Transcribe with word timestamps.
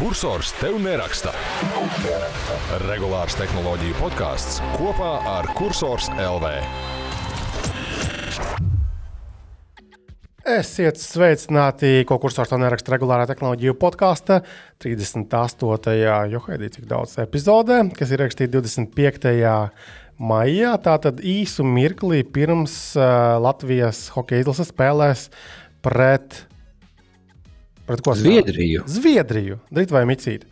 Cursors 0.00 0.54
tev 0.56 0.78
neraksta. 0.80 1.28
Regulārs 2.86 3.34
tehnoloģiju 3.36 3.98
podkāsts 3.98 4.62
kopā 4.78 5.10
ar 5.28 5.50
Cursors 5.58 6.06
LV. 6.14 6.48
Esiet 10.54 10.96
sveicināti, 11.02 11.92
ko 12.08 12.16
kursors 12.22 12.56
un 12.56 12.64
neraksta 12.64 12.94
regulārā 12.94 13.28
tehnoloģiju 13.28 13.76
podkāstā 13.82 14.40
38. 14.80 15.96
jo 16.32 16.44
haidī 16.48 16.72
cik 16.78 16.88
daudz 16.88 17.18
epizodē, 17.20 17.82
kas 17.92 18.16
ir 18.16 18.24
rakstīta 18.24 18.56
25. 18.56 19.36
maijā. 20.16 20.78
Tātad 20.80 21.20
īsu 21.20 21.68
mirklī 21.68 22.22
pirms 22.24 22.96
uh, 22.96 23.36
Latvijas 23.44 24.06
hokeja 24.16 24.46
izlases 24.46 24.72
spēlēs 24.72 25.28
pret, 25.84 26.46
pret 27.90 28.04
ko? 28.06 28.14
Zviedriju. 28.18 28.86
Zviedriju. 28.90 29.58
Drit 29.74 29.90
vai 29.94 30.06
micīt? 30.08 30.46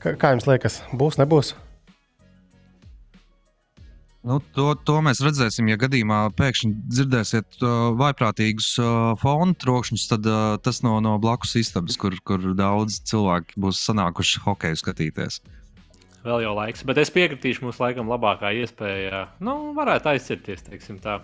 Kā, 0.00 0.16
kā 0.20 0.32
jums 0.34 0.48
liekas, 0.48 0.80
būs, 0.96 1.20
nebūs? 1.20 1.54
Nu, 4.24 4.38
to, 4.56 4.70
to 4.88 5.02
mēs 5.04 5.20
redzēsim, 5.20 5.68
ja 5.68 5.76
gadījumā 5.76 6.22
pēkšņi 6.38 6.70
dzirdēsiet 6.88 7.58
uh, 7.60 7.90
vaiprātīgus 8.00 8.70
uh, 8.80 9.10
fonu 9.20 9.52
trokšņus, 9.60 10.04
tad 10.08 10.28
uh, 10.30 10.54
tas 10.64 10.80
no, 10.86 10.94
no 11.04 11.18
blakus 11.20 11.52
istabas, 11.60 11.98
kur, 12.00 12.16
kur 12.24 12.46
daudz 12.56 13.02
cilvēku 13.10 13.60
būs 13.60 13.82
sanākuši 13.84 14.40
hokeju 14.46 14.80
skatīties. 14.80 15.42
Vēl 16.24 16.40
jau 16.46 16.54
laiks, 16.56 16.86
bet 16.88 17.02
es 17.02 17.12
piekritīšu, 17.12 17.66
mums 17.66 17.82
laikam 17.82 18.08
labākā 18.08 18.54
iespēja, 18.62 19.26
nu, 19.44 19.58
varētu 19.76 20.14
aizcirties, 20.14 20.64
teiksim 20.70 20.96
tā. 21.04 21.18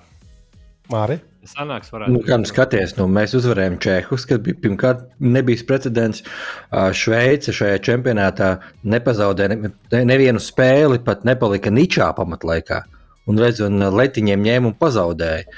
Māri? 0.91 1.21
Sanāks, 1.49 1.89
varētu. 1.89 2.12
Nu, 2.12 2.21
kā 2.27 2.37
nu 2.37 2.49
skaties, 2.49 2.93
nu, 2.99 3.07
mēs 3.09 3.33
uzvarējām 3.39 3.79
Čehus, 3.80 4.27
kad 4.29 4.43
bija 4.45 4.59
pirmkārt 4.61 5.07
nebijis 5.24 5.65
precedents. 5.66 6.24
Šveice 6.71 7.55
šajā 7.57 7.79
čempionātā 7.87 8.51
nepazaudēja 8.85 9.57
ne, 9.57 9.71
nevienu 10.11 10.43
spēli, 10.43 11.01
pat 11.07 11.24
nepalika 11.29 11.73
ničā 11.73 12.11
pamatlaikā. 12.18 12.83
Un 13.30 13.41
redz, 13.41 13.63
un 13.65 13.80
letiņiem 13.80 14.45
ņēma 14.45 14.73
un 14.73 14.77
pazaudēja. 14.80 15.49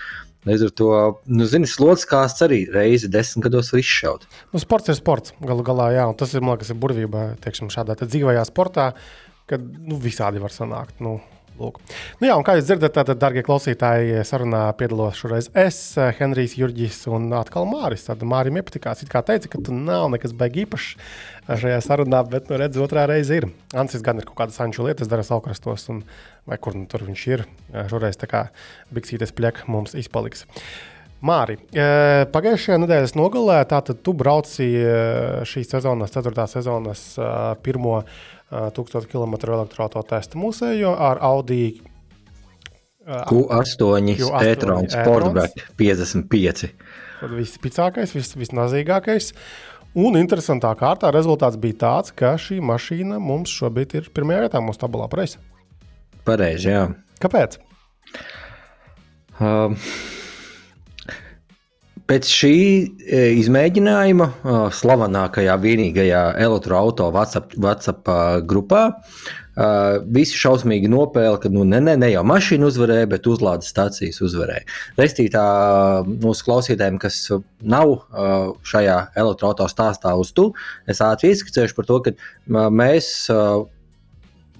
Līdz 0.46 0.64
ar 0.66 0.72
to, 0.78 0.92
nu, 1.30 1.46
zini, 1.46 1.68
slodzes 1.70 2.06
kāsts 2.10 2.42
arī 2.42 2.64
reizi 2.74 3.10
desmit 3.10 3.44
gados 3.46 3.70
var 3.70 3.82
izšaut. 3.82 4.24
Nu, 4.50 4.62
sports 4.62 4.90
ir 4.90 4.98
sports, 4.98 5.34
galu 5.38 5.62
galā, 5.66 5.92
jā, 5.94 6.06
un 6.10 6.18
tas 6.18 6.34
ir, 6.34 6.42
man 6.42 6.56
liekas, 6.56 6.72
ir 6.74 6.80
burvība, 6.82 7.28
teiksim, 7.44 7.70
šādā 7.70 7.94
dzīvajā 8.00 8.42
sportā, 8.48 8.88
kad, 9.50 9.62
nu, 9.62 10.00
visādi 10.02 10.42
var 10.42 10.54
sanākt. 10.54 10.98
Nu, 11.02 11.20
Lūk. 11.60 11.78
Nu 12.20 12.28
jā, 12.28 12.36
kā 12.46 12.54
jūs 12.56 12.64
dzirdat, 12.66 12.94
tad, 12.96 13.10
darbie 13.20 13.42
klausītāji, 13.44 14.22
sarunā 14.26 14.62
piedalos 14.78 15.18
šoreiz 15.20 15.50
es, 15.58 15.78
Henrijs 16.18 16.54
Jurģis 16.56 17.02
un 17.12 17.28
atkal 17.36 17.68
Māris. 17.68 18.06
Tad 18.06 18.24
Mārim 18.26 18.56
iepatikās, 18.58 19.04
it 19.04 19.12
kā 19.12 19.20
teica, 19.26 19.50
ka 19.52 19.60
tu 19.66 19.74
nav 19.76 20.08
nekas 20.14 20.32
baigi 20.36 20.64
īpašs 20.64 20.94
šajā 21.62 21.82
sarunā, 21.84 22.22
bet, 22.32 22.48
nu, 22.48 22.56
redz, 22.62 22.80
otrā 22.80 23.04
reize 23.10 23.42
ir. 23.42 23.48
Ansis 23.76 24.04
gan 24.04 24.22
ir 24.22 24.28
kaut 24.28 24.38
kādas 24.40 24.56
anču 24.64 24.86
lietas, 24.86 25.10
dara 25.12 25.26
saukrastos, 25.26 25.84
un 25.92 26.00
vai 26.48 26.56
kur 26.62 26.78
nu 26.78 26.88
tur 26.90 27.04
viņš 27.04 27.26
ir. 27.34 27.44
Šoreiz 27.92 28.16
tā 28.20 28.30
kā 28.30 28.46
biksītes 28.94 29.36
pliek 29.36 29.62
mums 29.68 29.92
izpaliks. 29.98 30.46
Māri, 31.22 31.54
pagājušajā 32.34 32.80
nedēļas 32.82 33.12
nogalē 33.14 33.60
tātad 33.70 34.00
tu 34.02 34.10
brauci 34.18 34.64
šīs 35.46 35.68
sezonas, 35.70 36.10
ceturtā 36.10 36.48
sezonas 36.50 37.04
pirmo 37.62 38.00
1000 38.52 39.08
km 39.08 39.38
elektroautorāta 39.48 40.18
testa 40.18 40.38
muzeju 40.38 40.92
ar 40.92 41.20
Audi 41.24 41.80
Q8 43.02 44.12
e-trons 44.46 44.92
Sportback 44.94 45.64
55. 45.76 46.68
Tas 47.22 47.34
vispicākais, 47.34 48.14
vis, 48.14 48.32
visnazīgākais. 48.38 49.32
Un 49.98 50.16
interesantā 50.16 50.70
kārtā 50.78 51.10
rezultāts 51.12 51.58
bija 51.60 51.80
tāds, 51.82 52.14
ka 52.16 52.36
šī 52.40 52.60
mašīna 52.64 53.18
mums 53.20 53.52
šobrīd 53.52 53.98
ir 53.98 54.08
pirmajā 54.14 54.46
vietā 54.46 54.62
mūsu 54.64 54.80
tabulā. 54.84 55.08
Pareizi, 56.24 56.70
jā. 56.70 56.86
Kāpēc? 57.22 57.58
Um, 59.42 59.76
Pēc 62.10 62.28
šī 62.28 62.56
izmēģinājuma, 63.42 64.26
slavenākajā, 64.74 65.54
vienīgajā 65.62 66.22
elektroautorāta 66.42 67.12
WhatsApp, 67.14 67.54
WhatsApp 67.62 68.10
grupā, 68.48 68.82
visi 70.16 70.38
šausmīgi 70.40 70.88
nopēla, 70.92 71.38
ka 71.42 71.50
nu, 71.52 71.64
ne, 71.68 71.78
ne, 71.84 71.94
ne 72.00 72.08
jau 72.10 72.22
mašīna 72.26 72.70
uzvarēja, 72.70 73.10
bet 73.12 73.28
uzlādes 73.28 73.68
stācijas 73.72 74.22
uzvarēja. 74.24 74.64
Restītā 74.98 75.44
mūsu 76.08 76.46
klausītājiem, 76.48 76.96
kas 77.02 77.20
nav 77.60 77.94
šajā 78.66 78.96
elektroautorāta 79.22 79.70
stāstā 79.70 80.16
uz 80.18 80.32
tu, 80.36 80.48
es 80.88 81.04
ātri 81.04 81.34
ieskicēšu 81.34 81.78
par 81.78 81.88
to, 81.90 82.00
ka 82.06 82.16
mēs 82.72 83.12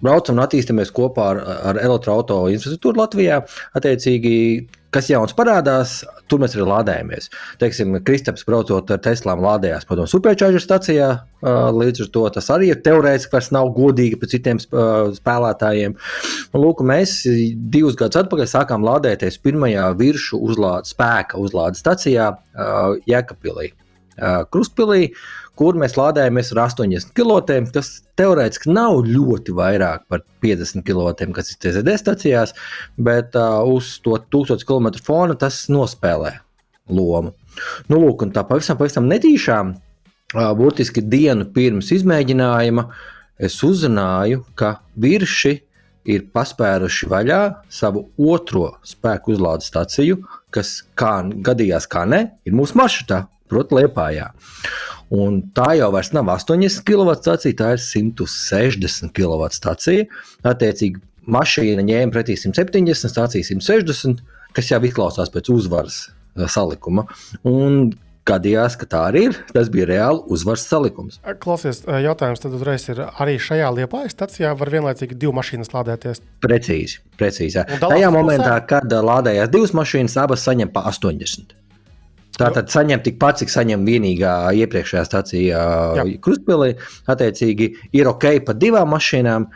braucam 0.03 0.37
un 0.37 0.45
attīstāmies 0.45 0.93
kopā 0.95 1.33
ar, 1.33 1.43
ar 1.73 1.81
elektroautorāta 1.81 2.55
infrastruktūru 2.57 3.01
Latvijā. 3.01 3.43
Attiecīgi, 3.79 4.37
kas 4.93 5.09
jauns 5.11 5.33
parādās, 5.37 5.99
tur 6.29 6.43
mēs 6.43 6.55
arī 6.57 6.67
lādējamies. 6.69 7.29
Teiksim, 7.61 7.97
Kristaps 8.07 8.45
braucot 8.49 8.91
ar 8.93 9.01
Teslām, 9.03 9.43
lādējās 9.45 9.89
padomu 9.89 10.11
supercharger 10.11 10.63
stacijā. 10.63 11.11
Līdz 11.43 12.05
ar 12.05 12.11
to 12.15 12.25
tas 12.37 12.51
arī 12.55 12.71
ir 12.71 12.83
teorētiski 12.85 13.35
vairs 13.35 13.51
nav 13.57 13.73
godīgi 13.77 14.21
pret 14.21 14.37
citiem 14.37 14.63
spēlētājiem. 14.63 15.99
Lūk, 16.55 16.85
mēs 16.87 17.19
divus 17.73 17.99
gadus 17.99 18.23
atpakaļ 18.23 18.51
sākām 18.53 18.87
lādēties 18.87 19.41
pirmajā 19.43 19.91
virsmu 19.99 20.43
uzlādes, 20.47 20.95
spēka 20.95 21.41
uzlādes 21.43 21.83
stacijā 21.83 22.35
Jēkabpilī. 23.11 23.73
Krustpilī, 24.53 25.13
kur 25.59 25.77
mēs 25.79 25.97
lādējamies 25.99 26.53
ar 26.55 26.63
80 26.67 27.13
kW, 27.17 27.39
kas 27.75 27.93
teorētiski 28.19 28.73
nav 28.73 29.03
ļoti 29.09 29.55
vairāk 29.57 30.07
par 30.11 30.25
50 30.45 30.85
kW, 30.87 31.33
kas 31.37 31.53
ir 31.53 31.61
TZD 31.63 31.97
stacijās, 32.01 32.55
bet 32.97 33.37
uh, 33.39 33.61
uz 33.69 33.95
to 34.05 34.19
1000 34.33 34.67
km 34.69 34.93
fona 35.05 35.37
tas 35.39 35.65
nospēlē 35.73 36.37
lomu. 36.93 37.35
Nu, 37.89 38.01
lūk, 38.01 38.25
tā 38.35 38.45
pavisam, 38.49 38.79
pavisam 38.81 39.09
netīšām, 39.11 39.75
uh, 39.75 40.53
burtiski 40.59 41.05
dienu 41.05 41.49
pirms 41.55 41.93
izmēģinājuma, 41.97 42.89
es 43.43 43.59
uzzināju, 43.67 44.47
ka 44.59 44.79
virši 45.01 45.59
ir 46.13 46.25
paspēruši 46.35 47.07
vaļā 47.11 47.43
savu 47.71 48.09
otro 48.19 48.73
spēku 48.87 49.37
uzlādes 49.37 49.69
staciju, 49.71 50.19
kas, 50.53 50.81
kā 50.99 51.21
gadījās, 51.47 51.87
kā 51.91 52.03
ne, 52.09 52.25
ir 52.49 52.57
mūsu 52.59 52.75
maršrutā 52.81 53.23
proti, 53.53 53.79
Lietpājā. 53.79 54.29
Un 55.13 55.43
tā 55.53 55.75
jau 55.77 55.91
nav 56.17 56.31
80 56.33 56.85
kW 56.89 57.17
stācija, 57.19 57.59
tā 57.59 57.73
ir 57.77 57.83
160 57.85 59.13
kW 59.13 59.49
stācija. 59.53 60.07
Attiecīgi, 60.49 61.03
mašīna 61.29 61.85
ņēma 61.85 62.15
pretī 62.15 62.39
170, 62.41 63.13
stācija 63.13 63.51
160, 63.53 64.25
kas 64.57 64.73
jau 64.73 64.81
izklausās 64.89 65.33
pēc 65.33 65.53
uzvaras 65.53 66.07
salikuma. 66.49 67.05
Un 67.45 67.93
gadījās, 68.29 68.77
ka 68.79 68.87
tā 68.89 69.05
arī 69.11 69.25
ir. 69.29 69.39
Tas 69.53 69.71
bija 69.73 69.89
reāli 69.91 70.23
uzvaras 70.33 70.65
salikums. 70.69 71.19
Klausies, 71.43 71.83
jautājums 71.85 72.43
tad 72.43 72.55
uzreiz 72.57 72.87
ir 72.93 73.03
arī 73.11 73.39
šajā 73.43 73.71
liepājas 73.79 74.15
stacijā 74.17 74.53
var 74.59 74.71
vienlaicīgi 74.73 75.19
divu 75.19 75.35
mašīnas 75.39 75.73
lādēties? 75.75 76.23
Precīzi, 76.45 77.03
precīzi. 77.21 77.65
Tajā 77.83 78.13
momentā, 78.15 78.55
kad 78.69 78.87
lādējās 78.89 79.51
divas 79.53 79.75
mašīnas, 79.77 80.19
abas 80.23 80.47
saņem 80.47 80.73
pa 80.75 80.87
80. 80.91 81.57
Tātad 82.39 82.71
saņem 82.73 83.03
tikpat, 83.05 83.43
cik 83.43 83.51
saņem 83.53 83.83
vienīgā 83.85 84.33
iepriekšējā 84.63 85.03
stācijā 85.05 85.63
Krustpilī. 86.25 86.71
Attiecīgi 87.13 87.69
ir 87.99 88.09
ok 88.09 88.25
par 88.47 88.57
divām 88.61 88.89
mašīnām, 88.95 89.51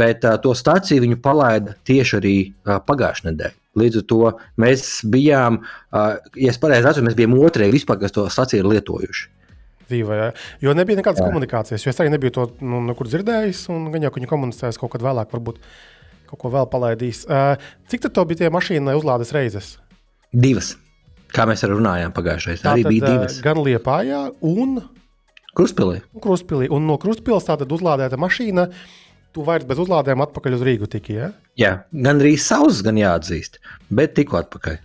bet 0.00 0.26
uh, 0.26 0.34
to 0.42 0.54
stāciju 0.58 1.04
viņu 1.04 1.20
palaida 1.22 1.76
tieši 1.86 2.18
arī 2.18 2.34
uh, 2.48 2.80
pagājušajā 2.82 3.30
nedēļā. 3.30 3.56
Līdz 3.76 4.00
ar 4.00 4.04
to 4.10 4.20
mēs 4.62 4.86
bijām, 5.12 5.60
uh, 5.62 6.16
ja 6.34 6.52
es 6.52 6.58
pareizi 6.58 6.88
atceros, 6.88 7.06
mēs 7.06 7.18
bijām 7.18 7.36
otrē 7.38 7.68
vispār, 7.70 8.00
kas 8.00 8.14
to 8.16 8.24
stāciju 8.32 8.64
ir 8.64 8.70
lietojuši. 8.74 9.28
Dzīvē, 9.86 10.16
ja? 10.18 10.30
Jo 10.64 10.74
nebija 10.74 10.98
nekādas 10.98 11.22
Jā. 11.22 11.28
komunikācijas, 11.30 11.84
jo 11.84 11.92
es 11.92 12.00
arī 12.02 12.10
nebiju 12.10 12.34
to 12.34 12.46
nu, 12.58 12.80
nekur 12.88 13.06
dzirdējis, 13.06 13.68
un 13.70 13.84
gan 13.92 14.08
jau 14.08 14.10
viņi 14.16 14.30
komunicēs 14.32 14.80
kaut 14.82 14.96
kad 14.96 15.04
vēlāk, 15.06 15.30
varbūt 15.30 15.60
kaut 16.26 16.40
ko 16.42 16.50
vēl 16.50 16.66
palaidīs. 16.72 17.22
Uh, 17.28 17.54
cik 17.86 18.08
tad 18.08 18.18
bija 18.26 18.42
tie 18.42 18.50
mašīnai 18.50 18.96
uzlādes 18.98 19.30
reizes? 19.36 19.76
Divas. 20.34 20.74
Kā 21.36 21.44
mēs 21.48 21.64
runājām 21.68 22.14
pagājušajā 22.16 22.54
reizē, 22.54 22.68
arī 22.72 22.84
bija 22.88 23.10
divas. 23.12 23.40
Gan 23.44 23.60
Liepājā, 23.60 24.20
un 24.40 24.78
Krustpilī. 25.56 26.02
Krustpilī. 26.20 26.68
Un 26.72 26.84
no 26.88 26.98
Krustpils 27.00 27.48
tātad 27.48 27.70
uzlādēta 27.72 28.18
mašīna. 28.20 28.66
Tu 29.36 29.44
vairs 29.44 29.68
bez 29.68 29.80
uzlādēm 29.80 30.20
atpakaļ 30.24 30.56
uz 30.56 30.64
Rīgu 30.64 30.88
tiki. 30.92 31.16
Ja? 31.16 31.30
Jā, 31.60 31.72
gan 31.92 32.20
arī 32.20 32.34
savs, 32.40 32.82
gan 32.84 32.96
jāatzīst, 33.00 33.60
bet 33.92 34.14
tikko 34.16 34.40
atpakaļ. 34.40 34.78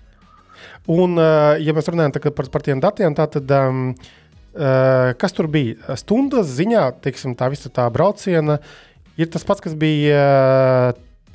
Un, 0.91 1.19
ja 1.61 1.75
mēs 1.77 1.87
runājam 1.91 2.15
par, 2.35 2.47
par 2.51 2.65
tiem 2.65 2.81
datiem, 2.83 3.15
tad 3.15 3.37
um, 3.55 3.83
kas 5.21 5.35
tur 5.37 5.47
bija? 5.51 5.95
Stundas 5.99 6.51
ziņā, 6.57 6.87
teiksim, 7.03 7.35
tā 7.39 7.51
visa 7.53 7.71
tā 7.71 7.85
brauciena 7.93 8.59
ir 9.19 9.31
tas 9.31 9.45
pats, 9.47 9.63
kas 9.63 9.75
bija 9.77 10.23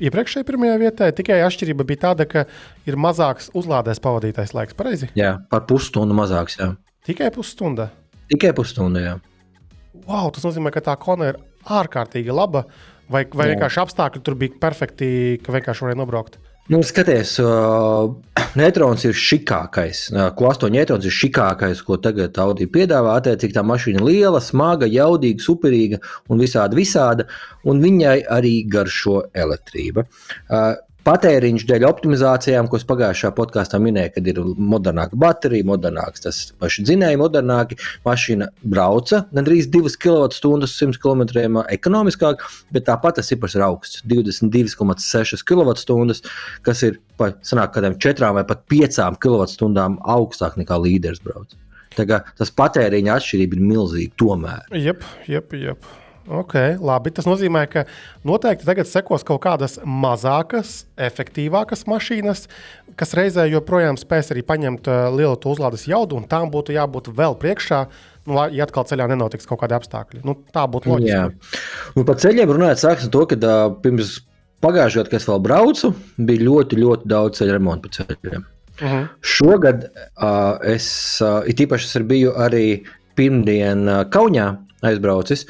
iepriekšējā 0.02 0.46
pirmajā 0.48 0.80
vietā. 0.82 1.10
Tikai 1.16 1.38
atšķirība 1.46 1.86
bija 1.88 2.02
tāda, 2.08 2.26
ka 2.28 2.44
ir 2.88 2.98
mazāks 3.00 3.50
uzlādēs 3.56 4.02
pavadītais 4.04 4.54
laiks. 4.56 4.76
Pareizi? 4.76 5.10
Jā, 5.18 5.36
par 5.52 5.64
pusstundu 5.70 6.16
mazāks. 6.16 6.58
Jā. 6.60 6.72
Tikai 7.06 7.30
pusstunda. 7.34 7.90
Tikai 8.32 8.52
pusstunda. 8.56 9.02
Jā. 9.02 9.16
wow, 10.06 10.28
tas 10.34 10.44
nozīmē, 10.46 10.72
ka 10.74 10.82
tā 10.84 10.96
kona 11.00 11.32
ir 11.32 11.40
ārkārtīgi 11.66 12.34
laba. 12.34 12.66
Vai, 13.06 13.22
vai 13.30 13.46
Jā. 13.46 13.54
vienkārši 13.54 13.78
apstākļi 13.84 14.22
tur 14.26 14.34
bija 14.38 14.58
perfekti, 14.58 15.08
ka 15.44 15.54
vienkārši 15.54 15.84
varēja 15.84 15.98
nobraukt? 16.00 16.40
Nu, 16.68 16.80
skaties, 16.82 17.36
uh, 17.38 18.10
neitrons 18.58 19.04
ir 19.06 19.14
šikākais. 19.14 20.00
Uh, 20.10 20.24
ko 20.34 20.48
8 20.50 20.72
neitrons 20.74 21.04
ir 21.06 21.14
šikākais, 21.14 21.82
ko 21.86 21.98
tagad 22.02 22.38
Audi 22.42 22.66
piedāvā. 22.66 23.12
Attiecīgi, 23.20 23.54
tā 23.54 23.62
mašīna 23.62 24.02
ir 24.02 24.06
liela, 24.08 24.40
smaga, 24.42 24.88
jaudīga, 24.90 25.44
superīga 25.44 26.00
un 26.26 26.42
visādi 26.42 26.80
visāda. 26.80 27.28
Un 27.70 27.84
viņai 27.84 28.16
arī 28.34 28.56
garšo 28.72 29.20
elektrība. 29.46 30.08
Uh, 30.50 30.74
Patēriņš 31.06 31.62
dēļ 31.68 31.84
optimizācijām, 31.86 32.66
ko 32.66 32.80
es 32.80 32.84
pagājušajā 32.88 33.28
podkāstā 33.36 33.78
minēju, 33.78 34.10
kad 34.16 34.28
ir 34.32 34.40
modernāka 34.58 35.14
baterija, 35.22 35.62
modernāks 35.68 36.24
tas 36.24 36.40
paši 36.58 36.82
dzinēji, 36.88 37.20
modernāki. 37.20 37.76
Mašīna 38.02 38.48
brauca 38.66 39.20
gandrīz 39.36 39.68
2 39.70 39.92
kWh 40.02 40.66
100 40.66 40.98
km 40.98 41.62
ekonomiskāk, 41.76 42.42
bet 42.74 42.88
tāpat 42.88 43.20
tas 43.20 43.30
cipars 43.30 43.54
ir 43.54 43.62
augsts- 43.68 44.02
22,6 44.10 45.44
kWh, 45.46 46.16
kas 46.66 46.82
ir 46.82 46.98
pa 47.16 47.30
sanāk, 47.38 47.70
kādiem 47.76 47.94
4 48.02 48.32
vai 48.34 48.42
pat 48.42 48.66
5 48.66 49.20
kWh 49.22 50.00
augstāk 50.02 50.58
nekā 50.58 50.80
līderis 50.82 51.22
brauc. 51.22 51.54
Tā 51.94 52.02
kā 52.02 52.24
tas 52.36 52.50
patēriņa 52.50 53.14
atšķirība 53.14 53.54
ir 53.54 53.62
milzīga 53.62 54.12
tomēr. 54.18 54.66
Jep, 54.74 55.06
jep, 55.28 55.54
jep. 55.54 55.86
Okay, 56.26 56.74
labi, 56.82 57.12
tas 57.14 57.26
nozīmē, 57.28 57.62
ka 57.70 57.84
noteikti 58.26 58.66
tagad 58.66 58.88
sekos 58.90 59.22
kaut 59.26 59.38
kādas 59.44 59.76
mazākas, 59.86 60.84
efektīvākas 60.98 61.86
mašīnas, 61.86 62.48
kas 62.98 63.14
reizē 63.14 63.46
joprojām 63.46 63.98
spēs 64.00 64.32
arī 64.34 64.42
paņemt 64.46 64.90
uh, 64.90 65.06
lielu 65.14 65.38
uzlādes 65.38 65.86
jaudu, 65.86 66.18
un 66.18 66.26
tām 66.26 66.50
būtu 66.50 66.74
jābūt 66.74 67.12
vēl 67.14 67.38
priekšā, 67.38 67.84
nu, 68.26 68.40
ja 68.50 68.66
atkal 68.66 68.88
ceļā 68.90 69.06
nenotiks 69.12 69.46
kaut 69.46 69.62
kādi 69.62 69.78
apstākļi. 69.78 70.24
Nu, 70.26 70.34
tā 70.54 70.66
būtu 70.70 70.96
loģiski. 70.96 71.62
un 71.94 72.08
par 72.08 72.18
ceļiem 72.22 72.56
runājot, 72.56 72.82
sāksim 72.82 73.14
to, 73.14 73.22
ka 73.30 73.38
uh, 73.38 73.70
pirms 73.84 74.18
pagājušajā 74.66 75.04
gadā, 75.04 75.12
kad 75.12 75.20
es 75.20 75.30
vēl 75.30 75.42
braucu, 75.46 75.94
bija 76.18 76.46
ļoti, 76.48 76.82
ļoti 76.82 77.10
daudz 77.12 77.38
ceļu 77.38 77.58
remontu 77.58 77.86
pa 77.86 78.00
ceļiem. 78.00 78.46
Uh 78.76 78.92
-huh. 78.92 79.08
Šogad 79.22 79.86
uh, 79.86 80.58
es, 80.74 80.88
uh, 81.24 81.46
īpaši 81.46 81.86
es 81.86 82.06
biju 82.06 82.34
arī 82.34 82.82
pirmdien 83.16 83.88
uh, 83.88 84.04
Kaunijā 84.10 84.56
aizbraucis, 84.84 85.46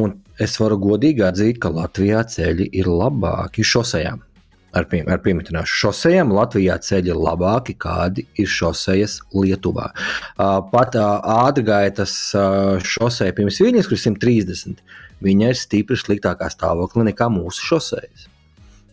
un 0.00 0.14
es 0.42 0.56
varu 0.60 0.78
godīgi 0.80 1.24
atzīt, 1.26 1.60
ka 1.62 1.72
Latvijā 1.72 2.22
ceļi 2.28 2.68
ir 2.80 2.90
labāki 2.90 3.64
šosejām. 3.66 4.22
Ar, 4.76 4.84
pie, 4.90 5.00
ar 5.08 5.22
pieminēšu, 5.24 5.78
šosejām 5.86 6.34
Latvijā 6.36 6.76
ceļi 6.84 7.14
ir 7.14 7.20
labāki, 7.20 7.72
kādi 7.80 8.26
ir 8.36 8.50
šosejas 8.50 9.22
Lietuvā. 9.32 9.88
Uh, 10.36 10.60
pat 10.72 10.98
uh, 11.00 11.16
ātrgaitas 11.46 12.16
uh, 12.36 12.76
šoseja 12.84 13.32
pirms 13.36 13.62
viņas, 13.64 13.88
kur 13.88 13.96
ir 13.96 14.04
130, 14.04 14.84
viņa 15.24 15.52
ir 15.54 15.60
stipri 15.60 15.96
sliktākā 15.96 16.50
stāvoklī 16.52 17.08
nekā 17.08 17.30
mūsu 17.32 17.70
šosejas. 17.70 18.28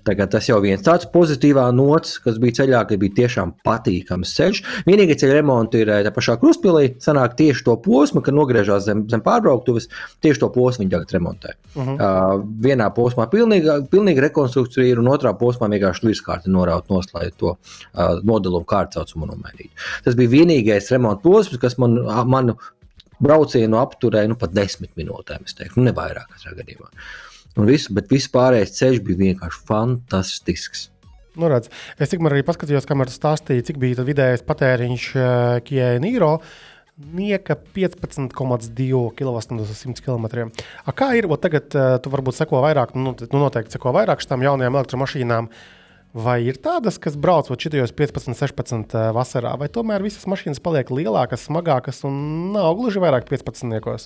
Tagad 0.03 0.33
tas 0.33 0.47
jau 0.49 0.57
viens 0.63 0.81
tāds 0.83 1.07
pozitīvs 1.13 1.71
nots, 1.75 2.17
kas 2.23 2.39
bija 2.41 2.57
ceļā, 2.59 2.81
ka 2.89 2.97
bija 2.99 3.15
tiešām 3.21 3.53
patīkams 3.65 4.33
ceļš. 4.37 4.61
Vienīgais 4.87 5.21
ceļa 5.21 5.37
remonts 5.39 5.79
ir 5.79 5.91
eh, 5.93 6.01
tā 6.05 6.11
pašā 6.15 6.35
krustpilī. 6.41 6.93
Sanāk 7.03 7.37
tieši 7.39 7.63
to 7.67 7.77
posmu, 7.83 8.23
kad 8.25 8.35
nogriežās 8.35 8.87
zem, 8.87 9.05
zem 9.11 9.23
pārbrauktuves, 9.23 9.89
tieši 10.25 10.43
to 10.43 10.51
posmu 10.53 10.83
viņi 10.83 10.93
tagad 10.95 11.15
remontē. 11.17 11.55
Uh. 11.73 11.83
-huh. 11.87 11.95
uh, 11.95 12.43
vienā 12.67 12.89
posmā 12.95 13.29
pilnīga, 13.31 13.79
pilnīga 13.91 14.27
rekonstrukcija 14.27 14.85
ir, 14.85 14.99
un 14.99 15.11
otrā 15.13 15.33
posmā 15.39 15.69
vienkārši 15.71 16.07
virskārti 16.07 16.51
noraut 16.51 16.89
lai 17.13 17.29
to 17.37 17.55
uh, 17.55 18.19
nodalumu 18.23 18.65
kārtsaucumu 18.65 19.25
nomainītu. 19.25 19.71
Tas 20.03 20.15
bija 20.15 20.29
vienīgais 20.29 20.91
remonta 20.91 21.21
posms, 21.23 21.57
kas 21.57 21.77
man, 21.77 21.99
manu 22.25 22.57
braucienu 23.23 23.79
apturēja 23.81 24.31
nu, 24.31 24.35
pat 24.39 24.53
desmit 24.55 24.91
minūtēm. 24.99 25.45
Es 25.45 25.57
teiktu, 25.57 25.79
nu, 25.79 25.89
ne 25.89 25.95
vairāk 25.95 26.27
katrā 26.33 26.55
gadījumā. 26.59 26.91
Un 27.59 27.69
viss, 27.69 27.91
bet 27.93 28.09
viss 28.09 28.31
pārējais 28.33 28.73
ceļš 28.79 29.03
bija 29.05 29.21
vienkārši 29.27 29.63
fantastisks. 29.67 30.87
Nu, 31.33 31.47
redz, 31.49 31.69
es 32.01 32.11
tikmēr 32.11 32.35
arī 32.35 32.45
paskatījos, 32.45 32.85
kamēr 32.89 33.09
tu 33.09 33.15
stāstīji, 33.15 33.65
cik 33.69 33.79
bija 33.81 33.97
tad 33.99 34.09
vidējais 34.09 34.45
patēriņš 34.45 35.05
uh, 35.17 35.27
Kijai 35.65 35.97
Nīro. 36.01 36.35
Nieka 36.93 37.55
15,2 37.73 38.99
kWh 39.17 39.61
uz 39.63 39.71
100 39.79 40.03
km. 40.05 40.51
A, 40.85 40.93
kā 40.93 41.09
ir? 41.17 41.25
Ot 41.25 41.41
Tagad 41.41 41.73
uh, 41.73 41.95
tu 42.01 42.13
varbūt 42.13 42.37
seko 42.37 42.61
vairāk, 42.65 42.93
nu, 42.93 43.15
nu 43.17 43.41
noteikti 43.41 43.73
seko 43.73 43.95
vairāk 43.97 44.21
šīm 44.21 44.45
jaunajām 44.45 44.77
elektromašīnām. 44.77 45.49
Vai 46.13 46.37
ir 46.45 46.59
tādas, 46.61 46.99
kas 47.01 47.17
brauc 47.17 47.49
ot 47.49 47.65
šitajos 47.65 47.95
15, 47.97 48.37
16 48.37 48.93
uh, 48.93 49.09
vasarā, 49.17 49.55
vai 49.57 49.71
tomēr 49.73 50.05
visas 50.05 50.29
mašīnas 50.29 50.61
paliek 50.61 50.93
lielākas, 50.93 51.47
smagākas 51.49 52.03
un 52.05 52.53
nav 52.53 52.77
gluži 52.77 53.01
vairāk 53.01 53.25
15? 53.31 54.05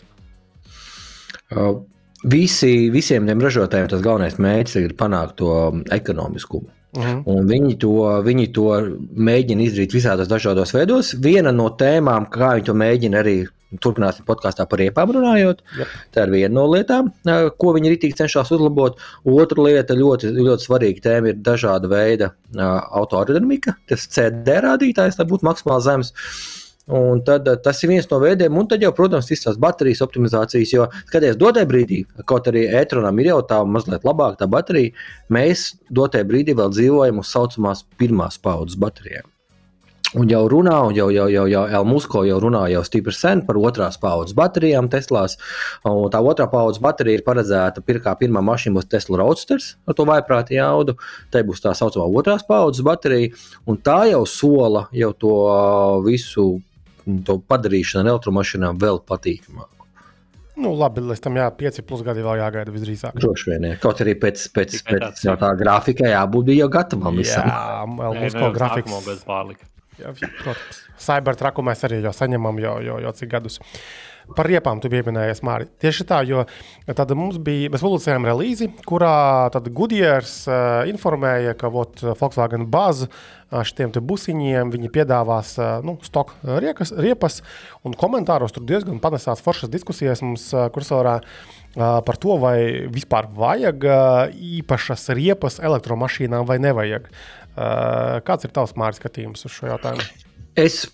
Uh, 1.52 1.84
visi, 2.24 2.90
visiem 2.94 3.28
tiem 3.28 3.44
ražotājiem 3.44 3.92
tas 3.92 4.02
galvenais 4.02 4.40
mērķis 4.42 4.82
ir 4.82 4.96
panākt 4.98 5.38
to 5.42 5.52
ekonomiskumu. 5.92 6.70
Uh 6.98 7.04
-huh. 7.04 7.24
Un 7.26 7.48
viņi 7.48 7.78
to, 7.78 8.24
viņi 8.24 8.48
to 8.54 8.70
mēģina 9.14 9.62
izdarīt 9.62 9.94
visādos 9.94 10.28
dažādos 10.28 10.74
veidos. 10.74 11.14
Viena 11.14 11.52
no 11.52 11.70
tēmām, 11.70 12.30
kā 12.30 12.56
viņi 12.56 12.66
to 12.66 12.74
mēģina 12.74 13.20
arī 13.20 13.46
turpināsim 13.84 14.26
podkāstā 14.28 14.66
par 14.70 14.80
riepām 14.80 15.12
runājot, 15.12 15.60
Jep. 15.78 15.88
tā 16.16 16.24
ir 16.24 16.32
viena 16.32 16.54
no 16.56 16.66
lietām, 16.72 17.12
ko 17.58 17.74
viņi 17.76 17.90
arī 17.92 18.14
cenšas 18.16 18.52
uzlabot. 18.52 18.96
Otra 19.26 19.64
lieta, 19.64 19.94
ļoti, 19.94 20.32
ļoti 20.32 20.68
svarīga 20.70 21.04
tēma, 21.04 21.34
ir 21.34 21.36
dažāda 21.36 21.90
veida 21.92 22.32
autoaerodinamika, 22.56 23.76
tas 23.90 24.08
CD 24.08 24.62
rādītājs, 24.64 25.20
lai 25.20 25.28
būtu 25.28 25.44
maksimāli 25.44 25.84
zems. 25.84 26.14
Un 26.88 27.20
tad, 27.28 27.48
ā, 27.52 27.58
tas 27.60 27.82
ir 27.84 27.92
viens 27.92 28.06
no 28.08 28.20
veidiem, 28.24 28.56
un 28.56 28.68
tad 28.72 28.84
jau, 28.84 28.94
protams, 28.96 29.28
visas 29.28 29.50
tās 29.50 29.58
baterijas 29.60 30.00
optimizācijas, 30.06 30.72
jo, 30.72 30.86
skatoties, 31.10 31.36
dotajā 31.40 31.68
brīdī, 31.68 32.02
kaut 32.30 32.48
arī 32.48 32.64
e-tronam 32.80 33.20
ir 33.20 33.34
jau 33.34 33.42
tā 33.50 33.60
mazliet 33.68 34.08
labāka 34.08 34.46
tā 34.46 34.48
baterija, 34.52 34.94
mēs 35.28 35.74
dotajā 35.92 36.28
brīdī 36.30 36.56
vēl 36.56 36.72
dzīvojam 36.72 37.20
uz 37.20 37.28
tā 37.28 37.42
saucamās 37.42 37.84
pirmās 38.00 38.40
paudzes 38.40 38.80
baterijām. 38.80 39.28
Un 40.16 40.30
jau 40.32 40.46
runā, 40.48 40.78
un 40.88 40.94
jau, 40.96 41.10
jau, 41.12 41.26
jau, 41.28 41.44
jau 41.52 41.66
Elmusko 41.82 42.22
jau 42.24 42.38
runā 42.40 42.62
jau 42.72 42.80
stipri 42.88 43.12
sen 43.12 43.42
par 43.44 43.58
otrās 43.60 43.98
paudzes 44.00 44.38
baterijām 44.38 44.88
Teslās. 44.88 45.36
Un 45.84 46.08
tā 46.14 46.22
otrā 46.24 46.48
paudzes 46.48 46.80
baterija 46.80 47.20
ir 47.20 47.26
paredzēta 47.26 47.84
pir, 47.84 48.00
kā 48.06 48.14
pirmā 48.16 48.40
mašīna 48.48 48.80
būs 48.80 48.88
Tesla 48.88 49.20
Roadsters 49.20 49.74
ar 49.84 49.98
to 50.00 50.06
vaiprātu 50.08 50.56
jaudu. 50.56 50.96
Tā 51.34 51.44
būs 51.44 51.60
tā 51.66 51.76
saucamā 51.76 52.08
otrās 52.08 52.48
paudzes 52.48 52.88
baterija, 52.88 53.34
un 53.68 53.82
tā 53.84 54.06
jau 54.14 54.24
sola 54.24 54.86
jau 54.96 55.12
to 55.12 55.36
visu 56.08 56.48
to 57.28 57.40
padarīšanu 57.52 58.04
ar 58.04 58.14
elektromašīnām 58.16 58.80
vēl 58.82 59.02
patīkamāku. 59.08 59.74
Nu, 60.58 60.72
labi, 60.74 61.04
līdz 61.06 61.22
tam 61.22 61.38
jā, 61.38 61.46
5 61.54 61.84
plus 61.86 62.02
gadi 62.06 62.24
vēl 62.26 62.40
jāgaida 62.40 62.74
visdrīzāk. 62.74 63.18
Droši 63.22 63.52
vien, 63.52 63.66
jā. 63.70 63.78
kaut 63.82 64.00
arī 64.02 64.16
pēc, 64.18 64.48
pēc, 64.56 64.80
pēc 64.88 65.04
tāds, 65.04 65.26
jau 65.28 65.36
tā 65.38 65.52
grafika 65.60 66.10
jābūt 66.10 66.48
bija 66.50 66.64
jau 66.64 66.70
gatavam 66.74 67.20
visam. 67.22 67.46
Jā, 67.46 67.84
Elmusko 68.08 68.50
grafiks. 68.56 68.90
Nākamo 68.90 69.04
gadu 69.06 69.28
pārlika. 69.28 69.70
Jā, 69.98 70.14
protams, 70.18 70.82
Cybertraku 71.02 71.66
mēs 71.66 71.86
arī 71.86 72.02
jau 72.02 72.14
saņemam 72.14 72.58
jau, 72.62 72.74
jau, 72.86 72.98
jau 73.06 73.14
cik 73.20 73.32
gadus. 73.36 73.60
Par 74.36 74.48
riepām 74.50 74.82
tu 74.84 74.90
pieminējies, 74.92 75.40
Mārtiņ. 75.46 75.70
Tieši 75.82 76.06
tā, 76.10 76.20
jo 76.28 76.44
tad 76.98 77.14
mums 77.16 77.38
bija, 77.44 77.70
mēs 77.72 77.84
publicējām 77.84 78.28
relīzi, 78.28 78.68
kurā 78.88 79.48
Goodyears 79.54 80.34
uh, 80.50 80.84
informēja, 80.90 81.56
ka 81.60 81.72
vot, 81.72 82.02
Volkswagen 82.20 82.66
Buzz 82.72 83.06
uh, 83.08 83.62
šiem 83.64 83.94
busiņiem 83.96 84.74
viņi 84.74 84.92
piedāvās 84.94 85.54
uh, 85.62 85.78
nu, 85.86 85.96
stoku 86.04 86.36
riekas, 86.44 86.92
riepas, 86.98 87.40
un 87.88 87.96
komentāros 87.98 88.56
tur 88.56 88.68
diezgan 88.68 89.00
panesās 89.04 89.44
foršas 89.46 89.72
diskusijas 89.72 90.24
mums 90.26 90.50
uh, 90.56 90.68
kursorā. 90.76 91.22
Uh, 91.78 92.00
par 92.02 92.18
to, 92.18 92.40
vai 92.42 92.90
vispār 92.90 93.28
vajag 93.38 93.84
uh, 93.86 94.38
īpašas 94.60 95.12
riepas 95.14 95.60
elektromašīnām 95.62 96.48
vai 96.50 96.58
nevajag. 96.64 97.06
Uh, 97.08 98.18
kāds 98.26 98.48
ir 98.48 98.54
tavs 98.56 98.74
mārciņas 98.78 99.04
skatījums 99.04 99.46
uz 99.46 99.54
šo 99.54 99.70
jautājumu? 99.70 100.06
Es 100.58 100.88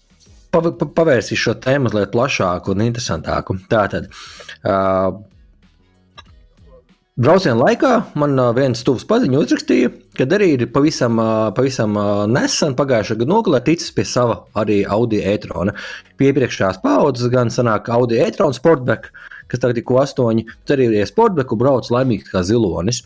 pav- 0.54 0.74
pa- 0.80 0.90
pavērsīšu 1.02 1.44
šo 1.50 1.54
tēmu 1.66 1.90
mazliet 1.90 2.14
plašāku 2.14 2.74
un 2.76 2.86
interesantāku. 2.86 3.58
Tātad, 3.72 4.10
uh, 4.64 5.18
brauciena 7.18 7.58
laikā 7.60 7.92
man 8.20 8.38
uh, 8.40 8.52
viens 8.58 8.86
tuvs 8.86 9.06
paziņu 9.10 9.42
uzrakstīja, 9.44 9.92
ka 10.18 10.30
arī 10.38 10.54
ir 10.56 10.66
pavisam, 10.74 11.20
uh, 11.22 11.50
pavisam 11.58 11.98
uh, 12.00 12.24
nesen 12.30 12.78
pagājušā 12.80 13.20
gada 13.20 13.34
nogalē 13.34 13.64
ticis 13.66 13.92
pie 13.98 14.06
sava 14.08 14.44
arī 14.58 14.84
Audi 14.86 15.22
e-trona. 15.34 15.76
Pie 16.18 16.32
iepriekšējās 16.32 16.82
paudzes 16.86 17.34
gan 17.34 17.54
sanāk 17.54 17.90
Audi 17.94 18.22
e-trona 18.24 18.56
Sportback, 18.58 19.12
kas 19.52 19.62
tagad 19.62 19.82
ir 19.82 19.86
ko 19.90 20.00
astoņi, 20.02 20.48
tad 20.66 20.80
arī 20.80 20.90
ir 21.02 21.10
Sportback, 21.10 21.54
brauc 21.60 21.90
laimīgs 21.94 22.32
kā 22.34 22.42
zilonis. 22.48 23.04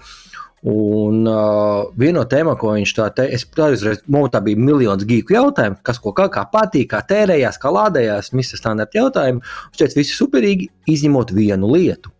Un 0.67 1.27
uh, 1.29 1.85
viena 1.99 2.23
no 2.23 2.25
tēmām, 2.27 2.57
ko 2.57 2.73
viņš 2.73 2.93
tā 2.97 3.11
teica, 3.13 3.67
uzreiz, 3.75 4.01
tā 4.33 4.41
bija 4.43 4.57
miljons 4.57 5.05
gīku 5.07 5.35
jautājumu, 5.35 5.77
kas 5.85 6.01
ko 6.01 6.15
kā, 6.17 6.25
kā 6.33 6.47
patīk, 6.49 6.89
kā 6.95 7.03
tērējās, 7.05 7.59
kā 7.61 7.71
lādējās, 7.75 8.33
visi 8.33 8.57
standarta 8.57 9.03
jautājumi. 9.03 9.43
Viņš 9.43 9.83
teica, 9.83 9.99
viss 9.99 10.15
ir 10.15 10.21
superīgi, 10.23 10.71
izņemot 10.97 11.35
vienu 11.37 11.69
lietu. 11.75 12.09
Uh, 12.09 12.17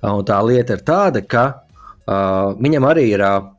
Un 0.00 0.24
tā 0.24 0.38
lieta 0.44 0.78
ir 0.78 0.84
tāda, 0.86 1.20
ka 1.28 1.44
uh, 1.52 2.56
viņam 2.56 2.86
arī 2.88 3.10
ir 3.12 3.24
uh, 3.24 3.50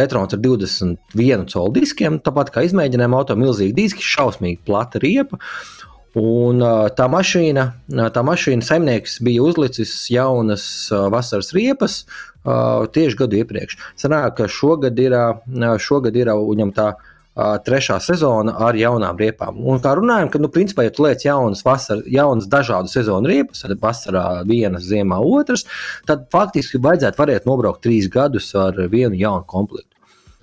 e-trons 0.00 0.32
ar 0.32 0.40
21 0.40 1.44
colu 1.52 1.74
diskiem, 1.76 2.16
tāpat 2.24 2.52
kā 2.54 2.64
izmēģinājuma 2.64 3.20
auto, 3.20 3.36
milzīgi 3.36 3.76
diski, 3.76 4.06
šausmīgi 4.14 4.62
plata 4.66 5.02
riepa. 5.02 5.40
Un 6.18 6.60
tā 6.92 7.06
mašīna, 7.08 7.62
tā 8.12 8.22
mašīna 8.26 8.66
saimnieks 8.66 9.14
bija 9.24 9.46
uzlicis 9.46 9.94
jaunas 10.12 10.64
vasaras 10.90 11.54
riepas 11.56 12.02
tieši 12.44 13.16
gadu 13.16 13.38
iepriekš. 13.38 13.78
Sanāk, 13.96 14.34
ka 14.36 14.48
šogad 14.50 14.98
ir, 15.00 15.16
šogad 15.80 16.18
ir 16.20 16.28
viņam 16.36 16.74
tā 16.76 16.90
trešā 17.34 17.96
sezona 18.04 18.52
ar 18.60 18.76
jaunām 18.76 19.16
riepām. 19.16 19.62
Un 19.64 19.80
kā 19.80 19.94
runājam, 19.96 20.28
ka, 20.28 20.40
nu, 20.42 20.50
principā, 20.52 20.84
ja 20.84 20.92
tu 20.92 21.06
liec 21.06 21.24
jaunas, 21.24 21.62
vasar, 21.64 22.02
jaunas 22.04 22.44
dažādu 22.44 22.92
sezonu 22.92 23.30
riepas, 23.30 23.62
tad 23.64 23.80
vasarā 23.80 24.42
vienas, 24.44 24.84
ziemā 24.84 25.16
otras, 25.16 25.64
tad 26.04 26.26
faktiski 26.34 26.82
vajadzētu 26.82 27.22
varēt 27.22 27.48
nobraukt 27.48 27.80
trīs 27.86 28.10
gadus 28.12 28.50
ar 28.52 28.76
vienu 28.92 29.16
jaunu 29.16 29.48
komplektu. 29.48 29.88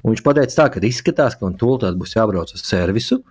Un 0.02 0.16
viņš 0.16 0.26
teica, 0.26 0.56
tā, 0.56 0.68
ka 0.74 0.82
izskatās, 0.82 1.38
ka 1.38 1.46
man 1.46 1.60
tūlīt 1.62 2.00
būs 2.00 2.16
jābrauc 2.18 2.56
uz 2.56 2.66
servisu, 2.66 3.22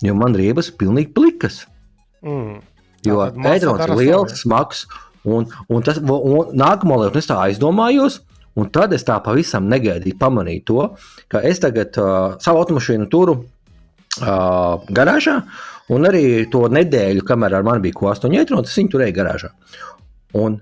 jo 0.00 0.16
man 0.16 0.36
riebas 0.38 0.72
ir 0.72 0.78
pilnīgi 0.80 1.12
plikas. 1.12 1.66
Mm. 2.24 2.62
Jo 3.04 3.26
ēdrons 3.28 3.84
ir 3.84 3.96
liels, 3.98 4.38
smags. 4.40 4.86
Un, 5.24 5.46
un, 5.72 5.84
tas, 5.84 6.00
un 6.04 6.52
nākamā 6.56 6.98
lieta, 7.00 7.20
es 7.20 7.28
tā 7.28 7.38
aizdomājos, 7.46 8.18
un 8.60 8.68
tad 8.72 8.92
es 8.92 9.06
tā 9.08 9.16
pavisam 9.24 9.70
negaidīju 9.72 10.18
pamanīju 10.20 10.64
to, 10.68 10.82
ka 11.32 11.40
es 11.48 11.62
tagad 11.62 11.96
uh, 12.00 12.36
savu 12.44 12.60
automašīnu 12.60 13.08
turu 13.12 13.38
uh, 13.38 14.84
garāžā, 14.98 15.38
un 15.96 16.08
arī 16.10 16.44
to 16.52 16.66
nedēļu, 16.72 17.24
kamēr 17.24 17.56
ar 17.56 17.64
mani 17.66 17.86
bija 17.86 17.96
ko 17.96 18.12
8 18.12 18.36
ēdrons, 18.42 18.68
es 18.68 18.80
viņu 18.80 18.92
turēju 18.92 19.16
garāžā. 19.16 19.50
Un 20.44 20.60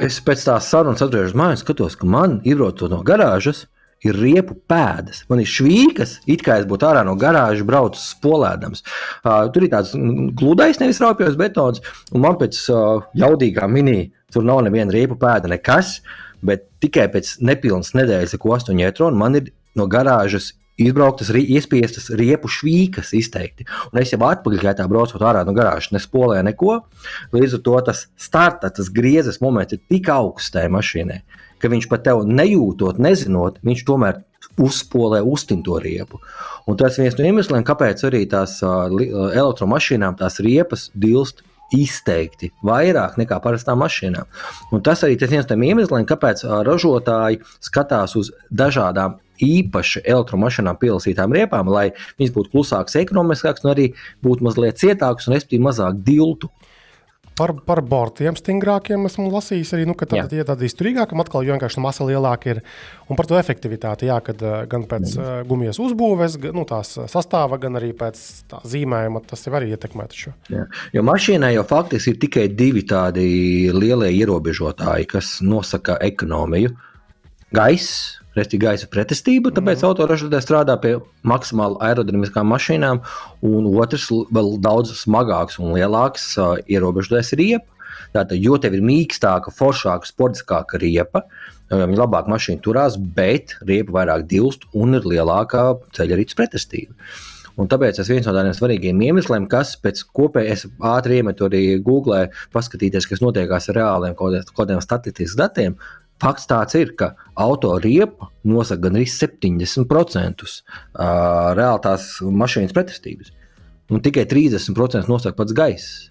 es 0.00 0.18
pēc 0.24 0.48
tās 0.48 0.72
sarunas 0.72 1.04
atgriežos 1.04 1.36
mājās, 1.36 1.64
skatos, 1.64 1.98
ka 2.00 2.08
man 2.08 2.40
ierodas 2.48 2.92
no 2.92 3.02
garāžas 3.06 3.66
ir 4.04 4.18
riepu 4.20 4.56
pēdas. 4.70 5.22
Man 5.30 5.42
ir 5.42 5.50
švīkas, 5.50 6.18
it 6.30 6.44
kā 6.44 6.58
es 6.60 6.68
būtu 6.70 6.88
ārā 6.88 7.04
no 7.06 7.16
garāžas, 7.20 7.66
braucu 7.66 8.00
spolēdams. 8.00 8.84
Uh, 9.24 9.46
tur 9.54 9.66
ir 9.66 9.72
tāds 9.72 9.94
gludais, 10.38 10.80
nevis 10.82 11.00
raupjos 11.02 11.38
betons, 11.40 11.82
un 12.12 12.24
man 12.24 12.38
pēc 12.40 12.60
uh, 12.72 13.06
jaudīgā 13.18 13.68
mini 13.70 14.10
tur 14.34 14.46
nav 14.46 14.64
neviena 14.66 14.92
riepu 14.94 15.18
pēda, 15.20 15.50
nekas. 15.52 15.98
Bet 16.44 16.66
tikai 16.84 17.06
pēc 17.08 17.38
nepilnas 17.40 17.94
nedēļas, 17.96 18.36
ko 18.40 18.52
astoņi 18.52 18.84
etroni, 18.84 19.16
man 19.16 19.38
ir 19.38 19.48
no 19.78 19.86
garāžas 19.88 20.52
izbrauktas, 20.80 21.30
iespiestas 21.30 22.10
riepu 22.18 22.50
švīkas 22.50 23.12
izteikti. 23.16 23.66
Un 23.92 24.00
es 24.02 24.12
jau 24.12 24.20
atpakaļ 24.26 24.84
braucot 24.90 25.22
ārā 25.22 25.44
no 25.46 25.54
garāžas, 25.56 25.92
nespolēju 25.94 26.46
neko. 26.48 26.78
Līdz 27.34 27.58
ar 27.58 27.64
to 27.68 27.76
tas 27.90 28.04
starta, 28.18 28.72
tas 28.74 28.90
griezes 28.92 29.40
moments 29.44 29.76
ir 29.76 29.82
tik 29.90 30.10
augsts 30.12 30.54
tajā 30.54 30.72
mašīnā, 30.74 31.20
ka 31.64 31.72
viņš 31.72 31.88
pat 31.88 32.04
tev 32.04 32.26
nejūtot, 32.28 33.00
nezinot, 33.00 33.56
viņš 33.64 33.86
tomēr 33.88 34.20
uzspolē 34.60 35.22
uztinto 35.24 35.80
riepu. 35.80 36.20
Un 36.68 36.76
tas 36.80 37.00
viens 37.00 37.16
no 37.16 37.24
iemesliem, 37.24 37.64
kāpēc 37.64 38.04
arī 38.04 38.22
tās 38.28 38.60
elektromašīnām 38.60 40.20
tās 40.20 40.38
riepas 40.44 40.90
dilst 40.94 41.40
izteikti 41.74 42.50
vairāk 42.64 43.16
nekā 43.18 43.40
parastām 43.42 43.80
mašīnām. 43.82 44.28
Un 44.76 44.82
tas 44.84 45.02
arī 45.06 45.16
tas 45.18 45.32
viens 45.32 45.48
no 45.48 45.56
iemesliem, 45.56 46.06
kāpēc 46.06 46.44
ražotāji 46.68 47.40
skatās 47.64 48.14
uz 48.20 48.30
dažādām 48.52 49.18
īpaši 49.42 50.04
elektromašīnām 50.06 50.78
pielasītām 50.78 51.32
riepām, 51.34 51.70
lai 51.72 51.88
viņas 52.20 52.34
būtu 52.36 52.52
klusākas, 52.52 53.00
ekonomiskākas, 53.00 53.64
un 53.64 53.72
arī 53.72 53.88
būtu 54.22 54.46
mazliet 54.46 54.78
cietākas 54.78 55.26
un, 55.26 55.34
respektīvi, 55.34 55.64
mazāk 55.64 55.98
diltu. 56.06 56.52
Par, 57.34 57.50
par 57.66 57.80
bortiem 57.82 58.36
stingrākiem 58.38 59.08
esmu 59.08 59.26
lasījis 59.32 59.72
arī, 59.74 59.86
nu, 59.90 59.96
ka 59.98 60.06
tad 60.06 60.30
ir 60.36 60.46
tādi 60.46 60.68
izturīgāki, 60.70 61.16
atkal 61.18 61.42
vienkārši 61.48 61.82
masa 61.82 62.06
lielāka 62.06 62.52
ir. 62.52 62.60
Un 63.10 63.18
par 63.18 63.26
to 63.26 63.34
efektivitāti, 63.40 64.06
jā, 64.06 64.20
kad 64.22 64.40
gan 64.70 64.86
pēc 64.90 65.16
uh, 65.18 65.32
gumijas 65.48 65.80
uzbūves, 65.82 66.38
gan 66.40 66.54
nu, 66.54 66.62
tās 66.68 66.94
sastāva, 67.10 67.58
gan 67.60 67.80
arī 67.80 67.90
pēc 67.98 68.22
tā 68.50 68.62
zīmējuma, 68.70 69.24
tas 69.26 69.42
jau 69.48 69.54
arī 69.58 69.72
ietekmē 69.74 70.06
šo. 70.14 70.34
Jā. 70.54 70.68
Jo 70.94 71.02
mašīnai 71.10 71.56
jau 71.56 71.66
faktiski 71.74 72.14
ir 72.14 72.20
tikai 72.22 72.46
divi 72.54 72.86
tādi 72.86 73.26
lielie 73.74 74.12
ierobežotāji, 74.14 75.10
kas 75.10 75.36
nosaka 75.42 75.98
ekonomiju. 76.06 76.70
Gaiss 77.54 78.20
Respektīvi, 78.34 78.64
gaisa 78.64 78.88
pretestība, 78.90 79.52
tāpēc 79.54 79.78
mm. 79.78 79.88
autoražotājs 79.90 80.46
strādā 80.46 80.74
pie 80.82 80.96
maksimāli 81.22 81.78
aerodinamiskām 81.86 82.48
mašīnām, 82.50 83.02
un 83.46 83.68
otrs, 83.70 84.08
vēl 84.34 84.56
daudz 84.64 84.90
smagāks 85.04 85.60
un 85.62 85.76
lielāks 85.76 86.32
uh, 86.42 86.56
ierobežotājs 86.66 87.34
riepa. 87.38 87.70
Tātad, 88.14 88.38
jo 88.38 88.58
tev 88.62 88.76
ir 88.76 88.82
mīkstāka, 88.86 89.50
foršāka, 89.54 90.06
sportiskāka 90.06 90.78
riepa, 90.82 91.24
viņa 91.70 91.98
labāk 91.98 92.28
mašīna 92.30 92.62
turās, 92.62 92.98
bet 92.98 93.56
riepa 93.66 93.96
vairāk 93.98 94.26
dilst 94.30 94.68
un 94.74 94.98
ir 94.98 95.06
lielākā 95.08 95.64
ceļa 95.96 96.18
rīts 96.20 96.38
pretestība. 96.38 96.94
Un 97.58 97.68
tāpēc 97.70 98.00
tas 98.00 98.08
viens 98.10 98.26
no 98.26 98.32
tādiem 98.34 98.54
svarīgiem 98.56 99.02
iemesliem, 99.08 99.44
kas 99.50 99.76
pēc 99.82 100.00
kopējas 100.16 100.66
ātri 100.90 101.20
iemetu 101.20 101.46
arī 101.46 101.62
Google, 101.86 102.24
paskatīties, 102.54 103.06
kas 103.10 103.22
notiekās 103.22 103.70
ar 103.70 103.78
reāliem 103.78 104.16
kaut 104.18 104.50
kādiem 104.58 104.82
statistikas 104.82 105.36
datiem. 105.38 105.76
Fakts 106.22 106.46
tāds 106.50 106.76
ir, 106.78 106.92
ka 106.98 107.14
autoriepa 107.40 108.30
nosaka 108.46 108.86
gandrīz 108.86 109.16
70% 109.18 110.44
reāli 111.58 111.82
tās 111.84 112.10
mašīnas 112.22 112.74
pretestības. 112.76 113.32
Un 113.92 114.00
tikai 114.04 114.24
30% 114.30 115.10
nosaka 115.10 115.36
pats 115.40 115.56
gaiss. 115.56 116.06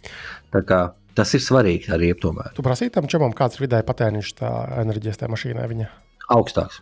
Tas 1.13 1.29
ir 1.37 1.41
svarīgi 1.45 1.91
arī 1.93 2.09
tomēr. 2.17 2.55
Tu 2.57 2.65
prasīji 2.65 2.93
tam 2.95 3.05
čemam, 3.09 3.33
kāds 3.37 3.59
ir 3.59 3.67
vidēji 3.67 3.85
patēriņš 3.85 4.33
tā 4.39 4.49
enerģijas 4.81 5.21
tajā 5.21 5.29
mašīnā? 5.29 5.65
Viņa? 5.69 5.89
Augstāks. 6.33 6.81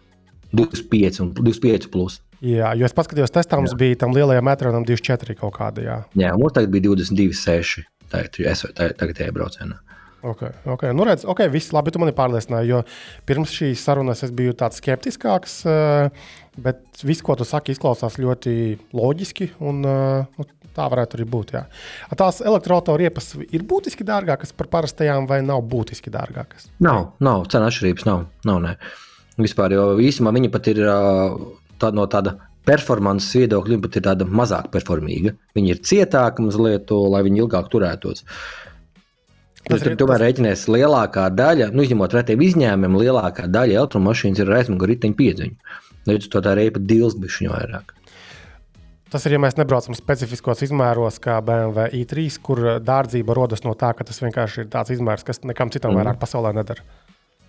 25 0.56 1.22
un 1.24 1.32
25 1.36 1.90
plus. 1.92 2.20
Jā, 2.44 2.72
jo 2.80 2.88
es 2.88 2.96
paskatījos, 2.96 3.32
testā 3.32 3.60
mums 3.60 3.76
bija 3.78 4.00
tam 4.02 4.16
lielajam 4.16 4.48
metram 4.48 4.84
24 4.88 5.36
kaut 5.40 5.54
kāda. 5.60 5.84
Jā, 5.84 5.98
jā 6.20 6.32
mums 6.40 6.56
tagad 6.56 6.74
bija 6.74 6.90
22,6. 6.90 7.86
Tagad, 8.12 8.40
tagad, 8.40 8.96
tagad 9.00 9.20
tajā 9.20 9.36
braucienā. 9.36 9.78
Okay, 10.24 10.50
okay. 10.66 10.94
Nu, 10.94 11.04
redz, 11.04 11.26
ok, 11.26 11.48
viss 11.50 11.74
labi, 11.74 11.90
tu 11.94 12.00
mani 12.02 12.14
pārliecināji. 12.14 12.70
Jo 12.70 12.82
pirms 13.26 13.54
šīs 13.56 13.82
sarunas 13.82 14.22
es 14.26 14.34
biju 14.36 14.54
tāds 14.58 14.78
skeptiskāks, 14.78 15.56
eh, 15.66 16.12
bet 16.62 17.02
viss, 17.02 17.24
ko 17.26 17.36
tu 17.40 17.48
saki, 17.48 17.74
izklausās 17.74 18.20
ļoti 18.22 18.54
loģiski. 18.94 19.50
Un, 19.66 19.82
eh, 19.86 20.26
nu, 20.38 20.46
tā 20.78 20.86
varētu 20.94 21.18
arī 21.18 21.26
būt. 21.26 21.56
Jā. 21.58 21.66
Tās 22.16 22.42
elektroautoriepas 22.46 23.34
ir 23.50 23.66
būtiski 23.66 24.06
dārgākas 24.06 24.54
par 24.56 24.68
parastajām, 24.68 25.28
vai 25.28 25.42
nav 25.42 25.64
būtiski 25.64 26.14
dārgākas? 26.14 26.70
Nav, 26.80 27.14
nav 27.20 27.48
cenu 27.48 27.66
atšķirības. 27.66 28.06
Nav, 28.06 28.28
nav 28.46 28.62
ne. 28.62 28.78
Vispār, 29.42 29.74
jo 29.74 29.98
īstenībā 29.98 30.38
viņi 30.38 30.52
pat 30.52 30.68
ir 30.68 30.78
tā, 31.82 31.92
no 31.92 32.06
tāda 32.06 32.38
performances 32.64 33.34
viedokļa, 33.34 33.74
viņi 33.74 33.82
pat 33.82 33.96
ir 33.98 34.02
tāda 34.06 34.26
mazāk 34.30 34.70
performīga. 34.70 35.34
Viņi 35.58 35.72
ir 35.72 35.82
cietāki 35.82 36.46
mazliet, 36.46 36.92
lai 36.92 37.24
viņi 37.26 37.42
ilgāk 37.42 37.72
turētos. 37.74 38.22
Uh, 38.22 38.71
Tas 39.68 39.84
tur 39.86 39.96
tomēr 40.00 40.18
tas... 40.18 40.26
rēķinās 40.26 40.66
lielākā 40.72 41.28
daļa, 41.38 41.70
nu, 41.76 41.86
izņemot 41.86 42.18
retiem 42.18 42.44
izņēmumiem, 42.48 43.00
lielākā 43.04 43.48
daļa 43.52 43.82
elektromašīnas 43.84 44.42
ir 44.42 44.52
ar 44.52 44.62
aizmuguri 44.62 44.96
riteņu 44.96 45.18
piedziņu. 45.20 45.80
Līdz 46.10 46.28
ar 46.28 46.32
to 46.34 46.44
tā 46.48 46.54
reipa 46.58 46.82
dilst 46.82 47.20
bišķiņu 47.22 47.54
vairāk. 47.54 47.94
Tas 49.12 49.26
ir, 49.28 49.36
ja 49.36 49.42
mēs 49.44 49.58
nebraucam 49.60 49.96
specifiskos 49.98 50.62
izmēros, 50.64 51.18
kā 51.20 51.36
BMW 51.44 51.90
i3, 52.00 52.38
kur 52.42 52.62
dārdzība 52.80 53.36
rodas 53.36 53.66
no 53.66 53.74
tā, 53.76 53.90
ka 53.98 54.08
tas 54.08 54.22
vienkārši 54.24 54.64
ir 54.64 54.70
tāds 54.72 54.94
izmērs, 54.96 55.26
kas 55.28 55.44
nekam 55.44 55.74
citam 55.74 55.92
mm. 55.92 56.00
vairāk 56.00 56.22
pasaulē 56.22 56.54
nedara. 56.56 56.86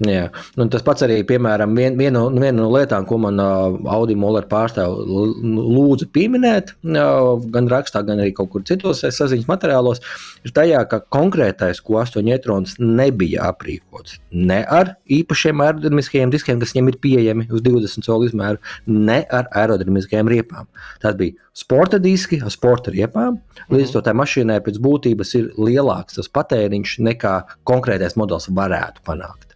Jā. 0.03 0.25
Un 0.59 0.71
tas 0.73 0.83
pats 0.83 1.05
arī, 1.07 1.21
piemēram, 1.29 1.77
vien, 1.79 1.95
viena, 1.99 2.17
no, 2.17 2.41
viena 2.43 2.57
no 2.57 2.71
lietām, 2.73 3.05
ko 3.07 3.21
man 3.23 3.39
uh, 3.39 3.77
Audi 3.95 4.17
Moller 4.19 4.49
pārstāv 4.51 4.97
lūdza 5.07 6.09
pieminēt, 6.15 6.73
uh, 6.89 7.37
gan 7.55 7.71
rakstā, 7.71 8.03
gan 8.09 8.23
arī 8.23 8.33
kaut 8.35 8.51
kur 8.55 8.67
citos 8.67 9.05
saziņas 9.05 9.47
materiālos, 9.51 10.03
ir 10.43 10.57
tajā, 10.57 10.83
ka 10.91 11.05
konkrētais, 11.13 11.83
ko 11.85 12.01
astoņi 12.03 12.35
etrons 12.35 12.79
nebija 12.83 13.47
aprīkots 13.53 14.19
ne 14.33 14.63
ar 14.65 14.95
īpašiem 15.13 15.63
aerodinamiskiem 15.63 16.33
diskiem, 16.33 16.61
kas 16.61 16.73
viņiem 16.75 16.91
ir 16.93 16.99
pieejami 17.05 17.47
uz 17.53 17.63
20 17.65 18.07
colu 18.07 18.29
izmēru, 18.29 18.61
ne 18.89 19.21
ar 19.31 19.49
aerodinamiskajām 19.63 20.31
riepām. 20.33 20.69
Tas 21.03 21.17
bija 21.19 21.37
sporta 21.57 22.01
diski 22.03 22.41
ar 22.43 22.53
sporta 22.55 22.95
riepām. 22.95 23.39
Līdz 23.73 23.93
ar 23.93 23.95
to 23.99 24.05
tā 24.09 24.17
mašīnai 24.19 24.61
pēc 24.65 24.81
būtības 24.83 25.35
ir 25.39 25.51
lielāks 25.61 26.19
tas 26.19 26.31
patēriņš 26.33 26.99
nekā 27.09 27.39
konkrētais 27.69 28.19
modelis 28.21 28.51
varētu 28.51 29.05
panākt. 29.07 29.52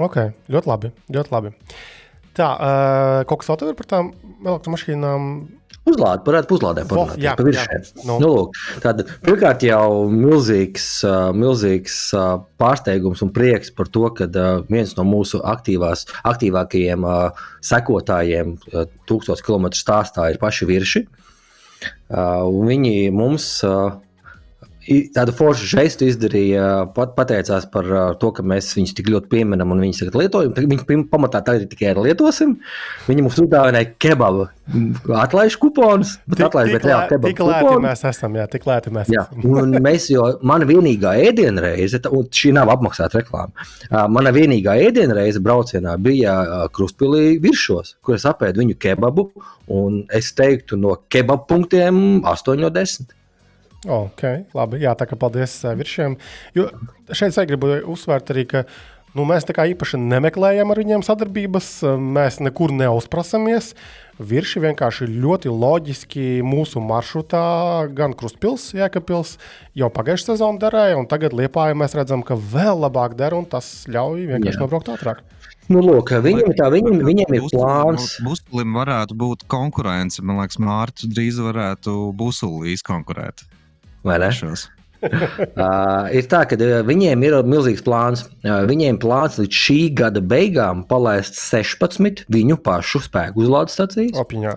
Ok, 0.00 0.16
ļoti 0.52 0.70
labi. 0.70 0.92
Ļoti 1.12 1.34
labi. 1.34 1.50
Tā, 2.32 2.46
uh, 2.48 3.18
kaut 3.28 3.42
kas 3.42 3.50
vēl 3.50 3.58
tev 3.60 3.72
ir 3.72 3.76
par 3.76 3.88
tām 3.90 4.06
elektromašīnām? 4.40 5.26
Uzlādēt, 5.82 6.22
varētu 6.24 6.54
uzlādēt 6.56 6.86
par 6.88 7.00
oh, 7.00 7.10
jā, 7.18 7.32
jā. 7.34 7.64
Nu. 8.06 8.16
Nu, 8.22 8.28
lūk, 8.30 8.56
tad, 8.84 9.02
pirmkārt, 9.26 9.64
jau 9.66 10.06
milzīgs, 10.08 10.86
uh, 11.04 11.32
milzīgs 11.36 11.96
uh, 12.16 12.38
pārsteigums 12.62 13.20
un 13.26 13.32
prieks 13.34 13.72
par 13.74 13.90
to, 13.92 14.06
ka 14.16 14.30
viens 14.70 14.94
no 14.96 15.04
mūsu 15.04 15.42
aktīvās, 15.42 16.06
aktīvākajiem 16.30 17.04
sekotājiem, 17.66 18.54
tūkstoš 19.10 19.42
km 19.44 19.68
stāstā, 19.76 20.30
ir 20.32 20.40
paši 20.40 20.70
virši. 20.70 21.04
Viņi 22.12 22.96
mums 23.16 23.48
tādu 25.14 25.32
foršu 25.38 25.68
žestu 25.76 26.06
izdarīja, 26.10 26.64
pat, 26.96 27.12
pateicās 27.18 27.68
par 27.70 27.86
uh, 27.86 28.00
to, 28.18 28.32
ka 28.34 28.42
mēs 28.42 28.72
viņus 28.76 28.94
tik 28.98 29.10
ļoti 29.12 29.30
pieminam 29.30 29.70
un 29.74 29.82
viņus 29.84 30.00
tagad 30.02 30.16
lietojam. 30.22 30.54
Pim- 30.88 31.04
pamatā 31.12 31.42
tagad 31.46 31.68
tikai 31.70 31.92
lietosim. 31.98 32.56
Viņi 33.06 33.22
mums 33.26 33.38
uzdāvināja 33.42 33.92
kebabu 34.02 34.48
atlaižu 35.22 35.58
kuponus, 35.62 36.16
bet 36.30 36.42
atlaižu, 36.46 36.76
bet 36.76 36.84
reāli 36.86 37.02
lē- 37.04 37.08
kebabu 37.12 37.30
tik 37.30 37.40
lēti 37.46 37.64
kuponus. 37.66 37.84
mēs 37.86 38.04
esam, 38.10 38.36
jā, 38.38 38.44
tik 38.50 38.66
lēti 38.68 38.92
mēs 38.94 39.10
Jā, 39.12 39.24
esam. 39.30 39.56
un 39.62 39.78
mēs 39.86 40.06
jau, 40.12 40.26
mana 40.42 40.68
vienīgā 40.68 41.14
ēdienreize, 41.28 42.00
un 42.10 42.28
šī 42.30 42.52
nav 42.58 42.70
apmaksāta 42.74 43.20
reklāma, 43.22 43.50
mana 44.10 44.30
vienīgā 44.34 44.76
ēdienreize 44.88 45.42
braucienā 45.42 45.96
bija 46.02 46.36
ā, 46.42 46.60
Kruspilī 46.74 47.38
viršos, 47.42 47.96
kur 48.02 48.14
es 48.18 48.24
apēdu 48.30 48.62
viņu 48.64 48.78
kebabu, 48.82 49.28
un 49.68 50.02
es 50.14 50.32
teiktu 50.38 50.78
no 50.78 50.96
kebabu 51.10 51.46
punktiem 51.50 52.22
8 52.24 52.56
no 52.62 52.70
10. 52.70 53.10
Ok, 53.82 54.22
labi. 54.54 54.82
Jā, 54.84 54.94
tā 54.94 55.08
kā 55.10 55.18
paldies 55.18 55.56
uh, 55.64 55.74
virsiem. 55.78 56.14
Jo 56.54 56.68
šeit 57.10 57.32
es 57.32 57.48
gribu 57.50 57.72
uzsvērt 57.90 58.30
arī, 58.30 58.44
ka 58.46 58.62
nu, 59.16 59.24
mēs 59.28 59.46
tā 59.48 59.56
kā 59.56 59.66
īpaši 59.72 59.98
nemeklējam 60.00 60.70
ar 60.72 60.80
viņiem 60.80 61.02
sadarbības, 61.06 61.72
mēs 61.98 62.38
nekur 62.44 62.74
neuzprasamies. 62.78 63.72
Virši 64.22 64.62
vienkārši 64.62 65.08
ļoti 65.10 65.50
loģiski 65.50 66.24
mūsu 66.46 66.82
maršrutā, 66.84 67.42
gan 67.96 68.14
Krustpils, 68.14 68.68
Jēkabpils 68.76 69.34
jau 69.78 69.88
pagājušajā 69.90 70.36
sezonā 70.36 70.62
derēja, 70.62 70.98
un 71.00 71.08
tagad 71.10 71.34
Liepājā 71.34 71.74
mēs 71.78 71.96
redzam, 71.98 72.22
ka 72.22 72.36
vēl 72.36 72.84
labāk 72.84 73.16
der, 73.18 73.34
un 73.34 73.48
tas 73.48 73.82
ļauj 73.90 74.28
vienkārši 74.30 74.60
Jā. 74.60 74.62
nobraukt 74.62 74.92
ātrāk. 74.94 75.24
Nu, 75.72 75.80
lūk, 75.80 76.12
viņam, 76.22 76.52
tā, 76.58 76.68
viņam, 76.74 77.00
viņam 77.06 77.34
ir 77.38 77.48
plāns. 77.54 78.18
Busulim 78.26 78.76
varētu 78.76 79.16
būt 79.18 79.46
konkurence. 79.50 80.22
Man 80.22 80.42
liekas, 80.42 80.60
Mārcis 80.60 81.10
drīz 81.10 81.38
varētu 81.40 82.12
busuli 82.18 82.76
izkonkurēt. 82.76 83.46
Vai 84.06 84.18
ne? 84.22 84.30
Šos. 84.34 84.68
Uh, 85.02 86.06
ir 86.18 86.28
tā, 86.30 86.44
ka 86.46 86.58
uh, 86.58 86.80
viņiem 86.86 87.24
ir 87.26 87.38
milzīgs 87.48 87.82
plāns. 87.86 88.26
Uh, 88.44 88.62
viņiem 88.70 89.00
plāns 89.02 89.40
līdz 89.40 89.62
šī 89.64 89.80
gada 89.98 90.22
beigām 90.22 90.84
palaist 90.90 91.38
16 91.40 92.24
viņu 92.32 92.60
pašu 92.62 93.02
spēku 93.08 93.42
uzlādes 93.46 93.78
stacijas. 93.78 94.14
Opiņā. 94.22 94.54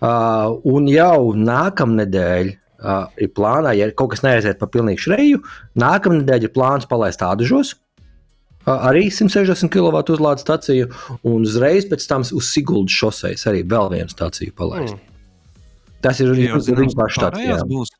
Uh, 0.00 0.56
un 0.70 0.86
jau 0.88 1.34
nākamnedēļ 1.36 2.54
uh, 2.80 3.10
ir 3.20 3.32
plānā, 3.36 3.74
ja 3.76 3.90
kaut 3.92 4.14
kas 4.14 4.24
neaiziet 4.24 4.60
pa 4.60 4.70
pilnīgu 4.70 5.02
šreju, 5.04 5.42
nākamnedēļ 5.80 6.48
ir 6.48 6.54
plāns 6.54 6.88
palaist 6.88 7.20
tādužos. 7.20 7.74
Uh, 8.64 8.76
arī 8.88 9.06
160 9.12 9.72
kW 9.72 10.00
uzlādes 10.14 10.44
staciju, 10.46 10.88
un 11.26 11.44
uzreiz 11.48 11.86
pēc 11.90 12.06
tam 12.08 12.24
uz 12.24 12.48
Siguldas 12.52 12.96
šoseis 12.96 13.46
arī 13.50 13.62
vēl 13.68 13.92
vienu 13.92 14.12
staciju 14.12 14.56
palaist. 14.56 14.96
Mm. 14.96 15.06
Tas 16.00 16.20
ir 16.20 16.30
Jau 16.30 16.34
arī 16.34 16.46
zināms, 16.48 16.68
viņu 16.80 16.96
pašu 16.96 17.22
pārējās 17.24 17.60
stācijā. 17.60 17.68
būs. 17.68 17.92
N- 17.92 17.99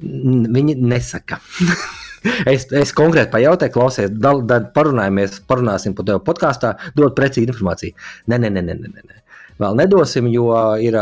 Viņi 0.00 0.76
nesaka. 0.80 1.40
es, 2.54 2.66
es 2.82 2.92
konkrēti 2.96 3.32
pajautāju, 3.34 3.74
klausies, 3.76 4.12
dal- 4.12 4.44
tad 4.50 4.70
parunājamies, 4.76 5.40
parunāsim 5.50 5.96
par 5.96 6.08
tevi 6.08 6.22
podkāstā, 6.26 6.76
dod 6.96 7.16
precīzi 7.18 7.48
informāciju. 7.48 7.96
Nē, 8.30 8.40
nē, 8.40 8.52
nē, 8.56 8.64
nē, 8.68 8.78
nē, 8.84 8.94
nē. 9.00 9.20
Vēl 9.60 9.76
nedosim, 9.76 10.28
jo 10.32 10.48
ir 10.80 10.94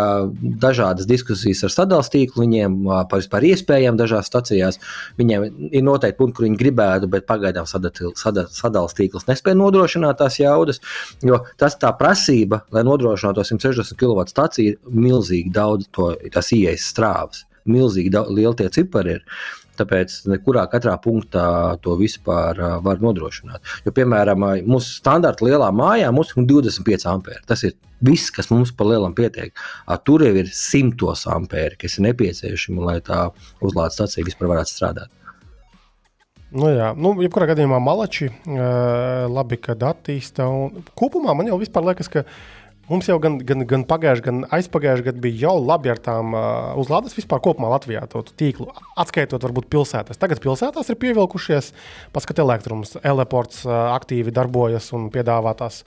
dažādas 0.58 1.06
diskusijas 1.06 1.60
ar 1.68 1.70
sadalījuma 1.70 2.10
tīklu, 2.14 2.42
viņiem 2.42 2.72
par 3.10 3.20
vispār 3.20 3.46
iespējām 3.52 3.98
dažās 4.00 4.26
stacijās. 4.26 4.80
Viņiem 5.20 5.44
ir 5.70 5.84
noteikti 5.86 6.18
punkti, 6.18 6.36
kur 6.40 6.46
viņi 6.48 6.58
gribētu, 6.58 7.10
bet 7.12 7.28
pagaidām 7.28 7.68
sadalījuma 7.70 8.96
tīkls 8.98 9.28
nespēja 9.30 9.60
nodrošināt 9.60 10.18
tās 10.18 10.40
jaudas. 10.42 10.82
Jo 11.22 11.44
tas 11.60 11.78
tā 11.78 11.92
prasība, 12.00 12.64
lai 12.74 12.82
nodrošinātu 12.88 13.38
to 13.38 13.46
160 13.46 14.00
kW 14.00 14.26
stāciju, 14.32 14.74
ir 14.74 15.02
milzīgi 15.06 15.54
daudz 15.54 15.86
to, 15.94 16.10
tas 16.34 16.50
ieejas 16.56 16.90
strāvas. 16.90 17.46
Milzīgi 17.70 18.12
daudz, 18.14 18.32
lieli 18.34 18.56
tie 18.58 18.68
cipari 18.74 19.18
ir. 19.18 19.24
Tāpēc 19.78 20.14
nekurā 20.26 20.64
katrā 20.72 20.96
punktā 20.98 21.44
to 21.84 21.94
vispār 22.00 22.58
uh, 22.58 22.78
var 22.82 22.98
nodrošināt. 23.02 23.62
Jo, 23.86 23.92
piemēram, 23.94 24.42
mūsu 24.66 24.96
standarta 24.98 25.46
lielā 25.46 25.68
mājā 25.70 26.08
mums 26.14 26.34
ir 26.34 26.48
25 26.50 27.06
ampēri. 27.12 27.44
Tas 27.46 27.62
ir 27.68 27.76
viss, 28.04 28.32
kas 28.34 28.50
mums 28.50 28.72
par 28.74 28.90
lielam 28.90 29.14
pietiek. 29.14 29.54
Ā, 29.86 29.98
Tur 30.02 30.24
jau 30.26 30.34
ir 30.40 30.50
100 30.50 31.28
ampēri, 31.36 31.78
kas 31.78 31.98
ir 31.98 32.08
nepieciešami, 32.08 32.82
lai 32.90 32.98
tā 33.06 33.28
uzlādes 33.62 33.98
stācija 34.00 34.26
vispār 34.26 34.50
varētu 34.54 34.74
strādāt. 34.74 35.14
Nu, 36.48 36.70
jā, 36.72 36.94
nu, 36.96 37.12
jebkurā 37.20 37.50
gadījumā 37.50 37.76
malači 37.84 38.30
uh, 38.30 39.26
labi, 39.28 39.58
kad 39.60 39.82
attīsta. 39.84 40.46
Un 40.48 40.86
kopumā 40.96 41.34
man 41.36 41.50
jau 41.50 41.58
liekas, 41.60 42.08
ka 42.08 42.24
mums 42.90 43.08
jau 43.08 43.18
gan, 43.22 43.38
gan, 43.44 43.64
gan 43.68 43.84
pagājušajā, 43.88 44.24
gan 44.26 44.44
aizpagājušajā 44.58 45.06
gadā 45.10 45.22
bija 45.24 45.46
jau 45.46 45.56
labi 45.62 45.92
ar 45.92 46.00
tām 46.02 46.36
uh, 46.36 46.76
uzlādes 46.80 47.16
vispār 47.16 47.42
kopumā 47.44 47.70
Latvijā, 47.72 48.04
to 48.10 48.24
tīklu. 48.28 48.68
Atskaitot, 48.98 49.44
varbūt 49.46 49.68
pilsētās. 49.72 50.20
Tagad 50.20 50.42
pilsētās 50.44 50.90
ir 50.92 51.00
pievilkušies, 51.00 51.72
paskat, 52.16 52.42
elektrums, 52.44 52.96
eleports 53.02 53.64
uh, 53.68 53.92
aktīvi 53.96 54.34
darbojas 54.34 54.90
un 54.96 55.08
piedāvā 55.14 55.54
tās. 55.58 55.84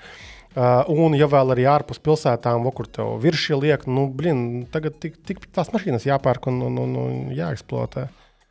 Uh, 0.52 0.82
un, 0.92 1.14
ja 1.16 1.30
vēl 1.32 1.54
arī 1.54 1.68
ārpus 1.72 2.02
pilsētām, 2.04 2.66
kur 2.76 2.90
tev 2.92 3.14
virsū 3.24 3.62
liek, 3.62 3.86
nu, 3.88 4.10
blin, 4.12 4.66
tagad 4.72 4.98
tik, 5.00 5.22
tik 5.28 5.46
tās 5.56 5.72
mašīnas 5.72 6.10
jāpērk 6.10 6.50
un, 6.52 6.58
un, 6.68 6.82
un, 6.82 6.98
un 7.06 7.22
jāeksploatē. 7.38 8.10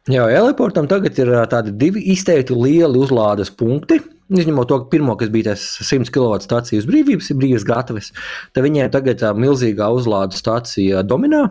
Jā, 0.09 0.25
Eliportam 0.33 0.89
tagad 0.89 1.19
ir 1.21 1.29
tādi 1.53 1.75
divi 1.77 2.07
izteikti 2.15 2.57
lieli 2.57 2.99
uzlādes 2.99 3.53
punkti. 3.53 4.01
Izņemot 4.31 4.69
to, 4.71 4.77
pirmo, 4.91 5.17
kas 5.19 5.31
bija 5.35 5.51
tas 5.51 5.65
100 5.83 6.13
kW 6.15 6.39
stācija 6.45 6.79
uz 6.79 6.87
brīvības, 6.87 7.33
ir 7.33 7.39
brīvas 7.41 7.65
gatavas. 7.67 8.13
Tad 8.55 8.63
viņiem 8.67 8.93
tagad 8.95 9.19
tā 9.23 9.33
milzīgā 9.35 9.89
uzlādes 9.91 10.39
stācija 10.39 11.03
dominē. 11.03 11.49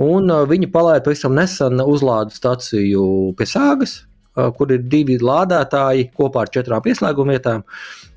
Un 0.00 0.30
ā, 0.30 0.44
viņi 0.48 0.70
palaida 0.72 1.02
pavisam 1.04 1.34
nesen 1.36 1.82
uzlādes 1.82 2.38
stāciju 2.38 3.02
pie 3.36 3.48
sāgas, 3.48 3.96
ā, 4.38 4.46
kur 4.56 4.70
ir 4.72 4.86
divi 4.92 5.18
lādētāji 5.18 6.06
kopā 6.16 6.46
ar 6.46 6.52
četrām 6.54 6.84
pieslēguma 6.84 7.34
vietām. 7.34 7.66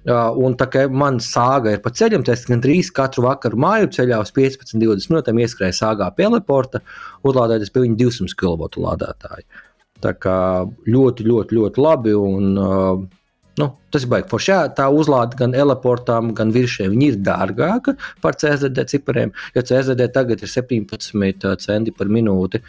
Ā, 0.05 0.19
Un 0.37 0.53
tā 0.59 0.69
kā 0.69 0.85
man 0.91 1.17
sāga 1.23 1.73
ir 1.73 1.81
pa 1.81 1.89
ceļam, 1.95 2.23
tad 2.27 2.37
es 2.37 2.45
gandrīz 2.47 2.93
katru 2.93 3.25
vakaru 3.25 3.57
māju 3.65 3.89
ceļā 3.97 4.21
uz 4.21 4.31
15-20 4.37 5.09
minūtēm 5.09 5.41
ieskrēju 5.47 5.79
sāgā 5.79 6.13
pie 6.13 6.29
Leporta, 6.29 6.83
uzlādēties 7.25 7.73
pie 7.73 7.87
viņa 7.87 7.99
200 8.05 8.37
kW 8.37 8.69
lādētāju. 8.85 9.65
Tā 10.03 10.13
kā 10.19 10.37
ļoti, 10.67 11.25
ļoti, 11.25 11.57
ļoti 11.57 11.83
labi. 11.83 12.15
Un, 12.19 12.55
uh, 12.59 13.22
nu, 13.61 13.67
tas 13.93 14.03
ir 14.05 14.09
baigi. 14.09 14.27
Forši, 14.31 14.49
jā, 14.51 14.61
tā 14.77 14.87
uzlāde 14.93 15.37
gan 15.39 15.53
eleportām, 15.53 16.33
gan 16.37 16.51
viņi 16.55 17.07
ir 17.11 17.17
dārgāka 17.21 17.95
par 18.21 18.33
CSDD 18.39 18.85
cipariem. 18.89 19.31
Jo 19.55 19.61
CSDD 19.61 20.07
tagad 20.15 20.41
ir 20.41 20.49
17 20.49 21.55
centi 21.67 21.91
par 21.91 22.07
minūti. 22.07 22.61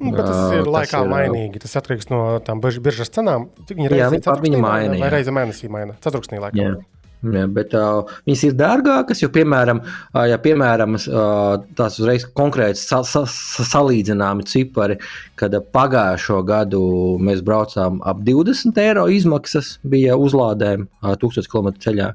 Nu, 0.00 0.14
bet 0.16 0.24
tas 0.24 0.54
ir 0.56 0.64
laikā 0.64 1.02
ir, 1.04 1.10
ā, 1.10 1.12
mainīgi. 1.12 1.60
Tas 1.60 1.76
atkarīgs 1.76 2.08
no 2.08 2.38
tām 2.40 2.60
biržas 2.64 3.10
cenām. 3.12 3.50
Viņi 3.68 3.84
Jā, 3.84 3.90
reizē 3.92 4.14
viņi 4.14 4.24
pa- 4.24 4.36
viņi 4.40 4.56
ceturksnī 4.56 4.60
maina, 4.64 4.94
Vai 4.96 5.08
jā. 5.10 5.10
reizē 5.12 5.34
mēnesī 5.36 5.68
maina? 5.68 5.96
Ceturksnī 6.00 6.40
laikā. 6.40 6.56
Jā. 6.56 6.74
Jā, 7.20 7.42
bet 7.52 7.74
uh, 7.76 8.08
viņas 8.24 8.42
ir 8.46 8.54
dārgākas, 8.56 9.18
jo, 9.20 9.28
piemēram, 9.34 9.82
uh, 9.84 10.22
ja, 10.24 10.38
piemēram 10.40 10.96
uh, 10.96 11.66
tās 11.76 11.98
uzreiz 12.00 12.24
konkrēti 12.24 12.80
sa 12.80 13.02
sa 13.04 13.26
sa 13.28 13.66
salīdzināmi 13.68 14.46
cipari, 14.48 14.96
kad 15.36 15.52
uh, 15.52 15.60
pagājušo 15.76 16.38
gadu 16.48 16.80
mēs 17.20 17.42
braucām 17.44 18.00
ap 18.08 18.22
20 18.24 18.80
eiro 18.80 19.04
izmaksas 19.12 19.74
bija 19.84 20.16
uzlādēm 20.16 20.86
uh, 20.88 21.12
1000 21.20 21.50
km 21.52 21.68
ceļā, 21.84 22.08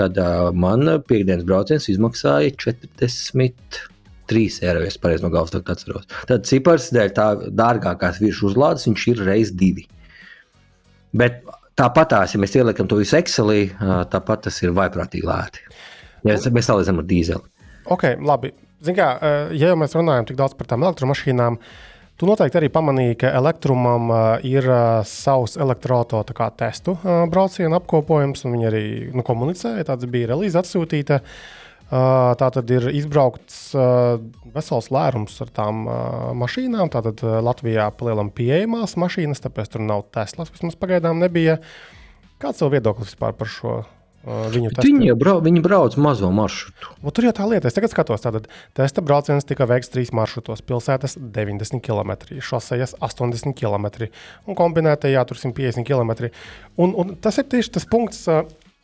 tad 0.00 0.16
uh, 0.16 0.48
man 0.56 0.94
piekdienas 1.04 1.44
brauciens 1.44 1.90
izmaksāja 1.92 2.56
43 2.56 4.48
eiro, 4.64 4.80
ja 4.80 4.88
es 4.88 4.96
pareizi 4.96 5.28
no 5.28 5.34
galvas 5.34 5.60
atceros. 5.60 6.08
Tad 6.30 6.48
cipars 6.48 6.88
dēļ 6.96 7.14
tā 7.20 7.28
dārgākās 7.52 8.24
virsmas 8.24 8.54
uzlādes, 8.54 8.88
viņš 8.88 9.06
ir 9.12 9.24
reiz 9.28 9.52
divi. 9.52 9.84
Bet 11.12 11.42
tāpat, 11.78 12.14
ja 12.34 12.40
mēs 12.40 12.56
ieliekam 12.58 12.88
to 12.90 12.98
visu 13.00 13.16
Excelī, 13.18 13.68
tāpat 14.12 14.48
tas 14.48 14.62
ir 14.62 14.74
vaiprātīgi 14.76 15.26
lēti. 15.28 15.66
Ja 16.24 16.34
mēs- 16.34 16.48
mēs 16.52 16.70
salīdzinām 16.70 17.04
ar 17.04 17.06
dīzeli. 17.08 17.44
Ok, 17.86 18.04
labi. 18.20 18.52
Zin 18.82 18.94
kā, 18.94 19.18
ja 19.52 19.70
jau 19.72 19.76
mēs 19.76 19.94
runājam 19.94 20.26
tik 20.26 20.36
daudz 20.36 20.54
par 20.54 20.66
tām 20.66 20.82
elektromašīnām, 20.86 21.58
tu 22.18 22.26
noteikti 22.26 22.58
arī 22.60 22.68
pamanīji, 22.68 23.18
ka 23.18 23.32
elektrumam 23.34 24.10
ir 24.42 24.62
savs 25.04 25.56
elektroautorāta 25.56 26.50
testu 26.56 26.98
braucienu 27.30 27.74
apkopojums, 27.78 28.44
un 28.44 28.52
viņi 28.52 28.68
arī 28.70 29.14
nu, 29.14 29.22
komunicēja. 29.22 29.84
Tāds 29.84 30.06
bija 30.06 30.28
relīze 30.34 30.58
atsūtīta. 30.60 31.22
Uh, 31.22 31.57
tā 31.88 32.48
tad 32.52 32.70
ir 32.72 32.90
izbraukts 32.92 33.72
uh, 33.76 34.18
vesels 34.52 34.90
lērums 34.92 35.38
ar 35.40 35.52
tām 35.56 35.86
uh, 35.88 36.32
mašīnām. 36.36 36.90
Tātad 36.92 37.22
uh, 37.24 37.38
Latvijā 37.44 37.88
palielam 37.96 38.28
pieejamās 38.34 38.98
mašīnas, 39.00 39.40
tāpēc 39.44 39.72
tur 39.72 39.84
nav 39.86 40.04
Teslas. 40.12 40.52
Vismaz 40.52 40.76
pagaidām 40.76 41.22
nebija. 41.22 41.58
Kāds 42.42 42.60
tev 42.60 42.74
viedoklis 42.76 43.14
vispār 43.14 43.32
par 43.38 43.48
šo 43.50 43.72
uh, 43.80 43.88
viņu? 44.52 44.74
Viņi, 44.84 45.14
brau, 45.16 45.38
viņi 45.44 45.64
brauc 45.64 45.96
mazo 45.96 46.28
maršrutu. 46.34 46.92
Un 47.00 47.16
tur 47.16 47.30
jau 47.30 47.32
tā 47.40 47.48
lieta, 47.48 47.72
es 47.72 47.78
tagad 47.78 47.94
skatos, 47.94 48.26
tātad 48.26 48.52
testa 48.76 49.04
brauciens 49.04 49.48
tika 49.48 49.64
veikts 49.70 49.88
trīs 49.94 50.12
maršrutos. 50.12 50.60
Pilsētas 50.68 51.16
90 51.16 51.80
km, 51.84 52.14
šosejas 52.44 52.98
80 53.00 53.56
km 53.56 53.88
un 54.44 54.60
kombinētajā 54.60 55.24
tur 55.24 55.40
150 55.40 55.88
km. 55.88 56.34
Un, 56.76 56.92
un 56.92 57.16
tas 57.16 57.40
ir 57.40 57.48
tieši 57.48 57.78
tas 57.78 57.88
punkts, 57.88 58.26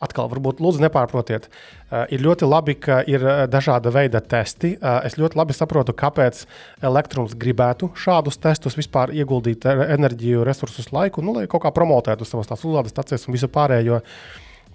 atkal, 0.03 0.27
varbūt 0.31 0.59
lūdzu 0.63 0.83
nepārprotiet. 0.83 1.47
Uh, 1.47 2.03
ir 2.13 2.23
ļoti 2.25 2.47
labi, 2.49 2.75
ka 2.79 2.99
ir 3.07 3.23
uh, 3.23 3.43
dažāda 3.51 3.93
veida 3.95 4.19
testi. 4.21 4.73
Uh, 4.75 4.99
es 5.07 5.17
ļoti 5.19 5.39
labi 5.39 5.55
saprotu, 5.55 5.95
kāpēc 5.95 6.43
elektrums 6.85 7.35
gribētu 7.39 7.91
šādus 7.99 8.39
testus 8.43 8.77
vispār 8.77 9.13
ieguldīt 9.15 9.65
enerģiju, 9.65 10.43
resursus, 10.47 10.91
laiku, 10.95 11.23
nu, 11.25 11.37
lai 11.37 11.47
kaut 11.51 11.63
kā 11.65 11.71
promotētu 11.75 12.27
savas 12.27 12.51
tās 12.51 12.65
uzlādes 12.67 12.95
stācijas 12.95 13.27
un 13.27 13.37
visu 13.37 13.51
pārējo. 13.51 14.01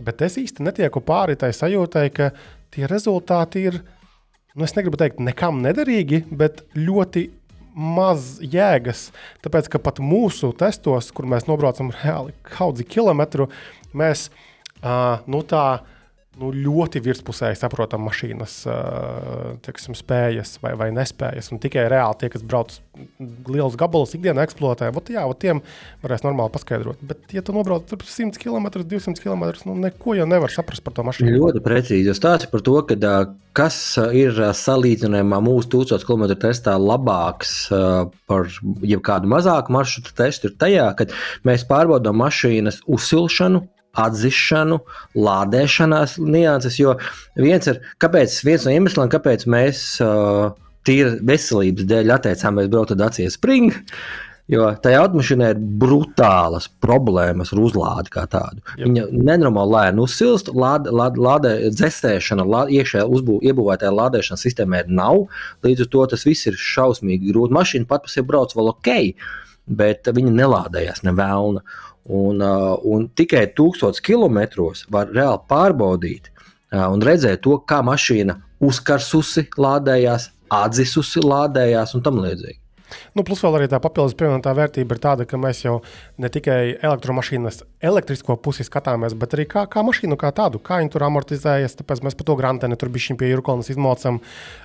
Bet 0.00 0.22
es 0.24 0.38
īsti 0.40 0.64
netieku 0.64 1.02
pāri 1.04 1.36
tai 1.36 1.52
sajūtai, 1.52 2.06
ka 2.16 2.30
tie 2.72 2.88
rezultāti 2.88 3.66
ir, 3.68 3.82
nu, 4.54 4.64
es 4.64 4.72
negribu 4.78 5.00
teikt, 5.00 5.20
nekam 5.20 5.60
nederīgi, 5.60 6.24
bet 6.32 6.64
ļoti 6.78 7.28
maz 7.76 8.38
jēgas. 8.42 9.10
Tāpēc, 9.44 9.68
ka 9.72 9.80
pat 9.82 10.00
mūsu 10.02 10.54
testos, 10.58 11.10
kur 11.14 11.28
mēs 11.30 11.46
nobraucam 11.48 11.92
reāli 12.00 12.34
kaudzi 12.48 12.86
kilometru, 12.88 13.50
mēs 13.92 14.28
uh, 14.82 15.24
nu, 15.30 15.42
tā 15.46 15.64
nu, 16.40 16.50
ļoti 16.54 17.00
virspusēji 17.04 17.58
saprotam 17.58 18.04
mašīnas 18.06 18.54
teksim, 19.64 19.96
spējas 19.98 20.56
vai, 20.62 20.72
vai 20.78 20.88
nespējas. 20.94 21.50
Un 21.52 21.60
tikai 21.62 21.86
reāli 21.90 22.20
tie, 22.20 22.30
kas 22.32 22.44
brauc 22.46 22.76
lielus 23.50 23.76
gabalus, 23.80 24.14
ikdienā 24.16 24.44
eksploatē, 24.46 24.90
ot, 24.96 25.10
jā, 25.12 25.24
ot 25.28 25.40
tiem 25.42 25.62
varēs 26.04 26.24
normāli 26.24 26.54
paskaidrot. 26.54 27.02
Bet, 27.06 27.26
ja 27.34 27.42
tu 27.44 27.54
nobrauc 27.56 27.90
100 27.90 28.40
km, 28.40 28.70
200 28.78 29.22
km, 29.24 29.48
nu, 29.68 29.76
neko 29.82 30.16
jau 30.18 30.28
nevar 30.30 30.54
saprast 30.54 30.84
par 30.86 30.96
to 30.96 31.04
mašīnu. 31.08 31.34
Ļoti 31.36 31.64
precīzi. 31.64 32.14
Stāsti 32.16 32.50
par 32.52 32.64
to, 32.66 32.76
ka, 32.88 33.16
kas 33.56 33.80
ir 34.16 34.38
salīdzinājumā 34.56 35.42
mūsu 35.44 35.72
1000 35.74 36.06
km 36.06 36.30
testā 36.40 36.76
labāks 36.80 37.66
par 38.30 38.48
jebkādu 38.86 39.30
mazāku 39.30 39.74
maršrutu 39.76 40.16
testu, 40.22 40.48
ir 40.48 40.56
tajā, 40.62 40.88
ka 40.96 41.10
mēs 41.48 41.66
pārbaudām 41.68 42.22
mašīnas 42.22 42.84
uzsilšanu 42.88 43.66
atzīšanu, 43.98 44.80
lādēšanās 45.18 46.18
nianses. 46.22 46.78
Jo 46.80 46.96
viens, 47.36 47.68
ir, 47.70 47.82
kāpēc, 48.02 48.40
viens 48.46 48.66
no 48.66 48.74
iemesliem, 48.74 49.10
kāpēc 49.12 49.46
mēs 49.50 49.84
uh, 50.04 50.50
tīri 50.86 51.18
veselības 51.26 51.86
dēļ 51.90 52.16
atteicāmies 52.16 52.70
braukt 52.72 52.94
ar 52.94 53.00
Dācijas 53.04 53.38
Spring. 53.38 53.74
Jo 54.50 54.64
tajā 54.82 55.04
automašīnā 55.04 55.52
ir 55.52 55.58
brutālas 55.78 56.64
problēmas 56.82 57.52
ar 57.54 57.60
uzlādi 57.62 58.10
kā 58.10 58.24
tādu. 58.30 58.64
Jep. 58.72 58.88
Viņa 58.88 59.04
nenormāli 59.28 59.76
lēni 59.76 60.02
uzsilst, 60.02 60.50
lāde, 60.50 60.90
lāde 60.90 61.52
dzēsēšana, 61.70 62.46
lāde, 62.50 62.74
iekšējā 62.80 63.04
iebūvētajā 63.52 63.92
lādēšanas 63.94 64.42
sistēmā 64.48 64.82
nav. 64.90 65.28
Līdz 65.66 65.84
ar 65.86 65.92
to 65.92 66.08
tas 66.14 66.26
viss 66.26 66.50
ir 66.50 66.58
šausmīgi 66.58 67.30
grūti. 67.30 67.54
Mašīna 67.54 67.86
pat 67.92 68.08
par 68.08 68.14
sevi 68.14 68.26
brauc 68.32 68.56
vēl 68.58 68.72
ok, 68.72 68.90
bet 69.70 70.10
viņa 70.18 70.34
nelādējās 70.40 71.04
ne 71.06 71.14
vēlna. 71.14 71.62
Un, 72.08 72.40
uh, 72.40 72.78
un 72.88 73.08
tikai 73.14 73.44
tūkstotis 73.56 74.02
kilometros 74.02 74.86
var 74.90 75.10
reāli 75.12 75.42
pārbaudīt 75.50 76.30
uh, 76.30 76.86
un 76.88 77.02
redzēt 77.04 77.42
to, 77.44 77.58
kā 77.68 77.82
mašīna 77.84 78.38
uzkarsusi, 78.64 79.46
lādējās, 79.60 80.30
atzisusi, 80.50 81.22
lādējās 81.24 81.94
un 81.94 82.04
tam 82.06 82.22
līdzīgi. 82.24 82.58
Nu, 83.16 83.24
plus 83.26 83.42
vēl 83.44 83.58
arī 83.58 83.68
tā 83.70 83.80
papildus 83.82 84.16
pievienotā 84.18 84.54
vērtība 84.56 84.96
ir 84.96 85.02
tāda, 85.02 85.26
ka 85.28 85.40
mēs 85.40 85.64
jau 85.64 85.80
ne 86.20 86.30
tikai 86.32 86.76
elektromašīnas 86.78 87.62
elektrisko 87.90 88.36
pusi 88.42 88.66
skatāmies, 88.66 89.16
bet 89.18 89.36
arī 89.36 89.46
kā, 89.50 89.66
kā 89.70 89.84
mašīnu 89.86 90.18
kā 90.20 90.32
tādu, 90.36 90.60
kā 90.62 90.80
viņi 90.80 90.92
tur 90.94 91.06
amortizējas. 91.08 91.78
Tāpēc 91.80 92.04
mēs 92.06 92.18
par 92.18 92.28
to 92.28 92.38
grāmatā 92.40 92.70
tur 92.80 92.92
bijām 92.92 93.18
pie 93.20 93.30
Jurkonas 93.32 93.70
izmocam. 93.72 94.20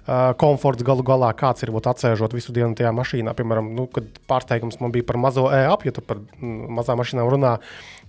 Uh, 0.05 0.31
komforts 0.41 0.85
galu 0.85 1.05
galā, 1.05 1.31
kāds 1.37 1.65
ir 1.65 1.73
būt 1.75 1.89
atsēžot 1.91 2.35
visu 2.37 2.55
dienu 2.55 2.75
tajā 2.77 2.93
mašīnā. 2.95 3.33
Piemēram, 3.37 3.71
nu, 3.77 3.87
kad 3.91 4.07
pārsteigums 4.29 4.79
man 4.81 4.93
bija 4.95 5.07
par 5.07 5.19
mazo 5.21 5.47
e-apu, 5.53 5.89
ja 5.89 5.95
tu 5.95 6.03
par 6.05 6.21
mazām 6.41 7.01
mašīnām 7.01 7.29
runā 7.31 7.57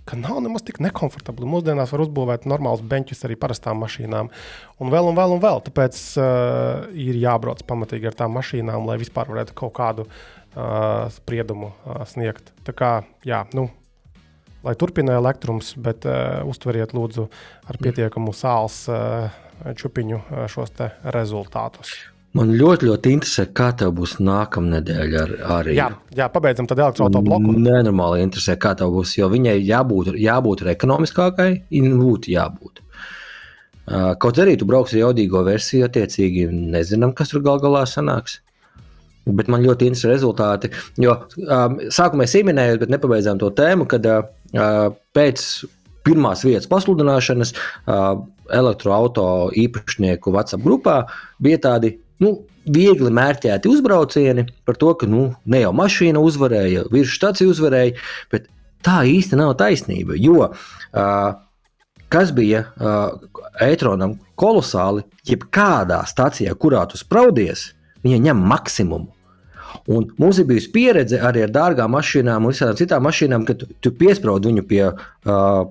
ka 0.07 0.17
nav 0.19 0.39
nemaz 0.43 0.63
tik 0.67 0.79
nekomfortabli. 0.83 1.47
Mūsdienās 1.49 1.91
var 1.93 2.03
uzbūvēt 2.05 2.47
normālus 2.49 2.83
beņķus 2.87 3.25
arī 3.27 3.37
parastām 3.39 3.81
mašīnām. 3.83 4.31
Un 4.81 4.93
vēl 4.93 5.11
un 5.11 5.17
vēl 5.17 5.35
un 5.35 5.43
vēl. 5.43 5.61
Tāpēc 5.67 5.99
uh, 6.21 6.87
ir 6.95 7.19
jābrauc 7.19 7.63
pamatīgi 7.67 8.09
ar 8.09 8.17
tām 8.17 8.37
mašīnām, 8.37 8.87
lai 8.87 8.99
vispār 9.01 9.31
varētu 9.33 9.57
kaut 9.57 9.75
kādu 9.77 10.07
uh, 10.07 11.07
spriedumu 11.13 11.71
uh, 11.73 12.03
sniegt. 12.09 12.53
Tā 12.67 12.75
kā, 12.77 12.91
jā, 13.27 13.43
nu, 13.57 13.67
lai 14.65 14.75
turpina 14.79 15.17
elektrums, 15.19 15.73
bet 15.75 16.07
uh, 16.09 16.43
uztveriet 16.49 16.95
lūdzu 16.97 17.29
ar 17.67 17.81
pietiekamu 17.81 18.35
sāls 18.35 18.85
uh, 18.91 19.31
čupiņu 19.77 20.21
uh, 20.21 20.45
šos 20.51 20.75
rezultātus. 21.15 21.97
Man 22.37 22.51
ļoti, 22.53 22.85
ļoti 22.91 23.13
interesē, 23.17 23.47
kā 23.57 23.71
tev 23.77 23.95
būs 23.97 24.17
nākamā 24.21 24.75
nedēļa 24.75 25.21
ar, 25.23 25.31
arī. 25.57 25.77
Jā, 25.77 25.87
jā 26.13 26.27
pabeidzam 26.29 26.67
tad 26.69 26.81
elektroautobusu. 26.83 27.53
Nenormāli 27.65 28.21
interesē, 28.25 28.57
kā 28.61 28.75
tev 28.77 28.93
būs, 28.93 29.15
jo 29.17 29.29
viņai 29.31 29.55
jābūt, 29.65 30.11
jābūt 30.21 30.65
ekonomiskākai, 30.75 31.49
būtu 31.71 32.33
jābūt. 32.35 32.83
Kaut 34.21 34.41
arī 34.43 34.57
tu 34.59 34.67
brauksi 34.67 34.99
jaudīgo 34.99 35.41
versiju, 35.47 35.87
attiecīgi 35.87 36.49
nezinām, 36.51 37.15
kas 37.17 37.31
tur 37.31 37.41
gal 37.45 37.61
galā 37.63 37.85
sanāks. 37.89 38.41
Bet 39.27 39.49
man 39.51 39.63
ļoti 39.63 39.89
interesē 39.89 40.13
rezultāti. 40.13 40.69
Jo 41.03 41.17
um, 41.43 41.81
sākumā 41.91 42.27
es 42.27 42.35
ieminēju, 42.39 42.77
bet 42.83 42.91
nepabeidzām 42.93 43.41
to 43.41 43.49
tēmu, 43.55 43.87
kad 43.91 44.05
uh, 44.07 44.21
pēc 45.15 45.43
pirmās 46.07 46.45
vietas 46.47 46.69
pasludināšanas 46.71 47.51
uh, 47.55 48.21
elektroautorāta 48.55 49.55
īpašnieku 49.59 50.31
WhatsApp 50.31 50.63
grupā 50.63 51.01
bija 51.43 51.59
tādi 51.65 51.97
nu, 52.23 52.33
viegli 52.67 53.11
mērķēti 53.13 53.71
uzbraucieni 53.71 54.47
par 54.67 54.77
to, 54.79 54.93
ka 54.99 55.07
nu, 55.09 55.29
ne 55.45 55.63
jau 55.63 55.73
mašīna 55.75 56.21
uzvarēja, 56.23 56.87
virsstacija 56.91 57.49
uzvarēja, 57.51 57.97
bet 58.33 58.47
tā 58.85 59.01
īsti 59.07 59.39
nav 59.39 59.55
taisnība. 59.59 60.17
Jo 60.19 60.49
uh, 60.49 61.37
kas 62.09 62.31
bija 62.35 62.63
uh, 62.67 63.17
Eitronam 63.63 64.17
kolosāli, 64.39 65.05
jebkādā 65.27 66.03
stācijā, 66.07 66.53
kurā 66.59 66.85
tu 66.89 66.99
spraudies, 66.99 67.71
viņa 68.05 68.23
ņem 68.29 68.43
maksimumu. 68.51 69.11
Un 69.93 70.07
mums 70.19 70.39
ir 70.41 70.47
bijusi 70.49 70.71
pieredze 70.73 71.19
arī 71.23 71.45
ar 71.45 71.51
dārgām 71.55 71.93
mašīnām 71.95 72.47
un 72.47 72.55
visām 72.55 72.75
citām 72.79 73.05
mašīnām, 73.07 73.45
kad 73.47 73.61
tu, 73.61 73.67
tu 73.83 73.91
piesprādi 73.99 74.51
viņu 74.51 74.63
pie 74.69 74.83
uh, 74.89 74.97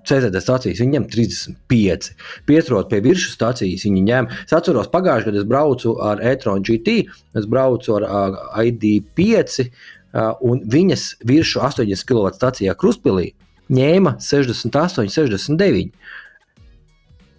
CZD 0.08 0.42
stācijas. 0.44 0.82
Viņi 0.82 0.96
ņem 0.96 1.08
35. 1.12 2.10
Piesprādi 2.48 2.92
pie 2.92 3.02
virsmas 3.04 3.36
stācijas. 3.36 3.86
Viņi 3.88 4.04
ņem. 4.10 4.30
Es 4.46 4.56
atceros, 4.56 4.92
pagājušajā 4.94 5.32
gadā 5.32 5.42
es 5.42 5.48
braucu 5.50 5.96
ar 6.04 6.22
e-tron 6.32 6.64
GT, 6.66 7.00
es 7.36 7.48
braucu 7.50 7.98
ar 7.98 8.06
uh, 8.06 8.38
ID5, 8.62 9.66
uh, 9.66 10.30
un 10.46 10.62
viņas 10.76 11.08
virsmu 11.28 11.66
80 11.68 12.08
kW 12.08 12.36
stācijā 12.38 12.76
Kruspilī 12.78 13.32
ņēma 13.72 14.16
68, 14.22 15.10
69. 15.10 15.90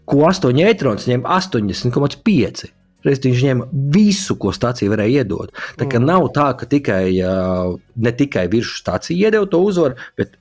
Ko 0.07 0.23
8 0.27 0.63
e-trons 0.63 1.07
ņem 1.09 1.25
80,5. 1.27 2.71
Reiz 3.05 3.21
viņš 3.23 3.43
ņēma 3.45 3.67
visu, 3.93 4.35
ko 4.41 4.51
stācija 4.55 4.91
varēja 4.91 5.21
iedot. 5.21 5.53
Tā 5.77 5.85
kā 5.85 5.99
mm. 5.99 6.07
nav 6.09 6.29
tā, 6.35 6.49
ka 6.57 6.67
tikai, 6.69 7.03
ne 7.95 8.13
tikai 8.17 8.47
virsmas 8.51 8.81
stācija 8.81 9.27
iedeva 9.27 9.47
to 9.49 9.61
uzvaru, 9.63 9.99
bet 10.17 10.33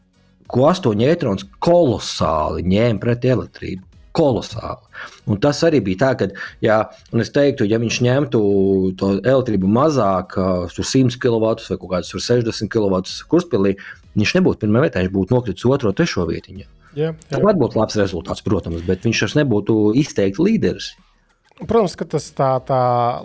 ko 0.51 0.69
astoņi 0.71 1.09
eitrons 1.11 1.45
kolosāli 1.63 2.65
ņēma 2.67 3.03
pret 3.03 3.27
elektrību. 3.29 3.85
Kolosāli. 4.17 4.87
Un 5.29 5.37
tas 5.45 5.59
arī 5.67 5.83
bija 5.85 6.01
tā, 6.01 6.11
ka, 6.17 6.29
ja, 6.65 6.79
es 7.21 7.29
teiktu, 7.35 7.67
ja 7.69 7.77
viņš 7.83 7.99
ņemtu 8.07 8.41
to 8.97 9.11
elektrību 9.21 9.69
mazāk, 9.69 10.39
tur 10.73 10.89
100 10.89 11.21
kW 11.21 11.43
vai 11.43 11.77
kaut 11.83 11.91
kādus 11.91 12.15
60 12.17 12.73
kW 12.73 13.03
kurspīlī, 13.29 13.75
viņš 14.17 14.35
nebūtu 14.39 14.65
pirmā 14.65 14.87
vietā, 14.87 15.05
viņš 15.05 15.13
būtu 15.13 15.37
nokritis 15.37 15.69
otro, 15.69 15.93
trešo 15.93 16.25
vietiņu. 16.31 16.65
Jā, 16.97 17.11
jā. 17.13 17.13
Tas 17.29 17.59
būtu 17.61 17.77
labs 17.77 17.99
rezultāts, 18.01 18.41
protams, 18.45 18.81
bet 18.89 19.05
viņš 19.05 19.27
vairs 19.27 19.37
nebūtu 19.37 19.77
izteikti 20.01 20.47
līderis. 20.49 20.95
Protams, 21.57 21.95
ka 21.97 22.05
tas 22.05 22.27
tā, 22.37 22.51
tā 22.69 22.81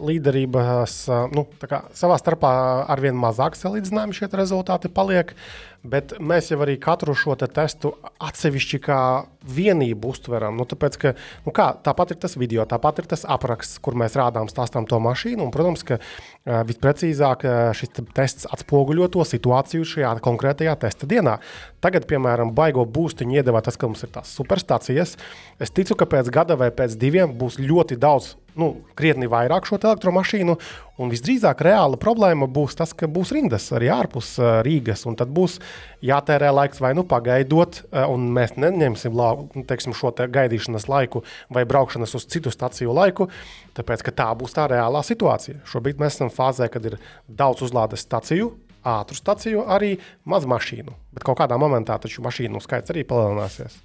līderības, 0.08 0.94
nu, 1.36 1.44
tā 1.60 1.68
kā 1.68 1.82
savā 1.98 2.16
starpā 2.16 2.52
arvien 2.94 3.18
mazāk 3.20 3.58
salīdzinājumi 3.60 4.16
šie 4.16 4.30
rezultāti 4.32 4.88
paliek. 4.88 5.34
Uh, 5.36 5.71
Bet 5.82 6.14
mēs 6.22 6.52
jau 6.52 6.60
arī 6.62 6.76
katru 6.78 7.16
šo 7.18 7.34
te 7.42 7.48
testu 7.50 7.96
atsevišķi 8.22 8.80
kā 8.86 8.98
vienību 9.42 10.12
uztveram. 10.14 10.54
Nu, 10.60 10.68
tāpēc, 10.70 10.98
ka, 11.02 11.14
nu 11.48 11.54
kā, 11.58 11.72
tāpat 11.82 12.14
ir 12.14 12.20
tas 12.22 12.38
video, 12.38 12.68
tāpat 12.70 13.02
ir 13.02 13.08
tas 13.10 13.26
apraksts, 13.26 13.80
kur 13.82 13.98
mēs 13.98 14.14
rādām, 14.20 14.50
stāstām 14.52 14.86
to 14.86 15.00
mašīnu. 15.02 15.42
Un, 15.48 15.50
protams, 15.54 15.82
ka 15.88 15.98
uh, 15.98 16.62
visprecīzāk 16.70 17.46
uh, 17.48 17.56
šis 17.78 17.96
tests 18.14 18.46
atspoguļo 18.54 19.10
to 19.16 19.26
situāciju 19.26 19.88
šajā 19.96 20.14
konkrētajā 20.22 20.76
testa 20.86 21.10
dienā. 21.10 21.40
Tagad, 21.82 22.06
piemēram, 22.10 22.54
baigo 22.54 22.86
būstiņu 22.86 23.42
iedevā 23.42 23.64
tas, 23.66 23.80
ka 23.82 23.90
mums 23.90 24.06
ir 24.06 24.14
tās 24.14 24.30
superstācijas. 24.38 25.16
Es 25.58 25.74
ticu, 25.74 25.98
ka 25.98 26.06
pēc 26.14 26.30
gada 26.30 26.60
vai 26.62 26.70
pēc 26.70 26.94
diviem 27.02 27.34
būs 27.42 27.58
ļoti 27.58 27.98
daudz 27.98 28.36
nu, 28.60 28.72
krietni 28.98 29.30
vairāk 29.32 29.68
šo 29.68 29.80
elektromašīnu. 29.82 30.56
Un 31.02 31.10
visdrīzāk 31.10 31.64
reāla 31.66 31.98
problēma 31.98 32.46
būs 32.52 32.76
tas, 32.78 32.92
ka 32.98 33.10
būs 33.10 33.32
rindas 33.34 33.70
arī 33.74 33.90
ārpus 33.94 34.36
uh, 34.42 34.60
Rīgas. 34.66 35.06
Tad 35.18 35.32
būs 35.34 35.58
jātērē 36.06 36.52
laiks 36.54 36.82
vai 36.84 36.92
nu 36.98 37.06
pagaidot, 37.08 37.82
uh, 37.88 38.06
un 38.12 38.28
mēs 38.36 38.54
neņemsim 38.60 39.18
la, 39.18 39.32
nu, 39.56 39.66
teiksim, 39.68 39.96
šo 39.98 40.14
te 40.18 40.28
gaidīšanas 40.30 40.88
laiku 40.92 41.24
vai 41.50 41.66
braukšanas 41.70 42.16
uz 42.20 42.28
citu 42.30 42.54
staciju 42.54 42.94
laiku, 42.94 43.32
tāpēc 43.78 44.06
ka 44.06 44.16
tā 44.24 44.30
būs 44.38 44.58
tā 44.58 44.68
reālā 44.72 45.02
situācija. 45.08 45.64
Šobrīd 45.72 46.02
mēs 46.02 46.20
esam 46.20 46.34
fāzē, 46.34 46.70
kad 46.72 46.86
ir 46.92 47.00
daudz 47.28 47.66
uzlādes 47.66 48.06
staciju. 48.06 48.54
Ātru 48.82 49.14
staciju, 49.14 49.68
arī 49.70 49.92
maz 50.26 50.48
mašīnu. 50.50 50.96
Bet 51.14 51.26
kaut 51.26 51.38
kādā 51.38 51.54
momentā 51.62 52.00
taču 52.02 52.24
mašīnu 52.26 52.62
skaits 52.66 52.90
arī 52.90 53.04
palielināsies. 53.06 53.76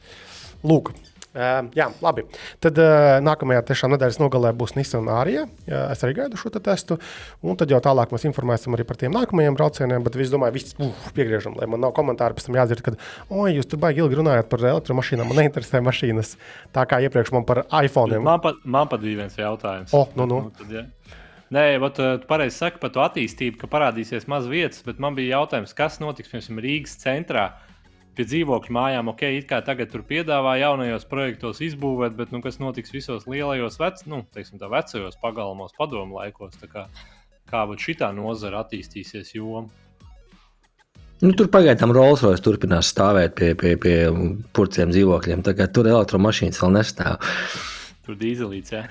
Lūk, 0.65 0.95
Uh, 1.37 1.67
jā, 1.77 1.91
labi. 2.01 2.23
Tad 2.65 2.79
uh, 2.81 3.19
nākamajā 3.21 3.61
tiešām 3.69 3.93
nedēļas 3.93 4.17
nogalē 4.23 4.55
būs 4.57 4.73
Nissan 4.79 5.11
Arija. 5.13 5.43
Uh, 5.45 5.75
es 5.93 6.01
arī 6.07 6.15
gaidu 6.17 6.39
šo 6.41 6.49
te 6.55 6.63
testu. 6.65 6.97
Un 7.45 7.59
tad 7.61 7.73
jau 7.73 7.81
tālāk 7.85 8.15
mēs 8.15 8.25
informēsim 8.31 8.73
arī 8.73 8.87
par 8.89 8.97
tiem 9.01 9.13
nākamajiem 9.13 9.59
braucieniem. 9.59 10.07
Bet 10.07 10.17
es 10.17 10.33
domāju, 10.33 10.57
viss 10.57 10.79
uf, 10.81 11.11
piegriežam, 11.17 11.59
lai 11.61 11.69
man 11.69 11.85
nav 11.85 11.93
komentāri 11.99 12.39
pēc 12.39 12.49
tam 12.49 12.57
jādzird, 12.57 12.81
ka, 12.87 12.95
oi, 13.29 13.51
jūs 13.59 13.69
tur 13.69 13.83
baigi 13.85 14.01
ilgi 14.01 14.21
runājat 14.23 14.49
par 14.49 14.65
elektromašīnām. 14.73 15.29
Man 15.29 15.43
neinteresē 15.43 15.83
mašīnas. 15.85 16.33
Tā 16.73 16.87
kā 16.89 17.03
iepriekš 17.05 17.35
man 17.37 17.45
par 17.49 17.67
iPhone. 17.83 18.23
Man 18.25 18.41
pat, 18.41 18.65
man 18.65 18.89
pat 18.89 19.05
bija 19.05 19.21
viens 19.21 19.37
jautājums. 19.37 19.93
O, 19.93 20.07
nu, 20.17 20.31
nu. 20.31 20.41
Tad, 20.57 20.73
ja. 20.73 20.87
Nē, 21.53 21.69
bet 21.85 22.01
uh, 22.01 22.17
tu 22.19 22.27
pareizi 22.27 22.57
saki 22.59 22.81
par 22.83 22.91
to 22.97 23.05
attīstību, 23.05 23.61
ka 23.61 23.69
parādīsies 23.71 24.25
maz 24.31 24.49
vietas, 24.51 24.81
bet 24.89 24.99
man 25.03 25.15
bija 25.15 25.37
jautājums, 25.37 25.77
kas 25.77 26.01
notiks 26.03 26.33
piemēram 26.33 26.65
Rīgas 26.65 26.97
centrā 27.05 27.51
pie 28.17 28.27
dzīvokļu 28.29 28.75
mājām, 28.75 29.11
ok, 29.13 29.23
it 29.39 29.49
kā 29.51 29.61
tagad 29.65 29.93
tur 29.93 30.05
piedāvā 30.09 30.57
jaunajos 30.61 31.07
projektos 31.11 31.63
izbūvēt, 31.65 32.17
bet 32.19 32.33
nu, 32.35 32.41
kas 32.45 32.61
notiks 32.63 32.95
visos 32.95 33.29
lielajos, 33.31 33.79
vec, 33.83 34.03
nu, 34.11 34.23
teiksim, 34.35 34.61
tā, 34.63 34.71
vecajos 34.73 35.19
pagalmos, 35.23 35.77
padomu 35.79 36.21
laikos, 36.21 36.57
kā, 36.73 36.87
kā 37.51 37.67
šī 37.77 37.99
nozara 38.17 38.65
attīstīsies 38.65 39.35
joma. 39.37 39.69
Nu, 41.25 41.33
tur 41.33 41.49
pagaidām 41.49 41.95
Rolls-Royce 41.97 42.45
turpinās 42.45 42.91
stāvēt 42.93 43.33
pie, 43.39 43.55
pie, 43.57 43.73
pie 43.81 43.97
purciem 44.57 44.91
dzīvokļiem. 44.93 45.45
Tur 45.73 45.89
elektromašīnas 45.89 46.61
vēl 46.61 46.75
nestāv. 46.75 47.33
Tur 48.05 48.19
dīzelīts, 48.21 48.75
jā. 48.75 48.83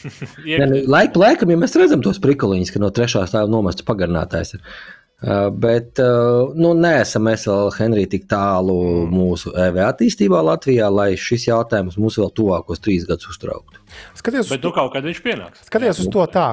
ja. 0.52 0.68
Laik, 0.88 1.18
laikam, 1.18 1.50
ja 1.50 1.58
mēs 1.58 1.74
redzam 1.76 2.04
tos 2.04 2.22
prikoliņus, 2.22 2.70
ka 2.72 2.80
no 2.80 2.92
trešā 2.94 3.24
stāva 3.26 3.50
nomests 3.50 3.84
pagarinātājs. 3.88 4.54
Ir. 4.56 4.76
Uh, 5.22 5.48
bet 5.54 6.00
uh, 6.02 6.50
nu, 6.58 6.72
neesam 6.74 7.22
mēs 7.28 7.44
vēl, 7.46 7.68
Henrij, 7.76 8.08
tik 8.10 8.24
tālu 8.30 8.74
mūsu 9.06 9.52
EV 9.54 9.78
attīstībā 9.86 10.40
Latvijā, 10.42 10.88
lai 10.90 11.12
šis 11.14 11.46
jautājums 11.46 11.94
mūs 12.00 12.18
vēl 12.18 12.32
tuvākos 12.34 12.82
trīs 12.82 13.06
gadus 13.06 13.30
uztrauktu. 13.30 13.78
Skaties, 14.18 14.50
bet 14.50 14.64
tu 14.64 14.72
kaut 14.74 14.90
kad 14.96 15.06
viņš 15.06 15.20
pienāks. 15.22 15.62
Skaties 15.70 16.02
uz 16.02 16.10
to 16.10 16.26
tā. 16.32 16.48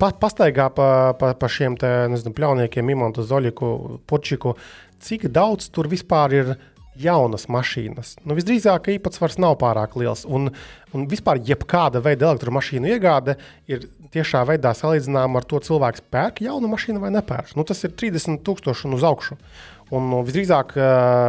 Pa, 0.00 0.10
pastaigā 0.16 0.68
pa, 0.72 0.88
pa, 1.16 1.32
pa 1.36 1.48
šiem 1.48 1.78
te, 1.80 1.88
nezinu, 2.12 2.32
pļauniekiem, 2.36 2.92
Imantu, 2.92 3.24
Zoļiku, 3.24 3.72
Počiku, 4.08 4.54
cik 5.04 5.26
daudz 5.32 5.68
tur 5.72 5.88
vispār 5.92 6.36
ir 6.36 6.54
jaunas 7.00 7.48
mašīnas. 7.50 8.14
Nu, 8.24 8.36
visdrīzāk, 8.38 8.92
īpatsvars 8.94 9.36
nav 9.42 9.56
pārāk 9.60 9.96
liels. 9.98 10.24
Un, 10.28 10.52
un 10.94 11.06
vispār 11.10 11.40
jebkāda 11.42 12.02
veida 12.04 12.30
elektromašīnu 12.30 12.92
iegāde 12.94 13.36
ir 13.70 13.88
tiešā 14.14 14.44
veidā 14.48 14.72
salīdzināma 14.76 15.40
ar 15.40 15.46
to, 15.50 15.60
cilvēks 15.64 16.04
pērk 16.14 16.42
jaunu 16.44 16.70
mašīnu 16.72 17.02
vai 17.02 17.12
nepērk. 17.14 17.54
Nu, 17.58 17.66
tas 17.68 17.82
ir 17.86 17.94
30,000 17.98 18.86
un 18.88 18.96
uz 18.96 19.06
augšu. 19.06 19.38
Un 19.94 20.06
nu, 20.10 20.22
visdrīzāk, 20.24 20.72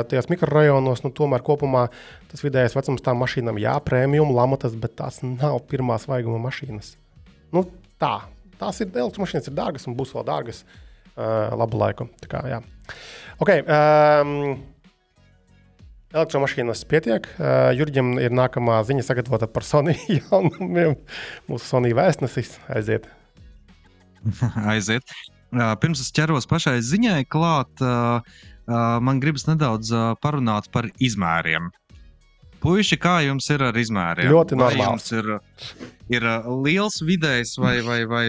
tajos 0.10 0.30
mikrorajonos, 0.32 1.04
nu, 1.04 1.12
tomēr 1.15 1.43
kopumā 1.45 1.88
tas 2.32 2.43
vidējais 2.45 2.78
vecums 2.78 3.04
tām 3.04 3.19
mašīnām, 3.21 3.60
jā, 3.62 3.74
prēmijum, 3.84 4.32
lamatas, 4.36 4.78
bet 4.80 4.95
tās 5.02 5.19
nav 5.26 5.60
pirmā 5.69 5.98
svaiguma 6.02 6.39
mašīnas. 6.48 6.93
Nu, 7.56 7.65
tā, 8.02 8.13
tās 8.62 8.80
ir 8.82 8.93
elektromašīnas, 8.93 9.50
ir 9.52 9.58
dārgas 9.58 9.89
un 9.89 9.98
būs 10.00 10.15
vēl 10.15 10.26
dārgas 10.30 10.63
uh, 10.63 11.52
labu 11.58 11.82
laiku. 11.84 12.08
Tā 12.24 12.32
kā, 12.32 12.45
jā. 12.50 12.62
okay, 13.43 13.65
um, 13.67 14.56
Elektromašīnas 16.15 16.86
pietiek. 16.88 17.25
Uh, 17.36 17.73
Jurģim 17.75 18.13
ir 18.23 18.32
nākamā 18.36 18.78
ziņa 18.88 19.04
sagatavota 19.04 19.49
par 19.51 19.65
Sony 19.67 19.97
jaunumiem. 20.17 20.95
Mūsu 21.49 21.67
Sony 21.67 21.91
vēstnesis 21.97 22.54
aiziet. 22.71 23.10
aiziet. 24.71 25.04
Uh, 25.51 25.73
pirms 25.82 25.99
es 26.04 26.13
ķeros 26.15 26.47
pašai 26.47 26.78
ziņai 26.88 27.25
klāt, 27.32 27.84
uh, 27.84 28.23
man 29.04 29.19
gribas 29.23 29.45
nedaudz 29.49 29.91
parunāt 30.23 30.71
par 30.73 30.88
izmēriem. 31.04 31.67
Puisši, 32.65 32.97
kā 32.97 33.19
jums 33.21 33.45
ir 33.54 33.62
ar 33.62 33.78
izmēriem? 33.78 34.32
Ļoti 34.34 34.58
normāls. 34.58 35.12
Ir, 35.13 35.28
ir 36.10 36.25
liels, 36.65 36.97
vidējs 37.06 37.56
vai, 37.62 37.75
vai, 37.86 37.99
vai 38.10 38.25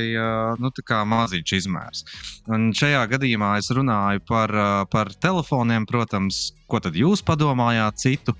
nu, 0.60 0.70
maziņš 1.12 1.56
izmērs. 1.56 2.04
Un 2.52 2.68
šajā 2.76 3.02
gadījumā 3.14 3.54
es 3.62 3.72
runāju 3.72 4.24
par, 4.28 4.52
par 4.92 5.12
telefoniem, 5.24 5.88
protams, 5.88 6.50
ko 6.68 6.82
tad 6.84 6.98
jūs 7.00 7.24
padomājāt 7.24 8.02
citu. 8.04 8.36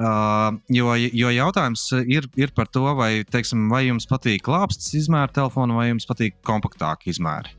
Uh, 0.00 0.56
jo, 0.72 0.94
jo 0.96 1.28
jautājums 1.28 1.82
ir, 2.08 2.24
ir 2.40 2.52
par 2.56 2.70
to, 2.72 2.86
vai, 2.96 3.20
teiksim, 3.28 3.66
vai 3.68 3.82
jums 3.84 4.08
patīk 4.08 4.46
klāpsts 4.46 4.94
izmēra 4.96 5.28
telefona, 5.36 5.76
vai 5.76 5.90
jums 5.90 6.08
patīk 6.08 6.38
kompaktāki 6.46 7.12
izmēri. 7.12 7.52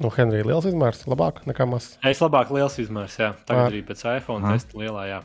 Nu, 0.00 0.08
Henrija, 0.14 0.46
liels 0.48 0.64
izmērs, 0.64 1.02
labāk 1.04 1.42
nekā 1.44 1.66
mazs. 1.68 1.98
Es 2.08 2.22
labāk 2.24 2.48
liels 2.56 2.78
izmērs, 2.80 3.18
jā. 3.20 3.34
Tagad 3.44 3.66
arī 3.68 3.82
pēc 3.84 4.06
iPhone 4.14 4.54
testa 4.54 4.80
lielā, 4.80 5.02
jā. 5.10 5.18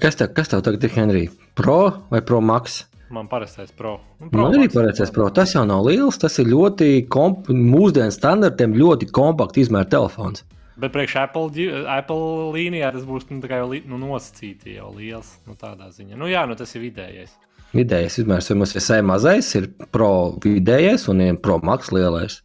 Kas, 0.00 0.16
tev, 0.18 0.32
kas 0.34 0.50
tev 0.50 0.64
tagad 0.66 0.84
ir, 0.84 0.92
Henrij? 0.96 1.30
Pro 1.54 1.78
vai 2.10 2.22
Pro 2.24 2.40
Max? 2.42 2.82
Man 3.14 3.28
parastais 3.28 3.70
pro. 3.70 4.00
Nu, 4.18 4.30
pro 4.30 4.48
Man 4.48 4.56
arī 4.58 4.68
parastais 4.72 5.12
pro. 5.14 5.28
Tas 5.30 5.52
jau 5.54 5.62
nav 5.68 5.84
liels. 5.86 6.18
Tas 6.18 6.38
ir 6.42 6.48
ļoti 6.50 7.06
komp 7.12 7.50
mūsdienu 7.52 8.14
standartiem 8.14 8.74
ļoti 8.74 9.10
kompakts 9.14 9.60
izmēra 9.66 9.86
telefons. 9.92 10.42
Bet 10.80 10.90
priekš 10.96 11.14
Apple, 11.20 11.68
Apple 11.86 12.50
līnijā 12.56 12.90
tas 12.96 13.04
būs 13.06 13.28
nu, 13.30 13.38
jau 13.46 13.68
nu, 13.70 13.98
nosacīti 14.00 14.74
jau 14.80 14.90
liels. 14.96 15.36
Nu, 15.46 15.54
tādā 15.58 15.92
ziņā. 15.94 16.18
Nu, 16.18 16.26
jā, 16.32 16.42
nu, 16.50 16.56
tas 16.58 16.74
ir 16.74 16.88
vidējais. 16.88 17.36
Vidējais 17.74 18.18
izmērs, 18.22 18.50
vai 18.50 18.58
mums 18.58 18.74
SE 18.78 19.00
mazais, 19.02 19.50
ir 19.58 19.68
pro 19.94 20.34
vidējais 20.42 21.06
un 21.10 21.22
pro 21.42 21.60
max 21.62 21.94
lielais. 21.94 22.40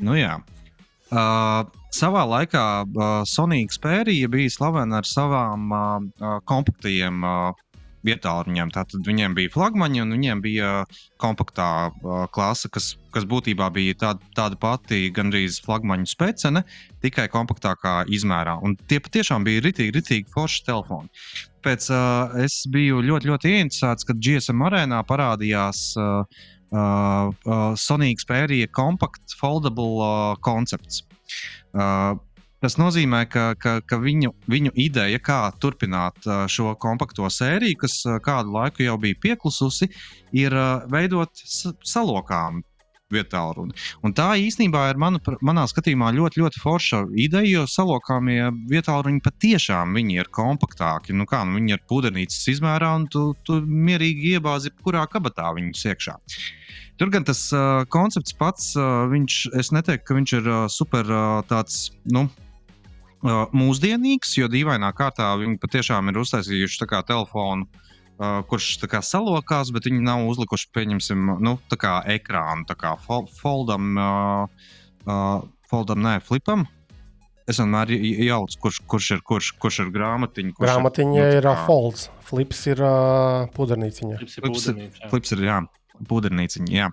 Nu, 0.00 0.16
jā. 0.16 0.38
Uh, 1.12 1.64
savā 1.92 2.24
laikā 2.28 2.64
uh, 2.84 3.10
Sony 3.28 3.62
Xperia 3.68 4.30
bija 4.32 4.52
slavena 4.52 5.02
ar 5.02 5.08
savām 5.08 5.68
uh, 5.72 6.40
kompaktajiem 6.48 7.22
uh, 7.26 7.62
vietāluņiem. 8.06 8.72
Tātad 8.74 9.06
viņiem 9.06 9.36
bija 9.36 9.52
flagmaņi 9.54 10.02
un 10.04 10.14
viņiem 10.16 10.42
bija 10.44 10.70
kompaktā 11.22 11.68
uh, 11.90 12.24
klase, 12.34 12.70
kas, 12.72 12.92
kas 13.14 13.26
būtībā 13.28 13.68
bija 13.74 13.96
tāda, 14.00 14.32
tāda 14.36 14.58
pati 14.60 15.04
gandrīz 15.14 15.60
flagmaņu 15.64 16.10
spēcene, 16.10 16.64
tikai 17.04 17.28
kompaktākā 17.32 18.02
izmērā. 18.12 18.58
Un 18.64 18.76
tie 18.90 19.00
patiešām 19.02 19.46
bija 19.46 19.62
ritīgi, 19.68 19.94
ritīgi 19.98 20.34
forši 20.34 20.66
telefoni. 20.68 21.12
Pēc 21.62 21.86
uh, 21.94 22.34
es 22.42 22.62
biju 22.72 23.04
ļoti, 23.06 23.30
ļoti 23.30 23.54
ieinteresēts, 23.54 24.08
kad 24.08 24.22
GSM 24.22 24.66
arēnā 24.66 24.98
parādījās 25.06 25.92
uh, 26.00 26.42
uh, 26.74 27.30
uh, 27.30 27.72
Sony 27.78 28.12
Xperia 28.18 28.66
Compact 28.74 29.36
Foldable 29.38 30.02
uh, 30.02 30.36
koncepts. 30.42 31.04
Uh, 31.72 32.20
Tas 32.62 32.76
nozīmē, 32.78 33.24
ka, 33.26 33.56
ka, 33.58 33.80
ka 33.82 33.96
viņu, 33.98 34.28
viņu 34.46 34.70
ideja, 34.78 35.18
kā 35.18 35.38
turpināt 35.58 36.28
uh, 36.28 36.44
šo 36.46 36.76
kompakto 36.78 37.26
sēriju, 37.26 37.80
kas 37.80 37.96
uh, 38.06 38.20
kādu 38.22 38.54
laiku 38.54 38.84
jau 38.86 38.94
bija 39.02 39.18
pieklususi, 39.24 39.88
ir 40.44 40.54
uh, 40.54 40.84
veidot 40.92 41.42
salokām 41.42 42.60
vietā 43.12 43.42
runa. 43.56 43.74
Un 44.06 44.14
tā 44.16 44.28
īstenībā 44.40 44.84
ir 44.92 45.00
manu, 45.02 45.18
manā 45.44 45.66
skatījumā 45.70 46.12
ļoti, 46.16 46.42
ļoti 46.42 46.62
forša 46.62 47.02
ideja, 47.24 47.50
jo 47.50 47.66
salokāmie 47.68 48.38
vietā 48.70 49.00
runi 49.02 49.22
patiešām 49.24 49.98
ir 50.02 50.30
kompaktāki. 50.32 51.16
Nu 51.18 51.26
kā, 51.28 51.42
nu, 51.44 51.58
viņi 51.58 51.76
ir 51.76 51.84
pudenīcas 51.90 52.46
izmērā, 52.54 52.94
un 53.00 53.08
tu, 53.12 53.32
tu 53.46 53.60
mierīgi 53.66 54.36
iebāzi 54.36 54.72
kurā 54.82 55.04
kabatā 55.10 55.50
viņus 55.58 55.86
iekšā. 55.92 56.16
Tur 57.00 57.10
gan 57.12 57.24
tas 57.24 57.46
uh, 57.56 57.82
koncepts 57.90 58.34
pats, 58.36 58.72
uh, 58.76 59.06
viņš, 59.10 59.38
es 59.58 59.72
neteiktu, 59.74 60.06
ka 60.06 60.16
viņš 60.18 60.34
ir 60.38 60.48
uh, 60.50 60.64
super 60.70 61.08
uh, 61.08 61.40
tāds, 61.48 61.86
nu, 62.12 62.26
uh, 62.28 63.46
mūsdienīgs, 63.56 64.36
jo 64.38 64.50
dīvainā 64.52 64.92
kārtā 64.98 65.32
viņi 65.40 65.58
patiešām 65.62 66.12
ir 66.12 66.20
uztaisījuši 66.22 66.84
telefonu, 67.08 67.66
uh, 67.66 68.42
kurš 68.48 68.76
kā, 68.84 69.00
salokās, 69.02 69.72
bet 69.74 69.88
viņi 69.88 70.04
nav 70.04 70.26
uzlikuši, 70.28 70.70
pieņemsim, 70.76 71.34
nu, 71.42 71.56
kā 71.72 71.96
ekrānu, 72.12 72.68
tā 72.68 72.76
kā 72.78 72.94
fol 73.00 73.26
foldam, 73.40 73.96
uh, 73.96 74.70
uh, 75.08 75.42
foldam, 75.72 76.04
nē, 76.04 76.20
flipam. 76.28 76.68
Es 77.50 77.58
vienmēr 77.58 77.90
jaucu, 78.22 78.58
kurš, 78.62 78.82
kurš, 78.86 79.06
ir, 79.16 79.22
kurš, 79.26 79.46
kurš 79.58 79.80
ir 79.82 79.88
grāmatiņa. 79.96 80.54
Grāmatiņa 80.60 81.22
ir, 81.24 81.40
nu, 81.42 81.52
ir 81.56 81.64
folds, 81.66 82.06
flips 82.28 82.60
ir 82.70 82.82
uh, 82.86 83.48
pudernīciņa. 83.56 84.20
Flips 84.20 84.38
ir, 84.38 84.44
flips 84.46 84.68
ir, 84.70 85.08
flips 85.10 85.34
ir 85.34 85.48
jā. 85.48 85.56
Pūdernieciņa, 86.08 86.72
jā. 86.72 86.88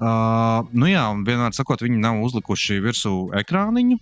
Uh, 0.00 0.68
nu 0.72 0.88
jā, 0.90 1.04
vienmēr 1.26 1.54
sakot, 1.56 1.82
viņi 1.84 2.00
nav 2.00 2.22
uzlikuši 2.24 2.80
virsū 2.84 3.14
ekrāniņu. 3.42 3.98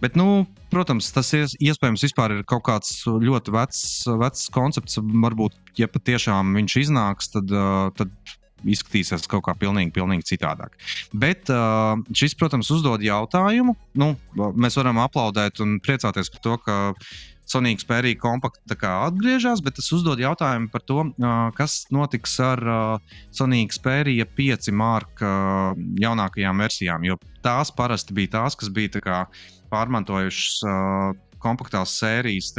Bet, 0.00 0.14
nu, 0.16 0.46
protams, 0.72 1.10
tas 1.12 1.28
iespējams 1.36 2.06
vispār 2.06 2.38
ir 2.38 2.44
kaut 2.48 2.64
kāds 2.68 3.02
ļoti 3.04 3.52
vecs, 3.52 3.80
vecs 4.22 4.46
koncepts. 4.54 4.96
Varbūt, 5.00 5.56
ja 5.76 5.90
patiešām 5.92 6.54
viņš 6.56 6.76
iznāks, 6.86 7.28
tad, 7.34 7.52
uh, 7.52 7.90
tad 7.98 8.14
izskatīsies 8.64 9.28
kaut 9.30 9.44
kā 9.46 9.54
pilnīgi, 9.60 9.92
pilnīgi 9.96 10.26
citādāk. 10.32 10.76
Bet 11.16 11.52
uh, 11.52 12.00
šis, 12.16 12.36
protams, 12.40 12.70
uzdod 12.72 13.04
jautājumu. 13.04 13.76
Nu, 14.00 14.14
mēs 14.36 14.78
varam 14.80 15.00
aplaudēt 15.04 15.60
un 15.64 15.78
priecāties 15.84 16.32
par 16.32 16.44
to, 16.46 16.56
ka 16.64 16.78
Sony 17.50 17.74
Xperia 17.74 18.14
kompakta 18.14 18.76
atgriežas, 19.08 19.58
bet 19.64 19.74
tas 19.74 19.88
uzdod 19.94 20.20
jautājumu 20.22 20.70
par 20.70 20.84
to, 20.86 21.02
kas 21.58 21.80
notiks 21.90 22.36
ar 22.44 22.62
Sony 23.34 23.64
Xperia 23.66 24.26
5 24.38 24.70
marka 24.70 25.30
jaunākajām 25.98 26.62
versijām. 26.62 27.06
Jo 27.08 27.18
tās 27.42 27.72
parasti 27.74 28.14
bija 28.14 28.36
tās, 28.38 28.54
kas 28.58 28.70
bija 28.70 29.26
pārmantojušas 29.70 30.60
uh, 30.66 31.16
kompaktās 31.42 31.96
sērijas 31.98 32.52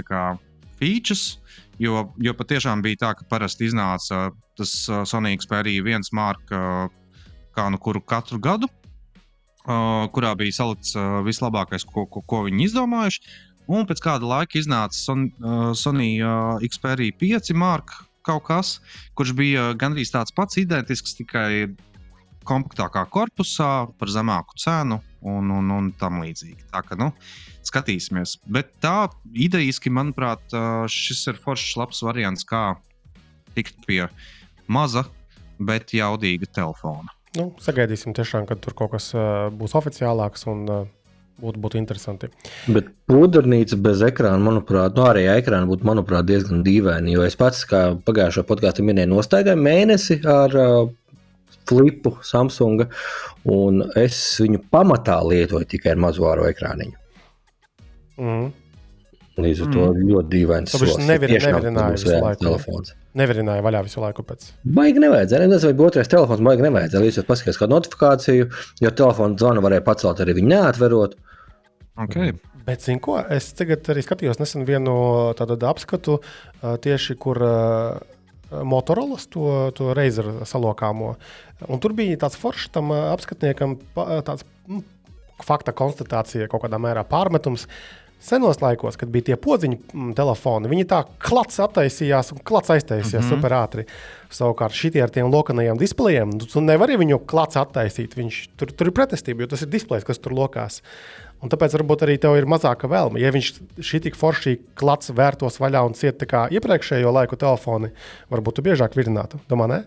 features. 0.79 1.39
Jo, 1.81 2.11
jo 2.21 2.33
patiešām 2.37 2.83
bija 2.83 2.99
tā, 3.05 3.13
ka 3.17 3.25
parasti 3.29 3.65
iznāca 3.69 4.29
tas 4.59 4.73
Sony 5.09 5.37
Xperia 5.39 5.83
viens 5.83 6.11
marka, 6.13 6.89
kā 7.55 7.69
nu 7.71 7.79
kuru 7.81 8.01
katru 8.01 8.39
gadu, 8.39 8.67
uh, 8.67 10.07
kurā 10.13 10.35
bija 10.37 10.59
salikts 10.59 10.95
uh, 10.95 11.21
vislabākais, 11.25 11.87
ko, 11.87 12.05
ko, 12.05 12.21
ko 12.21 12.43
viņi 12.49 12.67
izdomājuši. 12.69 13.23
Un 13.69 13.85
pēc 13.89 14.01
kāda 14.03 14.27
laika 14.27 14.57
iznāca 14.59 14.97
Son, 14.97 15.27
uh, 15.41 15.71
Sony 15.77 16.15
uh, 16.23 16.57
Xperia 16.65 17.13
5 17.21 17.53
marka 17.57 18.05
kaut 18.25 18.43
kas, 18.45 18.75
kurš 19.17 19.33
bija 19.37 19.71
gandrīz 19.77 20.11
tāds 20.13 20.33
pats 20.35 20.59
identisks, 20.61 21.15
tikai 21.17 21.71
kompaktākā 22.45 23.03
korpusā, 23.13 23.87
par 23.97 24.09
zemāku 24.09 24.57
cenu 24.61 24.99
un, 25.21 25.49
un, 25.53 25.71
un 25.73 25.89
tam 25.97 26.21
līdzīgi. 26.23 26.67
Tā 26.73 26.81
kā, 26.85 26.97
nu, 26.99 27.11
skatīsimies. 27.65 28.39
Bet 28.49 28.73
tā 28.83 29.11
idejiski, 29.33 29.93
manuprāt, 29.93 30.43
šis 30.89 31.27
ir 31.31 31.41
foršs, 31.41 31.75
labs 31.81 32.01
variants, 32.05 32.45
kā 32.47 32.75
tikt 33.55 33.85
pie 33.85 34.05
maza, 34.71 35.05
bet 35.61 35.93
jaudīga 35.93 36.49
telefona. 36.49 37.13
Nu, 37.37 37.51
sagaidīsim, 37.63 38.15
tiešām, 38.17 38.47
kad 38.49 38.59
tur 38.63 38.75
kaut 38.75 38.91
kas 38.95 39.13
uh, 39.15 39.47
būs 39.55 39.75
oficiālāks 39.77 40.49
un 40.51 40.65
uh, 40.67 40.81
būtu, 41.41 41.61
būtu 41.63 41.79
interesanti. 41.81 42.29
Bet 42.71 42.89
pudrnīca 43.09 43.79
bez 43.81 44.03
ekrāna, 44.05 44.39
manuprāt, 44.45 44.95
no 44.95 45.03
nu, 45.03 45.09
arī 45.09 45.25
ekrāna 45.33 45.69
būtu 45.69 45.87
manuprāt, 45.87 46.29
diezgan 46.29 46.63
dīvaini. 46.67 47.15
Jo 47.15 47.25
es 47.27 47.37
pats, 47.39 47.63
kā 47.69 47.83
pagājušā 48.07 48.45
podkāstā 48.47 48.85
minēju, 48.85 49.13
nostaigāju 49.15 49.61
mēnesi 49.61 50.21
ar 50.29 50.57
uh, 50.61 50.79
flipu 51.69 52.15
Samsunga, 52.25 52.87
un 53.51 53.83
es 53.99 54.17
viņu 54.41 54.63
pamatā 54.73 55.19
lietoju 55.25 55.69
tikai 55.75 55.95
ar 55.95 56.01
mazo 56.07 56.27
āro 56.29 56.47
ekrāniņu. 56.49 56.97
Mm. 58.21 58.49
Līdz 59.41 59.61
ar 59.63 59.69
to 59.71 59.83
mm. 59.85 60.07
ļoti 60.09 60.31
dīvains. 60.33 60.73
Viņš 60.75 60.97
nevir, 61.07 61.31
nevirināja 61.39 61.95
visu 61.95 62.11
laiku. 62.11 62.43
Telefons. 62.43 62.93
Nevirināja 63.17 63.63
vaļā 63.63 63.81
visu 63.87 64.03
laiku 64.03 64.25
pēc. 64.27 64.49
Baigi 64.77 65.01
nevajadzēja. 65.03 65.47
Nezinu, 65.51 65.73
vai 65.79 65.87
otrais 65.87 66.11
telefons 66.11 66.43
baigi 66.45 66.65
nevajadzēja. 66.67 67.03
Līdz 67.05 67.19
ar 67.19 67.25
to 67.25 67.31
paskatījos 67.31 67.59
kādu 67.61 67.75
notifikāciju, 67.77 68.49
jo 68.83 68.91
telefona 69.01 69.39
zvanu 69.39 69.63
varēja 69.65 69.85
pacelt 69.87 70.21
arī 70.23 70.35
viņu 70.37 70.51
neatverot. 70.51 71.15
Okay. 72.05 72.33
Bet, 72.65 72.83
zinu, 72.85 73.01
ko 73.01 73.17
es 73.33 73.51
tagad 73.57 73.87
arī 73.89 74.03
skatījos 74.05 74.39
nesen 74.41 74.65
vienu 74.67 74.93
tādu 75.37 75.57
apskatu, 75.65 76.19
tieši 76.61 77.17
kur 77.21 77.41
Motorola 78.51 79.17
to, 79.31 79.47
to 79.77 79.95
reizeru 79.97 80.45
salokāmo. 80.47 81.15
Un 81.71 81.81
tur 81.81 81.95
bija 81.97 82.19
tāds 82.25 82.37
foršs 82.39 82.73
tam 82.75 82.91
apskatniekam, 82.91 83.77
tāds 84.27 84.45
nu, 84.69 84.83
fakta 85.45 85.73
konstatācija, 85.73 86.49
kaut 86.51 86.65
kādā 86.65 86.79
mērā 86.81 87.05
pārmetums. 87.07 87.67
Senos 88.21 88.59
laikos, 88.61 88.99
kad 89.01 89.09
bija 89.09 89.31
tie 89.31 89.35
podziņu 89.41 90.11
telefoni, 90.13 90.69
viņi 90.69 90.83
tā 90.91 90.99
klats 91.25 91.57
attaisījās 91.63 92.29
un 92.35 92.43
klats 92.45 92.69
aiztaisījās 92.69 93.23
mm 93.23 93.31
-hmm. 93.31 93.41
super 93.41 93.55
ātri. 93.57 93.85
Savukārt, 94.29 94.77
šitie 94.77 95.01
ar 95.01 95.09
tiem 95.09 95.31
lokanajiem 95.31 95.79
displejiem, 95.79 96.29
nu, 96.29 96.45
tu 96.45 96.61
nevari 96.61 96.99
viņu 97.01 97.17
klats 97.25 97.57
attaisīt. 97.57 98.13
Viņš, 98.19 98.37
tur, 98.57 98.69
tur 98.77 98.91
ir 98.91 98.93
pretestība, 98.93 99.41
jo 99.41 99.47
tas 99.47 99.65
ir 99.65 99.73
displejs, 99.73 100.05
kas 100.05 100.21
tur 100.21 100.37
lokās. 100.37 100.83
Un 101.41 101.49
tāpēc 101.49 101.73
varbūt 101.73 102.03
arī 102.05 102.17
tev 102.21 102.35
ir 102.37 102.45
mazāka 102.49 102.89
vēlme. 102.89 103.21
Ja 103.21 103.31
viņš 103.33 103.47
šī 103.81 104.01
tik 104.05 104.17
forši 104.19 104.59
klats 104.77 105.09
vērtos 105.17 105.57
vaļā 105.61 105.81
un 105.87 105.97
cieta 105.97 106.27
kā 106.29 106.43
iepriekšējo 106.53 107.13
laiku 107.15 107.39
telefoni, 107.41 107.89
varbūt 108.29 108.59
tu 108.59 108.65
biežāk 108.67 108.97
virinātu. 108.97 109.41
Domā, 109.49 109.69
ne? 109.71 109.81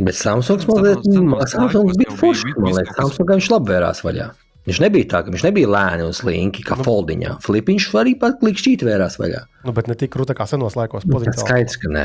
Bet 0.00 0.16
Samsungs, 0.16 0.68
man 0.70 0.86
liekas, 0.86 1.56
Samsungs 1.56 1.98
bija 2.00 2.14
foršs. 2.20 2.46
Man 2.56 2.78
liekas, 2.78 2.94
Samsungam 2.96 3.42
viņš 3.42 3.50
labi 3.52 3.74
vērās 3.74 4.04
vaļā. 4.06 4.30
Viņš 4.68 4.78
nebija 4.82 5.06
tā, 5.08 5.20
ka 5.24 5.32
viņš 5.32 5.42
nebija 5.46 5.68
lēni 5.72 6.04
un 6.04 6.12
slinki, 6.12 6.62
kā 6.66 6.76
nu, 6.76 6.84
foldiņā. 6.84 7.36
Flipiņš 7.46 7.86
arī 7.96 8.12
pat 8.20 8.36
klikšķīt 8.42 8.84
vērās 8.84 9.16
vaļā. 9.20 9.40
Nu, 9.64 9.72
bet 9.76 9.88
ne 9.88 9.96
tik 9.96 10.12
krūta 10.12 10.34
kā 10.36 10.44
senos 10.48 10.76
laikos. 10.76 11.06
Nu, 11.08 11.20
skaidrs, 11.24 11.78
ka 11.80 11.88
nē. 11.92 12.04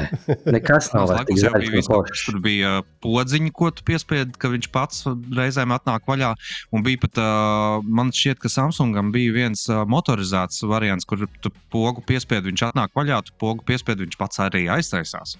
Nekas 0.55 0.87
nav 0.95 1.09
vairs 1.11 1.27
tik 1.27 1.41
zaļš. 1.43 2.23
Tur 2.29 2.39
bija 2.43 2.77
uh, 2.79 2.87
podziņi, 3.03 3.51
ko 3.55 3.71
tu 3.75 3.83
piespiedi, 3.87 4.37
ka 4.39 4.51
viņš 4.53 4.69
pats 4.75 5.03
reizēm 5.35 5.75
atnāk 5.75 6.07
vaļā. 6.07 6.31
Un 6.75 6.85
bija 6.87 7.03
pat, 7.03 7.19
uh, 7.19 7.83
man 7.83 8.13
šķiet, 8.15 8.39
ka 8.43 8.51
Samsungam 8.51 9.11
bija 9.15 9.35
viens 9.35 9.67
uh, 9.71 9.83
motorizēts 9.91 10.63
variants, 10.67 11.07
kur 11.07 11.27
tu 11.43 11.51
pogu 11.75 12.03
piespiedi, 12.07 12.53
viņš 12.53 12.69
atnāk 12.71 12.95
vaļā, 12.95 13.19
tu 13.27 13.35
pogu 13.41 13.67
piespiedi, 13.67 14.07
viņš 14.07 14.19
pats 14.21 14.43
arī 14.47 14.67
aiztaisās. 14.71 15.35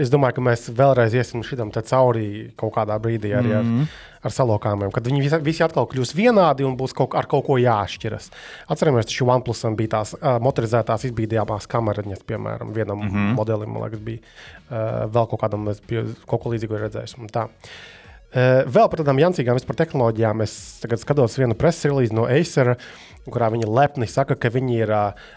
Es 0.00 0.08
domāju, 0.08 0.38
ka 0.38 0.44
mēs 0.46 0.70
vēlreiz 0.72 1.12
iesim 1.12 1.42
šitam 1.44 1.68
cauri 1.74 2.52
kaut 2.56 2.72
kādā 2.78 2.96
brīdī 3.02 3.34
arī 3.36 3.52
ar, 3.52 3.62
mm 3.62 3.72
-hmm. 3.80 3.88
ar 4.24 4.32
salokāmiem, 4.32 4.92
kad 4.92 5.04
viņi 5.04 5.20
visi, 5.20 5.38
visi 5.44 5.64
atkal 5.64 5.86
kļūs 5.86 6.14
vienādi 6.16 6.64
un 6.64 6.76
būs 6.76 6.94
kaut, 6.96 7.14
ar 7.14 7.26
kaut 7.26 7.44
ko 7.46 7.58
jāšķiras. 7.60 8.30
Atceramies, 8.68 9.06
ka 9.06 9.24
OnePlusam 9.24 9.76
bija 9.76 9.88
tās 9.98 10.14
uh, 10.14 10.38
motorizētās 10.40 11.04
izbīdījumās 11.04 11.68
kamerāņas, 11.68 12.24
piemēram, 12.24 12.72
vienam 12.72 12.98
mm 12.98 13.08
-hmm. 13.08 13.34
modelim, 13.34 13.70
man 13.70 13.82
liekas, 13.82 14.00
bija 14.00 14.18
uh, 14.18 15.12
vēl 15.12 15.28
kaut 15.28 15.40
kādam, 15.40 15.68
es 15.68 15.80
biju 15.80 16.14
kaut 16.26 16.42
ko 16.42 16.50
līdzīgu 16.50 16.78
redzējis. 16.78 17.18
Uh, 18.32 18.62
vēl 18.64 18.88
par 18.88 19.02
tādām 19.02 19.20
jancīgām, 19.20 19.58
par 19.68 19.76
tehnoloģijām. 19.76 20.44
Es 20.44 20.54
tagad 20.80 21.02
skatos 21.02 21.36
vienu 21.36 21.56
preses 21.58 21.90
relīzi 21.90 22.16
no 22.16 22.24
Acer 22.30 22.76
kurā 23.30 23.50
viņi 23.52 23.68
lepni 23.70 24.08
saka, 24.10 24.36
ka 24.40 24.50
viņi 24.52 24.80
ir 24.82 24.92
uh, 24.96 25.30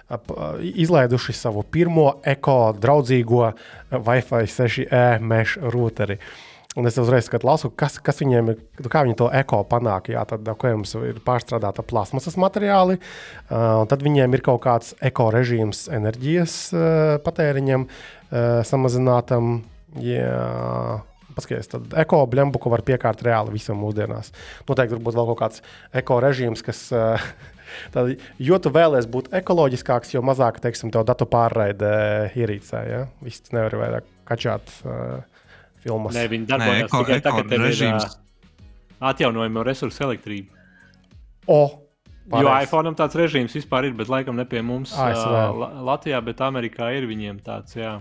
izlaiduši 0.66 1.36
savu 1.38 1.66
pirmo 1.70 2.16
eko-draudzīgo 2.26 3.46
Wi-Fi 3.92 4.50
6E 4.50 5.06
mešu 5.22 5.72
rūteri. 5.74 6.20
Un 6.76 6.90
es 6.90 6.98
uzreiz 7.00 7.30
lasu, 7.48 7.70
kas, 7.72 8.02
kas 8.04 8.20
viņiem 8.20 8.50
ir, 8.52 8.58
kā 8.92 9.06
viņi 9.06 9.16
to 9.22 9.30
eko 9.32 9.62
panāk. 9.64 10.10
Jā, 10.12 10.26
tad 10.28 10.48
okay, 10.52 10.76
mums 10.76 10.92
ir 11.00 11.22
pārstrādāta 11.24 11.86
plasmasas 11.88 12.36
materiāli, 12.36 12.98
un 13.48 13.88
tad 13.88 14.04
viņiem 14.04 14.36
ir 14.36 14.44
kaut 14.44 14.60
kāds 14.66 14.92
eko 15.00 15.30
režīms 15.32 15.86
enerģijas 15.96 16.58
patēriņam, 17.24 17.88
samazinātam. 18.68 19.62
Jā, 20.04 21.00
Paskaties, 21.36 21.68
tad 21.72 21.98
eko 22.00 22.22
blembuku 22.32 22.72
var 22.72 22.84
piekārt 22.88 23.24
reāli 23.26 23.58
visam 23.58 23.82
mūsdienās. 23.84 24.32
Noteikti 24.70 24.96
tur 24.96 25.04
būs 25.04 25.18
vēl 25.18 25.28
kaut 25.34 25.42
kāds 25.42 25.66
eko 26.00 26.22
režīms, 26.24 26.64
kas 26.64 26.86
uh, 26.96 27.20
Tad, 27.94 28.12
jo 28.42 28.58
tu 28.62 28.72
vēlēsies 28.74 29.08
būt 29.12 29.32
ekoloģiskāks, 29.42 30.14
jo 30.16 30.24
mazāk, 30.26 30.60
teiksim, 30.64 30.92
tev 30.94 31.06
datu 31.08 31.28
pārraide 31.30 31.92
ierīcē. 32.38 32.84
Ja? 32.90 33.06
Viss 33.26 33.54
nevar 33.56 33.78
vairāk 33.82 34.12
kačāt 34.30 34.72
uh, 34.86 35.24
filmas. 35.84 36.16
Nē, 36.18 36.28
viņi 36.32 36.50
darbojas 36.50 36.94
tikai 36.94 37.22
tagad, 37.26 37.50
kad 37.50 37.66
ir 37.72 37.88
uh, 37.90 38.20
atjaunojama 39.12 39.66
resursu 39.68 40.06
elektrība. 40.08 40.54
O, 41.46 41.60
Pareiz. 42.26 42.42
Jo 42.42 42.54
iPhone 42.66 42.96
tāds 42.98 43.18
režīms 43.20 43.54
vispār 43.54 43.86
ir, 43.86 43.94
bet 43.98 44.10
laikam 44.10 44.38
ne 44.40 44.48
pie 44.50 44.64
mums 44.66 44.96
ASV. 44.98 45.30
uh, 45.30 45.82
Latvijā, 45.86 46.18
bet 46.26 46.42
Amerikā 46.42 46.90
ir 46.98 47.06
viņiem 47.10 47.38
tāds. 47.46 47.78
Jā. 47.78 48.00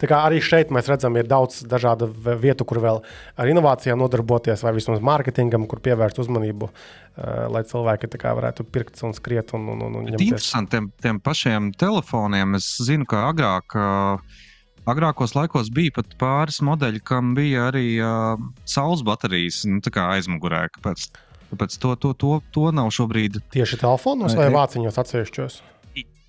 Tā 0.00 0.08
kā 0.10 0.22
arī 0.26 0.40
šeit 0.44 0.72
mēs 0.74 0.88
redzam, 0.90 1.16
ir 1.20 1.28
daudz 1.28 1.60
dažādu 1.68 2.08
vietu, 2.40 2.66
kur 2.68 2.80
vēl 2.82 3.00
ar 3.38 3.50
inovācijām 3.50 4.00
nodarboties, 4.00 4.64
vai 4.64 4.74
vismaz 4.76 5.02
mārketingam, 5.04 5.66
kur 5.70 5.82
pievērst 5.84 6.20
uzmanību, 6.24 6.70
uh, 6.70 7.46
lai 7.52 7.64
cilvēki 7.68 8.10
varētu 8.24 8.66
pirkt 8.72 9.00
un 9.06 9.14
skriet. 9.16 9.54
Un, 9.56 9.68
un, 9.74 9.86
un, 9.86 10.00
un 10.00 10.12
Interesanti, 10.12 10.76
tiem, 10.76 10.90
tiem 11.02 11.22
pašiem 11.22 11.72
telefoniem. 11.78 12.58
Es 12.58 12.74
zinu, 12.88 13.08
ka 13.08 13.28
agrāk. 13.30 13.78
Uh, 13.78 14.44
Agrākos 14.88 15.34
laikos 15.36 15.68
bija 15.74 15.92
pat 15.98 16.14
pāris 16.20 16.62
modeļi, 16.64 17.02
kam 17.04 17.34
bija 17.36 17.66
arī 17.68 17.98
uh, 18.00 18.38
saules 18.64 19.02
baterijas 19.04 19.66
nu, 19.68 19.82
aizmugurē. 19.84 20.62
Kāpēc, 20.78 21.10
kāpēc 21.50 21.76
to, 21.82 21.90
to, 22.00 22.12
to, 22.16 22.30
to 22.56 22.70
nav 22.72 22.88
šobrīd? 22.96 23.36
Tieši 23.52 23.82
telefonos 23.82 24.38
vai 24.38 24.48
vāciņos 24.54 25.00
atsevišķos? 25.02 25.58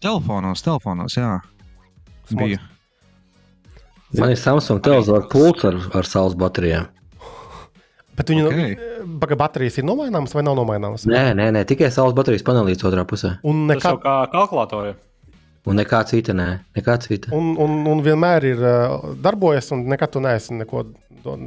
Telefonos, 0.03 0.65
telefonos, 0.65 1.15
jā. 1.15 1.37
Smogs. 2.27 2.43
Bija. 2.43 2.59
Man 4.17 4.31
ir 4.33 4.39
Samsung 4.41 4.81
televizors 4.81 5.27
pults 5.29 5.67
ar, 5.69 5.75
ar 5.93 6.07
saules 6.07 6.37
baterijām. 6.39 6.87
Bet 8.19 8.31
viņu 8.33 8.47
okay. 8.49 8.71
Nu, 9.05 9.35
baterijas 9.39 9.77
ir 9.79 9.85
nomaināmas 9.87 10.33
vai 10.35 10.41
nav 10.43 10.57
nomaināmas? 10.57 11.05
Nē, 11.07 11.29
nē, 11.37 11.51
nē 11.55 11.61
tikai 11.69 11.91
saules 11.93 12.17
baterijas 12.17 12.43
panelīts 12.47 12.83
otrā 12.87 13.05
pusē. 13.07 13.37
Un 13.47 13.67
nekā... 13.69 13.93
kā 14.03 14.15
kalkulatorā. 14.33 14.95
Un 15.69 15.77
nekā 15.79 16.01
cita, 16.09 16.33
nē, 16.35 16.47
nekā 16.75 16.95
cita. 17.03 17.31
Un, 17.35 17.53
un, 17.61 17.83
un 17.91 18.01
vienmēr 18.03 18.47
ir 18.49 18.63
uh, 18.63 19.13
darbojies, 19.23 19.69
un 19.75 19.85
nekad 19.91 20.11
tu 20.15 20.23
neesi 20.23 20.57
neko. 20.57 20.87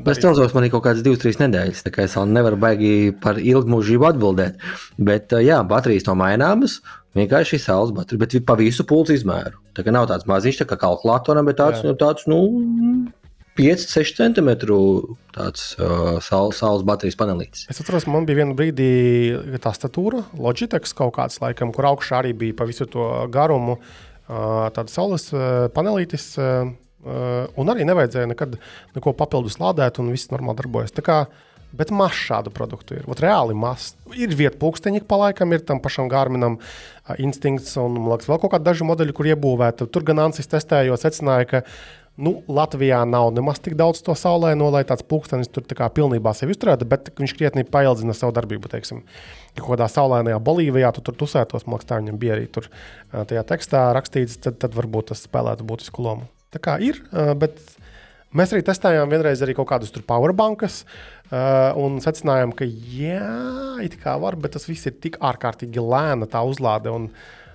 Tas 0.06 0.20
telzos 0.20 0.52
man 0.54 0.66
ir 0.66 0.72
kaut 0.72 0.84
kādas 0.84 1.04
divas, 1.04 1.20
trīs 1.22 1.40
nedēļas, 1.40 1.80
tā 1.84 1.92
kā 1.94 2.04
es 2.06 2.14
vēl 2.16 2.28
nevaru 2.28 2.58
baigi 2.60 2.92
par 3.24 3.40
ilgu 3.40 3.72
mūžību 3.72 4.08
atbildēt. 4.12 4.60
Bet, 5.00 5.32
uh, 5.32 5.42
jā, 5.44 5.58
baterijas 5.68 6.06
nav 6.08 6.20
maināmas, 6.20 6.78
vienkārši 7.16 7.60
saules 7.60 7.92
baterija, 7.94 8.24
bet 8.24 8.36
pa 8.48 8.56
visu 8.58 8.86
pulsu 8.88 9.16
izmēru. 9.16 9.60
Tā 9.76 9.84
kā 9.84 9.94
nav 9.94 10.08
tāds 10.10 10.28
maziņš, 10.28 10.62
tā 10.62 10.68
kā 10.70 10.78
kalkulatoram, 10.80 11.48
bet 11.48 11.58
tāds, 11.60 11.82
nu, 11.84 11.94
tāds 11.98 12.28
nu, 12.30 12.40
5-6 13.58 14.14
cm 14.16 14.50
tāds 15.36 15.64
uh, 15.76 16.16
saules, 16.24 16.56
saules 16.56 16.84
baterijas 16.88 17.18
panelītis. 17.20 17.66
Es 17.72 17.82
atceros, 17.82 18.06
man 18.08 18.24
bija 18.28 18.40
viena 18.40 18.56
brīdī 18.56 18.92
tā 19.60 19.74
statūra, 19.76 20.22
Logitech 20.40 20.88
kaut 20.96 21.12
kāds, 21.18 21.40
laikam, 21.42 21.72
kur 21.76 21.90
augšā 21.92 22.22
arī 22.22 22.32
bija 22.44 22.56
pa 22.56 22.68
visu 22.68 22.88
to 22.88 23.08
garumu 23.32 23.76
uh, 23.76 24.70
tāds 24.72 24.96
saules 24.96 25.28
uh, 25.36 25.68
panelītis. 25.76 26.32
Uh, 26.40 26.72
un 27.58 27.66
arī 27.66 27.82
nevajadzēja 27.82 28.28
nekad 28.30 28.52
neko 28.94 29.12
papildus 29.18 29.58
lādēt, 29.58 29.98
un 29.98 30.12
viss 30.14 30.30
normāli 30.30 30.60
darbojas. 30.60 30.94
Tā 30.94 31.02
kā 31.02 31.16
Bet 31.72 31.92
maz 31.94 32.12
šādu 32.18 32.52
produktu 32.52 32.98
ir. 32.98 33.06
Ot, 33.08 33.20
reāli 33.24 33.56
maz. 33.56 33.94
Ir 34.12 34.34
vieta 34.36 34.58
pulksteņa, 34.60 35.06
pa 35.08 35.16
laikam 35.22 35.54
ir 35.56 35.64
tam 35.64 35.80
pašam 35.80 36.10
Gārminam 36.12 36.58
uh, 36.58 37.14
instinkts 37.22 37.78
un, 37.80 37.96
liekas, 38.10 38.28
vēl 38.28 38.40
kaut 38.42 38.52
kādi 38.54 38.68
daži 38.68 38.86
modeļi, 38.88 39.14
kur 39.16 39.30
iebūvēta. 39.32 39.88
Tur 39.88 40.04
gan 40.08 40.20
Ansis 40.26 40.50
testējot, 40.52 41.00
secināja, 41.00 41.48
ka 41.48 41.62
nu, 42.20 42.34
Latvijā 42.52 43.00
nav 43.08 43.30
nemaz 43.32 43.62
tik 43.64 43.78
daudz 43.80 44.02
to 44.04 44.14
saulēno, 44.18 44.68
lai 44.74 44.84
tāds 44.88 45.06
pulkstenis 45.08 45.48
tur 45.52 45.64
tā 45.64 45.78
kā 45.78 45.88
pilnībā 45.96 46.34
sevi 46.36 46.52
uzturētu, 46.52 46.88
bet 46.92 47.08
viņš 47.18 47.36
krietni 47.38 47.64
paildzina 47.64 48.16
savu 48.16 48.36
darbību. 48.36 48.68
Teiksim. 48.72 49.00
Ja 49.56 49.64
kādā 49.64 49.88
saulēnajā 49.92 50.40
Bolīvijā 50.44 50.92
tu 50.96 51.04
tur 51.08 51.16
tusētos, 51.24 51.64
man 51.66 51.78
liekas, 51.78 51.88
tā 51.88 52.02
viņam 52.02 52.20
bija 52.20 52.36
arī 52.36 52.48
tur 52.52 52.68
tajā 53.12 53.46
tekstā 53.48 53.88
rakstīts, 53.96 54.38
tad, 54.44 54.60
tad 54.60 54.76
varbūt 54.76 55.12
tas 55.12 55.24
spēlētu 55.24 55.64
būtisku 55.68 56.04
lomu. 56.04 56.28
Tā 56.52 56.60
kā 56.60 56.76
ir, 56.84 57.00
bet 57.40 57.60
mēs 58.38 58.54
arī 58.54 58.64
testējām 58.66 59.12
vienreiz 59.12 59.42
arī 59.44 59.56
kaut 59.58 59.70
kādus 59.72 59.94
powerbankas. 60.06 60.82
Uh, 61.32 61.72
un 61.80 61.96
secinājām, 62.04 62.50
ka 62.52 62.66
jā, 62.68 63.22
it 63.80 63.96
kā 64.02 64.18
var, 64.20 64.36
bet 64.36 64.52
tas 64.52 64.68
viss 64.68 64.84
ir 64.90 64.98
tik 65.00 65.16
ārkārtīgi 65.24 65.80
lēna 65.80 66.28
tā 66.28 66.42
uzlāde. 66.44 66.92
Un, 66.92 67.08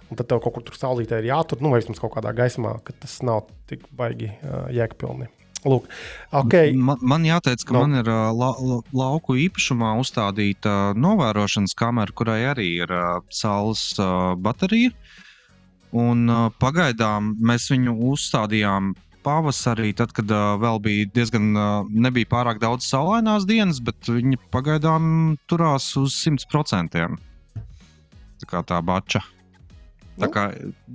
un 0.08 0.18
tad 0.18 0.32
tev 0.32 0.42
kaut 0.42 0.56
kur 0.56 0.66
tur 0.66 0.80
saulītē 0.80 1.20
ir 1.22 1.30
jātur, 1.30 1.62
nu, 1.62 1.70
vai 1.70 1.84
vismaz 1.84 2.02
kaut 2.02 2.16
kādā 2.16 2.34
gaismā, 2.34 2.80
ka 2.82 2.96
tas 2.98 3.20
nav 3.28 3.46
tik 3.70 3.86
baigi 3.94 4.32
uh, 4.34 4.66
jēgpilni. 4.74 5.30
Lūk, 5.68 5.88
okay. 6.38 6.72
man, 6.74 7.02
man 7.02 7.26
jāteic, 7.26 7.64
ka 7.66 7.74
No. 7.76 7.84
man 7.84 8.00
ir 8.00 8.10
ā, 8.10 8.18
la, 8.34 8.52
la, 8.62 8.78
lauku 8.96 9.36
īpašumā 9.42 9.96
uzstādīta 10.02 10.94
novērošanas 10.98 11.74
kamera, 11.78 12.14
kurai 12.14 12.44
arī 12.54 12.70
ir 12.86 12.94
ā, 12.94 13.20
saules 13.34 13.90
ā, 14.00 14.10
baterija. 14.42 14.94
Un, 15.98 16.28
pagaidām 16.60 17.32
mēs 17.48 17.70
viņu 17.72 17.94
uzstādījām 18.12 18.92
pavasarī, 19.28 19.92
tad, 20.00 20.16
kad 20.16 20.32
ā, 20.32 20.42
vēl 20.64 20.80
bija 20.84 21.12
diezgan 21.18 21.52
ā, 21.54 21.70
nebija 21.92 22.32
pārāk 22.32 22.62
daudz 22.64 22.88
saulainās 22.88 23.48
dienas, 23.50 23.82
bet 23.84 24.08
viņi 24.08 24.40
pagaidām 24.56 25.36
turās 25.52 25.92
uz 26.00 26.16
100%. 26.24 27.08
Tā 28.38 28.48
kā 28.48 28.64
tā 28.70 28.80
bača. 28.86 29.24
Tā 30.18 30.26
Nu. 30.26 30.34
kā 30.34 30.48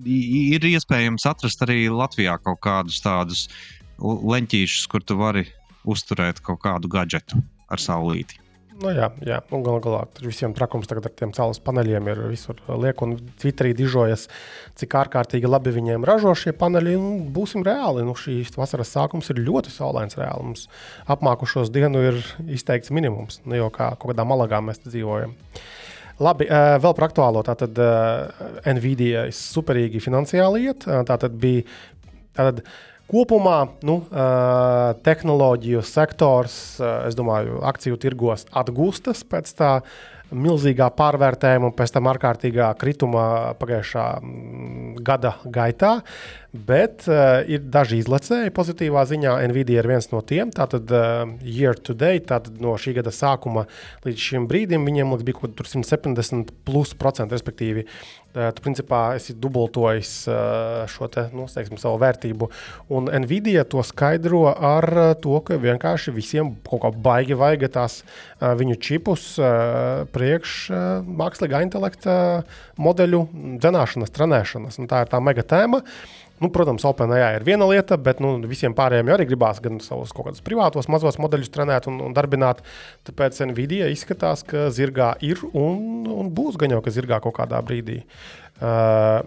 ir 0.02 0.64
iespējams 0.66 1.28
atrast 1.30 1.60
arī 1.62 1.84
Latvijā 1.92 2.34
kaut 2.42 2.58
kādus 2.64 2.98
tādus 3.04 3.44
leņķīšus, 4.02 4.88
kur 4.90 5.04
tu 5.06 5.14
vari 5.20 5.44
uzturēt 5.86 6.40
kaut 6.42 6.62
kādu 6.64 6.90
gadgetu 6.90 7.38
ar 7.70 7.82
saulīti. 7.82 8.40
Nu, 8.80 8.88
jā, 8.94 9.10
jā. 9.26 9.38
un 9.52 9.62
galu 9.64 9.82
galā 9.84 10.00
tur 10.16 10.30
visiem 10.30 10.54
trakums 10.56 10.88
tagad 10.88 11.10
ar 11.10 11.12
tiem 11.18 11.34
saules 11.36 11.60
paneļiem 11.62 12.08
ir 12.08 12.22
visur 12.30 12.58
liek, 12.80 13.02
un 13.04 13.18
Twitterī 13.40 13.74
dižojas, 13.76 14.28
cik 14.80 14.96
ārkārtīgi 15.02 15.50
labi 15.50 15.74
viņiem 15.74 16.06
ražo 16.08 16.32
šie 16.38 16.54
paneļi. 16.56 16.94
un 16.96 17.20
Būsim 17.34 17.66
reāli, 17.66 18.06
nu 18.06 18.16
šīs 18.18 18.56
vasaras 18.56 18.94
sākums 18.96 19.28
ir 19.32 19.42
ļoti 19.44 19.74
saulains 19.74 20.16
reāli. 20.18 20.48
Mums 20.48 20.66
apmākušos 21.12 21.72
dienu 21.74 22.02
ir 22.08 22.20
izteikts 22.48 22.94
minimums, 22.94 23.42
ne 23.44 23.60
jau 23.60 23.68
kā 23.74 23.92
kaut 23.96 24.14
kādā 24.14 24.26
malagā 24.28 24.62
mēs 24.64 24.82
dzīvojam. 24.86 25.36
Labi, 26.22 26.46
vēl 26.48 26.92
par 26.94 27.08
aktuālo. 27.08 27.42
Tātad 27.44 27.78
Nvidia 28.68 29.26
superīgi 29.34 30.02
finansiāli 30.04 30.68
iet. 30.68 30.86
Tātad 31.08 31.34
bija 31.40 31.64
tātad, 32.36 32.62
kopumā 33.12 33.58
nu, 33.86 34.00
tehnoloģiju 35.06 35.84
sektors, 35.86 36.56
es 36.80 37.16
domāju, 37.18 37.60
akciju 37.68 38.00
tirgos 38.00 38.46
atgūstas 38.56 39.22
pēc 39.28 39.54
tā 39.58 39.76
milzīgā 40.32 40.88
pārvērtējuma 40.96 41.68
un 41.68 41.74
pēc 41.76 41.94
tam 41.94 42.08
ārkārtīgā 42.12 42.70
krituma 42.80 43.24
pagājušā 43.60 44.06
mm, 44.18 44.94
gada 45.04 45.36
gaitā. 45.44 45.98
Bet 46.52 47.06
uh, 47.08 47.40
ir 47.48 47.62
daži 47.72 48.02
izlecēji 48.02 48.52
pozitīvā 48.52 49.06
ziņā. 49.08 49.38
Nvidia 49.48 49.80
ir 49.80 49.88
viens 49.88 50.10
no 50.12 50.20
tiem. 50.26 50.50
Tātad, 50.52 50.90
uh, 50.92 51.22
year 51.40 51.78
to 51.78 51.96
date, 51.96 52.26
tātad 52.28 52.60
no 52.60 52.74
šī 52.80 52.98
gada 52.98 53.12
sākuma 53.14 53.64
līdz 54.04 54.26
šim 54.28 54.48
brīdim, 54.50 54.84
viņiem 54.88 55.14
liekas, 55.14 55.26
bija 55.28 55.40
kaut 55.40 55.56
kur 55.56 55.70
170 55.70 56.52
plus 56.68 56.92
procentu, 56.98 57.32
respektīvi. 57.36 57.86
Uh, 58.32 58.48
tu 58.56 58.64
principā 58.64 59.00
esi 59.18 59.34
dubultojis 59.36 60.12
uh, 60.30 60.86
šo 60.88 61.08
te, 61.12 61.26
nu, 61.36 61.44
teiksim, 61.52 61.76
savu 61.80 61.98
vērtību. 62.00 62.48
Un 62.96 63.10
Nvidia 63.24 63.66
to 63.68 63.82
skaidro 63.84 64.46
ar 64.52 64.88
uh, 64.88 65.10
to, 65.20 65.36
ka 65.44 65.58
vienkārši 65.60 66.14
visiem 66.16 66.54
kaut 66.64 66.80
kā 66.86 66.92
baigi 67.04 67.36
vajag 67.36 67.66
tās 67.74 68.00
uh, 68.00 68.54
viņu 68.56 68.78
čipus 68.80 69.26
uh, 69.36 70.06
priekš 70.16 70.56
uh, 70.72 70.80
mākslīgā 71.04 71.60
intelekta 71.66 72.16
modeļu 72.80 73.26
dzenāšanas, 73.60 74.16
trenēšanas. 74.16 74.80
Un 74.80 74.88
tā 74.88 75.04
ir 75.04 75.12
tā 75.12 75.20
mega 75.20 75.44
tēma. 75.44 75.82
Nu, 76.42 76.50
protams, 76.50 76.82
OpenAI 76.88 77.36
ir 77.36 77.44
viena 77.46 77.68
lieta, 77.70 77.94
bet 78.00 78.18
nu, 78.22 78.34
visiem 78.50 78.74
pārējiem 78.74 79.12
arī 79.14 79.28
gribās 79.30 79.60
gan 79.62 79.78
savus 79.84 80.10
kaut 80.14 80.26
kādus 80.28 80.42
privātos 80.42 80.88
mazos 80.90 81.20
modeļus 81.22 81.52
trenēt 81.54 81.86
un, 81.90 82.00
un 82.02 82.16
darbināt. 82.16 82.64
Tāpēc 83.06 83.38
Nvidia 83.52 83.90
izskatās, 83.92 84.42
ka 84.48 84.66
zirgā 84.74 85.12
ir 85.22 85.44
un, 85.52 86.08
un 86.10 86.32
būs 86.34 86.58
gan 86.58 86.74
jau, 86.74 86.82
ka 86.82 86.94
zirgā 86.94 87.20
kaut 87.22 87.36
kādā 87.38 87.62
brīdī. 87.62 88.00
Uh, 88.58 89.22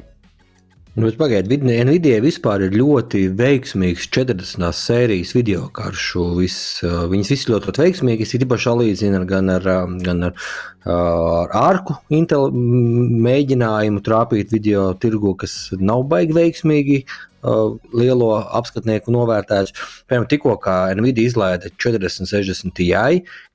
Nu, 0.96 1.10
bet 1.10 1.18
Pagaidiet, 1.20 1.64
Nvidia 1.68 2.22
vispār 2.24 2.62
ir 2.70 2.76
ļoti 2.80 3.26
veiksmīgs 3.36 4.06
40. 4.16 4.70
sērijas 4.72 5.34
video 5.36 5.66
karšu. 5.76 6.24
Vis, 6.38 6.56
uh, 6.88 7.02
viņas 7.12 7.32
visas 7.34 7.50
ļoti, 7.50 7.68
ļoti 7.68 7.82
veiksmīgas. 7.84 8.32
Ir 8.32 8.46
īpaši 8.46 8.70
salīdzina 8.70 9.20
gan 9.28 9.52
ar, 9.58 9.68
um, 9.74 9.98
gan 10.00 10.30
ar, 10.30 10.46
uh, 10.88 10.94
ar 11.42 11.52
ārku 11.66 11.98
mēģinājumu 13.28 14.06
trāpīt 14.08 14.56
video 14.56 14.86
tirgu, 14.96 15.36
kas 15.44 15.58
nav 15.76 16.08
baigi 16.14 16.40
veiksmīgi. 16.40 17.02
Uh, 17.46 17.76
Lielo 17.96 18.32
apskatnieku 18.58 19.14
novērtēts. 19.14 19.74
Piemēram, 20.10 20.28
tikko 20.32 20.58
Nvidia 20.98 21.30
izlaida 21.30 21.70
4060 21.70 22.74
Ti, 22.76 22.90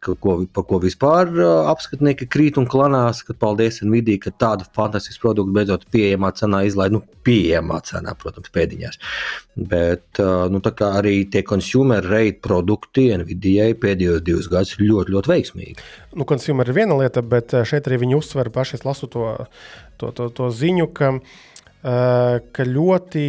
ko, 0.00 0.36
par 0.54 0.66
ko 0.68 0.80
vispār 0.82 1.30
uh, 1.34 1.70
apskatnieki 1.72 2.28
krīt 2.30 2.60
un 2.60 2.68
klanās, 2.70 3.24
ka 3.26 3.34
paldies 3.34 3.82
Nvidia, 3.84 4.20
ka 4.22 4.32
tādu 4.32 4.68
fantastisku 4.76 5.28
produktu 5.28 5.56
beidzot 5.56 5.88
pieejamā 5.92 6.32
cenā 6.38 6.64
izlaida. 6.68 6.98
Nu, 6.98 7.04
pieejamā 7.20 7.82
cenā, 7.84 8.14
protams, 8.16 8.48
pēdiņās. 8.54 8.96
Bet 9.70 10.22
uh, 10.22 10.46
nu, 10.52 10.62
arī 10.86 11.16
tie 11.28 11.42
consumer 11.46 12.04
rate 12.06 12.40
produkti 12.40 13.10
Nvidia 13.20 13.68
pēdējos 13.76 14.24
divus 14.24 14.48
gadus 14.48 14.78
ir 14.78 14.86
ļoti, 14.88 15.16
ļoti 15.16 15.34
veiksmīgi. 15.34 15.76
nu, 16.16 16.24
consumer 16.28 16.68
ir 16.68 16.78
viena 16.80 16.96
lieta, 16.96 17.20
bet 17.22 17.52
šeit 17.68 17.90
arī 17.90 18.00
viņi 18.06 18.16
uzsver, 18.16 18.48
paši 18.54 18.80
lasu 18.86 19.10
to, 19.12 19.28
to, 20.00 20.14
to, 20.16 20.30
to 20.32 20.48
ziņu, 20.54 20.88
ka, 20.96 21.12
uh, 21.18 21.49
ka 21.80 22.64
ļoti 22.68 23.22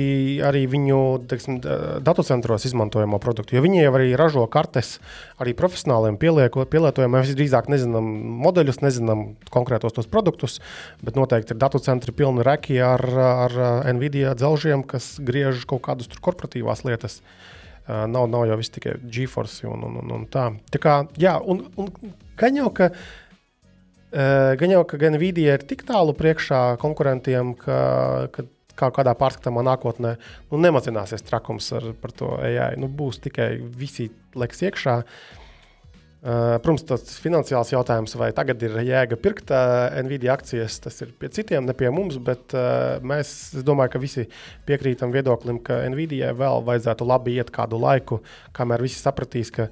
arī 0.44 0.66
viņu 0.68 0.98
teiksim, 1.32 1.62
da- 1.64 2.00
datocentros 2.04 2.66
izmantojamo 2.68 3.20
produktu, 3.24 3.56
jo 3.56 3.62
viņi 3.64 3.86
jau 3.86 3.94
arī 3.96 4.10
ražo 4.20 4.44
kartes 4.52 4.98
arī 5.40 5.54
profesionāliem 5.56 6.18
pielietojumiem. 6.20 7.16
Mēs 7.16 7.32
drīzāk 7.38 7.70
nezinām 7.72 8.10
modeļus, 8.44 8.82
nezinām 8.84 9.24
konkrētos 9.56 9.96
tos 9.96 10.12
produktus, 10.12 10.60
bet 11.00 11.16
noteikti 11.16 11.56
ir 11.56 11.62
datocentri 11.64 12.12
pilni 12.12 12.44
reki 12.44 12.82
ar, 12.84 13.06
ar 13.24 13.56
eh, 13.56 13.94
Nvidia 13.96 14.36
dzelžiem, 14.36 14.84
kas 14.84 15.16
griež 15.24 15.64
kaut 15.66 15.86
kādas 15.88 16.12
tur 16.12 16.20
korporatīvās 16.20 16.84
lietas. 16.88 17.22
Nav, 17.88 18.28
nav 18.30 18.46
jau 18.46 18.56
viss 18.60 18.72
tikai 18.72 18.94
GeForce 19.10 19.66
un, 19.68 19.82
un, 19.84 19.96
un, 20.04 20.12
un 20.14 20.26
tā. 20.30 20.52
tā 20.72 20.80
kā, 20.80 21.00
jā, 21.20 21.34
un, 21.42 21.64
un 21.82 21.90
gan 22.40 22.56
jau, 22.56 22.70
ka 22.70 22.92
gan 24.12 24.74
jau, 24.74 24.82
ka 24.88 24.98
gan 25.00 25.16
Nvidia 25.16 25.56
ir 25.56 25.68
tik 25.68 25.86
tālu 25.88 26.12
priekšā 26.18 26.62
konkurentiem, 26.82 27.54
ka, 27.60 27.78
ka 28.36 28.44
kā 28.82 28.90
kādā 28.96 29.14
pārskatāmā 29.18 29.64
nākotnē 29.68 30.16
nu, 30.52 30.62
nemazināsies 30.62 31.26
trakums 31.28 31.70
ar, 31.78 31.92
par 32.02 32.16
to 32.16 32.34
AI. 32.40 32.74
Nu, 32.82 32.90
būs 32.90 33.22
tikai 33.26 33.54
visi 33.60 34.10
liks 34.38 34.66
iekšā. 34.68 34.98
Uh, 36.22 36.60
protams, 36.62 36.84
tas 36.86 37.16
finansiāls 37.18 37.72
jautājums, 37.72 38.14
vai 38.14 38.28
tagad 38.38 38.62
ir 38.62 38.76
jēga 38.86 39.18
pirkt 39.18 39.50
uh, 39.58 39.88
Nvidia 40.06 40.36
akcijas, 40.36 40.76
tas 40.84 41.02
ir 41.02 41.16
pie 41.18 41.32
citiem, 41.34 41.66
ne 41.66 41.74
pie 41.74 41.90
mums. 41.90 42.20
Bet 42.22 42.54
uh, 42.54 43.00
mēs, 43.02 43.32
domāju, 43.66 43.96
ka 43.96 44.02
visi 44.04 44.28
piekrītam 44.70 45.14
viedoklim, 45.16 45.58
ka 45.66 45.80
Nvidia 45.90 46.30
vēl 46.38 46.62
vajadzētu 46.68 47.08
labi 47.10 47.40
iet 47.40 47.50
kādu 47.56 47.82
laiku, 47.82 48.20
kamēr 48.54 48.86
visi 48.86 49.02
sapratīs, 49.02 49.50
ka 49.56 49.72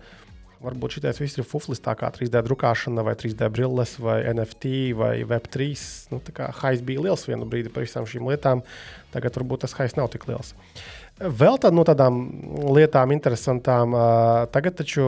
Varbūt 0.60 0.98
šis 0.98 1.22
viss 1.22 1.40
ir 1.40 1.46
fuflis, 1.48 1.80
tā 1.80 1.94
kā 1.96 2.10
3D 2.12 2.42
drukāšana, 2.44 3.04
vai 3.08 3.14
3D 3.16 3.48
brilles, 3.56 3.94
vai 4.04 4.18
NFT, 4.28 4.92
vai 5.00 5.14
Web3. 5.24 5.70
Nu, 6.12 6.20
tā 6.20 6.34
kā 6.36 6.50
haiz 6.60 6.84
bija 6.84 7.06
liels 7.06 7.24
vienu 7.30 7.48
brīdi 7.48 7.72
par 7.72 7.86
visām 7.86 8.04
šīm 8.10 8.28
lietām, 8.28 8.66
tagad 9.14 9.40
varbūt 9.40 9.64
tas 9.64 9.78
haiz 9.80 9.96
nav 9.96 10.10
tik 10.12 10.28
liels. 10.28 10.52
Vēl 11.20 11.56
tāda 11.64 11.76
no 11.76 11.86
tādām 11.88 12.20
lietām, 12.76 13.16
interesantām, 13.16 13.96
tagad 14.52 14.76
taču 14.80 15.08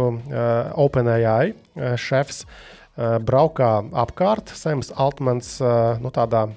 OpenAI 0.79 1.51
šefs 1.99 2.45
braukā 2.95 3.73
apkārt, 4.07 4.55
Sams 4.55 4.91
Altmans, 4.95 5.57
no 5.99 6.15
tādā 6.15 6.47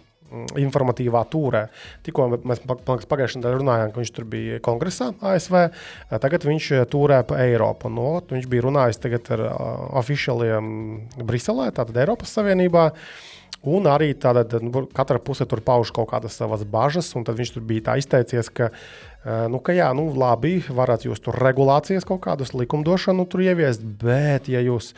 informatīvā 0.60 1.22
tūrē. 1.32 1.66
Tikko 2.06 2.28
mēs 2.44 2.62
pa- 2.66 2.76
pa- 2.76 2.98
pagājušajā 3.02 3.40
nedēļā 3.42 3.60
runājām, 3.60 3.92
ka 3.94 4.00
viņš 4.00 4.12
tur 4.16 4.24
bija 4.24 4.60
kongresā 4.64 5.12
ASV. 5.20 5.54
eh, 5.64 6.18
Tagad 6.18 6.44
viņš 6.48 6.70
eh, 6.72 6.84
tūrē 6.86 7.22
pa 7.26 7.36
Eiropu. 7.44 7.90
No, 7.92 8.20
viņš 8.20 8.48
bija 8.48 8.62
runājis 8.66 9.00
ar 9.30 9.40
uh, 9.40 9.54
oficiāliem 10.00 11.08
Briselē, 11.24 11.70
tātad 11.72 11.96
Eiropas 11.96 12.34
Savienībā. 12.34 12.92
Un 13.64 13.84
arī 13.88 14.12
tāda, 14.14 14.44
nu, 14.60 14.86
katra 14.92 15.18
puse 15.18 15.46
tur 15.48 15.62
pauž 15.64 15.90
kaut 15.90 16.10
kādas 16.10 16.36
savas 16.36 16.64
bažas, 16.64 17.08
un 17.16 17.24
tad 17.24 17.36
viņš 17.36 17.54
tur 17.54 17.62
bija 17.62 17.96
izteicies, 17.96 18.52
ka 18.52 18.70
Uh, 19.24 19.46
nu, 19.48 19.56
ka 19.56 19.72
jā, 19.72 19.86
nu, 19.96 20.10
labi, 20.12 20.58
varat 20.68 21.06
jūs 21.06 21.16
tur 21.24 21.32
regulācijas 21.40 22.04
kaut 22.04 22.20
kādas 22.26 22.50
likumdošanu 22.52 23.24
tur 23.24 23.40
ieviest, 23.40 23.80
bet, 23.80 24.50
ja 24.52 24.60
jūs 24.60 24.90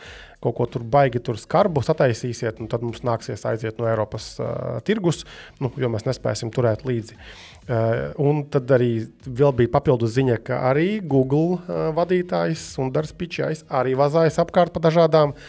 kaut 0.43 0.55
ko 0.57 0.67
tur 0.69 0.83
baigi 0.85 1.21
tur 1.23 1.39
skarbu 1.41 1.81
sataisīsiet, 1.85 2.59
tad 2.69 2.83
mums 2.85 3.01
nāksies 3.05 3.45
aiziet 3.49 3.79
no 3.81 3.87
Eiropas 3.89 4.35
uh, 4.41 4.77
tirgus, 4.85 5.23
nu, 5.63 5.71
jo 5.81 5.89
mēs 5.93 6.05
nespēsim 6.05 6.51
turēt 6.53 6.85
līdzi. 6.87 7.17
Uh, 7.67 8.13
un 8.23 8.43
tad 8.53 8.69
arī 8.77 8.91
bija 9.27 9.71
papildus 9.73 10.13
ziņa, 10.15 10.37
ka 10.47 10.61
arī 10.69 10.99
Google 11.01 11.57
uh, 11.57 11.89
vadītājs 11.97 12.69
un 12.83 12.93
Dārns 12.95 13.15
Pičājs 13.17 13.65
arī 13.67 13.97
vazājas 13.99 14.37
apkārt 14.43 14.75
pa 14.75 14.83
dažādām 14.85 15.33
uh, 15.33 15.41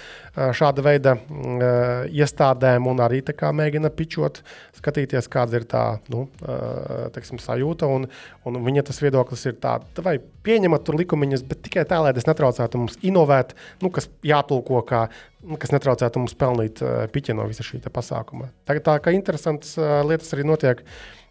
šāda 0.54 0.82
veida 0.84 1.14
uh, 1.16 2.06
iestādēm 2.06 2.86
un 2.90 3.02
arī 3.02 3.20
mēģina 3.22 3.90
pičot, 3.94 4.42
skatīties, 4.78 5.28
kāda 5.32 5.58
ir 5.58 5.66
tā 5.68 5.84
nu, 6.12 6.26
uh, 6.44 7.08
teiksim, 7.14 7.40
sajūta. 7.42 7.88
Un, 7.90 8.06
un 8.46 8.60
viņa 8.64 8.86
tas 8.88 9.00
viedoklis 9.02 9.46
ir 9.50 9.58
tāds, 9.62 10.02
vai 10.04 10.18
pieņemat 10.18 10.86
tur 10.86 10.98
likumiņas, 11.00 11.44
bet 11.48 11.62
tikai 11.66 11.86
tā, 11.88 12.00
lai 12.04 12.14
tas 12.16 12.28
netraucētu 12.28 12.80
mums 12.80 12.98
inovēt, 13.02 13.54
nu, 13.82 13.92
kas 13.94 14.10
jātulko 14.26 14.82
kā 14.88 15.06
nu, 15.44 15.58
kas 15.60 15.72
netraucētu 15.74 16.22
mums 16.22 16.36
pelnīt 16.38 16.82
piķi 17.12 17.36
no 17.38 17.46
visa 17.50 17.66
šī 17.66 17.82
pasākuma. 17.88 18.50
Tagad 18.68 18.86
tā 18.88 18.98
kā 19.04 19.14
interesants 19.16 19.76
uh, 19.80 20.00
lietas 20.06 20.34
arī 20.36 20.46
notiek. 20.48 20.84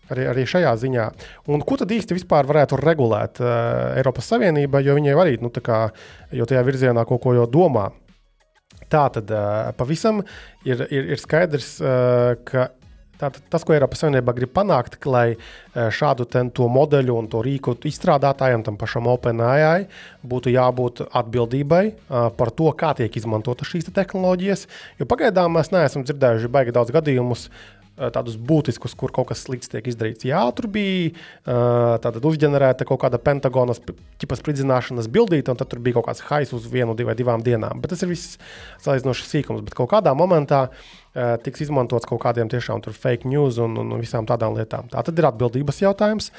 Arī, 0.07 0.23
arī 0.31 0.45
šajā 0.47 0.69
ziņā. 0.79 1.05
Un 1.51 1.59
ko 1.67 1.75
tad 1.75 1.91
īsti 1.91 2.15
vispār 2.15 2.47
varētu 2.47 2.77
regulēt 2.79 3.41
uh, 3.43 3.49
Eiropas 3.99 4.29
Savienība, 4.31 4.79
jo 4.79 4.95
viņi 4.95 5.11
arī 5.11 5.33
nu, 5.43 5.51
kā, 5.51 5.81
tajā 6.31 6.61
virzienā 6.63 7.03
kaut 7.09 7.25
ko 7.25 7.33
jau 7.35 7.43
domā. 7.51 7.89
Tā 8.87 9.07
tad 9.11 9.31
pavisam 9.75 10.21
ir, 10.63 10.85
ir, 10.87 11.13
ir 11.15 11.19
skaidrs, 11.19 11.77
ka 12.47 12.69
Tātad 13.17 13.47
tas, 13.49 13.63
ko 13.65 13.73
Eiropas 13.73 14.03
Savienība 14.03 14.33
grib 14.37 14.51
panākt, 14.53 14.99
lai 15.09 15.37
šādu 15.73 16.27
modeļu 16.69 17.15
un 17.17 17.29
to 17.31 17.41
rīku 17.41 17.73
izstrādātājiem, 17.89 18.61
tam 18.65 18.77
pašam 18.77 19.09
OpenAI, 19.09 19.87
būtu 20.21 20.53
jābūt 20.53 21.01
atbildībai 21.09 21.83
par 22.37 22.53
to, 22.53 22.69
kā 22.77 22.93
tiek 22.93 23.17
izmantotas 23.17 23.71
šīs 23.71 23.89
te 23.89 23.95
tehnoloģijas. 23.97 24.67
Jo 25.01 25.09
pagaidām 25.09 25.57
mēs 25.57 25.73
neesam 25.73 26.05
dzirdējuši 26.05 26.51
baigi 26.53 26.75
daudz 26.77 26.93
gadījumus, 26.93 27.49
tādus 27.97 28.37
būtiskus, 28.37 28.93
kur 28.97 29.11
kaut 29.13 29.31
kas 29.31 29.41
slikts 29.47 29.71
tiek 29.71 29.85
izdarīts. 29.89 30.27
Jā, 30.27 30.43
tur 30.55 30.69
bija 30.71 31.11
uh, 31.49 32.21
uzģenerēta 32.29 32.85
kaut 32.87 33.01
kāda 33.01 33.19
pentagona 33.21 33.75
tipa 34.21 34.37
spridzināšanas 34.37 35.09
bildīte, 35.11 35.51
un 35.51 35.59
tad 35.59 35.71
tur 35.71 35.81
bija 35.83 35.97
kaut 35.97 36.09
kāds 36.11 36.23
hais 36.29 36.53
uz 36.53 36.69
vienu 36.71 36.95
vai 36.97 37.17
divām 37.17 37.43
dienām. 37.45 37.81
Bet 37.81 37.93
tas 37.93 38.05
ir 38.05 38.13
viss 38.13 38.37
salīdzinoši 38.85 39.27
sīkums. 39.31 39.65
Bet 39.65 39.77
kaut 39.77 39.91
kādā 39.95 40.13
momentā 40.17 40.67
tiks 41.15 41.65
izmantots 41.67 42.05
kaut 42.09 42.21
kādiem 42.23 42.49
tiešām 42.51 42.83
fake 42.93 43.29
news 43.29 43.57
un, 43.63 43.77
un 43.81 43.95
visām 44.01 44.27
tādām 44.29 44.57
lietām. 44.57 44.89
Tā 44.91 45.03
tad 45.05 45.19
ir 45.19 45.29
atbildības 45.29 45.81
jautājums. 45.81 46.31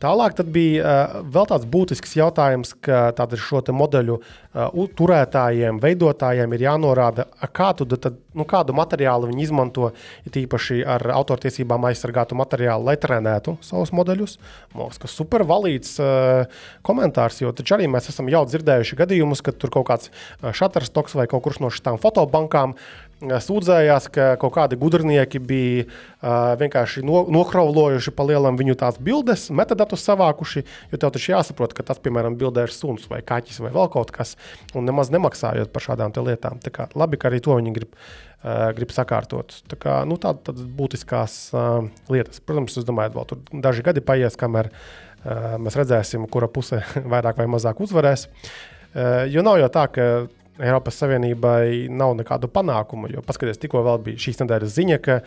Tālāk 0.00 0.38
bija 0.48 0.80
uh, 0.80 1.16
vēl 1.28 1.44
tāds 1.50 1.66
būtisks 1.68 2.14
jautājums, 2.16 2.72
ka 2.80 3.10
šo 3.36 3.60
modeļu 3.76 4.14
uh, 4.16 4.86
turētājiem, 4.96 5.76
veidotājiem 5.82 6.54
ir 6.56 6.64
jānorāda, 6.64 7.26
kādu, 7.52 7.84
tad, 8.00 8.16
nu, 8.32 8.46
kādu 8.48 8.72
materiālu 8.76 9.28
viņi 9.28 9.44
izmanto, 9.44 9.90
it 10.24 10.38
īpaši 10.40 10.80
ar 10.88 11.04
autortiesībām 11.18 11.84
aizsargātu 11.90 12.38
materiālu, 12.38 12.88
lai 12.88 12.96
trenētu 12.96 13.58
savus 13.60 13.92
modeļus. 13.92 14.38
Mums 14.78 15.02
tas 15.02 15.12
ir 15.12 15.16
super 15.18 15.44
valīts 15.44 15.98
uh, 16.00 16.48
komentārs, 16.86 17.42
jo 17.44 17.52
taču 17.52 17.76
arī 17.76 17.90
mēs 17.92 18.08
esam 18.14 18.32
jau 18.32 18.46
dzirdējuši 18.48 19.00
gadījumus, 19.02 19.44
kad 19.44 19.60
tur 19.60 19.74
kaut 19.74 19.90
kāds 19.92 20.08
Shutterstock 20.40 21.12
vai 21.12 21.28
kaut 21.28 21.44
kurš 21.44 21.60
no 21.60 21.68
šīm 21.68 22.00
fotobankām 22.00 22.78
sūdzējās, 23.20 24.06
ka 24.14 24.28
kaut 24.40 24.54
kādi 24.54 24.78
gudrinieki 24.80 25.40
bija 25.44 25.84
uh, 25.84 26.54
vienkārši 26.60 27.02
no, 27.04 27.26
nokravlojuši 27.28 28.14
pa 28.16 28.24
lielam 28.24 28.56
viņu 28.56 28.78
tās 28.80 28.96
bildes, 28.96 29.48
metadatus 29.52 30.06
savākuši. 30.08 30.64
Jo 30.92 31.00
tev 31.00 31.12
taču 31.14 31.34
jāsaprot, 31.34 31.74
ka 31.76 31.84
tas, 31.86 32.00
piemēram, 32.00 32.38
bildē 32.40 32.64
ir 32.64 32.74
suns 32.74 33.04
vai 33.10 33.20
kaķis 33.26 33.60
vai 33.60 33.74
vēl 33.74 33.90
kaut 33.92 34.14
kas, 34.14 34.36
un 34.72 34.88
nemaz 34.88 35.12
nemaksājot 35.12 35.72
par 35.74 35.84
šādām 35.84 36.16
lietām. 36.16 36.62
Tā 36.64 36.72
kā, 36.72 36.88
labi, 36.96 37.20
ka 37.20 37.28
arī 37.30 37.42
to 37.44 37.60
viņi 37.60 37.76
grib. 37.76 37.94
Uh, 38.40 38.70
grib 38.72 38.88
sakārtot. 38.88 39.52
Tā 39.68 39.76
kā, 39.76 39.98
nu, 40.08 40.16
tādas 40.16 40.46
tā 40.46 40.64
būtiskās 40.78 41.34
uh, 41.52 41.82
lietas. 42.08 42.40
Protams, 42.40 42.78
es 42.80 42.86
domāju, 42.88 43.12
vēl 43.18 43.26
tur 43.28 43.42
daži 43.66 43.84
gadi 43.84 44.00
paies, 44.00 44.38
kamēr 44.40 44.70
uh, 44.72 45.58
mēs 45.60 45.76
redzēsim, 45.76 46.24
kura 46.32 46.48
puse 46.48 46.80
vairāk 47.12 47.36
vai 47.36 47.50
mazāk 47.52 47.84
uzvarēs. 47.84 48.30
Uh, 48.30 49.28
jo 49.28 49.44
nav 49.44 49.60
jau 49.60 49.68
tā, 49.76 49.84
ka 49.92 50.08
Eiropas 50.60 51.00
Savienībai 51.00 51.88
nav 51.92 52.14
nekādu 52.18 52.50
panākumu. 52.52 53.10
Jo 53.12 53.24
paskatieties, 53.26 53.60
tikko 53.62 53.82
bija 54.04 54.20
šīs 54.20 54.42
nedēļas 54.42 54.76
ziņa, 54.76 54.98
ka 55.04 55.20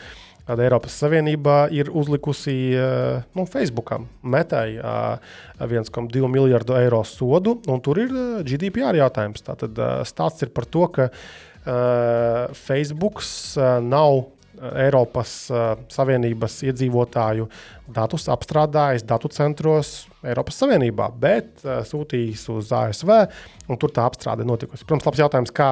Eiropas 0.43 0.95
Savienība 0.99 1.69
ir 1.71 1.87
uzlikusi 1.95 2.55
eh, 2.75 3.21
nu, 3.37 3.45
Facebookam 3.47 4.09
metai 4.27 4.75
1,2 4.75 6.19
eh, 6.19 6.27
miljardu 6.27 6.75
eiro 6.81 6.99
sodu, 7.07 7.55
un 7.71 7.79
tur 7.83 8.01
ir 8.03 8.11
eh, 8.11 8.43
GDPR 8.43 8.99
jautājums. 8.99 9.45
Tātad 9.45 9.79
stāsts 10.09 10.43
ir 10.43 10.51
par 10.55 10.67
to, 10.67 10.87
ka 10.91 11.09
Facebook 12.59 13.21
nav 13.87 14.17
Eiropas 14.71 15.33
Savienības 15.91 16.61
iedzīvotāju 16.69 17.49
datus 17.93 18.29
apstrādājis 18.31 19.03
datu 19.07 19.27
centros 19.33 20.05
Eiropas 20.23 20.55
Savienībā, 20.61 21.09
bet 21.19 21.65
sūtījis 21.89 22.45
uz 22.53 22.71
ASV, 22.73 23.11
un 23.67 23.79
tur 23.79 23.91
tā 23.91 24.05
apstrāde 24.07 24.45
notikusi. 24.47 24.85
Protams, 24.87 25.09
labs 25.09 25.19
jautājums, 25.19 25.51
kā 25.55 25.69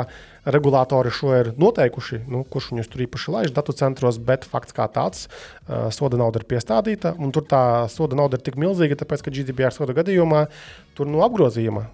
regulātori 0.52 1.14
šo 1.14 1.32
ir 1.38 1.52
noteikuši, 1.62 2.24
nu, 2.32 2.44
kurš 2.52 2.72
viņus 2.74 2.92
tur 2.92 3.06
īpaši 3.06 3.36
laiž 3.36 3.56
datu 3.56 3.76
centros, 3.78 4.20
bet 4.20 4.48
fakts 4.50 4.76
kā 4.76 4.90
tāds 4.92 5.28
soda 5.96 6.20
nauda 6.20 6.42
ir 6.42 6.48
piestādīta, 6.52 7.16
un 7.16 7.32
tur 7.32 7.48
tā 7.48 7.64
soda 7.94 8.18
nauda 8.20 8.40
ir 8.40 8.46
tik 8.48 8.60
milzīga, 8.60 9.00
tāpēc, 9.00 9.24
ka 9.24 9.34
GDPR 9.34 9.76
soda 9.76 9.96
gadījumā 9.96 10.48
tur 10.98 11.08
no 11.08 11.24
apgrozījuma 11.24 11.88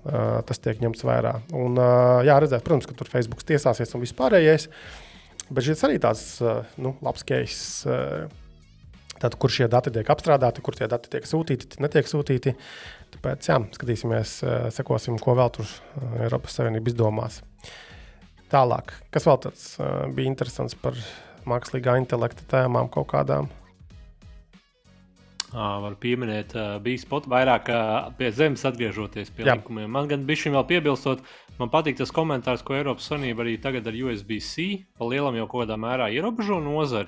tas 0.50 0.64
tiek 0.64 0.82
ņemts 0.82 1.06
vērā. 1.06 1.38
Un, 1.54 1.78
jā, 2.26 2.40
redzēt, 2.42 2.66
protams, 2.66 2.90
ka 2.90 2.98
tur 2.98 3.12
Facebook 3.12 3.46
tiesāsies 3.46 3.94
un 3.94 4.06
vispārējais. 4.08 4.72
Uh, 4.72 5.07
Bet 5.50 5.64
šis 5.68 5.84
arī 5.88 6.00
tāds 6.04 6.24
eh, 6.44 6.62
nu, 6.84 6.94
labs 7.06 7.24
case. 7.28 7.88
Eh, 7.88 8.28
tad, 9.18 9.38
kur 9.42 9.50
šie 9.50 9.66
dati 9.72 9.94
tiek 9.94 10.10
apstrādāti, 10.14 10.62
kur 10.62 10.76
tie 10.78 10.90
dati 10.92 11.10
tiek 11.14 11.26
sūtīti, 11.26 11.80
netiek 11.82 12.10
sūtīti. 12.10 12.54
Tāpēc, 13.16 13.48
jā, 13.50 13.60
skatīsimies, 13.78 14.34
eh, 14.46 14.68
sekosim, 14.76 15.20
ko 15.24 15.38
vēl 15.40 15.54
tur 15.56 15.72
Eiropas 16.26 16.60
Savienība 16.60 16.92
izdomās. 16.92 17.42
Tālāk, 18.52 18.94
kas 19.12 19.26
vēl 19.28 19.40
tāds 19.44 19.64
bija 20.16 20.30
interesants 20.30 20.78
par 20.80 20.96
mākslīgā 21.48 21.98
intelekta 22.00 22.46
tēmām 22.54 22.88
kaut 22.92 23.10
kādām? 23.12 23.50
Var 25.54 25.94
pieminēt, 26.04 26.52
bija 26.84 27.00
spots 27.00 27.30
vairāk 27.32 27.70
pie 28.20 28.32
zemes 28.36 28.66
atgriežoties 28.68 29.30
pie 29.32 29.46
Jā. 29.48 29.56
likumiem. 29.56 29.88
Man 29.88 30.10
gan 30.12 30.26
bija 30.28 30.42
šim 30.44 30.58
vēl 30.58 30.66
piebilstot, 30.68 31.22
man 31.56 31.72
patīk 31.72 31.96
tas 32.02 32.12
komentārs, 32.12 32.66
ko 32.68 32.76
Eiropas 32.76 33.08
Savienība 33.08 33.46
arī 33.46 33.56
tagad 33.64 33.88
ar 33.88 33.96
USB-C 33.96 34.68
pa 35.00 35.08
lielam 35.08 35.40
jau 35.40 35.48
kādā 35.54 35.80
mērā 35.80 36.10
ierobežo 36.12 36.60
nozari. 36.64 37.08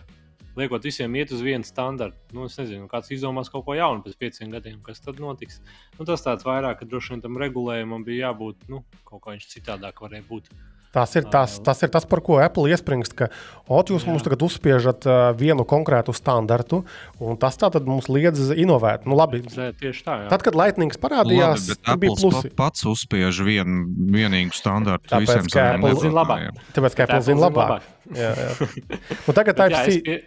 Liekot 0.60 0.88
visiem 0.88 1.14
iet 1.20 1.32
uz 1.36 1.44
vienu 1.44 1.68
standartu. 1.68 2.18
Nu, 2.36 2.48
es 2.50 2.56
nezinu, 2.60 2.88
kāds 2.92 3.12
izdomās 3.14 3.52
kaut 3.52 3.68
ko 3.68 3.76
jaunu 3.78 4.02
pēc 4.04 4.16
pieciem 4.20 4.50
gadiem, 4.56 4.80
kas 4.84 5.04
tad 5.04 5.20
notiks. 5.22 5.60
Nu, 6.00 6.08
tas 6.08 6.24
tāds 6.26 6.48
vairāk, 6.48 6.80
ka 6.80 6.88
droši 6.90 7.14
vien 7.14 7.22
tam 7.24 7.38
regulējumam 7.40 8.04
bija 8.08 8.30
jābūt 8.30 8.68
nu, 8.72 8.82
kaut 9.08 9.24
kā 9.24 9.36
viņš 9.36 9.52
citādāk 9.54 10.02
varēja 10.04 10.26
būt. 10.32 10.50
Tas 10.90 11.12
ir 11.14 11.28
tas, 11.30 11.60
tas 11.62 11.84
ir 11.86 11.92
tas, 11.94 12.06
par 12.10 12.18
ko 12.26 12.40
Apple 12.42 12.72
iespringst, 12.74 13.14
ka 13.14 13.28
ot, 13.70 13.92
jūs 13.94 14.08
Jā. 14.08 14.10
mums 14.10 14.24
tagad 14.26 14.42
uzspiežat 14.48 15.06
uh, 15.06 15.18
vienu 15.38 15.62
konkrētu 15.70 16.16
standartu, 16.18 16.80
un 17.22 17.38
tas 17.38 17.60
mums 17.86 18.08
liedz 18.10 18.50
inovēt. 18.58 19.06
Nu, 19.06 19.14
labi, 19.20 19.44
tieši 19.46 20.02
tā. 20.02 20.16
Jā. 20.24 20.32
Tad, 20.32 20.42
kad 20.48 20.58
Lightning 20.58 20.96
parādījās, 20.98 21.68
labi, 21.68 21.78
tas 21.86 22.00
bija 22.02 22.16
plusi. 22.18 22.50
Pats 22.58 22.88
uzspiež 22.90 23.44
vienu 23.46 23.86
vienīgu 24.16 24.58
standartu 24.58 25.12
Tāpēc, 25.12 25.30
visiem 25.30 25.54
saviem 25.54 25.86
lietotājiem. 25.86 26.58
Tāpēc, 26.74 26.98
ka 26.98 27.06
Apple 27.06 27.22
zina 27.28 27.46
labāk. 27.46 27.86
jā, 28.18 28.34
jā. 28.34 29.00
Un 29.30 29.38
tagad 29.38 29.58
tā 29.62 29.70
ir. 29.94 30.26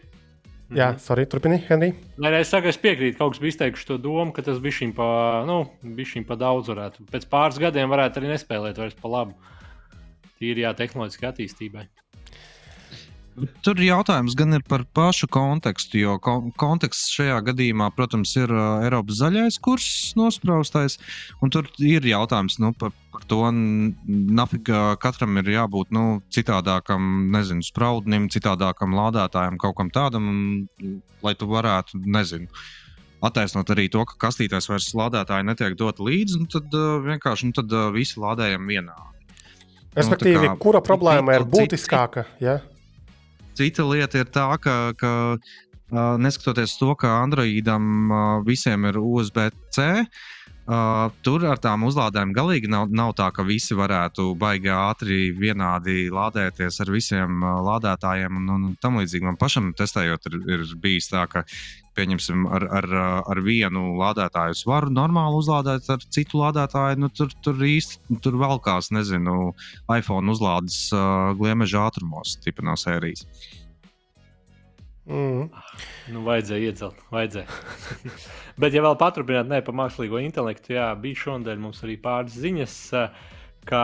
Jā, 0.72 0.92
mhm. 0.94 1.00
sorry, 1.04 1.26
turpini, 1.28 1.58
Henrij. 1.66 1.90
Nē, 2.22 2.30
es 2.38 2.52
saku, 2.54 2.70
es 2.70 2.78
piekrītu, 2.80 3.18
ka 3.18 3.26
kaut 3.26 3.34
kas 3.34 3.42
bija 3.42 3.52
izteikuši 3.56 3.88
to 3.90 3.98
domu, 4.00 4.30
ka 4.32 4.46
tas 4.46 4.62
bija 4.62 4.78
šim 4.78 4.94
pa, 4.96 5.08
nu, 5.44 5.66
pa 6.28 6.38
daudz 6.40 6.70
varētu. 6.72 7.04
Pēc 7.10 7.26
pāris 7.28 7.58
gadiem 7.60 7.90
varētu 7.92 8.22
arī 8.22 8.30
nespēlēt 8.30 8.80
vairs 8.80 8.96
pa 8.96 9.10
labu 9.12 9.36
tīrijā 10.42 10.74
tehnoloģiskā 10.78 11.32
attīstībai. 11.32 11.88
Tur 13.64 13.78
jautājums 13.80 14.34
gan 14.36 14.52
ir 14.52 14.62
par 14.68 14.82
pašu 14.92 15.24
kontekstu, 15.32 15.96
jo 16.02 16.16
konteksts 16.60 17.14
šajā 17.16 17.38
gadījumā, 17.46 17.86
protams, 17.96 18.34
ir 18.36 18.52
Eiropas 18.52 19.22
zaļais 19.22 19.56
kurs 19.64 19.86
nospraustais. 20.20 20.98
Tur 21.54 21.70
ir 21.80 22.04
jautājums 22.04 22.58
nu, 22.60 22.74
par, 22.76 22.92
par 23.14 23.24
to, 23.30 23.40
nafiga 24.42 24.98
katram 25.00 25.40
ir 25.40 25.48
jābūt 25.54 25.94
nu, 25.96 26.04
citādākam, 26.34 27.08
nezinu, 27.32 27.64
spraudnim, 27.64 28.28
citādākam 28.32 28.92
lādētājam, 29.00 29.56
kaut 29.62 29.78
kam 29.80 29.88
tādam, 29.94 30.28
lai 31.24 31.32
tu 31.38 31.48
varētu, 31.48 32.02
nezinu. 32.04 32.52
Attaisnot 33.24 33.70
arī 33.72 33.86
to, 33.88 34.04
ka 34.04 34.18
kastītājs 34.26 34.68
vairs 34.68 34.92
lādētāji 34.98 35.46
netiek 35.46 35.78
dot 35.78 36.02
līdzi, 36.02 36.42
nu 36.42 36.52
tad 36.52 36.74
uh, 36.76 36.98
vienkārši 37.06 37.48
nu, 37.48 37.56
tad, 37.56 37.72
uh, 37.72 37.88
visi 37.94 38.20
lādējam 38.20 38.66
vienādi. 38.68 39.21
Respektīvi, 39.96 40.46
nu, 40.46 40.52
kā, 40.54 40.60
kura 40.62 40.80
problēma 40.84 41.36
ir 41.36 41.44
būtiskāka? 41.48 42.24
Ja? 42.40 42.60
Cita 43.58 43.84
lieta 43.84 44.22
ir 44.22 44.30
tā, 44.32 44.46
ka, 44.62 44.76
ka 44.96 45.12
neskatoties 45.92 46.78
to, 46.80 46.94
ka 46.96 47.18
Androidam 47.20 48.12
visiem 48.46 48.88
ir 48.88 48.96
USB-C. 49.00 49.88
Uh, 50.00 50.30
tur 51.26 51.42
ar 51.50 51.58
tām 51.58 51.82
uzlādēm 51.88 52.32
galīgi 52.36 52.68
nav, 52.70 52.90
nav 52.94 53.12
tā, 53.18 53.28
ka 53.34 53.42
visi 53.42 53.74
varētu 53.74 54.28
baigi 54.38 54.70
ātri 54.70 55.32
vienādi 55.34 56.06
lādēties 56.14 56.78
ar 56.84 56.92
visiem 56.94 57.42
uh, 57.42 57.58
lādētājiem 57.66 58.36
un, 58.38 58.50
un 58.54 58.76
tam 58.82 59.00
līdzīgi. 59.00 59.26
Man 59.26 59.38
pašam 59.40 59.72
testējot, 59.74 60.28
ir, 60.30 60.36
ir 60.54 60.66
bijis 60.82 61.10
tā, 61.10 61.24
ka 61.26 61.42
pieņemsim, 61.98 62.46
ar, 62.46 62.66
ar, 62.78 62.86
ar 63.28 63.40
vienu 63.44 63.96
lādētāju 63.98 64.54
es 64.54 64.62
varu 64.68 64.92
normāli 64.94 65.40
uzlādēt, 65.42 65.90
ar 65.92 66.06
citu 66.14 66.40
lādētāju 66.40 67.02
nu, 67.02 67.10
tur, 67.10 67.34
tur 67.44 67.58
īsti 67.58 68.20
tur 68.24 68.38
velkās, 68.40 68.92
nezinu, 68.94 69.50
iPhone 69.92 70.30
uzlādes 70.32 70.86
uh, 70.94 71.34
gliemeža 71.36 71.88
ātrumos, 71.90 72.38
tipa 72.44 72.64
no 72.64 72.78
sērijas. 72.78 73.26
Mm. 75.02 75.48
Nu, 76.14 76.22
vajadzēja 76.22 76.70
iedzelt, 76.70 77.00
vajadzēja. 77.10 77.48
Bet, 78.62 78.74
ja 78.74 78.84
vēl 78.84 78.94
paturpināt, 79.00 79.48
ne 79.50 79.58
par 79.66 79.74
mākslīgo 79.74 80.20
intelektu, 80.22 80.76
jā, 80.76 80.92
bija 81.02 81.24
šodien 81.24 81.62
mums 81.62 81.82
arī 81.82 81.96
pāris 82.02 82.36
ziņas, 82.38 82.76
ka 83.66 83.82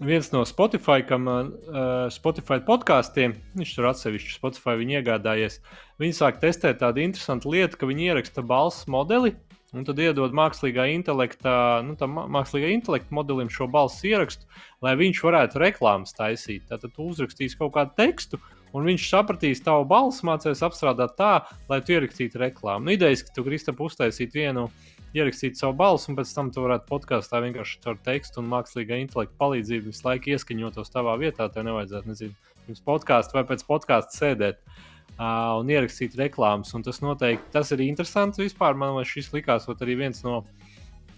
viens 0.00 0.30
no 0.32 0.44
Spotify, 0.48 1.02
kam 1.06 1.28
uh, 1.28 2.06
Spotify 2.14 2.62
podkāstiem, 2.64 3.36
viņš 3.58 3.74
tur 3.76 3.90
atsevišķi 3.90 4.38
Spotify 4.38 4.78
iegādājies, 4.86 5.60
viņi 6.00 6.16
sāk 6.16 6.40
testēt 6.40 6.80
tādu 6.80 7.04
interesantu 7.04 7.52
lietu, 7.52 7.76
ka 7.80 7.90
viņi 7.90 8.08
ieraksta 8.12 8.46
balss 8.46 8.88
modeli. 8.88 9.34
Un 9.76 9.84
tad 9.84 9.98
iedod 10.00 10.32
mākslīgā 10.32 10.86
intelekta, 10.94 11.82
nu, 11.84 11.92
mākslīgā 12.32 12.70
intelekta 12.72 13.12
modelim 13.12 13.50
šo 13.52 13.66
balss 13.68 14.00
ierakstu, 14.00 14.46
lai 14.80 14.94
viņš 14.96 15.20
varētu 15.26 15.60
reklāmas 15.60 16.16
taisīt. 16.16 16.64
Tātad 16.70 16.94
tu 16.94 17.10
uzrakstīsi 17.10 17.58
kaut 17.60 17.74
kādu 17.74 17.92
tekstu, 17.98 18.40
un 18.76 18.88
viņš 18.88 19.08
sapratīs 19.10 19.62
tavu 19.64 19.86
balsi, 19.88 20.26
mācīs 20.28 20.62
apstrādāt 20.66 21.16
tā, 21.18 21.32
lai 21.70 21.80
tu 21.84 21.94
ierakstītu 21.96 22.40
reklāmu. 22.42 22.88
Nu, 22.88 22.94
idejas, 22.96 23.24
ka 23.26 23.34
tu 23.36 23.44
Kristap 23.46 23.80
uztaisīt 23.84 24.36
vienu, 24.36 24.68
ierakstīt 25.16 25.56
savu 25.58 25.76
balsi, 25.78 26.10
un 26.10 26.18
pēc 26.18 26.34
tam 26.36 26.52
tu 26.52 26.64
varētu 26.66 26.88
podkāstā 26.90 27.40
vienkārši 27.46 27.80
ar 27.88 27.98
tekstu 28.04 28.42
un 28.42 28.52
mākslīgā 28.52 29.00
intelekta 29.04 29.38
palīdzību 29.40 29.92
visu 29.92 30.06
laiku 30.06 30.34
ieskaņotos 30.34 30.92
tavā 30.94 31.16
vietā. 31.20 31.48
Tev 31.52 31.66
nevajadzētu, 31.68 32.12
nezinu, 32.12 32.54
pirms 32.66 32.84
podkāstu 32.84 33.38
vai 33.38 33.46
pēc 33.48 33.64
podkāstu 33.68 34.22
sēdēt. 34.22 34.62
Uh, 35.18 35.56
un 35.58 35.70
ierakstīt 35.72 36.12
reklāmas. 36.14 36.70
Un 36.78 36.84
tas 36.86 37.00
noteikti 37.02 37.50
tas 37.50 37.72
ir 37.74 37.80
interesanti. 37.82 38.44
Vispār 38.44 38.76
man 38.78 39.00
šis 39.02 39.32
likās 39.32 39.64
arī 39.72 39.96
viens 39.98 40.20
no 40.22 40.36
uh, 40.44 40.57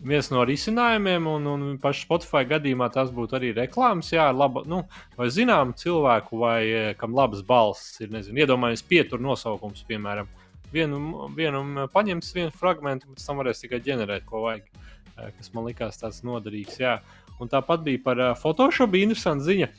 viens 0.07 0.31
no 0.33 0.43
risinājumiem, 0.49 1.27
un, 1.29 1.49
un 1.51 1.65
pašā 1.81 2.07
Spotify 2.07 2.45
gadījumā 2.49 2.89
tas 2.95 3.11
būtu 3.15 3.37
arī 3.39 3.53
reklāmas, 3.57 4.13
jā, 4.15 4.27
laba, 4.33 4.63
nu, 4.69 4.83
vai 5.19 5.29
zinām 5.33 5.75
cilvēku, 5.77 6.41
vai 6.41 6.59
e, 6.67 6.83
kam 7.01 7.17
labas 7.17 7.43
balss 7.47 8.01
ir, 8.01 8.13
nezinu, 8.15 8.41
iedomājies 8.41 8.85
pietur 8.87 9.21
nosaukums, 9.23 9.85
piemēram, 9.89 10.31
vienu, 10.73 11.29
vienu 11.37 11.89
paņems 11.93 12.33
vienu 12.37 12.55
fragment, 12.57 13.07
pēc 13.09 13.27
tam 13.27 13.43
varēs 13.43 13.65
tikai 13.65 13.83
ģenerēt, 13.85 14.25
ko 14.29 14.47
vajag, 14.47 14.69
e, 15.17 15.31
kas 15.37 15.53
man 15.57 15.69
likās 15.69 16.01
tāds 16.01 16.23
noderīgs, 16.27 16.81
jā. 16.81 16.99
Un 17.41 17.49
tāpat 17.49 17.81
bija 17.81 18.03
par 18.05 18.19
uh, 18.21 18.35
Photoshop, 18.37 18.93
interesanta 18.99 19.47
ziņa. 19.47 19.71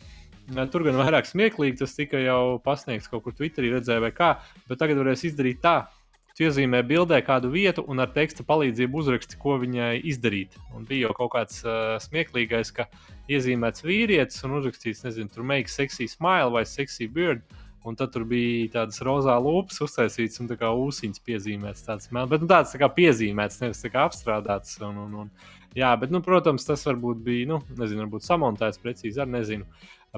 Tur 0.73 0.81
gan 0.87 0.97
vairāk 0.97 1.27
smieklīgi, 1.29 1.77
tas 1.77 1.93
tika 1.93 2.17
jau 2.17 2.57
pasniegts 2.65 3.07
kaut 3.07 3.21
kur 3.23 3.35
Twitterī, 3.37 3.69
redzēja, 3.75 4.01
vai 4.01 4.09
kā, 4.15 4.31
bet 4.65 4.81
tagad 4.81 4.97
varēs 4.97 5.21
izdarīt 5.29 5.61
tā, 5.61 5.75
Tu 6.41 6.47
iezīmē 6.47 6.79
bildē 6.89 7.19
kādu 7.21 7.51
vietu 7.53 7.83
un 7.85 8.01
ar 8.01 8.09
teksta 8.15 8.41
palīdzību 8.41 8.97
uzraksti, 8.97 9.37
ko 9.37 9.59
viņai 9.61 9.99
izdarīt. 10.09 10.55
Un 10.73 10.87
bija 10.89 11.03
jau 11.03 11.11
kaut 11.19 11.29
kāds 11.35 11.59
uh, 11.61 11.99
smieklīgais, 12.01 12.71
ka 12.73 12.87
iezīmēts 13.29 13.85
vīrietis 13.85 14.41
un 14.47 14.55
uzrakstīts, 14.57 15.03
nezinu, 15.05 15.29
tur 15.29 15.45
make 15.45 15.69
sexy 15.69 16.07
smile 16.09 16.49
vai 16.55 16.63
sexy 16.65 17.05
beard. 17.05 17.45
Un 17.85 17.93
tad 17.99 18.17
bija 18.31 18.71
tādas 18.73 18.97
rozā 19.05 19.37
lūpas 19.37 19.83
uztaisītas 19.85 20.41
un 20.41 20.49
tā 20.49 20.57
kā 20.57 20.73
ūsiņas 20.81 21.21
piezīmētas. 21.29 21.85
Tāds, 21.85 22.09
bet 22.09 22.41
nu, 22.41 22.49
tāds 22.49 22.73
tā 22.73 22.81
kā 22.81 22.89
piezīmēts, 22.97 23.61
nevis 23.61 23.85
tā 23.85 23.93
kā 23.93 24.09
apstrādāts. 24.09 24.79
Un, 24.81 24.97
un, 25.05 25.15
un, 25.21 25.31
jā, 25.77 25.93
bet, 26.01 26.09
nu, 26.09 26.25
protams, 26.25 26.65
tas 26.65 26.89
varbūt 26.89 27.21
bija, 27.21 27.51
nu, 27.53 27.61
nezinu, 27.77 28.07
varbūt 28.07 28.25
samontēts 28.25 28.81
precīzi, 28.81 29.21
ar 29.21 29.29
nezinu. 29.29 29.69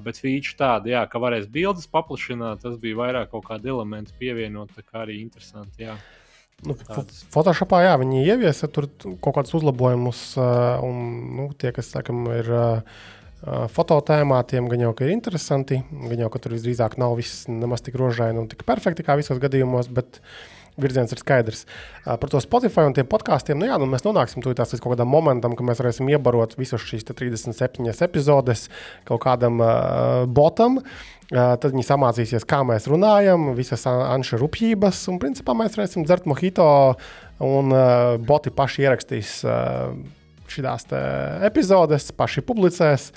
Bet 0.01 0.17
feature 0.17 0.57
tāda, 0.57 0.89
jā, 0.89 1.03
ka 1.09 1.21
varēs 1.21 1.45
bildes 1.53 1.85
paplašināt, 1.91 2.63
tas 2.63 2.79
bija 2.81 2.97
vairāk 2.97 3.29
kaut 3.29 3.45
kāda 3.45 3.69
elementa 3.69 4.15
pievienot, 4.17 4.71
tā 4.73 4.81
kā 4.81 5.03
arī 5.03 5.19
interesanti. 5.21 5.85
Jā. 5.85 5.99
Nu, 6.65 6.73
Photoshopā 7.33 7.83
jā, 7.83 7.91
viņi 8.01 8.23
ieviesa 8.23 8.69
tur 8.71 8.87
kaut 9.21 9.35
kādus 9.35 9.53
uzlabojumus, 9.59 10.23
un 10.85 11.03
nu, 11.37 11.49
tie, 11.59 11.73
kas 11.75 11.91
sakam, 11.93 12.25
ir 12.33 12.49
fototēmā, 13.75 14.39
tiem 14.49 14.69
gan 14.71 14.85
jau 14.85 14.95
ir 15.03 15.13
interesanti. 15.13 15.81
Gan 15.91 16.25
jau 16.25 16.31
tur 16.39 16.55
visdrīzāk 16.55 16.97
nav 17.01 17.17
viss 17.19 17.45
nemaz 17.51 17.83
tik 17.85 17.99
rožaini 17.99 18.39
un 18.39 18.49
tik 18.49 18.63
perfekti 18.65 19.05
kā 19.05 19.17
visos 19.19 19.41
gadījumos. 19.43 19.91
Bet, 19.93 20.21
uh, 20.23 20.62
virziens 20.81 21.13
ir 21.13 21.21
skaidrs. 21.21 21.65
Par 22.05 22.29
to 22.31 22.41
Spotify 22.43 22.87
un 22.87 22.95
tiem 22.97 23.07
podkāstiem, 23.09 23.59
nu 23.59 23.69
jā, 23.69 23.77
nu 23.81 23.87
mēs 23.89 24.05
nonāksim 24.05 24.43
līdz 24.45 24.77
kaut 24.77 24.95
kādam 24.95 25.11
momentam, 25.11 25.57
kad 25.57 25.67
mēs 25.67 25.81
varēsim 25.81 26.09
iebarot 26.13 26.57
visas 26.59 26.83
šīs 26.83 27.05
37 27.11 27.91
epizodes 28.07 28.67
kaut 29.09 29.23
kādam 29.25 29.61
uh, 29.61 30.23
botam. 30.27 30.81
Uh, 31.33 31.55
tad 31.57 31.71
viņi 31.71 31.85
samācīsies, 31.87 32.45
kā 32.45 32.61
mēs 32.67 32.85
runājam, 32.91 33.53
visas 33.57 33.87
anša 33.89 34.37
rupjības, 34.41 35.05
un 35.09 35.21
principā 35.21 35.55
mēs 35.57 35.77
varēsim 35.77 36.05
dzert 36.05 36.27
mohito, 36.29 36.67
un 37.41 37.73
uh, 37.73 38.19
boti 38.21 38.53
paši 38.53 38.85
ierakstīs 38.85 39.39
uh, 39.47 39.95
šīs 40.53 40.93
epizodes, 41.47 42.11
paši 42.17 42.45
publicēs. 42.45 43.11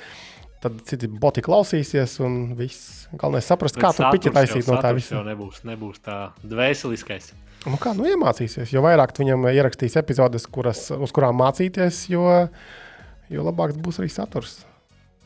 Tad 0.57 0.79
citi 0.89 1.07
boti 1.07 1.43
klausīsies, 1.45 2.17
un 2.25 2.55
viss 2.57 3.05
galvenais 3.13 3.45
saprast, 3.45 3.77
kā 3.77 3.91
tu 3.95 4.07
piķi 4.09 4.33
taisīt 4.33 4.71
no 4.71 4.79
tā 4.81 4.95
visa. 4.97 5.21
Nebūs, 5.23 5.61
nebūs 5.69 6.01
tā 6.03 6.17
dvēseliskais. 6.43 7.35
Nu 7.67 7.79
kā, 7.83 7.93
nu 7.99 8.07
iemācīsies. 8.07 8.71
Jo 8.71 8.83
vairāk 8.85 9.17
viņam 9.19 9.49
ierakstīs 9.51 9.99
epizodes, 9.99 10.47
kuras, 10.47 10.87
uz 10.95 11.13
kurām 11.15 11.41
mācīties, 11.41 12.05
jo, 12.13 12.23
jo 13.33 13.47
labāks 13.47 13.79
būs 13.83 13.99
arī 14.03 14.11
saturs. 14.13 14.61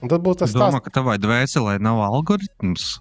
Un 0.00 0.08
tad 0.08 0.24
būs 0.24 0.40
tas 0.40 0.54
tāds, 0.56 0.80
ka 0.80 0.92
tavai 0.94 1.18
dvēselē 1.20 1.76
nav 1.84 2.00
algoritms. 2.06 2.94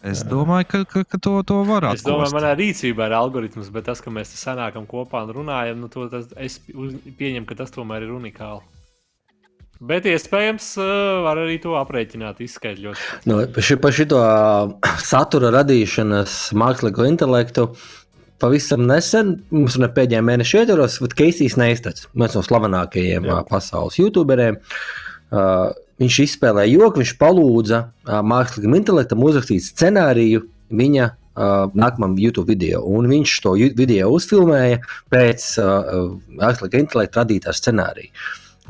Es 0.00 0.22
domāju, 0.24 0.64
ka, 0.68 0.78
ka, 0.88 1.02
ka 1.04 1.18
to, 1.20 1.32
to 1.44 1.58
var 1.68 1.84
atrast. 1.90 2.04
Es 2.04 2.08
domāju, 2.08 2.32
manā 2.36 2.54
rīcībā 2.56 3.08
ir 3.08 3.14
algoritms, 3.16 3.68
bet 3.72 3.88
tas, 3.88 4.00
ka 4.00 4.12
mēs 4.12 4.32
sanākam 4.36 4.86
kopā 4.88 5.26
un 5.26 5.32
runājam, 5.36 5.80
nu, 5.80 5.90
to, 5.92 6.06
tas, 6.12 6.28
es 6.40 6.56
pieņemu, 6.64 7.44
ka 7.48 7.56
tas 7.58 7.72
tomēr 7.74 8.06
ir 8.06 8.14
unikāli. 8.16 8.64
Bet 9.80 10.04
iespējams, 10.04 10.74
uh, 10.76 11.22
var 11.24 11.38
arī 11.40 11.56
to 11.62 11.72
aprēķināt, 11.80 12.42
izskaidrot. 12.44 13.00
Nu, 13.24 13.38
par 13.48 13.64
šo 13.64 14.20
satura 15.00 15.52
radīšanas 15.54 16.34
mākslīgo 16.52 17.06
intelektu 17.08 17.70
pavisam 18.40 18.84
nesen, 18.88 19.38
mums 19.52 19.78
ir 19.78 19.88
pēdējā 19.96 20.20
mēneša 20.24 20.64
ietvaros, 20.64 20.98
bet 21.04 21.14
Keisijs 21.16 21.56
Neistats, 21.60 22.08
viens 22.12 22.36
no 22.36 22.42
slavenākajiem 22.44 23.28
Jā. 23.28 23.38
pasaules 23.48 23.96
youtuberiem. 24.00 24.60
Uh, 25.30 25.70
viņš 26.02 26.18
izspēlēja 26.26 26.74
joku, 26.74 27.00
viņš 27.00 27.14
palūdza 27.20 27.80
uh, 27.86 28.20
mākslīgam 28.26 28.76
intelektam 28.76 29.24
uzrakstīt 29.24 29.64
scenāriju 29.68 30.42
viņa 30.76 31.08
uh, 31.08 31.72
nākamam 31.72 32.18
YouTube 32.20 32.52
video. 32.52 32.82
Un 32.84 33.08
viņš 33.10 33.38
to 33.44 33.56
video 33.78 34.12
uzfilmēja 34.16 34.80
pēc 35.12 35.48
uh, 35.62 36.12
mākslīgā 36.40 36.84
intelekta 36.84 37.24
radītā 37.24 37.54
scenārija. 37.56 38.12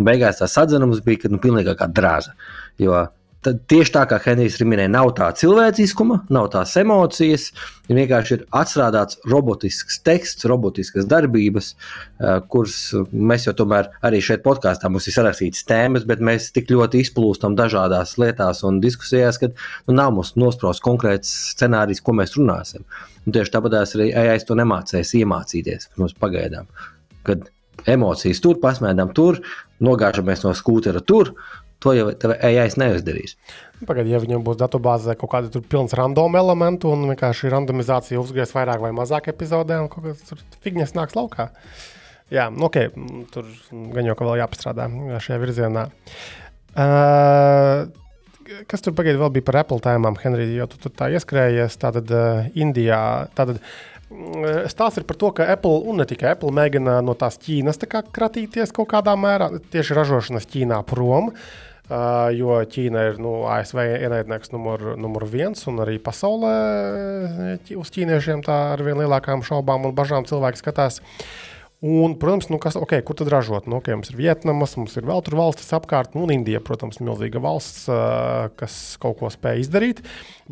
Beigās 0.00 0.40
tās 0.40 0.58
atzinums 0.60 1.02
bija, 1.04 1.24
ka 1.24 1.32
nu, 1.32 1.40
pilnīgi 1.42 1.76
kā 1.78 1.88
drāza. 1.92 2.36
Jo 2.80 3.06
Tad 3.40 3.62
tieši 3.72 3.92
tā 3.94 4.02
kā 4.04 4.18
Henrijs 4.20 4.58
minēja, 4.60 4.90
nav 4.92 5.14
tā 5.16 5.30
cilvēciskuma, 5.40 6.18
nav 6.36 6.50
tās 6.52 6.74
emocijas. 6.76 7.46
Ir 7.88 7.96
vienkārši 7.96 8.34
ir 8.36 8.42
atstrādāts 8.60 9.16
robotisks 9.32 9.96
teksts, 10.04 10.44
robotiskas 10.50 11.06
darbības, 11.08 11.70
uh, 11.72 12.42
kuras 12.52 12.74
mēs 13.08 13.46
jau 13.48 13.54
tomēr 13.56 13.88
arī 14.04 14.20
šeit 14.24 14.44
podkāstā 14.44 14.90
mums 14.92 15.08
ir 15.08 15.16
sarakstītas 15.16 15.64
tēmas, 15.70 16.04
bet 16.10 16.20
mēs 16.20 16.50
tik 16.52 16.68
ļoti 16.68 17.00
izplūstam 17.00 17.56
dažādās 17.56 18.18
lietās 18.20 18.60
un 18.68 18.82
diskusijās, 18.84 19.40
ka 19.40 19.48
nu, 19.48 19.96
nav 19.96 20.12
mums 20.18 20.34
nospraust 20.36 20.84
konkrēts 20.84 21.32
scenārijs, 21.54 22.04
ko 22.04 22.12
mēs 22.20 22.36
runāsim. 22.36 22.84
Un 23.24 23.38
tieši 23.38 23.56
tāpat 23.56 23.78
arī 23.80 24.10
AI 24.20 24.36
to 24.44 24.58
nemācēs 24.60 25.14
iemācīties 25.16 25.94
mums 25.96 26.12
pagaidām. 26.20 26.68
Kad 27.24 27.48
emocijas 27.88 28.42
tur, 28.44 28.60
pasmēdam 28.62 29.14
tur, 29.16 29.40
nogāžamies 29.80 30.44
no 30.44 30.54
skūtera 30.56 31.02
tur. 31.04 31.34
To 31.80 31.94
jau 31.96 32.10
AI 32.12 32.66
neizdarīs. 32.76 33.38
Pagaidiet, 33.88 34.12
ja 34.12 34.18
viņam 34.20 34.42
būs 34.44 34.58
datubāzē 34.60 35.14
kaut 35.16 35.30
kāda 35.32 35.48
tur 35.52 35.62
pilns 35.64 35.94
random 35.96 36.34
elementu 36.36 36.90
un 36.92 37.06
vienkārši 37.08 37.48
randomizācija 37.54 38.20
uzgriez 38.20 38.52
vairāk 38.52 38.82
vai 38.82 38.90
mazāk 38.92 39.30
epizodē, 39.32 39.78
un 39.80 39.88
kaut 39.88 40.10
kas 40.10 40.44
figņas 40.60 40.92
nāks 40.98 41.16
laukā. 41.16 41.48
Jā, 42.30 42.50
nu, 42.52 42.68
ok, 42.68 42.76
tur 43.32 43.48
gan 43.72 44.06
jau 44.06 44.18
ka 44.18 44.28
vēl 44.28 44.42
jāpastrādā 44.42 44.90
šajā 45.24 45.40
virzienā. 45.40 45.86
Uh, 46.76 47.88
kas 48.70 48.84
tur 48.84 48.94
pagaidām 48.94 49.24
vēl 49.24 49.32
bija 49.38 49.48
par 49.48 49.62
Apple 49.64 49.80
tēmām, 49.82 50.20
Henrij, 50.20 50.52
jo 50.60 50.68
tu 50.70 50.78
tur 50.84 50.94
tā 51.00 51.08
ieskrējies. 51.16 51.80
Tātad 51.80 52.12
uh, 52.14 52.44
Indijā, 52.60 53.00
tātad 53.34 53.58
stāsts 54.70 55.00
ir 55.00 55.06
par 55.06 55.18
to, 55.20 55.30
ka 55.36 55.46
Apple 55.52 55.82
un 55.90 56.00
ne 56.02 56.06
tikai 56.08 56.34
Apple 56.34 56.52
mēģina 56.54 56.98
no 57.06 57.14
tās 57.18 57.38
Ķīnas 57.42 57.80
kā 57.90 58.02
kratīties 58.06 58.74
kaut 58.74 58.90
kādā 58.92 59.16
mērā, 59.18 59.52
tieši 59.72 59.96
ražošanas 59.98 60.48
Ķīnā 60.50 60.82
prom. 60.88 61.30
Uh, 61.90 62.30
jo 62.30 62.54
Ķīna 62.70 63.08
ir 63.08 63.16
nu, 63.18 63.40
ASV 63.50 63.80
ienaidnieks 63.82 64.52
numur, 64.54 64.92
numur 64.94 65.24
viens, 65.26 65.64
un 65.66 65.82
arī 65.82 65.96
pasaulē 65.98 66.52
uz 67.74 67.90
ķīniešiem 67.90 68.44
tā 68.46 68.58
ar 68.76 68.84
vien 68.86 69.00
lielākām 69.02 69.42
šaubām 69.42 69.88
un 69.88 69.96
bažām 69.98 70.28
cilvēki 70.30 70.62
skatās. 70.62 71.00
Uh, 71.00 71.49
Un, 71.80 72.12
protams, 72.20 72.50
nu, 72.52 72.58
kas, 72.60 72.74
okay, 72.76 73.00
kur 73.00 73.16
tad 73.16 73.30
ražot? 73.32 73.64
Nu, 73.64 73.78
okay, 73.80 73.94
mums 73.96 74.10
ir 74.12 74.18
Vietnamas, 74.18 74.74
mums 74.76 74.98
ir 75.00 75.06
vēl 75.08 75.22
tur 75.24 75.38
valstis 75.38 75.70
apkārt, 75.72 76.12
nu, 76.12 76.26
un 76.26 76.32
Indija, 76.34 76.58
protams, 76.60 76.98
milzīga 77.00 77.40
valsts, 77.40 77.86
kas 78.60 78.74
kaut 79.00 79.16
ko 79.16 79.30
spēj 79.32 79.62
izdarīt. 79.62 80.02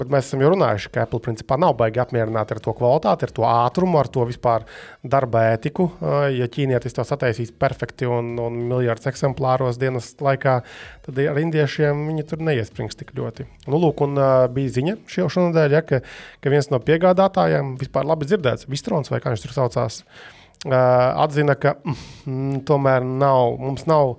Bet 0.01 0.09
mēs 0.09 0.31
esam 0.31 0.41
jau 0.41 0.55
runājuši, 0.55 0.89
ka 0.95 1.03
Apple 1.05 1.20
principā 1.26 1.59
nav 1.61 1.74
baigi 1.76 2.01
apmierināti 2.01 2.57
ar 2.57 2.62
to 2.64 2.72
kvalitāti, 2.79 3.29
ar 3.29 3.35
to 3.37 3.45
ātrumu, 3.45 3.99
ar 4.01 4.09
to 4.14 4.24
vispār 4.31 4.64
darba 5.05 5.43
ētiku. 5.51 5.91
Ja 6.33 6.49
ķīnietis 6.49 6.97
to 6.97 7.05
sataisīs 7.05 7.53
perfekti 7.53 8.09
un, 8.09 8.33
un 8.41 8.57
miljardus 8.72 9.11
eksemplāros 9.12 9.76
dienas 9.76 10.09
laikā, 10.24 10.57
tad 11.05 11.22
ar 11.26 11.43
indiešiem 11.45 12.07
viņi 12.09 12.26
tur 12.33 12.47
neiesprings 12.49 12.97
tik 12.97 13.12
ļoti. 13.20 13.45
Nu, 13.68 13.76
lūk, 13.85 14.01
un 14.09 14.16
bija 14.57 14.79
ziņa 14.81 14.97
šonadēļ, 15.12 15.76
ja, 15.76 15.85
ka, 15.85 16.01
ka 16.41 16.57
viens 16.57 16.72
no 16.72 16.81
piegādātājiem 16.81 17.76
vispār 17.85 18.09
labi 18.09 18.33
dzirdēts, 18.33 18.70
Vistrons 18.72 19.12
vai 19.12 19.20
kā 19.20 19.37
viņš 19.37 19.45
tur 19.45 19.57
saucās. 19.61 20.03
Uh, 20.09 20.35
atzina, 20.66 21.54
ka 21.54 21.76
mm, 21.84 22.64
tomēr 22.66 23.04
nav, 23.06 23.56
mums 23.61 23.86
nav. 23.88 24.18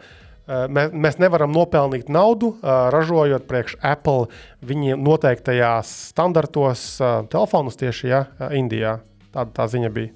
Mēs, 0.50 0.90
mēs 0.98 1.20
nevaram 1.22 1.52
nopelnīt 1.54 2.08
naudu, 2.10 2.56
ražojot 2.64 3.44
priekš 3.46 3.76
Apple 3.86 4.32
viņa 4.66 4.96
noteiktajās 4.98 5.92
standartos 6.10 6.96
telefonus 7.30 7.78
tieši 7.78 8.10
ja, 8.10 8.24
Indijā. 8.58 8.96
Tāda 9.30 9.54
tā 9.54 9.68
ziņa 9.70 9.92
bija. 9.94 10.10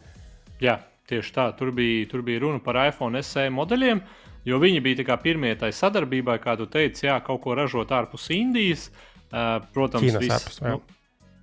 Jā, 0.63 0.80
tieši 1.09 1.36
tā. 1.36 1.51
Tur 1.59 1.69
bija, 1.76 2.07
tur 2.09 2.26
bija 2.26 2.41
runa 2.47 2.63
par 2.65 2.80
iPhone 2.82 3.21
SE 3.21 3.45
modeļiem, 3.53 4.01
jo 4.49 4.59
viņi 4.63 4.82
bija 4.82 5.19
pirmie 5.21 5.53
tajā 5.59 5.78
sadarbībā, 5.84 6.39
kā 6.41 6.57
tu 6.57 6.65
teici, 6.65 7.05
jā, 7.05 7.19
kaut 7.21 7.43
ko 7.45 7.53
ražot 7.59 7.93
ārpus 7.93 8.32
Indijas. 8.34 8.89
Protams, 9.30 10.03
Ķīnas 10.03 10.21
viss, 10.21 10.36
apus, 10.36 10.59
nu, 10.61 10.82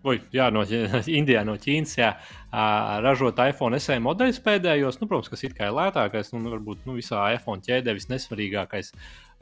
Oi, 0.06 0.16
jā, 0.32 0.46
no 0.54 0.62
Indijā, 1.18 1.42
no 1.44 1.56
Ķīnas, 1.60 1.96
jā, 1.98 2.14
ražot 2.50 3.38
iPhone 3.44 3.78
SE 3.78 3.98
modeļus 4.02 4.40
pēdējos, 4.42 4.98
nu, 5.00 5.06
protams, 5.10 5.30
kas 5.30 5.44
ir 5.46 5.52
kā 5.54 5.68
lētākais, 5.70 6.32
nu, 6.34 6.42
varbūt 6.50 6.86
nu, 6.88 6.96
visā 6.98 7.22
iPhone 7.36 7.62
ķēdē 7.62 7.94
visnesvarīgākais. 7.94 8.90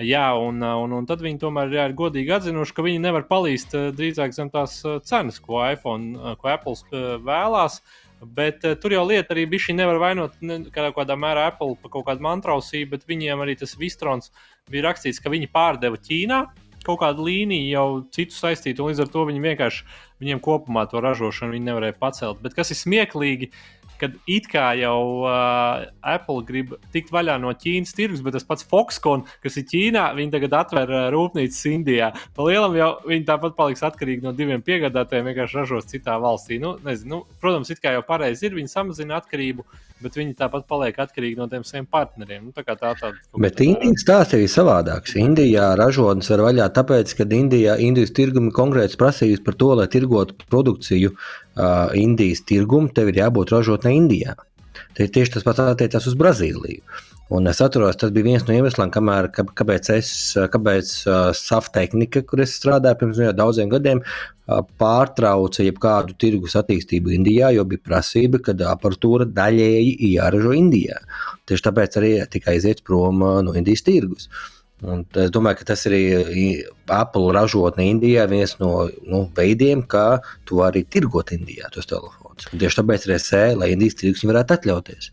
Jā, 0.05 0.27
un, 0.39 0.61
un, 0.63 0.93
un 0.95 1.09
tad 1.09 1.25
viņi 1.25 1.41
tomēr 1.43 1.73
jā, 1.75 1.87
ir 1.89 1.97
godīgi 1.99 2.35
atzinuši, 2.37 2.75
ka 2.77 2.85
viņi 2.87 3.01
nevar 3.03 3.25
palīst 3.31 3.73
drīzāk 3.97 4.37
zem 4.37 4.53
tās 4.53 4.83
cenas, 5.09 5.41
ko 5.43 5.63
iPhone, 5.65 6.37
ko 6.39 6.53
Apple 6.53 6.77
vēlās. 7.25 7.81
Bet 8.19 8.65
uh, 8.67 8.75
tur 8.75 8.91
jau 8.91 9.05
lieta 9.07 9.31
arī 9.31 9.45
bija 9.47 9.69
šī 9.69 9.77
nevar 9.79 10.01
vainot 10.03 10.41
ne, 10.43 10.57
kādā, 10.75 10.91
kādā 10.91 11.15
mērā 11.15 11.45
Apple 11.53 11.77
par 11.79 11.93
kaut 11.93 12.09
kādu 12.09 12.25
mantrausību, 12.27 12.97
bet 12.97 13.07
viņiem 13.07 13.45
arī 13.45 13.55
tas 13.61 13.77
Vistrons 13.79 14.33
bija 14.67 14.89
rakstīts, 14.89 15.21
ka 15.23 15.31
viņi 15.31 15.47
pārdeva 15.55 16.01
Ķīnā 16.03 16.41
kaut 16.87 17.01
kādu 17.03 17.27
līniju 17.27 17.71
jau 17.73 17.89
citu 18.15 18.37
saistītu, 18.37 18.83
un 18.83 18.93
līdz 18.93 19.05
ar 19.05 19.11
to 19.13 19.25
viņi 19.29 19.43
vienkārši 19.45 19.89
viņiem 20.23 20.43
kopumā 20.43 20.87
to 20.91 21.03
ražošanu 21.03 21.59
nevarēja 21.63 21.99
pacelt. 21.99 22.41
Bet 22.43 22.57
kas 22.59 22.73
ir 22.75 22.79
smieklīgi, 22.81 23.51
kad 23.99 24.15
it 24.31 24.47
kā 24.51 24.71
jau 24.79 25.27
uh, 25.27 25.89
Apple 26.07 26.45
grib 26.47 26.75
tikt 26.95 27.11
vaļā 27.15 27.35
no 27.43 27.51
Ķīnas 27.51 27.95
tirgus, 27.97 28.23
bet 28.25 28.37
tas 28.37 28.47
pats 28.47 28.67
Foxconn, 28.71 29.27
kas 29.43 29.59
ir 29.59 29.67
Ķīnā, 29.71 30.05
viņi 30.19 30.35
tagad 30.37 30.55
atver 30.61 30.93
uh, 30.95 31.09
rūpnīcas 31.15 31.61
Indijā. 31.73 32.13
Pa 32.37 32.47
lielam 32.47 32.77
jau 32.79 32.93
viņi 33.09 33.27
tāpat 33.29 33.59
paliks 33.59 33.85
atkarīgi 33.87 34.27
no 34.27 34.35
diviem 34.39 34.63
piegādātājiem, 34.65 35.33
vienkārši 35.33 35.61
ražos 35.61 35.91
citā 35.91 36.17
valstī. 36.23 36.61
Nu, 36.63 36.77
nezinu, 36.85 37.19
nu, 37.19 37.39
protams, 37.43 37.73
it 37.75 37.83
kā 37.83 37.97
jau 37.97 38.07
pareizi 38.07 38.49
ir, 38.49 38.57
viņi 38.59 38.73
samazina 38.73 39.19
atkarību, 39.19 39.67
bet 40.03 40.19
viņi 40.19 40.37
tāpat 40.39 40.67
paliek 40.71 40.99
atkarīgi 41.03 41.39
no 41.41 41.49
tiem 41.51 41.65
saviem 41.67 41.87
partneriem. 41.91 42.49
Nu, 42.49 42.55
tā 42.57 42.65
kā 42.67 42.77
tā 42.79 42.93
tāda. 42.99 43.19
Bet 43.43 43.61
Indijas 43.65 44.05
stāsts 44.05 44.37
ir 44.39 44.47
savādāks. 44.53 45.17
Indijā 45.19 45.71
ražotnes 45.79 46.31
var 46.33 46.45
vaļā 46.49 46.69
tāpēc, 46.77 47.15
ka 47.19 47.29
Indijā 47.39 47.79
Indijas 47.83 48.15
tirgumi 48.17 48.55
konkrēts 48.55 48.99
prasījis 49.01 49.45
par 49.47 49.59
to, 49.61 49.73
lai 49.81 49.89
tirgotu 49.93 50.39
produkciju 50.49 51.15
uh, 51.15 51.91
Indijas 51.99 52.45
tirgumu, 52.49 52.93
tev 52.95 53.13
ir 53.13 53.23
jābūt 53.25 53.55
ražotnē 53.57 53.95
Indijā. 53.97 54.39
Te 54.97 55.07
tieši 55.07 55.37
tas 55.37 55.47
pats 55.47 55.63
attiecās 55.63 56.07
uz 56.11 56.17
Brazīliju. 56.19 56.83
Un 57.29 57.45
es 57.51 57.59
atceros, 57.61 57.97
tas 58.01 58.13
bija 58.17 58.25
viens 58.25 58.45
no 58.49 58.55
iemesliem, 58.57 58.89
kamēr, 58.93 59.27
kāpēc 59.37 59.91
es, 59.93 60.11
kāpēc 60.53 60.93
uh, 61.05 61.17
SAF 61.37 61.69
tehnika, 61.75 62.23
kur 62.25 62.41
es 62.41 62.55
strādāju 62.57 63.03
pirms 63.03 63.21
jau 63.21 63.35
daudziem 63.37 63.69
gadiem, 63.75 64.01
uh, 64.01 64.63
pārtrauca 64.81 65.67
jebkādu 65.67 66.17
tirgus 66.25 66.57
attīstību 66.57 67.13
Indijā, 67.19 67.51
jo 67.53 67.67
bija 67.69 67.85
prasība, 67.91 68.41
ka 68.47 68.55
aparatūra 68.71 69.29
daļēji 69.37 70.15
jāražo 70.15 70.55
Indijā. 70.57 71.03
Tieši 71.45 71.67
tāpēc 71.69 71.99
arī 72.01 72.15
tika 72.33 72.55
aiziet 72.55 72.81
prom 72.89 73.21
no 73.21 73.57
Indijas 73.61 73.85
tirgus. 73.85 74.31
Un 74.89 75.05
es 75.19 75.33
domāju, 75.35 75.59
ka 75.61 75.73
tas 75.73 75.85
arī 75.91 76.03
Apple 76.95 77.35
ražotne 77.35 77.91
Indijā 77.91 78.25
viens 78.31 78.55
no 78.61 78.87
nu, 79.05 79.25
veidiem, 79.37 79.83
kā 79.91 80.23
tu 80.49 80.63
vari 80.63 80.87
tirgot 80.87 81.35
Indijā 81.35 81.69
tos 81.75 81.91
telefonus. 81.91 82.49
Tieši 82.55 82.81
tāpēc 82.81 83.09
ir 83.09 83.17
SE, 83.21 83.45
lai 83.59 83.73
Indijas 83.75 83.99
tirgus 84.01 84.25
varētu 84.25 84.57
atļauties. 84.57 85.11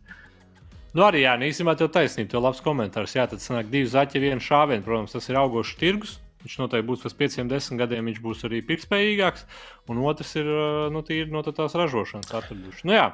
Nu, 0.95 1.03
arī, 1.03 1.25
jā, 1.25 1.33
nu, 1.35 1.43
īstenībā 1.49 1.73
tev 1.75 1.89
taisnība, 1.91 2.29
tev 2.31 2.45
labs 2.45 2.61
komentārs. 2.63 3.17
Jā, 3.17 3.25
tad 3.27 3.41
sanāk 3.43 3.67
divi 3.67 3.89
zaķi, 3.91 4.21
viena 4.23 4.39
šāviena. 4.39 4.83
Protams, 4.85 5.11
tas 5.11 5.27
ir 5.27 5.39
augošs 5.41 5.75
tirgus. 5.81 6.13
Viņš 6.45 6.55
noteikti 6.61 6.87
būs 6.87 7.01
pēc 7.03 7.15
pieciem, 7.19 7.49
desmit 7.51 7.81
gadiem, 7.81 8.05
viņš 8.07 8.21
būs 8.23 8.45
arī 8.47 8.61
pirktspējīgāks. 8.63 9.43
Un 9.91 9.99
otrs 10.07 10.31
ir 10.39 10.47
nu, 10.93 11.01
no 11.33 11.43
tās 11.49 11.75
ražošanas 11.75 12.31
atraduši. 12.37 12.85
Nu, 12.87 12.95
jā, 12.95 13.07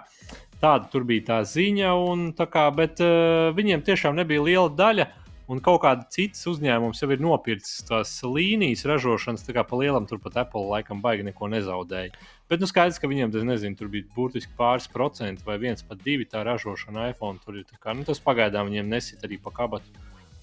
tāda 0.62 0.92
tur 0.92 1.08
bija 1.10 1.26
tā 1.32 1.40
ziņa, 1.48 1.94
un, 2.12 2.28
tā 2.38 2.46
kā, 2.52 2.68
bet 2.76 3.02
uh, 3.02 3.50
viņiem 3.58 3.86
tiešām 3.88 4.20
nebija 4.20 4.44
liela 4.46 4.68
daļa 4.70 5.08
un 5.52 5.60
kaut 5.64 5.82
kāda 5.84 6.06
citas 6.14 6.45
uzņēmums 6.47 7.02
jau 7.04 7.10
ir 7.12 7.24
nopircis 7.24 7.84
tās 7.88 8.14
līnijas 8.24 8.86
ražošanas, 8.88 9.43
tā 9.43 9.56
kā 9.58 9.66
pa 9.68 9.80
lielam 9.80 10.08
turpat 10.08 10.39
Apple 10.45 10.64
laikam 10.70 11.02
baigi 11.04 11.28
neko 11.28 11.49
nezaudēja. 11.52 12.14
Bet 12.52 12.64
nu 12.64 12.70
skaidrs, 12.70 12.99
ka 12.99 13.10
viņiem 13.12 13.34
tas 13.34 13.43
nezinu, 13.47 13.78
tur 13.80 13.91
bija 13.91 14.08
burtiski 14.16 14.56
pāris 14.58 14.88
procenti 14.91 15.43
vai 15.47 15.58
viens 15.62 15.84
pat 15.88 15.99
divi 16.06 16.28
tā 16.28 16.45
ražošana 16.47 17.10
iPhone. 17.12 17.39
Tur 17.43 17.60
ir 17.60 17.68
kā, 17.78 17.95
nu, 17.95 18.08
tas 18.08 18.24
pagaidām 18.24 18.72
viņiem 18.72 18.91
nesit 18.91 19.28
arī 19.28 19.39
pa 19.41 19.54
kabatu 19.56 19.91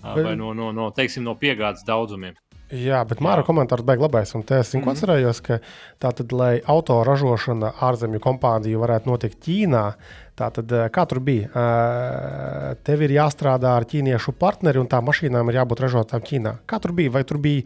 vai 0.03 0.37
no, 0.37 0.53
no, 0.55 0.71
no, 0.73 0.91
teiksim, 0.95 1.25
no 1.27 1.35
piegādes 1.39 1.85
daudzumiem. 1.87 2.37
Jā, 2.69 3.01
bet 3.09 3.23
Māra 3.25 3.43
komentārs 3.47 3.85
beigas 3.87 4.05
labais. 4.05 4.35
Un 4.35 4.43
es 4.43 4.75
mm 4.75 4.81
-hmm. 4.81 4.93
atcerējos, 4.93 5.41
ka 5.41 5.59
tātad, 6.01 6.33
lai 6.33 6.61
auto 6.67 7.03
ražošana 7.05 7.73
ārzemju 7.81 8.21
kompāniju 8.21 8.81
varētu 8.85 9.07
notikt 9.07 9.39
Ķīnā, 9.47 9.95
Tātad, 10.39 10.71
eh, 10.71 10.87
kā 10.95 11.05
tur 11.09 11.19
bija? 11.25 11.49
Eh, 11.51 12.75
tev 12.87 13.03
ir 13.03 13.17
jāstrādā 13.17 13.75
ar 13.75 13.87
ķīniešu 13.89 14.37
partneri, 14.39 14.79
un 14.79 14.87
tā 14.91 15.01
mašīnām 15.03 15.51
ir 15.51 15.59
jābūt 15.59 15.83
ražotām 15.83 16.23
Ķīnā. 16.23 16.59
Kā 16.69 16.79
tur 16.83 16.95
bija? 16.95 17.11
Vai 17.17 17.25
tur 17.27 17.41
bija 17.43 17.65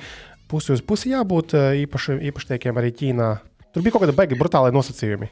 pusi 0.48 0.72
uz 0.72 0.80
pusi 0.80 1.12
jābūt 1.12 1.54
eh, 1.58 1.84
īpaši, 1.84 2.16
īpašniekiem 2.32 2.80
arī 2.80 2.94
Ķīnā? 2.96 3.28
Tur 3.72 3.84
bija 3.84 3.92
kaut 3.92 4.06
kāda 4.06 4.16
baigi 4.16 4.38
brutālai 4.40 4.72
nosacījumi. 4.72 5.28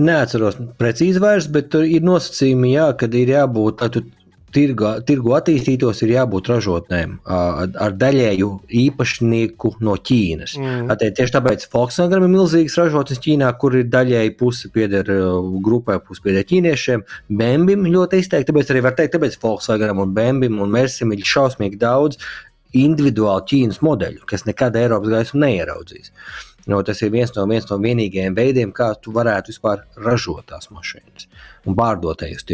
Neatceros 0.00 0.56
precīzi 0.80 1.20
vairs, 1.20 1.50
bet 1.52 1.68
tur 1.74 1.84
ir 1.84 2.04
nosacījumi, 2.04 2.72
jā, 2.72 2.88
kad 2.96 3.12
ir 3.12 3.34
jābūt, 3.34 3.84
tu 3.92 4.06
tirgu, 4.54 4.90
tirgu 5.08 5.34
attīstītos, 5.36 6.02
ir 6.04 6.14
jābūt 6.14 6.50
ražotnēm 6.52 7.16
ar 7.26 7.96
daļēju 8.00 8.50
īpašnieku 8.84 9.74
no 9.84 9.96
Ķīnas. 9.98 10.56
Mm. 10.60 10.92
Attiec, 10.94 11.16
tieši 11.18 11.36
tāpēc 11.36 11.66
Volkswagen 11.72 12.26
ir 12.26 12.32
milzīgs 12.32 12.78
ražotnes 12.80 13.22
Ķīnā, 13.24 13.50
kur 13.60 13.76
ir 13.78 13.90
daļēji 13.92 14.34
puse 14.40 14.70
pieder 14.74 15.10
grupai, 15.64 15.98
puse 16.06 16.24
pieder 16.24 16.46
ķīniešiem. 16.48 17.04
Bembim 17.42 17.86
ļoti 17.90 18.22
izteikti, 18.22 18.50
tāpēc 18.52 18.72
arī 18.72 18.84
var 18.86 18.96
teikt, 18.98 19.16
tāpēc 19.18 19.38
Volkswagen 19.42 20.02
un 20.04 20.16
Bembim 20.16 20.58
un 20.62 20.74
Mersim 20.74 21.14
ir 21.14 21.26
šausmīgi 21.28 21.80
daudz 21.82 22.20
individuālu 22.74 23.46
Ķīnas 23.50 23.80
modeļu, 23.86 24.24
kas 24.30 24.46
nekad 24.48 24.76
Eiropas 24.80 25.12
gaismu 25.12 25.44
neieraudzīs. 25.44 26.10
No, 26.70 26.80
tas 26.86 27.02
ir 27.04 27.12
viens 27.12 27.32
no, 27.36 27.44
viens 27.50 27.68
no 27.68 27.78
vienīgajiem 27.82 28.36
veidiem, 28.36 28.72
kā 28.72 28.94
tu 28.96 29.12
varētu 29.14 29.52
vispār 29.52 29.84
ražot 30.00 30.48
tās 30.48 30.72
mašīnas 30.72 31.28
un 31.68 31.76
pārdot 31.78 32.24
tajos 32.24 32.46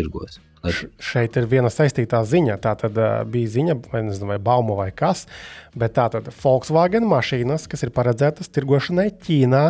tirgos. 0.62 1.02
Šeit 1.02 1.36
ir 1.40 1.48
viena 1.50 1.70
saistītā 1.72 2.20
ziņa. 2.28 2.58
Tā 2.62 2.74
tad 2.82 2.98
uh, 3.00 3.20
bija 3.28 3.52
ziņa, 3.56 3.76
vai, 3.92 4.02
nezinu, 4.06 4.30
vai 4.32 4.38
bauma 4.42 4.76
vai 4.78 4.90
kas, 4.96 5.26
bet 5.78 5.96
tā 5.98 6.08
tad 6.12 6.28
Volkswagen 6.42 7.06
mašīnas, 7.10 7.66
kas 7.70 7.86
ir 7.86 7.94
paredzētas 7.96 8.52
tirgošanai 8.52 9.08
Ķīnā, 9.24 9.64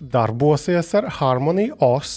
darbosies 0.00 0.94
ar 0.96 1.10
Harmony 1.18 1.68
OS, 1.84 2.16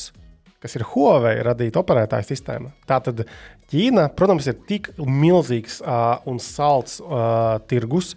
kas 0.64 0.78
ir 0.80 0.88
Huawei 0.94 1.36
radīta 1.46 1.84
operētāja 1.84 2.30
sistēma. 2.32 2.74
Tātad 2.90 3.26
Ķīna, 3.72 4.08
protams, 4.16 4.48
ir 4.48 4.60
tik 4.70 4.94
milzīgs 5.04 5.82
uh, 5.84 6.18
un 6.30 6.40
salds 6.44 7.02
uh, 7.04 7.58
tirgus, 7.68 8.16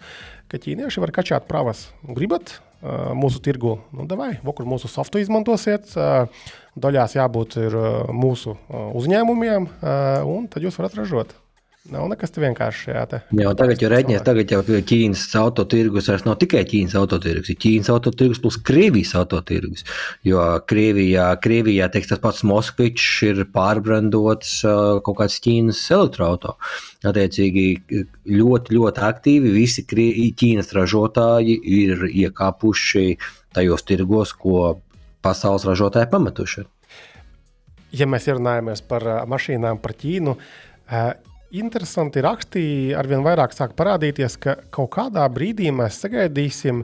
ka 0.51 0.59
ķīnieši 0.59 1.03
var 1.03 1.11
kačāt 1.15 1.47
pravas. 1.51 1.89
Gribat 2.07 2.61
mūsu 2.81 3.41
tirgu? 3.43 3.77
Nu, 3.93 4.07
davai, 4.09 4.33
vokur 4.45 4.65
mūsu 4.69 4.89
softu 4.91 5.21
izmantosiet. 5.21 5.93
Uh, 5.93 6.25
daļās 6.79 7.17
jābūt 7.17 7.57
mūsu 8.15 8.55
uzņēmumiem, 8.71 9.67
un 10.31 10.47
tad 10.51 10.63
jūs 10.63 10.77
varat 10.79 10.95
ražot. 11.01 11.33
Nav 11.89 12.05
nekas 12.11 12.29
vienkāršs 12.37 12.83
šajā 12.85 13.03
te. 13.09 13.19
Jā, 13.33 13.51
tagad 13.57 13.81
jau 13.81 13.87
rēķinies, 13.89 14.21
tagad 14.21 14.51
jau 14.53 14.59
Ķīnas 14.61 15.23
autotirgus 15.39 16.11
vairs 16.11 16.25
nav 16.27 16.35
tikai 16.43 16.61
Ķīnas 16.69 16.93
autotirgus, 16.99 17.49
ir 17.49 17.57
Ķīnas 17.63 17.89
autotirgus 17.89 18.41
plus 18.43 18.59
Krievijas 18.61 19.15
autotirgus. 19.17 19.81
Jo 20.27 20.43
Krievijā, 20.69 21.25
Krievijā 21.41 21.87
teiks, 21.89 22.11
tas 22.11 22.21
pats 22.21 22.43
Moskvičs 22.45 23.07
ir 23.25 23.41
pārbrandots 23.55 24.59
kaut 25.07 25.17
kāds 25.23 25.39
Ķīnas 25.41 25.81
elektroauto. 25.97 26.53
Attiecīgi 27.01 27.65
ļoti, 28.29 28.77
ļoti 28.77 29.03
aktīvi 29.09 29.55
visi 29.57 29.81
Ķīnas 29.89 30.69
ražotāji 30.77 31.57
ir 31.81 32.05
iekāpuši 32.11 33.07
tajos 33.57 33.87
tirgos, 33.89 34.35
ko 34.37 34.77
pasaules 35.25 35.65
ražotāji 35.65 36.13
pametuši. 36.13 36.67
Ja 37.97 38.05
mēs 38.07 38.29
runājamies 38.29 38.85
par 38.85 39.09
mašīnām, 39.33 39.81
par 39.81 39.97
Ķīnu, 39.97 40.37
interesanti 41.51 42.23
raksti 42.23 42.63
arvien 42.97 43.23
vairāk 43.25 43.55
sāk 43.55 43.75
parādīties, 43.79 44.37
ka 44.41 44.57
kaut 44.73 44.93
kādā 44.95 45.25
brīdī 45.33 45.71
mēs 45.75 46.01
sagaidīsim 46.03 46.83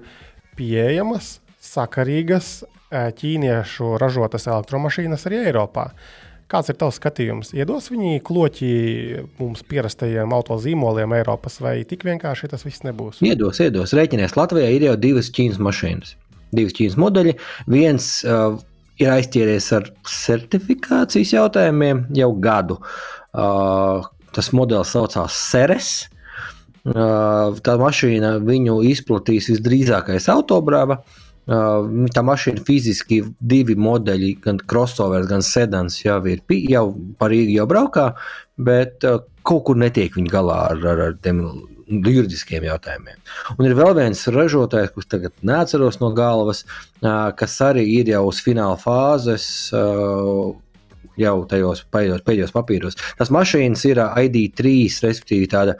pieejamas, 0.57 1.38
sakarīgas 1.63 2.61
ķīniešu 2.91 3.97
ražotas 4.01 4.47
elektromašīnas 4.47 5.28
arī 5.28 5.43
Eiropā. 5.49 5.89
Kāds 6.47 6.72
ir 6.72 6.78
tavs 6.80 6.95
skatījums? 7.01 7.49
Iedos 7.51 7.89
viņi 7.91 8.22
kloķi 8.24 8.70
mums 9.36 9.65
pierastajiem 9.68 10.32
autozīmoliem 10.32 11.18
Eiropas, 11.18 11.59
vai 11.59 11.82
tik 11.88 12.05
vienkārši 12.07 12.47
tas 12.53 12.63
viss 12.63 12.86
nebūs? 12.88 13.20
Iedos, 13.28 13.59
iedos. 13.59 13.91
Rēķinies, 13.97 14.38
Latvijā 14.39 14.72
ir 14.72 14.88
jau 14.88 14.95
divas 14.95 15.28
Ķīnas 15.36 15.59
mašīnas. 15.59 16.15
Divas 16.55 16.78
Ķīnas 16.78 16.95
modeļi. 17.03 17.36
Viens 17.68 18.07
uh, 18.24 18.55
ir 19.03 19.11
aizķēries 19.11 19.68
ar 19.76 19.89
certifikācijas 20.07 21.36
jautājumiem 21.36 22.05
jau 22.15 22.32
gadu. 22.39 22.80
Uh, 23.36 24.07
Tas 24.36 24.51
modelis 24.55 24.93
saucās 24.95 25.38
Ceres. 25.51 25.91
Tā 26.88 27.78
mašīna 27.82 28.38
viņu 28.47 28.82
izplatīs 28.88 29.49
visdrīzākais 29.51 30.30
autobrāva. 30.32 31.01
Tā 31.47 32.23
mašīna 32.28 32.63
fiziski 32.67 33.21
divi 33.39 33.78
modeļi, 33.80 34.34
gan 34.43 34.59
crossovers, 34.67 35.30
gan 35.30 35.43
sedans 35.45 36.01
jau 36.03 36.19
ir 36.28 36.43
jau 36.67 36.86
par 37.19 37.32
Rīgu 37.32 37.55
jau 37.55 37.67
braukā, 37.71 38.11
bet 38.59 39.05
kaut 39.47 39.63
kur 39.67 39.80
netiek 39.80 40.15
viņi 40.15 40.32
galā 40.32 40.59
ar, 40.73 40.84
ar, 40.91 41.03
ar 41.07 41.17
tiem 41.23 41.43
juridiskiem 41.88 42.65
jautājumiem. 42.67 43.19
Un 43.55 43.67
ir 43.67 43.75
vēl 43.78 43.93
viens 43.97 44.25
ražotājs, 44.34 44.91
kurš 44.95 45.09
tagad 45.11 45.36
neatceros 45.47 46.01
no 46.01 46.11
galvas, 46.15 46.65
kas 47.01 47.59
arī 47.63 47.86
ir 47.99 48.11
jau 48.11 48.25
uz 48.28 48.41
fināla 48.43 48.75
fāzes 48.82 49.47
jau 51.22 51.38
tajos 51.49 51.84
pēdējos, 51.93 52.53
papīros. 52.55 52.97
Tas 53.20 53.32
mašīnas 53.34 53.86
ir 53.89 54.01
ID3, 54.01 54.74
respektīvi 55.03 55.49
tāda 55.51 55.78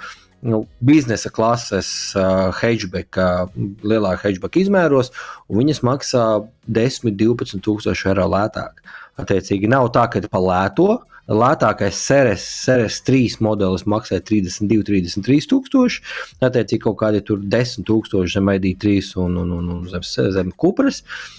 nu, 0.47 0.63
biznesa 0.85 1.31
klases 1.33 1.89
uh, 2.17 2.49
hatchback, 2.57 3.17
uh, 3.17 3.49
lielā 3.88 4.15
hatchback 4.21 4.59
izmēros, 4.61 5.11
un 5.49 5.61
viņas 5.63 5.83
maksā 5.85 6.23
10, 6.69 7.13
12 7.17 7.61
tūkstoši 7.65 8.09
eiro 8.11 8.27
lētāk. 8.33 8.81
Attiecīgi, 9.17 9.69
nav 9.69 9.91
tā, 9.95 10.07
ka 10.13 10.21
pa 10.29 10.41
lēto. 10.41 10.91
Lētākais 11.27 11.97
Ceres, 11.99 12.43
Ceres 12.63 13.01
3 13.03 13.41
modelis 13.43 13.83
maksā 13.89 14.21
32, 14.23 14.85
33 14.88 15.49
tūkstoši. 15.51 16.03
Attiecīgi, 16.39 16.83
kaut 16.85 17.01
kādi 17.01 17.23
10 17.25 17.83
tūkstoši 17.89 18.38
zem 18.38 18.53
ID3 18.53 19.01
un, 19.25 19.35
un, 19.41 19.51
un, 19.57 19.73
un 19.73 19.89
zem, 19.91 20.05
zem 20.38 20.53
Kupras. 20.55 21.01
Uh, 21.01 21.36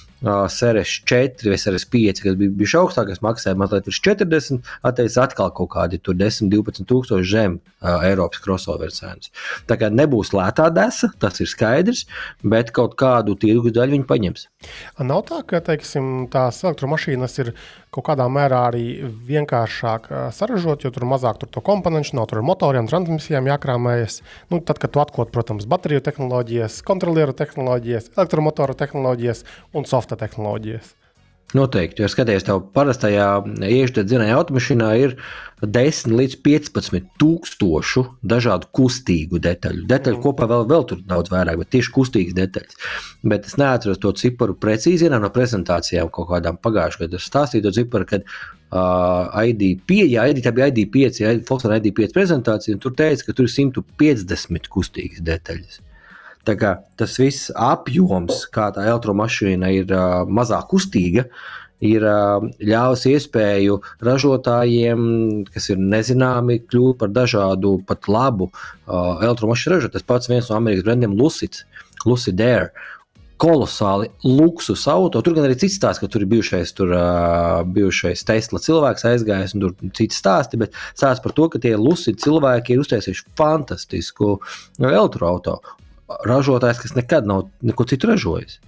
Seres 0.50 0.96
4 1.06 1.50
vai 1.50 1.58
Seres 1.60 1.84
5, 1.86 2.22
kas 2.24 2.36
bija 2.38 2.54
bijuši 2.58 2.78
augstākais, 2.80 3.22
maksāja 3.22 3.58
mazliet 3.58 3.86
virs 3.86 4.00
40, 4.02 4.64
atteicis 4.82 5.18
atkal 5.22 5.52
kaut 5.54 5.70
kādi 5.76 6.00
10, 6.02 6.50
12 6.50 6.88
tūkstoši 6.90 7.30
zem 7.30 7.58
uh, 7.58 8.02
Eiropas 8.08 8.42
crossover 8.42 8.90
cenas. 8.94 9.30
Tā 9.70 9.78
kā 9.78 9.92
nebūs 9.94 10.32
lētā 10.34 10.68
desa, 10.74 11.12
tas 11.22 11.38
ir 11.38 11.50
skaidrs, 11.50 12.06
bet 12.42 12.72
kaut 12.74 12.98
kādu 12.98 13.38
tirgus 13.38 13.76
daļu 13.76 13.98
viņi 13.98 14.08
paņems. 14.10 14.48
Nav 15.06 15.22
tā, 15.28 15.44
ka 15.46 15.62
teiksim, 15.62 16.26
tās 16.32 16.64
elektromašīnas 16.66 17.38
ir 17.44 17.52
kaut 17.94 18.04
kādā 18.10 18.26
mērā 18.30 18.64
arī 18.68 18.84
vienkāršāk 19.28 20.08
saražot, 20.36 20.84
jo 20.84 20.90
tur 20.92 21.06
mazāk 21.08 21.38
tur 21.40 21.50
to 21.52 21.62
komponentu 21.64 22.16
nav, 22.18 22.26
tur 22.28 22.42
ar 22.42 22.46
motoriem, 22.46 22.88
transmisijām 22.90 23.48
jākrāmējas. 23.48 24.20
Nu, 24.52 24.60
tad, 24.60 24.80
kad 24.82 24.92
tu 24.92 25.02
atkot, 25.02 25.32
protams, 25.34 25.66
bateriju 25.70 26.02
tehnoloģijas, 26.04 26.82
kontrolieru 26.88 27.36
tehnoloģijas, 27.38 28.12
elektromotoru 28.18 28.76
tehnoloģijas 28.82 29.44
un 29.78 29.88
softa 30.08 30.26
tehnoloģijas. 30.26 30.94
Noteikti, 31.56 32.02
jo 32.02 32.08
skaties, 32.12 32.44
tev 32.44 32.58
parastajā 32.76 33.26
iekšdedzinēja 33.64 34.34
automašīnā 34.36 34.88
ir 35.00 35.14
10 35.64 36.12
līdz 36.12 36.34
15 36.44 37.06
tūkstošu 37.16 38.02
dažādu 38.20 38.68
kustīgu 38.76 39.40
detaļu. 39.40 39.86
Detaļu 39.88 40.20
kopā 40.26 40.44
vēl, 40.44 40.66
vēl 40.68 40.84
tur 40.90 41.00
daudz 41.08 41.32
vairāk, 41.32 41.56
bet 41.62 41.72
tieši 41.72 41.94
kustīgas 41.94 42.36
detaļas. 42.36 42.76
Bet 43.32 43.48
es 43.48 43.56
neatceros 43.56 44.02
to 44.02 44.12
ciparu 44.12 44.58
precīzi, 44.60 45.08
no 45.08 45.32
prezentācijām 45.32 46.12
kaut 46.12 46.28
kādām 46.34 46.60
pagājušajā 46.60 47.06
gadā. 47.06 47.16
Es 47.16 47.32
stāstīju 47.32 47.64
to 47.64 47.76
ciparu, 47.80 48.10
kad 48.12 48.28
uh, 48.28 49.32
ID5, 49.32 50.04
jā, 50.04 50.28
ID, 50.28 50.44
tā 50.44 50.52
bija 50.52 50.68
ID5, 50.68 51.24
ja, 51.24 51.32
Volkswagen 51.48 51.80
ID5 51.80 52.12
prezentācija, 52.12 52.76
un 52.76 52.84
tur 52.84 52.92
teica, 52.92 53.24
ka 53.24 53.40
tur 53.40 53.48
ir 53.48 53.56
150 53.56 54.68
kustīgas 54.76 55.24
detaļas. 55.24 55.80
Tas 56.98 57.18
viss 57.20 57.52
apjoms, 57.54 58.46
kā 58.54 58.70
tā 58.74 58.86
elektromašīna 58.88 59.72
ir 59.76 59.92
uh, 59.92 60.24
mazāk 60.24 60.70
kustīga, 60.72 61.26
ir 61.84 62.04
uh, 62.06 62.42
ļāvis 62.64 63.06
iespēju 63.12 63.78
ražotājiem, 64.04 65.00
kas 65.52 65.70
ir 65.72 65.80
nezināmi, 65.80 66.60
kļūt 66.66 66.98
par 67.00 67.12
dažādu 67.14 67.78
pat 67.86 68.10
labu 68.10 68.50
uh, 68.50 69.18
elektromašīnu 69.22 69.76
ražotāju. 69.76 69.96
Tas 69.98 70.06
pats 70.06 70.30
viens 70.30 70.50
no 70.50 70.58
Amerikas 70.58 70.86
brendiem 70.88 71.16
Lucid, 71.18 71.62
Lucid 72.06 72.40
Air. 72.42 72.72
Kolosāli 73.38 74.08
luksus 74.26 74.82
auto. 74.90 75.20
Tur 75.22 75.36
gan 75.36 75.44
arī 75.46 75.54
cits 75.60 75.76
stāsts, 75.78 76.02
ka 76.02 76.08
tur 76.10 76.24
ir 76.24 76.30
bijušais, 76.32 76.72
tur, 76.74 76.90
uh, 76.90 77.60
bijušais 77.70 78.26
Tesla 78.26 78.58
cilvēks 78.64 79.06
aizgājis, 79.12 79.54
un 79.54 79.62
tur 79.62 79.92
cits 79.94 80.18
stāsti. 80.18 80.58
Bet 80.58 80.74
stāsts 80.90 81.22
par 81.22 81.36
to, 81.36 81.46
ka 81.52 81.62
tie 81.62 81.76
lucidi 81.78 82.18
cilvēki 82.24 82.74
ir 82.74 82.82
uztaisījuši 82.82 83.28
fantastisku 83.38 84.40
elektroautorātu 84.82 85.78
ražotājs, 86.28 86.82
kas 86.82 86.96
nekad 86.96 87.28
nav 87.28 87.48
neko 87.62 87.86
citu 87.88 88.10
ražojis. 88.12 88.58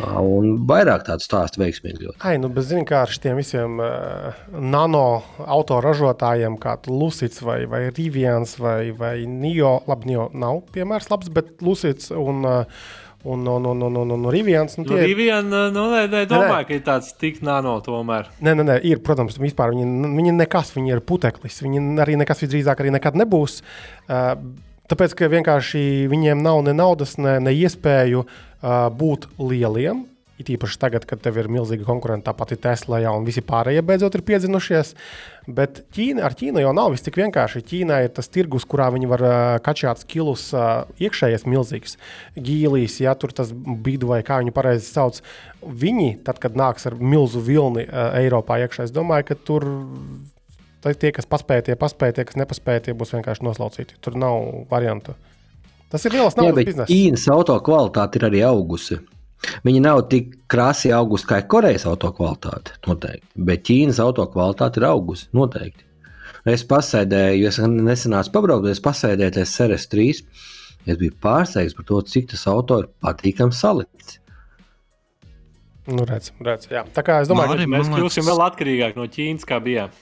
Un 0.00 0.62
vairāk 0.68 1.06
tādu 1.06 1.24
stāstu 1.24 1.60
veiksmīgi. 1.60 2.06
Ļoti. 2.06 2.20
Ai, 2.28 2.36
nu, 2.40 2.48
bet 2.52 2.64
zini, 2.68 2.84
kā 2.88 3.02
ar 3.04 3.12
šiem 3.12 3.40
visiem 3.40 3.80
uh, 3.80 4.36
nano 4.52 5.22
autoražotājiem, 5.40 6.58
kā 6.60 6.76
Lucits 6.88 7.42
vai, 7.44 7.62
vai 7.70 7.86
Rivians 7.90 8.56
vai, 8.60 8.92
vai 8.96 9.16
Nio, 9.28 9.78
labi, 9.88 10.12
Nio 10.12 10.30
nav 10.36 10.62
piemērs 10.72 11.10
labs, 11.12 11.32
bet 11.32 11.58
Lucits 11.64 12.12
un 12.12 12.46
uh, 12.48 12.86
Un, 13.26 13.40
un, 13.50 13.64
un, 13.64 13.80
un, 13.82 13.96
un, 13.96 14.10
un 14.14 14.26
Rivians. 14.30 14.76
Nu, 14.78 14.84
tie... 14.86 15.00
nu, 15.00 15.02
Rivian, 15.02 15.48
nu, 15.50 15.86
nē, 15.90 16.04
nē, 16.12 16.20
domāju, 16.30 16.60
nē. 16.60 16.66
ka 16.68 16.74
ir 16.76 16.82
tāds 16.86 17.08
tik 17.18 17.40
nano 17.42 17.72
tomēr. 17.82 18.28
Nē, 18.38 18.52
nē, 18.54 18.66
nē 18.68 18.76
ir, 18.86 19.00
protams, 19.02 19.40
vispār 19.42 19.72
viņi, 19.74 20.12
viņi 20.14 20.34
nekas, 20.36 20.70
viņi 20.76 20.94
ir 20.94 21.02
puteklis. 21.02 21.58
Viņi 21.64 21.82
arī 22.04 22.14
nekas 22.20 22.44
visdrīzāk 22.44 22.84
arī 22.84 22.92
nekad 22.94 23.18
nebūs. 23.18 23.56
Uh, 24.06 24.36
Tāpēc, 24.90 25.16
ka 25.18 25.30
vienkārši 25.32 25.80
viņiem 26.10 26.42
nav 26.44 26.60
ne 26.66 26.74
naudas, 26.76 27.16
ne, 27.18 27.38
ne 27.42 27.54
iespēju 27.54 28.26
uh, 28.26 28.86
būt 28.94 29.26
lieliem. 29.42 30.04
It 30.36 30.50
īpaši 30.52 30.76
tagad, 30.76 31.06
kad 31.08 31.22
tev 31.24 31.38
ir 31.40 31.46
milzīga 31.48 31.86
konkurence, 31.88 32.26
tāpat 32.26 32.50
ir 32.52 32.58
Tesla, 32.60 32.98
jau, 33.00 33.14
un 33.16 33.24
visi 33.24 33.40
pārējie 33.40 33.80
beidzot 33.88 34.18
ir 34.18 34.22
piedzinušies. 34.28 34.90
Bet 35.48 35.80
Ķīna, 35.96 36.26
ar 36.28 36.36
Ķīnu 36.36 36.60
jau 36.60 36.74
nav 36.76 36.90
viss 36.92 37.06
tik 37.06 37.16
vienkārši. 37.16 37.64
Ķīnā 37.64 38.02
ir 38.04 38.12
tas 38.12 38.28
tirgus, 38.28 38.66
kurā 38.68 38.90
viņi 38.92 39.08
var 39.08 39.24
uh, 39.24 39.34
kačāt 39.64 40.04
skilus 40.04 40.50
uh, 40.52 40.84
iekšējais 41.00 41.48
milzīgs. 41.48 41.96
Gīlīs, 42.36 43.00
ja 43.00 43.16
tur 43.16 43.32
tas 43.32 43.54
bīdu 43.56 44.12
vai 44.12 44.20
kā 44.28 44.42
viņu 44.42 44.52
pareizi 44.54 44.90
sauc. 44.90 45.22
Viņi, 45.64 46.18
tad, 46.28 46.42
kad 46.42 46.58
nāks 46.58 46.84
ar 46.90 47.00
milzu 47.00 47.40
vilni 47.40 47.88
uh, 47.88 48.12
Eiropā 48.20 48.60
iekšā, 48.66 48.90
es 48.90 48.94
domāju, 48.94 49.30
ka 49.32 49.40
tur 49.48 49.70
Tad 50.86 51.00
tie, 51.02 51.10
kas 51.10 51.26
paspēja, 51.26 51.64
tie 51.66 51.74
paspēja, 51.78 52.14
tie, 52.20 52.24
kas 52.28 52.36
nepaspēja, 52.38 52.84
tie 52.84 52.92
būs 52.94 53.10
vienkārši 53.16 53.42
noslaucīti. 53.42 53.96
Tur 54.06 54.14
nav 54.22 54.66
variantu. 54.70 55.16
Tas 55.90 56.04
ir 56.06 56.14
liels 56.14 56.36
naudas 56.38 56.62
bizness. 56.62 56.90
Ķīnas 56.90 57.24
auto 57.34 57.56
kvalitāte 57.66 58.20
ir 58.20 58.26
arī 58.28 58.42
augusi. 58.46 59.00
Viņi 59.66 59.80
nav 59.82 60.04
tik 60.12 60.36
krāsīgi 60.50 60.94
augusi 60.94 61.26
kā 61.26 61.40
Korejas 61.50 61.88
auto 61.90 62.12
kvalitāte, 62.14 62.76
noteikti. 62.86 63.26
Bet 63.48 63.64
Ķīnas 63.66 63.98
auto 64.04 64.28
kvalitāte 64.30 64.78
ir 64.78 64.86
augusi, 64.92 65.26
noteikti. 65.34 65.82
Es 66.46 66.62
pasēdēju, 66.70 67.50
es 67.50 67.58
nesenācu 67.58 68.30
pabraukt, 68.36 68.70
es 68.70 68.82
pasēdēju 68.82 69.42
ar 69.42 69.50
Ceres 69.50 69.88
3. 69.90 70.22
Es 70.86 71.00
biju 71.00 71.16
pārsteigts 71.22 71.74
par 71.74 71.88
to, 71.88 71.98
cik 72.06 72.30
tas 72.30 72.46
auto 72.50 72.78
ir 72.84 72.90
patīkami 73.02 73.54
salikts. 73.58 74.20
Nu, 75.86 76.02
redz, 76.08 76.32
redz, 76.42 76.66
jā. 76.72 76.82
tā 76.94 77.02
kā 77.06 77.20
es 77.22 77.28
domāju, 77.30 77.52
Māri, 77.52 77.66
ka 77.66 77.72
mēs 77.76 77.90
kļūsim 77.92 78.24
liekas... 78.24 78.28
vēl 78.32 78.40
atkarīgāki 78.48 78.98
no 78.98 79.06
Ķīnas, 79.16 79.46
kā 79.46 79.60
bijām. 79.62 79.92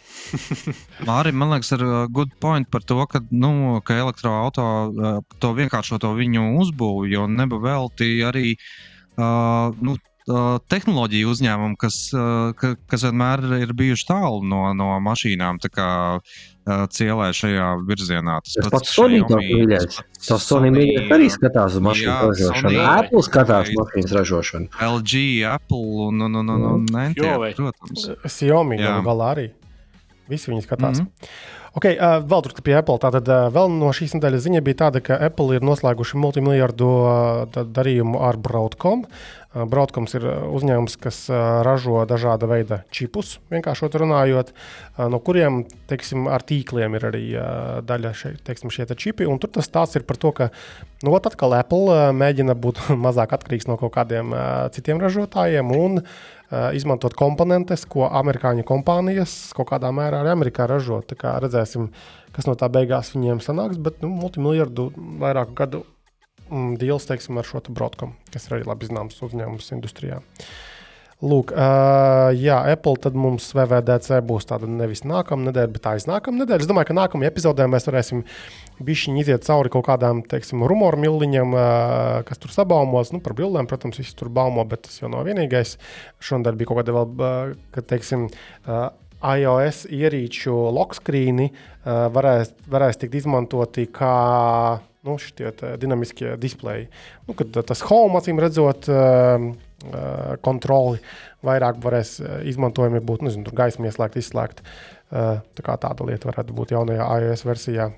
Mārija, 1.09 1.37
man 1.37 1.53
liekas, 1.53 1.75
ir 1.77 1.85
uh, 1.85 1.97
good 2.09 2.33
point 2.41 2.71
par 2.73 2.87
to, 2.89 2.97
ka, 3.11 3.21
nu, 3.35 3.83
ka 3.85 3.99
elektroautorāta 4.01 4.65
uh, 4.89 5.37
to 5.43 5.53
vienkāršo 5.59 6.01
to 6.01 6.15
viņu 6.17 6.47
uzbūvi, 6.63 7.13
jo 7.13 7.27
nebavelti 7.29 8.09
arī 8.25 8.55
uh, 8.57 9.77
nu, 9.85 9.99
tehnoloģiju 10.25 11.31
uzņēmumi, 11.35 11.77
kas, 11.81 11.99
ka, 12.59 12.75
kas 12.91 13.05
vienmēr 13.05 13.43
ir 13.61 13.73
bijuši 13.77 14.07
tālu 14.09 14.43
no, 14.49 14.67
no 14.77 14.95
mašīnām. 15.05 15.61
Tā 15.63 15.71
kā 15.73 15.89
cielē 16.65 17.29
šajā 17.37 17.67
virzienā. 17.85 18.39
Tas 18.47 18.71
pats 18.73 18.95
Sony 18.97 19.21
to 19.29 19.37
mīļais. 19.37 19.99
Tas 20.25 20.47
Sony 20.49 20.71
mīļais 20.73 21.13
arī 21.13 21.29
skatās 21.33 21.77
uz 21.77 21.85
mašīnu 21.85 22.09
jā, 22.09 22.21
ražošanu. 22.31 22.71
Sony- 22.71 22.87
Apple 22.95 23.25
skatās 23.27 23.69
Sony- 23.69 23.81
mašīnas 23.83 24.15
ražošanu. 24.19 24.71
LG, 24.89 25.25
Apple 25.51 26.09
un, 26.09 26.25
un, 26.29 26.41
un, 26.41 26.55
un, 26.55 26.65
un 26.71 26.87
Nintendo, 26.89 27.53
protams. 27.59 28.09
Xiaomi 28.25 28.81
galā 28.81 29.35
arī. 29.37 29.51
Visi 30.31 30.49
viņi 30.49 30.65
skatās. 30.65 31.03
Mm. 31.03 31.11
-hmm. 31.11 31.63
Okay, 31.79 31.95
uh, 31.99 32.19
vēl 32.25 32.45
tur 32.47 32.57
pie 32.65 32.77
Apple. 32.79 32.99
Tātad 33.03 33.29
uh, 33.31 33.47
vēl 33.55 33.73
no 33.75 33.93
šīs 33.95 34.17
nedēļas 34.17 34.45
ziņa 34.47 34.65
bija 34.65 34.81
tāda, 34.87 35.03
ka 35.05 35.19
Apple 35.29 35.59
ir 35.59 35.65
noslēguši 35.67 36.21
multimiljardu 36.23 36.91
uh, 36.91 37.65
darījumu 37.65 38.21
ar 38.25 38.39
Broadcom. 38.41 39.05
Uh, 39.05 39.65
Broadcoms 39.71 40.17
ir 40.19 40.27
uh, 40.27 40.45
uzņēmums, 40.55 40.97
kas 41.03 41.25
uh, 41.31 41.63
ražo 41.67 42.03
dažāda 42.11 42.49
veida 42.51 42.81
čipus, 42.95 43.39
vienkārši 43.55 43.91
runājot, 44.03 44.53
uh, 44.55 45.07
no 45.13 45.21
kuriem 45.23 45.63
teiksim, 45.91 46.29
ar 46.31 46.43
tīkliem 46.47 46.99
ir 46.99 47.09
arī 47.11 47.25
uh, 47.35 47.81
daļa 47.87 48.15
šeit, 48.19 48.43
teiksim, 48.47 48.73
šie 48.75 48.87
te 48.91 48.99
čipi. 48.99 49.27
Un 49.31 49.43
tur 49.43 49.53
tas 49.55 49.71
stāsts 49.71 49.99
ir 49.99 50.07
par 50.07 50.19
to, 50.21 50.35
ka 50.35 50.51
nu, 51.03 51.15
atkal 51.15 51.59
Apple 51.59 51.91
uh, 51.91 52.07
mēģina 52.15 52.55
būt 52.59 52.87
mazāk 53.07 53.35
atkarīgs 53.39 53.71
no 53.71 53.79
kaut 53.81 53.95
kādiem 53.99 54.35
uh, 54.35 54.67
citiem 54.75 55.03
ražotājiem. 55.03 55.75
Un, 55.75 56.03
uh, 56.03 56.35
izmantot 56.77 57.17
komponentes, 57.19 57.87
ko 57.91 58.09
amerikāņu 58.09 58.67
kompānijas 58.69 59.35
kaut 59.57 59.71
kādā 59.73 59.91
mērā 59.95 60.23
arī 60.23 60.35
Amerikā 60.35 60.69
ražo. 60.71 61.01
Tā 61.07 61.19
kā 61.19 61.35
redzēsim, 61.43 61.89
kas 62.35 62.49
no 62.49 62.57
tā 62.59 62.69
beigās 62.73 63.15
viņiem 63.15 63.43
sanāks. 63.45 63.81
Bet 63.81 64.03
nu, 64.05 64.13
multimiljardu 64.13 64.91
vairāku 65.23 65.57
gadu 65.59 65.83
mm, 66.51 66.77
deals 66.83 67.09
teiksim, 67.11 67.41
ar 67.41 67.49
šo 67.49 67.65
Broadcom, 67.71 68.15
kas 68.35 68.49
ir 68.49 68.59
arī 68.59 68.69
labi 68.71 68.91
zināms 68.91 69.21
uzņēmums 69.25 69.75
industrijā. 69.77 70.23
Lūk, 71.25 71.55
uh, 71.55 72.35
jā, 72.37 72.57
Apple 72.75 72.99
tad 73.01 73.15
mums 73.17 73.47
VVDC 73.57 74.19
būs 74.27 74.49
tāda 74.51 74.69
nevis 74.69 75.05
nākamā 75.09 75.49
nedēļa, 75.49 75.73
bet 75.73 75.87
aiznākamā 75.95 76.43
nedēļa. 76.43 76.65
Es 76.67 76.69
domāju, 76.69 76.91
ka 76.91 76.97
nākamajā 76.99 77.31
epizodē 77.31 77.69
mēs 77.71 77.87
varēsim 77.89 78.25
bišķiņi 78.83 79.23
iziet 79.23 79.47
cauri 79.47 79.71
kaut 79.71 79.87
kādām, 79.87 80.25
teiksim, 80.27 80.65
rumoru 80.67 80.99
miliņiem, 81.05 81.55
uh, 81.55 82.25
kas 82.27 82.41
tur 82.43 82.55
sabaumos. 82.55 83.13
Nu, 83.15 83.21
par 83.25 83.37
bildēm, 83.39 83.69
protams, 83.71 84.01
viss 84.03 84.17
tur 84.19 84.33
baumo, 84.35 84.65
bet 84.69 84.89
tas 84.89 84.99
jau 85.03 85.13
nav 85.13 85.29
vienīgais. 85.29 85.77
Šonadēļ 86.25 86.59
bija 86.59 86.71
kaut 86.73 86.83
kāda 86.83 86.99
vēl, 86.99 87.55
kad, 87.75 87.89
teiksim, 87.93 88.29
iOS 89.25 89.85
ierīču 89.89 90.53
lockscreeni 90.77 91.51
varēs, 91.85 92.51
varēs 92.71 93.01
tikt 93.01 93.17
izmantoti 93.23 93.87
kā 93.93 94.17
nu, 95.05 95.17
šie 95.21 95.53
dinamiskie 95.81 96.35
displeji. 96.41 96.89
Nu, 97.29 97.37
kad 97.39 97.57
tas 97.69 97.85
home 97.89 98.21
acīm 98.21 98.41
redzot, 98.43 98.89
kontroli 100.45 101.01
vairāk 101.45 101.81
varēs 101.85 102.17
izmantojami 102.53 103.03
būt, 103.05 103.27
nezinu, 103.27 103.45
tur 103.49 103.57
gaisma 103.65 103.91
ieslēgt, 103.91 104.21
izslēgt. 104.21 104.65
Tā 105.13 105.65
kā 105.65 105.77
tāda 105.81 106.09
lieta 106.09 106.29
varētu 106.31 106.57
būt 106.57 106.73
jaunajā 106.77 107.09
iOS 107.25 107.45
versijā 107.49 107.91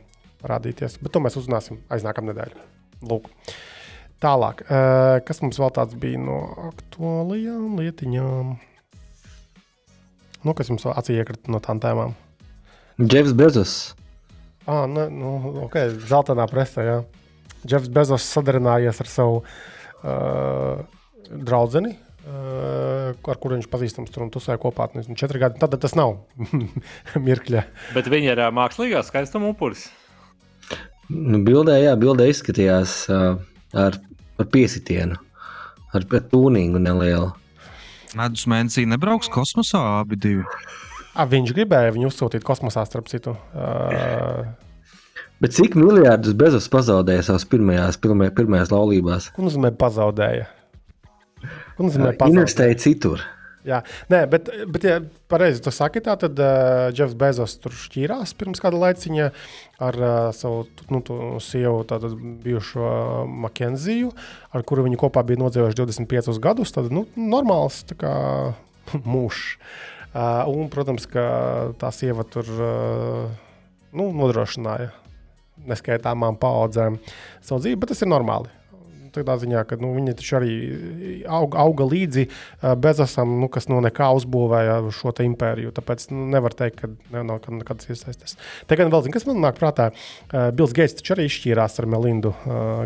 parādīties. 0.43 0.99
Bet 1.03 1.14
to 1.14 1.22
mēs 1.24 1.39
uzzināsim 1.41 1.80
aiznākamā 1.93 2.32
nedēļa. 2.32 2.66
Lūk. 3.07 3.28
Tālāk, 4.22 4.62
uh, 4.64 5.18
kas 5.28 5.43
mums 5.45 5.59
vēl 5.61 5.74
tāds 5.76 5.97
bija 6.01 6.20
no 6.22 6.39
aktuālajām 6.70 7.76
lietiņām? 7.82 8.55
Nu, 10.47 10.55
kas 10.57 10.70
jums 10.70 10.87
acī 10.89 11.18
iekrita 11.18 11.53
no 11.53 11.61
tām 11.61 11.82
tēmām? 11.82 12.14
Jeffs 12.97 13.34
Bezos. 13.37 13.74
Ah, 14.64 14.87
ne, 14.89 15.05
nu, 15.12 15.34
ok, 15.66 15.76
zeltainā 16.09 16.47
presē. 16.49 16.87
Jā. 16.87 16.97
Jeffs 17.68 17.91
Bezos 17.93 18.24
sadarinājies 18.30 19.03
ar 19.03 19.11
savu 19.11 19.43
uh, 19.43 20.80
draugu, 21.28 21.82
uh, 21.91 23.12
ar 23.12 23.41
kuru 23.43 23.59
viņš 23.59 23.68
pazīstams 23.70 24.14
tur 24.14 24.24
un 24.24 24.32
tusēja 24.34 24.61
kopā. 24.62 24.89
Nezinu, 24.97 25.18
četri 25.18 25.43
gadi. 25.43 25.61
Tad 25.61 25.76
tas 25.82 25.97
nav 25.99 26.16
mirkļa. 27.26 27.66
Bet 27.99 28.09
viņi 28.12 28.32
ir 28.32 28.45
mākslīgā 28.57 29.05
skaistuma 29.07 29.53
upuris. 29.53 29.89
Nu, 31.13 31.41
bildē, 31.47 31.77
jā, 31.85 31.95
bildē 32.01 32.27
izskatījās 32.33 32.99
uh, 33.13 33.39
ar, 33.79 33.99
ar 34.41 34.49
piesitienu, 34.53 35.19
ar, 35.95 36.03
ar 36.03 36.29
tūningu 36.33 36.83
nelielu. 36.83 37.31
Medus 38.17 38.47
mēnesī 38.51 38.87
nebrauks 38.89 39.31
kosmosā 39.31 39.83
abi 40.01 40.19
divi. 40.19 40.45
Ah, 41.17 41.29
viņš 41.29 41.53
gribēja 41.57 41.95
viņu 41.95 42.11
uzsūtīt 42.11 42.45
kosmosā, 42.45 42.85
starp 42.89 43.09
citu. 43.13 43.37
Uh, 43.57 44.47
Bet 45.41 45.53
cik 45.53 45.75
miljardus 45.77 46.33
Bezos 46.37 46.67
pazaudēja 46.73 47.27
savās 47.27 47.45
pirmajās, 47.49 47.99
pirmajās, 48.01 48.33
pirmajās 48.39 48.71
laulībās? 48.73 49.31
ko 49.37 49.45
nozīmē 49.45 49.71
pazaudēja? 49.77 50.47
Ko 51.77 51.85
nozīmē 51.85 52.15
pazaudēja? 52.17 52.33
investēja 52.33 52.79
citur. 52.81 53.25
Jā, 53.67 53.81
Nē, 54.12 54.21
bet, 54.31 54.49
bet 54.71 54.85
ja 54.87 54.97
pareizi 55.31 55.62
tu 55.64 55.73
saki, 55.75 55.99
tā, 56.05 56.14
tad 56.21 56.39
uh, 56.39 56.87
Jeffs 56.95 57.17
Bezos 57.19 57.57
tur 57.59 57.75
šķīrās 57.75 58.37
pirms 58.39 58.62
kāda 58.62 58.79
laiciņa 58.79 59.25
ar 59.83 59.99
uh, 59.99 60.12
savu 60.37 60.62
nu, 60.95 61.01
sievu, 61.43 61.81
tātad 61.91 62.14
bijušo 62.45 62.85
uh, 62.85 63.33
Makenziju, 63.47 64.12
ar 64.55 64.62
kuru 64.67 64.87
viņi 64.87 65.01
kopā 65.03 65.25
bija 65.27 65.43
nodzīvojuši 65.43 65.81
25 65.83 66.39
gadus. 66.45 66.75
Tad, 66.77 66.93
nu, 66.95 67.09
normāls 67.19 67.83
kā 67.99 68.14
mūžs. 69.17 69.57
Uh, 70.17 70.47
un, 70.49 70.71
protams, 70.73 71.09
ka 71.11 71.27
tā 71.81 71.91
sieva 71.93 72.25
tur 72.31 72.47
uh, 72.55 73.27
nu, 73.99 74.12
nodrošināja 74.14 74.93
neskaitāmām 75.67 76.39
paudzēm 76.39 77.01
savu 77.43 77.64
dzīvi, 77.64 77.81
bet 77.83 77.93
tas 77.93 78.07
ir 78.07 78.12
normāli. 78.12 78.56
Tādā 79.17 79.39
ziņā, 79.43 79.64
ka 79.69 79.79
nu, 79.81 79.93
viņi 79.97 80.17
taču 80.19 80.37
arī 80.39 80.55
auga, 81.25 81.62
auga 81.64 81.87
līdzi 81.89 82.27
uh, 82.29 82.75
Bezosam, 82.81 83.37
nu, 83.41 83.49
kas 83.53 83.71
no 83.73 83.81
nekā 83.85 84.11
uzbūvēja 84.19 84.79
šo 84.95 85.14
impēriju. 85.25 85.73
Tāpēc 85.77 86.09
nu, 86.12 86.27
nevar 86.35 86.55
teikt, 86.57 86.83
ka 86.83 87.23
nav 87.25 87.47
nekādas 87.49 87.89
iesaistes. 87.89 88.37
Te 88.69 88.79
gan 88.79 88.93
vēl 88.93 89.07
zinu, 89.07 89.17
kas 89.17 89.27
man 89.29 89.41
nāk 89.45 89.59
prātā. 89.61 89.89
Uh, 90.29 90.51
Bills 90.57 90.75
Geits 90.77 90.99
taču 90.99 91.17
arī 91.17 91.29
izšķīrās 91.31 91.81
ar 91.81 91.89
Melindu 91.91 92.35
uh, 92.35 92.85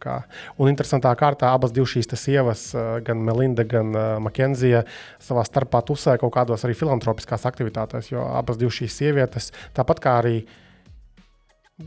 kā. 0.00 0.20
Un 0.60 0.70
interesantā 0.72 1.12
kārtā 1.18 1.52
abas 1.54 1.74
šīs 1.76 2.08
sievas, 2.16 2.70
gan 3.04 3.20
Melinda, 3.24 3.64
gan 3.68 3.92
uh, 3.94 4.06
Makenzija, 4.22 4.84
savā 5.22 5.44
starpā 5.46 5.82
tusē 5.86 6.16
kaut 6.20 6.32
kādos 6.34 6.64
arī 6.66 6.76
filantropiskās 6.78 7.46
aktivitātēs, 7.48 8.12
jo 8.12 8.24
abas 8.24 8.60
šīs 8.60 8.96
sievietes, 9.02 9.50
tāpat 9.76 10.02
kā 10.02 10.16
arī 10.22 10.36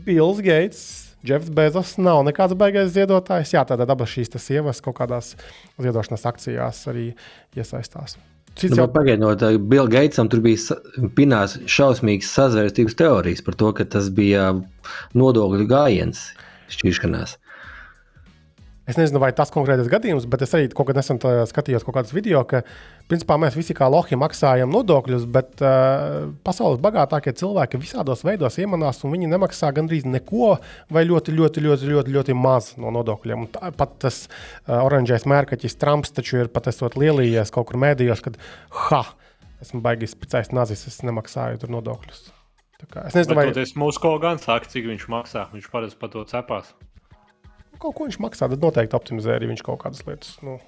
Bills 0.04 0.42
Geits. 0.44 1.03
Jeffs 1.24 1.48
Bezos 1.54 1.96
nav 1.96 2.22
nekāds 2.26 2.56
baigais 2.58 2.92
ziedotājs. 2.92 3.54
Jā, 3.56 3.64
tātad 3.68 3.90
abas 3.90 4.12
šīs 4.12 4.32
sievas 4.42 4.82
kaut 4.84 4.98
kādās 4.98 5.34
ziedošanas 5.80 6.26
akcijās 6.28 6.84
arī 6.92 7.10
iesaistās. 7.56 8.18
Cits 8.54 8.76
Nu, 8.76 8.84
jau 8.84 8.90
Pagaidot, 8.92 9.40
Bill 9.66 9.88
Gatesam 9.90 10.28
tur 10.30 10.42
bija 10.44 10.76
pinās 11.16 11.56
šausmīgas 11.66 12.30
sazvērstības 12.36 12.94
teorijas 13.00 13.42
par 13.42 13.56
to, 13.58 13.72
ka 13.74 13.86
tas 13.96 14.12
bija 14.14 14.52
nodokļu 15.18 15.66
gājiens 15.70 16.28
šķiršanās. 16.70 17.34
Es 18.84 18.98
nezinu, 19.00 19.16
vai 19.22 19.30
tas 19.32 19.48
konkrētais 19.48 19.88
gadījums, 19.88 20.26
bet 20.28 20.42
es 20.44 20.50
arī 20.56 20.66
kaut 20.68 20.90
kad 20.90 20.98
nesen 20.98 21.16
skatījos 21.48 21.86
kaut 21.86 21.94
kādas 21.96 22.12
video, 22.12 22.42
ka 22.44 22.60
principā 23.08 23.38
mēs 23.40 23.56
visi 23.56 23.72
kā 23.76 23.88
lohi 23.88 24.18
maksājam 24.20 24.68
nodokļus, 24.74 25.24
bet 25.32 25.64
uh, 25.64 26.26
pasaules 26.44 26.82
bagātākie 26.84 27.32
cilvēki 27.40 27.80
visādos 27.80 28.26
veidos 28.28 28.60
iemanās, 28.60 29.00
un 29.00 29.16
viņi 29.16 29.32
nemaksā 29.32 29.72
gandrīz 29.76 30.04
neko 30.04 30.58
vai 30.92 31.06
ļoti, 31.08 31.32
ļoti, 31.32 31.64
ļoti, 31.64 31.90
ļoti, 31.94 32.16
ļoti 32.18 32.36
maz 32.36 32.74
no 32.76 32.92
nodokļiem. 32.98 33.48
Un 33.48 33.52
Tā, 33.54 33.70
pat 33.72 33.96
tas 34.04 34.24
uh, 34.26 34.82
oranžais 34.82 35.24
mērkaķis 35.30 35.80
Trumps 35.80 36.12
taču 36.12 36.42
ir 36.42 36.52
pat 36.52 36.68
esot 36.68 36.98
lielījies 37.00 37.54
kaut 37.54 37.70
kur 37.70 37.80
mēdījos, 37.80 38.24
kad 38.24 38.40
ha! 38.88 39.04
Esmu 39.64 39.80
baigis 39.80 40.12
spicējis 40.12 40.52
nazis, 40.52 40.82
es 40.90 41.00
nemaksāju 41.06 41.62
tur 41.62 41.72
nodokļus. 41.72 42.26
Es 43.06 43.14
nezinu, 43.16 43.38
vai 43.38 43.46
tas 43.54 43.72
mūsu 43.80 44.02
ko 44.02 44.18
gan 44.20 44.42
saka, 44.42 44.68
cik 44.68 44.90
viņš 44.90 45.06
maksā. 45.08 45.46
Viņš 45.54 45.70
parasti 45.72 46.00
par 46.02 46.10
to 46.12 46.24
cepās. 46.28 46.74
Kaut 47.82 47.96
ko 47.96 48.08
viņš 48.08 48.20
maksā, 48.22 48.48
tad 48.50 48.62
noteikti 48.62 48.96
optimizē 48.98 49.36
arī 49.36 49.50
viņš 49.52 49.64
kaut 49.66 49.82
kādas 49.84 50.04
lietas. 50.08 50.36
Nu. 50.44 50.58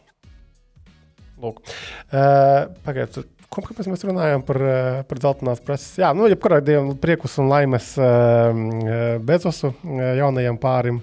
Lūk, 1.42 1.60
uh, 1.60 2.70
pagaidiet, 2.86 3.26
ko 3.52 3.60
kāpēc 3.66 3.90
mēs 3.92 4.06
runājam 4.08 4.44
par, 4.46 4.60
uh, 4.62 5.02
par 5.08 5.20
dzeltenās 5.20 5.60
preses? 5.64 5.98
Jā, 6.00 6.14
nu, 6.16 6.30
jebkurā 6.32 6.62
gadījumā 6.62 6.96
priekus 7.02 7.36
un 7.42 7.50
laimes 7.52 7.92
uh, 8.00 9.20
Bezosu 9.20 9.74
jaunajam 9.84 10.56
pārim. 10.62 11.02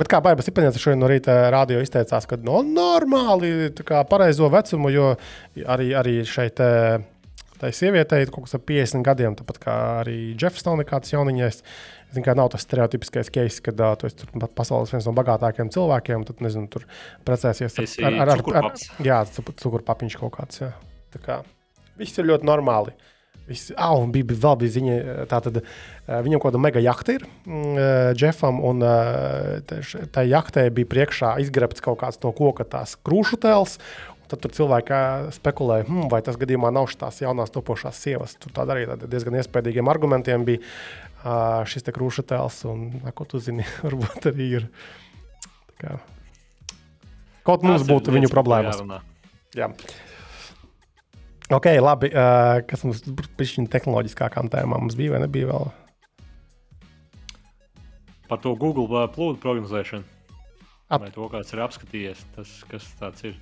Bet 0.00 0.08
kā 0.08 0.20
Baiba 0.22 0.44
Sipaņēns 0.44 0.78
šodien 0.78 1.00
no 1.02 1.08
rīta 1.10 1.34
rādio 1.50 1.80
izteicās, 1.82 2.26
ka 2.30 2.38
no, 2.46 2.60
normāli 2.62 3.70
tā 3.74 3.84
kā 3.86 4.02
pareizo 4.08 4.46
vecumu, 4.52 4.92
jo 4.94 5.08
arī, 5.66 5.90
arī 5.98 6.20
šeit 6.28 6.62
eh, 6.62 7.02
tai 7.60 7.72
sievietei 7.74 8.28
kaut 8.30 8.46
kas 8.46 8.56
ap 8.56 8.64
50 8.70 9.04
gadiem, 9.04 9.34
tāpat 9.36 9.58
kā 9.60 9.74
arī 10.04 10.16
Jeffs 10.40 10.64
nav 10.68 10.78
nekāds 10.80 11.10
jauniņais. 11.12 11.60
Zinu, 12.10 12.24
kā 12.26 12.34
nav 12.34 12.48
tas 12.50 12.64
stereotipiskais 12.66 13.28
case, 13.30 13.62
kad 13.62 13.78
uh, 13.80 13.92
tu 14.00 14.08
esi 14.08 14.26
pasaules 14.58 14.90
viens 14.90 15.06
no 15.06 15.12
bagātākajiem 15.14 15.70
cilvēkiem, 15.70 16.24
tad, 16.26 16.40
nezinu, 16.42 16.66
tur 16.72 16.82
precēsies 17.28 17.78
Esi 17.84 18.02
ar, 18.02 18.16
ar, 18.16 18.24
ar, 18.24 18.32
ar, 18.34 18.42
cukurpaps. 18.42 18.88
jā, 19.06 19.20
cu- 19.36 19.54
cukurpapiņš 19.62 20.18
kaut 20.18 20.34
kāds. 20.40 20.60
Jā. 20.64 20.72
Tā 21.14 21.22
kā 21.22 21.38
viss 22.00 22.18
ir 22.18 22.26
ļoti 22.32 22.48
normāli. 22.50 22.96
Visi, 23.50 23.74
ah, 23.78 23.96
un 23.98 24.12
bija, 24.14 24.26
bija 24.30 24.42
vēl 24.44 24.58
bija 24.60 24.74
ziņa, 24.76 24.96
tātad 25.30 25.56
viņam 26.06 26.38
kaut 26.42 26.52
kāda 26.52 26.60
mega 26.62 26.82
jahta 26.84 27.16
ir 27.16 27.24
Džefam, 28.14 28.60
un 28.62 28.84
tā 30.14 30.22
jahtē 30.28 30.68
bija 30.74 30.90
priekšā 30.90 31.32
izgrebts 31.42 31.82
kaut 31.82 31.98
kāds 32.02 32.20
no 32.22 32.30
koka 32.36 32.66
tās 32.68 32.94
krūšu 33.06 33.40
tēls. 33.42 33.78
Tad 34.30 34.44
tur 34.44 34.52
cilvēki 34.54 34.98
spekulēja, 35.34 35.88
hmm, 35.88 36.04
vai 36.12 36.20
tas 36.22 36.36
gadījumā 36.38 36.68
nav 36.70 36.86
šīs 36.92 37.24
jaunās 37.24 37.50
topošās 37.50 37.98
sievas. 37.98 38.36
Tur 38.38 38.52
tādā 38.54 38.76
arī 38.76 38.84
diezgan 39.10 39.34
iespaidīgiem 39.40 39.90
argumentiem 39.90 40.44
bija 40.46 40.62
šis 41.68 41.84
te 41.86 41.92
krūša 41.94 42.24
tēls, 42.32 42.62
un 42.70 42.86
ko 43.16 43.26
tu 43.28 43.40
zini, 43.42 43.66
varbūt 43.84 44.30
arī 44.32 44.46
ir. 44.60 44.68
Kā. 45.80 45.98
Kaut 47.46 47.64
mums 47.64 47.86
būtu 47.88 48.12
viņu 48.14 48.30
problēmas. 48.32 48.80
Jā. 49.56 49.70
Ok, 51.50 51.66
labi. 51.82 52.12
Uh, 52.14 52.60
kas 52.68 52.84
mums 52.86 53.02
bija 53.04 53.66
tehnoloģiskākām 53.72 54.50
tēmām? 54.52 54.84
Mums 54.84 54.94
bija 54.98 55.16
vai 55.16 55.24
nebija 55.24 55.48
vēl? 55.50 55.70
Par 58.30 58.38
to 58.44 58.54
Google 58.54 58.86
plūdu 59.10 59.40
prognozēšanu. 59.42 60.06
At... 60.90 61.02
Vai 61.02 61.10
to 61.14 61.26
kāds 61.32 61.50
ir 61.54 61.62
apskatījies? 61.64 62.22
Tas, 62.36 62.52
kas 62.70 62.86
tas 63.00 63.24
ir? 63.26 63.34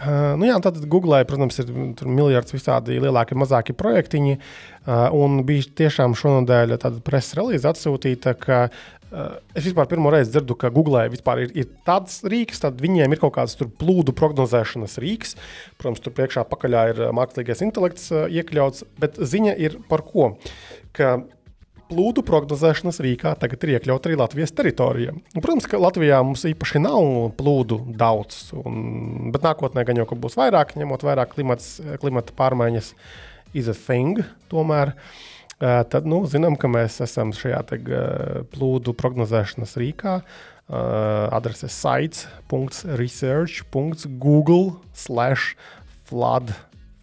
Uh, 0.00 0.32
nu 0.40 0.46
jā, 0.48 0.54
tad 0.64 0.78
Google, 0.88 1.18
protams, 1.28 1.58
ir 1.60 1.68
miljards 2.08 2.54
visādi 2.54 2.96
lielāki, 3.02 3.36
mazāki 3.36 3.74
projektiņi. 3.76 4.38
Uh, 4.86 5.10
un 5.12 5.42
bija 5.44 5.66
tiešām 5.82 6.14
šonadēļ 6.16 6.78
tāda 6.80 7.02
preses 7.04 7.36
relīze 7.36 7.68
atsūtīta, 7.68 8.32
ka 8.40 8.62
uh, 8.70 9.34
es 9.52 9.66
vispār 9.66 9.90
pirmo 9.90 10.12
reizi 10.14 10.32
dzirdu, 10.32 10.56
ka 10.56 10.70
Google 10.72 11.02
vispār 11.12 11.42
ir, 11.44 11.52
ir 11.52 11.68
tāds 11.84 12.22
rīks, 12.24 12.62
tad 12.64 12.80
viņiem 12.80 13.12
ir 13.12 13.20
kaut 13.20 13.34
kāds 13.36 13.60
plūdu 13.60 14.16
prognozēšanas 14.16 14.96
rīks. 15.04 15.36
Protams, 15.76 16.00
tur 16.00 16.16
priekšā 16.16 16.46
pakaļā 16.48 16.86
ir 16.94 17.02
mākslīgais 17.20 17.60
intelekts 17.68 18.08
iekļauts, 18.08 18.88
bet 19.04 19.20
ziņa 19.20 19.58
ir 19.60 19.76
par 19.92 20.06
ko? 20.08 20.32
Ka 20.96 21.18
plūdu 21.90 22.22
prognozēšanas 22.26 23.00
rīkā 23.04 23.30
tagad 23.40 23.64
ir 23.66 23.70
iekļauta 23.76 24.04
arī 24.08 24.16
Latvijas 24.20 24.52
teritorija. 24.56 25.10
Un, 25.14 25.42
protams, 25.42 25.66
ka 25.70 25.82
Latvijā 25.82 26.18
mums 26.24 26.42
īpaši 26.48 26.78
nav 26.84 27.02
plūdu 27.38 27.76
daudz, 27.98 28.34
un, 28.60 28.72
bet 29.34 29.42
nākotnē 29.46 29.80
gan 29.88 29.96
jau 30.00 30.06
būs 30.22 30.38
vairāk, 30.38 30.68
ņemot 30.78 31.00
vērā 31.06 31.24
klimata 31.30 32.32
pārmaiņas, 32.38 32.86
is 33.58 33.66
a 33.70 33.74
thing. 33.74 34.14
Tomēr. 34.52 34.88
Tad 35.60 36.02
nu, 36.08 36.18
zinām, 36.30 36.54
ka 36.56 36.66
mēs 36.72 37.00
esam 37.04 37.32
šajā 37.36 37.60
te, 37.68 37.76
uh, 37.84 38.40
plūdu 38.48 38.96
prognozēšanas 38.96 39.76
rīkā. 39.82 40.14
Adrese 40.70 41.68
sites.research.google 41.74 44.66
slash 44.94 45.56
flood 46.08 46.54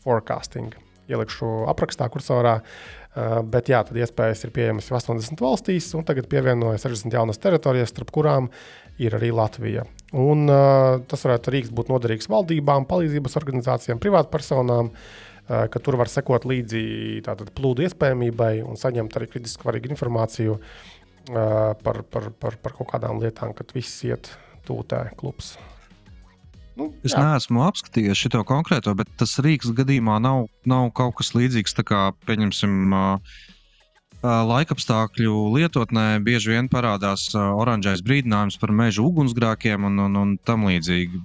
forecasting. 0.02 0.74
Ielikšu 1.12 1.68
aprakstā, 1.70 2.08
kursorā. 2.12 2.56
Uh, 2.64 2.98
bet 3.50 3.72
jā, 3.72 3.80
tad 3.88 3.98
iespējas 3.98 4.44
ir 4.46 4.52
pieejamas 4.54 4.90
80 4.94 5.42
valstīs, 5.42 5.88
un 5.98 6.06
tagad 6.06 6.28
pievienojas 6.30 6.86
60 6.86 7.16
jaunas 7.18 7.42
teritorijas, 7.42 7.90
starp 7.94 8.12
kurām 8.14 8.50
ir 9.02 9.16
arī 9.18 9.32
Latvija. 9.34 9.86
Un, 10.18 10.46
uh, 10.50 11.00
tas 11.10 11.26
varētu 11.26 11.54
rīks 11.54 11.72
būt 11.76 11.90
noderīgs 11.92 12.30
valdībām, 12.32 12.86
palīdzības 12.90 13.38
organizācijām, 13.42 14.02
privātpersonām, 14.04 14.92
uh, 14.92 15.64
ka 15.72 15.82
tur 15.84 15.98
var 16.00 16.12
sekot 16.12 16.46
līdzi 16.50 16.84
tātad, 17.26 17.52
plūdu 17.58 17.88
iespējamībai 17.88 18.60
un 18.66 18.80
saņemt 18.80 19.18
arī 19.18 19.32
kritiski 19.32 19.66
svarīgu 19.66 19.94
informāciju 19.96 20.60
par, 21.28 22.06
par, 22.08 22.30
par, 22.40 22.56
par 22.64 22.72
kaut 22.78 22.88
kādām 22.94 23.18
lietām, 23.20 23.52
kad 23.52 23.74
viss 23.76 24.06
iet 24.08 24.30
tūtē 24.64 25.10
klubs. 25.20 25.58
Nu, 26.78 26.92
es 27.02 27.16
jā. 27.16 27.22
neesmu 27.24 27.64
apskatījies 27.66 28.20
šo 28.22 28.44
konkrēto, 28.46 28.94
bet 28.98 29.10
tas 29.18 29.40
rīks 29.42 29.72
gadījumā 29.74 30.20
nav, 30.22 30.46
nav 30.70 30.92
kaut 30.98 31.18
kas 31.18 31.34
līdzīgs. 31.34 31.74
Kā, 31.88 32.12
pieņemsim, 32.28 32.92
laikapstākļu 34.22 35.34
lietotnē 35.56 36.06
bieži 36.26 36.54
vien 36.54 36.70
parādās 36.70 37.30
oranžais 37.38 38.04
brīdinājums 38.06 38.60
par 38.62 38.74
meža 38.76 39.02
ugunsgrākiem 39.06 39.90
un, 39.90 39.98
un, 40.06 40.22
un 40.22 40.36
tam 40.38 40.68
līdzīgi. 40.70 41.24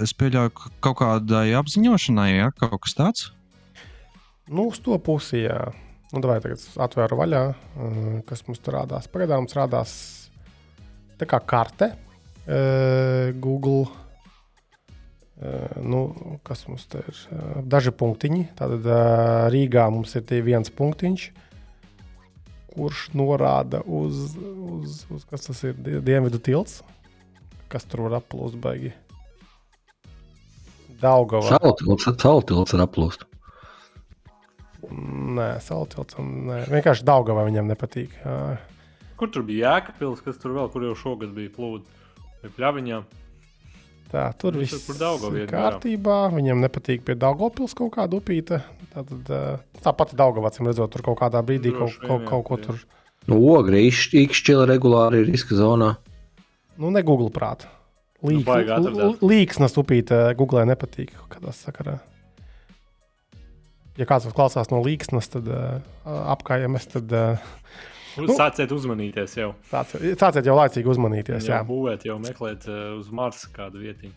Es 0.00 0.16
pieļauju, 0.16 0.54
ka 0.56 0.72
kaut 0.88 1.00
kādai 1.02 1.50
apziņošanai, 1.60 2.30
ja 2.38 2.50
kaut 2.56 2.80
kas 2.86 2.96
tāds. 2.96 3.28
Nu, 4.48 4.70
uz 4.72 4.80
to 4.82 4.96
pusi, 4.96 5.44
jā. 5.44 5.70
Nu, 6.10 6.24
vai 6.24 6.40
tagad 6.42 6.64
atvēru 6.88 7.20
vaļā, 7.20 7.42
kas 8.26 8.48
mums 8.48 8.64
tur 8.64 8.80
rādās. 8.80 9.12
Pagaidām 9.12 9.44
mums 9.44 9.54
rādās 9.54 9.92
tā 11.20 11.28
kā 11.28 11.38
karte 11.44 11.92
Google 13.44 13.86
nu, 15.80 16.00
kas 16.44 16.66
mums 16.68 16.84
te 16.90 17.00
ir? 17.00 17.20
Uh, 17.32 17.60
daži 17.64 17.92
punktiņi. 17.96 18.42
Tātad 18.58 18.84
uh, 18.84 19.46
Rīgā 19.52 19.86
mums 19.92 20.12
ir 20.18 20.42
viens 20.44 20.68
punktiņš, 20.68 21.26
kurš 22.74 23.06
norāda 23.16 23.80
uz, 23.86 24.34
uz, 24.36 25.04
uz 25.10 25.24
kas 25.30 25.48
tas 25.48 25.62
ir 25.64 25.78
Dienvidu 25.80 26.42
tilts. 26.42 26.82
Kas 27.70 27.86
tur 27.86 28.08
var 28.08 28.18
aplūst 28.18 28.58
baigi? 28.60 28.92
Daugava. 31.00 31.56
Saltilts 32.20 32.74
ir 32.76 32.82
aplūst. 32.84 33.24
Nē, 34.90 35.54
Saltiltsam 35.62 36.28
nē. 36.48 36.64
Vienkārši 36.72 37.06
Daugava 37.06 37.46
viņam 37.46 37.70
nepatīk. 37.70 38.16
Kur 39.20 39.30
tur 39.32 39.44
bija 39.46 39.76
Jēkabpils, 39.76 40.20
kas 40.24 40.40
tur 40.40 40.56
vēl, 40.56 40.68
kur 40.72 40.84
jau 40.84 40.96
šogad 40.98 41.32
bija 41.36 41.52
plūdi? 41.54 41.86
Pļaviņā? 42.56 43.00
Tā, 44.10 44.24
tur 44.34 44.56
viss 44.58 44.88
ir 44.90 45.50
kārtībā. 45.50 46.16
Viņam 46.34 46.62
nepatīk 46.64 47.04
pie 47.06 47.14
Daugopils 47.18 47.76
kaut 47.78 47.92
kāda 47.94 48.18
upīte. 48.18 48.58
Tātad, 48.90 49.28
tā 49.84 49.92
pati 49.94 50.18
Daugavacim 50.18 50.66
redzot, 50.66 50.90
tur 50.90 51.04
kaut 51.06 51.20
kādā 51.20 51.42
brīdī 51.46 51.70
kaut, 51.76 51.94
kaut, 52.02 52.24
kaut 52.26 52.46
ko 52.48 52.58
tur. 52.64 52.80
Nu, 53.30 53.38
ogri 53.52 53.84
izšķila 53.86 54.66
regulāri 54.72 55.22
riska 55.28 55.54
zonā. 55.54 55.92
Nu, 56.80 56.90
ne 56.90 57.04
Google 57.06 57.30
prātā. 57.30 57.70
Nu, 58.20 59.12
līksnas 59.24 59.78
upīte 59.80 60.18
Google 60.36 60.66
nepatīk 60.68 61.14
kādā 61.30 61.54
sakarā. 61.56 62.00
Ja 64.00 64.06
kāds 64.08 64.28
klausās 64.32 64.70
no 64.72 64.80
līksnas, 64.84 65.28
tad 65.32 65.48
uh, 65.52 65.80
apkājamies, 66.34 66.86
tad 66.92 67.12
uh, 67.12 67.54
Nu, 68.18 68.34
sāciet 68.34 68.72
uzmanīties 68.74 69.36
jau. 69.38 69.52
Sāciet, 69.70 70.02
sāciet 70.18 70.48
jau 70.48 70.56
laicīgi 70.58 70.90
uzmanīties. 70.90 71.46
Jā, 71.46 71.60
jā. 71.60 71.66
būvēt, 71.68 72.06
jau 72.08 72.16
meklēt 72.22 72.66
uh, 72.70 72.96
uz 72.98 73.10
Marsa 73.14 73.50
kādu 73.54 73.84
vietiņu. 73.84 74.16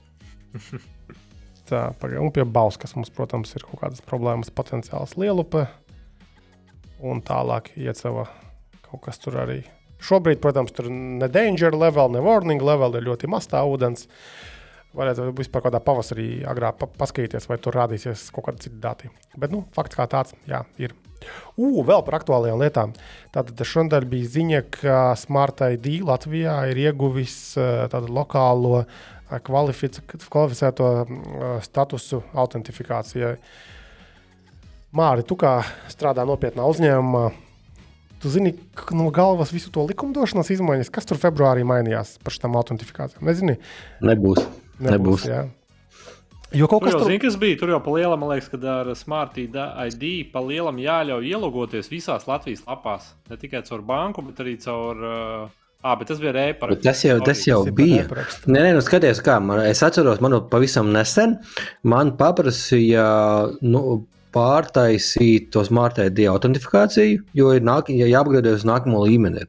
Tā, 1.69 1.85
un 2.19 2.31
pie 2.35 2.43
Bauskas 2.43 2.95
mums, 2.97 3.11
protams, 3.13 3.53
ir 3.55 3.63
kaut 3.67 3.83
kādas 3.85 4.03
problēmas, 4.03 4.51
potenciāls 4.53 5.15
lielupe. 5.19 5.67
Un 7.03 7.21
tālāk 7.23 7.71
iecava 7.79 8.27
kaut 8.83 9.05
kas 9.05 9.19
tur 9.21 9.39
arī. 9.43 9.61
Šobrīd, 10.03 10.41
protams, 10.43 10.73
tur 10.75 10.89
ne 10.91 11.29
danger 11.31 11.75
level, 11.75 12.11
ne 12.11 12.23
warning 12.23 12.63
level 12.63 12.99
ir 12.99 13.07
ļoti 13.07 13.29
maz 13.31 13.47
tā 13.51 13.61
ūdens. 13.67 14.09
Varētu 14.93 15.31
vispār 15.37 15.63
kādā 15.65 15.79
pavasarī 15.81 16.43
agrāk 16.45 16.83
paskatīties, 16.99 17.47
vai 17.49 17.57
tur 17.63 17.79
rādīsies 17.79 18.27
kaut 18.35 18.49
kādi 18.49 18.67
citi 18.67 18.81
dati. 18.83 19.09
Bet, 19.39 19.53
nu, 19.55 19.63
fakts 19.73 19.97
kā 19.97 20.05
tāds, 20.11 20.35
jā, 20.49 20.61
ir. 20.81 20.93
Ugh, 21.59 21.83
vēl 21.87 22.03
par 22.05 22.19
aktuālajām 22.19 22.61
lietām. 22.63 22.93
Tātad 23.33 23.61
šodien 23.67 24.07
bija 24.09 24.31
ziņa, 24.35 24.61
ka 24.73 24.97
Smart 25.19 25.61
ID 25.65 26.01
Latvijā 26.07 26.55
ir 26.71 26.81
ieguvis 26.87 27.35
eh, 27.57 27.85
tādu 27.91 28.13
lokālo 28.13 28.83
eh, 28.83 29.37
kvalificēto 29.43 30.89
eh, 31.03 31.07
statusu 31.65 32.23
autentifikācijai. 32.33 33.37
Māri, 34.93 35.25
tu 35.25 35.37
kā 35.39 35.57
strādā 35.89 36.25
nopietnā 36.29 36.67
uzņēmumā, 36.69 37.25
tu 38.21 38.29
zini 38.29 38.53
no 38.93 39.09
galvas 39.13 39.49
visu 39.53 39.71
to 39.73 39.87
likumdošanas 39.89 40.53
izmaiņas, 40.53 40.93
kas 40.93 41.09
tur 41.09 41.17
februārī 41.21 41.65
mainījās 41.65 42.19
par 42.21 42.35
šīm 42.35 42.59
autentifikācijām? 42.61 43.25
Nezini? 43.25 43.57
Nebūs. 44.05 44.45
Nebūs. 44.77 44.93
Nebūs 44.93 45.27
jā. 45.31 45.41
Jo 46.53 46.69
kaut 46.69 46.85
kas 46.85 46.93
tur 46.93 47.09
bija. 47.09 47.31
Zin, 47.31 47.39
bija 47.41 47.57
tur 47.59 47.73
jau 47.73 47.81
pa 47.81 47.95
lielam, 47.95 48.21
man 48.21 48.33
liekas, 48.33 48.51
kad 48.53 48.63
ar 48.69 48.93
Smart 48.97 49.39
ID 49.41 50.05
pa 50.33 50.43
lielam 50.45 50.77
jāļauj 50.81 51.33
ielogoties 51.33 51.89
visās 51.91 52.27
Latvijas 52.29 52.63
lapās. 52.67 53.11
Ne 53.31 53.39
tikai 53.41 53.63
caur 53.65 53.81
banku, 53.85 54.25
bet 54.29 54.41
arī 54.45 54.57
caur. 54.61 55.03
Uh, 55.03 55.59
Ah, 55.83 55.97
bet 55.99 56.07
tas 56.07 56.19
bija 56.23 56.31
rēpars. 56.31 56.77
Tas 56.79 57.01
jau, 57.03 57.17
tas 57.27 57.41
jau 57.43 57.57
tas 57.67 57.75
bija. 57.75 58.05
Nē, 58.47 58.55
nē, 58.55 58.69
nu 58.77 58.79
skaties, 58.79 59.19
kā 59.19 59.35
man, 59.43 59.59
es 59.67 59.81
atceros, 59.83 60.21
man 60.23 60.37
pavisam 60.47 60.93
nesen 60.95 61.33
man 61.83 62.13
paprasīja 62.15 63.03
nu, 63.67 63.97
pārtaisīt 64.33 65.51
to 65.51 65.65
smart 65.67 65.99
ID 65.99 66.23
autentifikāciju, 66.31 67.19
jo 67.35 67.51
ir 67.51 67.67
nāk, 67.67 67.91
ja 67.91 68.07
jāapgādājas 68.07 68.63
uz 68.63 68.69
nākamo 68.71 69.03
līmeni. 69.03 69.43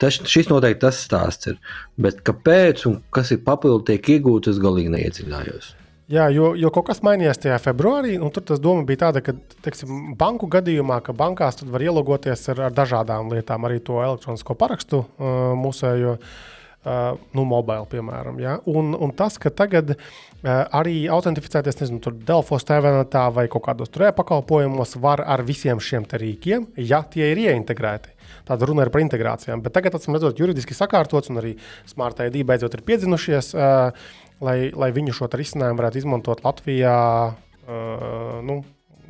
Tas, 0.00 0.20
šis 0.30 0.48
noteikti 0.48 0.84
tas 0.86 1.02
stāsts 1.02 1.50
ir. 1.50 1.58
Bet 2.00 2.22
kāpēc 2.24 2.86
un 2.88 3.00
kas 3.12 3.34
ir 3.34 3.42
papildu 3.44 3.90
tiek 3.90 4.14
iegūts, 4.14 4.54
es 4.54 4.62
galīgi 4.62 4.94
neiedziļinājos. 4.94 5.74
Jā, 6.10 6.24
jo, 6.34 6.48
jo 6.58 6.72
kaut 6.74 6.88
kas 6.88 7.04
mainījās 7.06 7.38
tajā 7.38 7.56
februārī, 7.62 8.16
un 8.18 8.32
tur 8.34 8.42
tas 8.42 8.58
doma 8.58 8.82
bija 8.86 9.04
tāda, 9.04 9.20
ka 9.22 9.36
teiksim, 9.62 10.16
banku 10.18 10.48
gadījumā, 10.50 10.96
ka 11.06 11.14
bankās 11.14 11.62
var 11.62 11.84
ielogoties 11.86 12.48
ar, 12.50 12.64
ar 12.66 12.74
dažādām 12.74 13.30
lietām, 13.30 13.66
arī 13.68 13.78
to 13.86 14.00
elektronisko 14.02 14.56
parakstu 14.58 15.04
uh, 15.04 15.52
mūsējo. 15.58 16.16
Uh, 16.80 17.18
nu, 17.36 17.42
mobili, 17.44 17.84
piemēram. 17.92 18.38
Ja? 18.40 18.54
Un, 18.72 18.94
un 18.96 19.10
tas, 19.12 19.34
ka 19.38 19.50
tagad 19.52 19.90
uh, 19.92 19.98
arī 20.48 21.02
autentificēties, 21.12 21.76
nezinu, 21.82 22.00
tur 22.00 22.14
Delfos 22.16 22.64
TVNetā 22.64 23.26
vai 23.36 23.44
kaut 23.52 23.66
kādos 23.66 23.92
tur 23.92 24.06
e-pakalpojumos 24.08 24.96
var 25.04 25.20
ar 25.20 25.44
visiem 25.44 25.76
šiem 25.76 26.08
rīkiem, 26.08 26.64
ja 26.80 27.02
tie 27.04 27.28
ir 27.34 27.42
ieintegrēti. 27.44 28.16
Tāda 28.48 28.66
runa 28.66 28.86
ir 28.86 28.90
par 28.94 29.04
integrācijām. 29.04 29.60
Bet 29.60 29.76
tagad, 29.76 29.98
atcīm 29.98 30.16
redzot, 30.16 30.40
juridiski 30.40 30.74
sakārtots 30.74 31.28
un 31.28 31.42
arī 31.42 31.52
Smart 31.90 32.24
ID 32.24 32.40
beidzot 32.48 32.78
ir 32.78 32.86
piedzinušies, 32.88 33.52
uh, 33.54 34.16
lai, 34.44 34.58
lai 34.74 34.90
viņu 34.96 35.16
šo 35.16 35.30
risinājumu 35.32 35.80
varētu 35.80 36.02
izmantot 36.02 36.44
Latvijā. 36.46 36.98
Uh, 37.70 38.40
nu, 38.46 38.62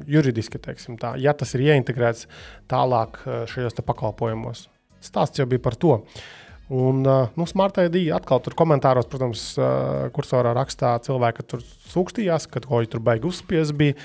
juridiski, 0.08 0.60
tā, 1.00 1.14
ja 1.20 1.32
tas 1.36 1.54
ir 1.56 1.64
ieintegrēts 1.68 2.28
tālāk 2.70 3.20
šajos 3.50 3.80
pakalpojumos. 3.84 4.68
Stāsts 5.04 5.40
jau 5.40 5.48
bija 5.48 5.62
par 5.64 5.76
to. 5.80 5.98
Un, 6.70 7.02
nu, 7.02 7.46
Smart 7.50 7.80
ID 7.82 8.12
atkal 8.14 8.38
tur 8.44 8.54
komentāros, 8.54 9.08
protams, 9.10 9.42
kursorā 10.14 10.52
rakstā 10.54 10.92
cilvēki 11.02 11.46
tur 11.50 11.64
sūkstījās, 11.90 12.46
ka 12.46 12.62
ko 12.62 12.78
viņi 12.78 12.92
tur 12.92 13.02
baigi 13.02 13.26
uzspies 13.26 13.72
bija. 13.74 13.96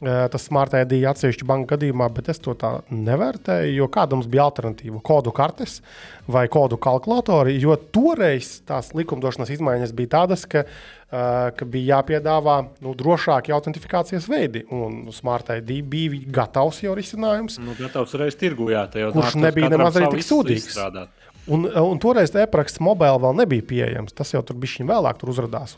Uh, 0.00 0.24
tas 0.32 0.46
Smart 0.48 0.72
ID 0.72 1.02
atsevišķi 1.10 1.44
banka 1.44 1.74
gadījumā, 1.74 2.06
bet 2.16 2.30
es 2.32 2.38
to 2.40 2.54
tā 2.56 2.70
nevērtēju, 2.88 3.74
jo 3.82 3.88
kāda 3.92 4.16
mums 4.16 4.30
bija 4.32 4.46
alternatīva? 4.48 4.96
Kodu 5.04 5.32
kartes 5.36 5.82
vai 6.30 6.46
kodu 6.48 6.78
kalkulatori, 6.80 7.58
jo 7.60 7.76
toreiz 7.92 8.54
tās 8.64 8.94
likumdošanas 8.96 9.52
izmaiņas 9.52 9.92
bija 9.98 10.14
tādas, 10.14 10.46
ka, 10.48 10.64
uh, 10.64 11.50
ka 11.52 11.68
bija 11.68 11.98
jāpiedāvā 11.98 12.56
nu, 12.80 12.94
drošāki 12.96 13.52
autentifikācijas 13.52 14.30
veidi, 14.32 14.64
un 14.72 15.10
Smart 15.12 15.52
ID 15.58 15.82
bija 15.84 16.24
gatavs 16.40 16.80
jau 16.86 16.96
risinājums. 16.96 17.60
Nu, 17.60 17.76
gatavs 17.76 18.16
reiz 18.16 18.40
tirgu, 18.40 18.70
jā, 18.72 18.86
kurš 19.12 19.36
nebija 19.36 19.68
nemaz 19.76 20.00
arī 20.00 20.14
tik 20.16 20.24
sūdīgs. 20.24 20.72
Izstrādāt. 20.72 21.12
Un, 21.50 21.64
un 21.66 21.98
toreiz 22.00 22.32
e-paraksts 22.36 22.82
mobila 22.84 23.18
vēl 23.20 23.38
nebija 23.40 23.64
pieejams. 23.66 24.14
Tas 24.16 24.30
jau 24.34 24.42
tur 24.46 24.58
bija 24.60 24.84
vēlāk 24.86 25.20
tur 25.20 25.32
uzrādās. 25.32 25.76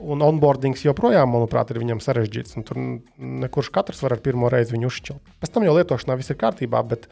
Un, 0.00 0.22
onboardings 0.24 0.84
joprojām, 0.86 1.28
manuprāt, 1.34 1.72
ir 1.72 1.80
viņam 1.82 2.00
sarežģīts. 2.00 2.56
Tur 2.68 2.78
nekurš 3.18 3.68
katrs 3.74 4.00
var 4.04 4.16
ar 4.16 4.22
pirmo 4.24 4.48
reizi 4.52 4.72
viņu 4.72 4.88
uzšķilt. 4.88 5.34
Pēc 5.42 5.52
tam 5.52 5.66
jau 5.66 5.74
lietošanā 5.76 6.16
viss 6.16 6.32
ir 6.32 6.38
kārtībā. 6.40 6.80
Bet, 6.88 7.08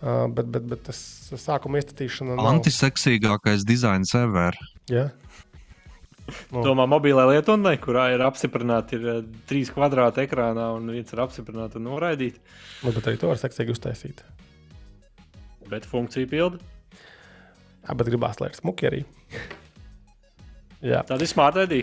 uh, 0.00 0.26
bet, 0.26 0.48
bet, 0.50 0.66
bet 0.72 0.82
tas 0.88 0.98
sākuma 1.30 1.78
iestatīšana. 1.78 2.34
Nav... 2.34 2.48
Antiseksīgākais 2.56 3.66
dizains 3.68 4.14
ever. 4.18 4.58
Yeah. 4.90 5.14
Nu. 6.50 6.64
Domā, 6.64 6.88
mobilē 6.90 7.28
lietotnē, 7.30 7.76
kurā 7.78 8.08
ir 8.16 8.22
apstiprināta 8.26 8.96
ir 8.98 9.20
trīs 9.46 9.70
kvadrāti 9.70 10.24
ekrānā 10.24 10.72
un 10.74 10.88
viens 10.90 11.12
ir 11.14 11.22
apstiprināts 11.22 11.78
un 11.78 11.86
noraidīts. 11.86 12.40
Nu, 12.82 12.90
bet 12.90 13.06
arī 13.06 13.20
to 13.20 13.30
var 13.30 13.38
seksīgi 13.38 13.70
uztaisīt. 13.70 14.24
Bet 15.70 15.86
funkcija 15.86 16.26
pilda. 16.30 16.58
Jā, 17.86 17.94
bet 17.94 18.10
gribās, 18.10 18.42
lai 18.42 18.50
ir 18.50 18.58
smuki 18.58 18.90
arī. 18.90 19.04
Tad 21.06 21.22
ir 21.22 21.30
smart 21.30 21.62
ID. 21.62 21.78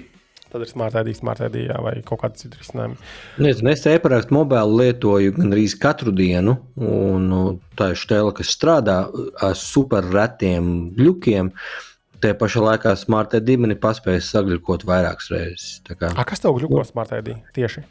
Tad 0.53 0.61
ir 0.61 0.69
smart 0.69 0.93
ID, 0.99 1.15
smart 1.17 1.39
ID 1.41 1.63
jā, 1.63 1.77
vai 1.81 1.95
kaut 2.05 2.19
kāda 2.21 2.37
cita 2.37 2.59
risinājuma. 2.59 2.99
Nezinu, 3.41 3.71
es 3.71 3.87
e-parakstu 3.89 4.35
mobili 4.35 4.77
lietoju 4.83 5.33
gandrīz 5.39 5.73
katru 5.81 6.13
dienu, 6.13 6.59
un 6.77 7.25
nu, 7.31 7.39
tā 7.79 7.89
ir 7.95 7.97
stēla, 7.97 8.35
kas 8.37 8.51
strādā 8.53 8.99
ar 9.41 9.57
super 9.57 10.05
retiem 10.13 10.69
bļukiem. 10.93 11.49
Tajā 12.21 12.37
pašā 12.37 12.61
laikā 12.67 12.93
smart 13.01 13.33
ID 13.39 13.57
man 13.63 13.73
ir 13.73 13.81
paspējis 13.81 14.29
sagļukot 14.35 14.85
vairākas 14.87 15.33
reizes. 15.33 15.81
A, 15.89 16.21
kas 16.21 16.45
tev 16.45 16.53
gļuko 16.61 16.85
smart 16.85 17.17
ID 17.17 17.33
tieši? 17.57 17.81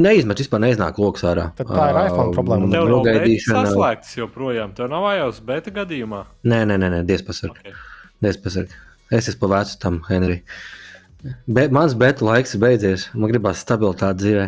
Neizmet, 0.00 0.38
vispār 0.38 0.62
neiznāk 0.62 1.02
lokus 1.02 1.26
ārā. 1.26 1.48
Tad 1.58 1.68
tā 1.74 1.88
ir 1.90 1.98
iPhone 2.06 2.30
problēma. 2.36 2.70
Tev 2.70 2.86
nav 2.86 3.02
gaidīšana. 3.08 3.64
Saslēgts 3.66 4.14
joprojām. 4.20 4.78
Tev 4.78 4.88
nav 4.92 5.10
iOS 5.10 5.42
beta 5.44 5.74
gadījumā. 5.74 6.22
Nē, 6.46 6.62
nē, 6.70 6.78
nē, 6.78 6.94
nē 6.94 7.00
diezpasarg. 7.08 7.58
Okay. 7.58 7.74
Diezpasarg. 8.22 8.78
Es 9.10 9.26
esmu 9.26 9.42
pa 9.42 9.56
vecu 9.56 9.80
tam, 9.82 9.98
Henri. 10.06 10.38
Be, 11.20 11.66
mans 11.68 11.92
beta 12.00 12.24
laiks 12.24 12.54
ir 12.56 12.62
beidzies. 12.62 13.02
Man 13.12 13.28
gribās 13.28 13.60
stabilitāti 13.60 14.22
dzīvē. 14.22 14.46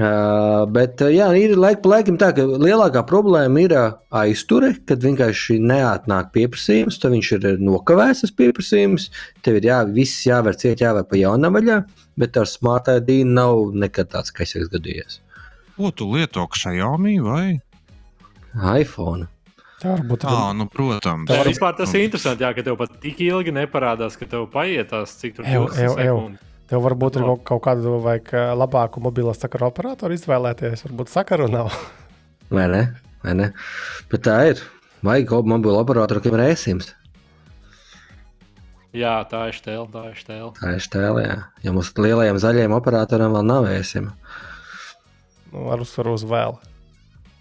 Uh, 0.00 0.64
bet 0.74 1.02
jā, 1.12 1.28
ir 1.38 1.54
laika 1.58 1.82
pa 1.84 1.92
laikam 1.92 2.18
tā, 2.18 2.32
ka 2.34 2.46
lielākā 2.48 3.04
problēma 3.06 3.62
ir 3.62 3.74
aizture, 4.22 4.72
kad 4.90 5.02
vienkārši 5.06 5.60
neatnāk 5.62 6.32
pieprasījums, 6.34 6.98
tad 7.02 7.14
viņš 7.14 7.32
ir 7.38 7.48
nokavēts 7.62 8.24
tas 8.24 8.34
pieprasījums. 8.34 9.08
Tev 9.46 9.60
ir 9.60 9.70
jā, 9.70 9.80
viss 9.94 10.26
jāver 10.26 10.58
ciet, 10.58 10.82
jāver 10.82 11.06
pa 11.06 11.18
jaunam 11.20 11.58
vaļā. 11.58 11.82
Bet 12.20 12.38
ar 12.40 12.50
Smart 12.50 12.90
ID 12.90 13.22
nav 13.30 13.70
nekad 13.78 14.10
tāds 14.14 14.34
kaisīgs 14.34 14.72
gadījies. 14.74 15.20
Ko 15.78 15.94
tu 15.94 16.10
lieto 16.10 16.42
Xiaomi 16.50 17.20
vai 17.24 17.60
iPhone? 18.82 19.30
Tā 19.80 19.94
varbūt 19.94 20.22
tā 20.26 20.34
ir. 20.34 20.56
Nu, 20.58 20.66
protams, 20.68 21.24
tā 21.30 21.40
vispār 21.46 21.74
tas 21.78 21.94
ir 21.96 22.04
interesanti, 22.04 22.44
jā, 22.44 22.52
ka 22.56 22.64
tev 22.66 22.76
pat 22.80 22.98
tik 23.00 23.22
ilgi 23.24 23.54
neparādās, 23.56 24.18
ka 24.20 24.28
tev 24.28 24.44
paietās, 24.52 25.16
cik 25.22 25.38
tur 25.38 25.48
ir. 25.48 26.36
Tev 26.70 26.84
varbūt 26.84 27.16
ir 27.18 27.24
kaut, 27.26 27.40
kaut 27.48 27.62
kādu 27.64 27.96
vajag 28.04 28.28
labāku 28.54 29.00
mobilo 29.02 29.32
sakaru 29.34 29.66
operatoru 29.72 30.14
izvēlēties. 30.14 30.84
Varbūt 30.86 31.10
sakaru 31.10 31.48
nav. 31.50 31.72
Vai 32.54 32.68
ne? 32.70 32.84
Vai 33.24 33.34
ne? 33.40 33.50
Bet 34.12 34.22
tā 34.28 34.36
ir. 34.52 34.62
Vajag 35.02 35.32
mobilo 35.48 35.80
operatoru, 35.80 36.22
kam 36.22 36.36
ir 36.36 36.44
ēsījums. 36.52 36.92
Jā, 38.94 39.16
tā 39.30 39.44
ir 39.50 39.56
stēle. 39.56 39.86
Tā 39.90 40.04
ir 40.10 40.18
stēle. 40.18 40.52
Tā 40.60 40.72
ir 40.76 40.82
stēle, 40.82 41.24
jā. 41.24 41.36
Ja 41.64 41.74
mums 41.74 41.92
lielajiem 41.94 42.38
zaļajiem 42.42 42.74
operatoriem 42.74 43.36
vēl 43.38 43.46
nav 43.46 43.68
ēsim. 43.70 44.10
Nu, 45.50 45.68
ar 45.70 45.82
uzsvaru 45.82 46.14
uz 46.18 46.26
vēl. 46.26 46.58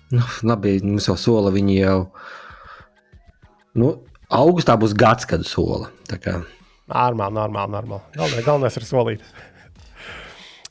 Nu, 0.09 0.23
labi, 0.41 0.79
mums 0.81 1.05
jau 1.05 1.17
sola 1.19 1.51
viņi 1.53 1.75
jau. 1.83 1.99
Nu, 3.77 3.91
augustā 4.33 4.73
būs 4.79 4.95
gads, 4.97 5.27
kad 5.29 5.45
sola. 5.45 5.91
Normāli, 6.89 7.35
normāli, 7.35 7.73
normāli. 7.75 8.01
Galvenais, 8.17 8.45
galvenais 8.47 8.79
ir 8.79 8.87
solīt. 8.89 9.29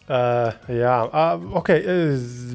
Uh, 0.08 0.50
jā, 0.82 0.96
uh, 1.06 1.46
ok. 1.60 1.70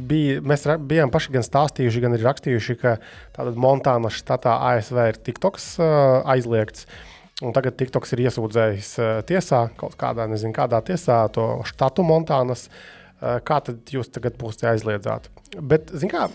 Bija, 0.09 0.43
mēs 0.43 0.67
bijām 0.89 1.13
paši 1.13 1.37
gan 1.37 1.47
stāstījuši, 1.47 2.03
gan 2.03 2.17
arī 2.17 2.27
rakstījuši, 2.27 2.77
ka 2.81 2.97
tāda 3.35 3.55
Montāna 3.55 4.11
štatā 4.11 4.57
ASV 4.73 5.03
ir 5.13 5.23
TikToks 5.23 5.73
uh, 5.79 5.87
aizliegts. 6.35 6.89
Un 7.43 7.55
tagad 7.55 7.79
TikToks 7.79 8.11
ir 8.15 8.27
iesūdzējis 8.27 8.95
uh, 8.99 9.13
tiesā, 9.27 9.69
kaut 9.79 9.95
kādā, 9.99 10.27
nezinu, 10.31 10.51
kādā 10.55 10.83
tiesā, 10.83 11.23
to 11.31 11.47
štatu 11.71 12.03
Montānas. 12.07 12.67
Uh, 13.23 13.39
kā 13.47 13.63
tad 13.63 13.87
jūs 13.95 14.11
tagad 14.11 14.35
būsiet 14.35 14.73
aizliedzāti? 14.73 15.31
Bet, 15.63 15.93
zin 15.95 16.11
kā, 16.11 16.27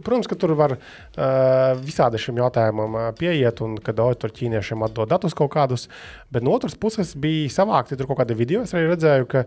protams, 0.00 0.30
ka 0.30 0.38
tur 0.38 0.54
var 0.58 0.76
uh, 0.76 1.74
visādi 1.82 2.20
šim 2.22 2.40
jautājumam 2.40 2.96
uh, 2.96 3.10
pieiet, 3.18 3.60
un 3.64 3.76
kad 3.82 4.00
tur 4.00 4.32
ķīniešiem 4.32 4.86
atdod 4.86 5.12
datus 5.12 5.36
kaut 5.36 5.52
kādus. 5.54 5.88
Bet 6.32 6.46
no 6.46 6.54
otras 6.56 6.74
puses 6.78 7.14
bija 7.18 7.50
savākti 7.52 7.98
tur 7.98 8.08
kaut 8.10 8.22
kādi 8.22 8.38
video. 8.38 8.64
Es 8.64 8.74
arī 8.76 8.92
redzēju, 8.92 9.28
ka 9.30 9.44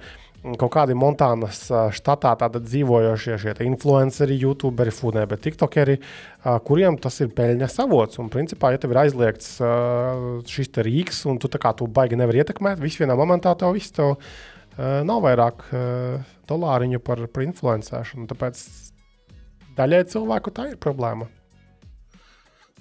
kaut 0.59 0.71
kādi 0.75 0.93
Montānas 0.97 1.63
štatā 1.97 2.35
dzīvojošie 2.53 3.37
šie 3.41 3.53
influenceri, 3.65 4.37
youtuberi, 4.43 4.93
funē, 4.93 5.25
bet 5.29 5.41
tiktokeri, 5.45 5.97
kuriem 6.67 6.99
tas 7.01 7.17
ir 7.23 7.31
peļņas 7.33 7.79
avots. 7.81 8.19
Un, 8.21 8.29
principā, 8.33 8.69
ja 8.73 8.81
tev 8.81 8.93
ir 8.93 9.01
aizliegts 9.07 9.55
šis 10.51 10.73
rīks, 10.85 11.23
un 11.31 11.41
tu 11.41 11.49
tā 11.49 11.61
kā 11.61 11.73
tu 11.77 11.89
baigi 11.89 12.19
nevar 12.19 12.43
ietekmēt, 12.43 12.83
viss 12.83 13.01
vienā 13.01 13.17
momentā 13.17 13.55
tev 13.57 13.73
viss 13.73 13.95
tev 13.95 14.19
nav 14.77 15.23
vairāk 15.23 15.65
dolāriņu 16.49 17.01
par, 17.01 17.25
par 17.31 17.47
influencēšanu. 17.47 18.27
Tāpēc 18.29 18.61
daļai 19.77 20.03
cilvēku 20.11 20.53
tā 20.55 20.69
ir 20.71 20.79
problēma. 20.81 21.27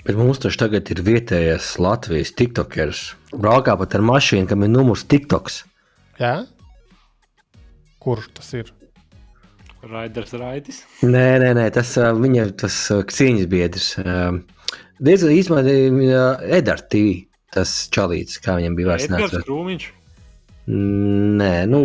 Bet 0.04 0.18
mums 0.20 0.40
taču 0.42 0.60
tagad 0.60 0.90
ir 0.92 1.00
vietējais 1.04 1.74
Latvijas 1.80 2.34
tiktokers. 2.36 3.14
Braukā 3.32 3.76
pat 3.80 3.94
ar 3.96 4.04
mašīnu, 4.04 4.48
kam 4.50 4.66
ir 4.66 4.72
numurs 4.72 5.06
TikToks. 5.08 5.62
Jā? 6.20 6.34
Kurš 8.04 8.28
tas 8.36 8.50
ir? 8.58 8.72
Raiders 9.84 10.34
Raidis. 10.36 10.82
Nē, 11.04 11.24
nē, 11.40 11.50
nē 11.56 11.64
tas 11.72 11.94
viņa 11.96 12.46
tas 12.60 12.76
cīņas 13.16 13.48
biedrs. 13.52 13.88
Diezgan 15.04 15.34
īstenībā 15.34 16.20
Edgars 16.60 16.86
TV. 16.92 17.24
Tas 17.54 17.70
čalīts, 17.94 18.40
kā 18.42 18.56
viņam 18.58 18.76
bija 18.76 18.88
vairs. 18.90 19.36
Krūmiņš? 19.46 19.84
Nē, 20.74 21.52
nu. 21.70 21.80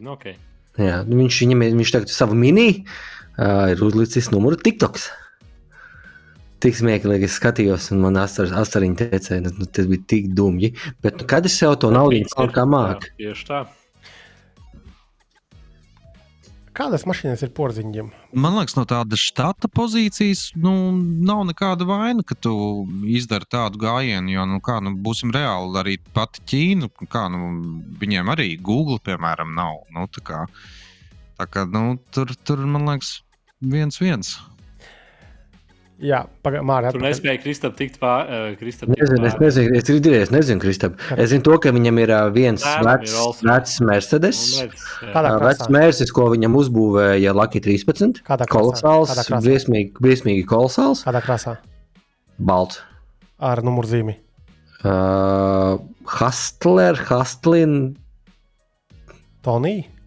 nu 0.00 0.14
okay. 0.14 0.38
Jā, 0.80 1.02
nu 1.04 1.18
viņš, 1.18 1.40
viņam, 1.44 1.64
viņš 1.76 1.92
tagad 1.92 2.12
savu 2.14 2.38
mini 2.38 2.86
uh, 3.38 3.66
ir 3.72 3.82
uzlicis 3.84 4.30
numuru 4.34 4.58
TikToks. 4.60 5.08
Tik 6.60 6.76
smieklīgi 6.76 7.24
es 7.24 7.38
skatījos, 7.40 7.88
un 7.94 8.02
man 8.04 8.20
asariņi 8.20 8.96
teica, 9.00 9.38
nu, 9.46 9.64
tas 9.64 9.86
bija 9.88 10.06
tik 10.12 10.32
dumji. 10.36 10.74
Bet 11.00 11.22
nu, 11.22 11.28
kad 11.28 11.48
es 11.48 11.56
sev 11.56 11.78
to 11.80 11.92
naudu 11.94 12.20
kaut 12.34 12.52
kā 12.56 12.66
māku? 12.68 13.08
Tieši 13.20 13.46
tā. 13.48 13.60
Kādas 16.80 17.02
mašīnas 17.04 17.42
ir 17.42 17.50
porziņiem? 17.52 18.06
Man 18.40 18.54
liekas, 18.56 18.76
no 18.78 18.86
tādas 18.88 19.20
štata 19.20 19.68
pozīcijas 19.74 20.46
nu, 20.56 20.72
nav 21.26 21.42
nekāda 21.48 21.84
vaina, 21.84 22.22
ka 22.24 22.36
tu 22.38 22.52
izdari 23.10 23.48
tādu 23.50 23.80
gājienu. 23.82 24.30
Jo, 24.32 24.46
nu, 24.48 24.60
kā, 24.64 24.78
nu, 24.84 24.94
būsim 25.04 25.32
reāli, 25.34 25.74
arī 25.80 25.96
pati 26.14 26.44
Ķīna, 26.52 26.88
kā, 27.10 27.26
nu, 27.34 27.50
viņiem 28.00 28.30
arī 28.32 28.54
Google, 28.62 29.00
piemēram, 29.04 29.50
nav. 29.58 29.82
Nu, 29.92 30.06
tā 31.40 31.48
kā, 31.48 31.66
nu, 31.72 31.98
tur, 32.14 32.30
tur, 32.44 32.62
man 32.68 32.86
liekas, 32.88 33.18
viens 33.64 34.00
viens. 34.00 34.36
Jā, 36.00 36.22
pagaidi, 36.40 36.64
Mārija. 36.64 36.94
Tur 36.94 37.02
nespēja 37.04 37.40
Kristap 37.42 37.74
tikt 37.76 37.98
pāri. 38.00 38.54
Uh, 38.56 38.70
nezinu, 38.88 39.26
es 39.28 39.34
nezinu, 39.36 39.74
es 39.76 39.90
nezinu, 39.90 40.14
es 40.16 40.30
nezinu 40.32 40.62
Kristap. 40.62 40.94
Es 41.12 41.28
zinu 41.28 41.44
to, 41.44 41.58
ka 41.60 41.74
viņam 41.76 42.00
ir 42.00 42.12
viens 42.32 42.64
vecs, 42.86 43.16
vecs 43.44 43.74
Mercedes. 43.84 44.40
Vecs 45.12 45.68
mērķis, 45.76 46.14
ko 46.16 46.30
viņam 46.32 46.56
uzbūvēja 46.62 47.36
Lucky 47.36 47.60
13. 47.68 48.22
Kādā 48.24 48.48
krāsā? 48.48 48.54
Kolosāls, 48.56 49.28
briesmīgi, 49.44 49.92
briesmīgi 50.00 50.48
kolosāls, 50.48 51.04
Kādā 51.04 51.20
krāsā? 51.26 51.58
balts. 52.40 52.80
Ar 53.36 53.60
numurzīmi. 53.64 54.16
Uh, 54.80 55.76
Hustler, 56.16 56.96
Hustlin, 57.10 57.98
Tonija. 59.44 59.99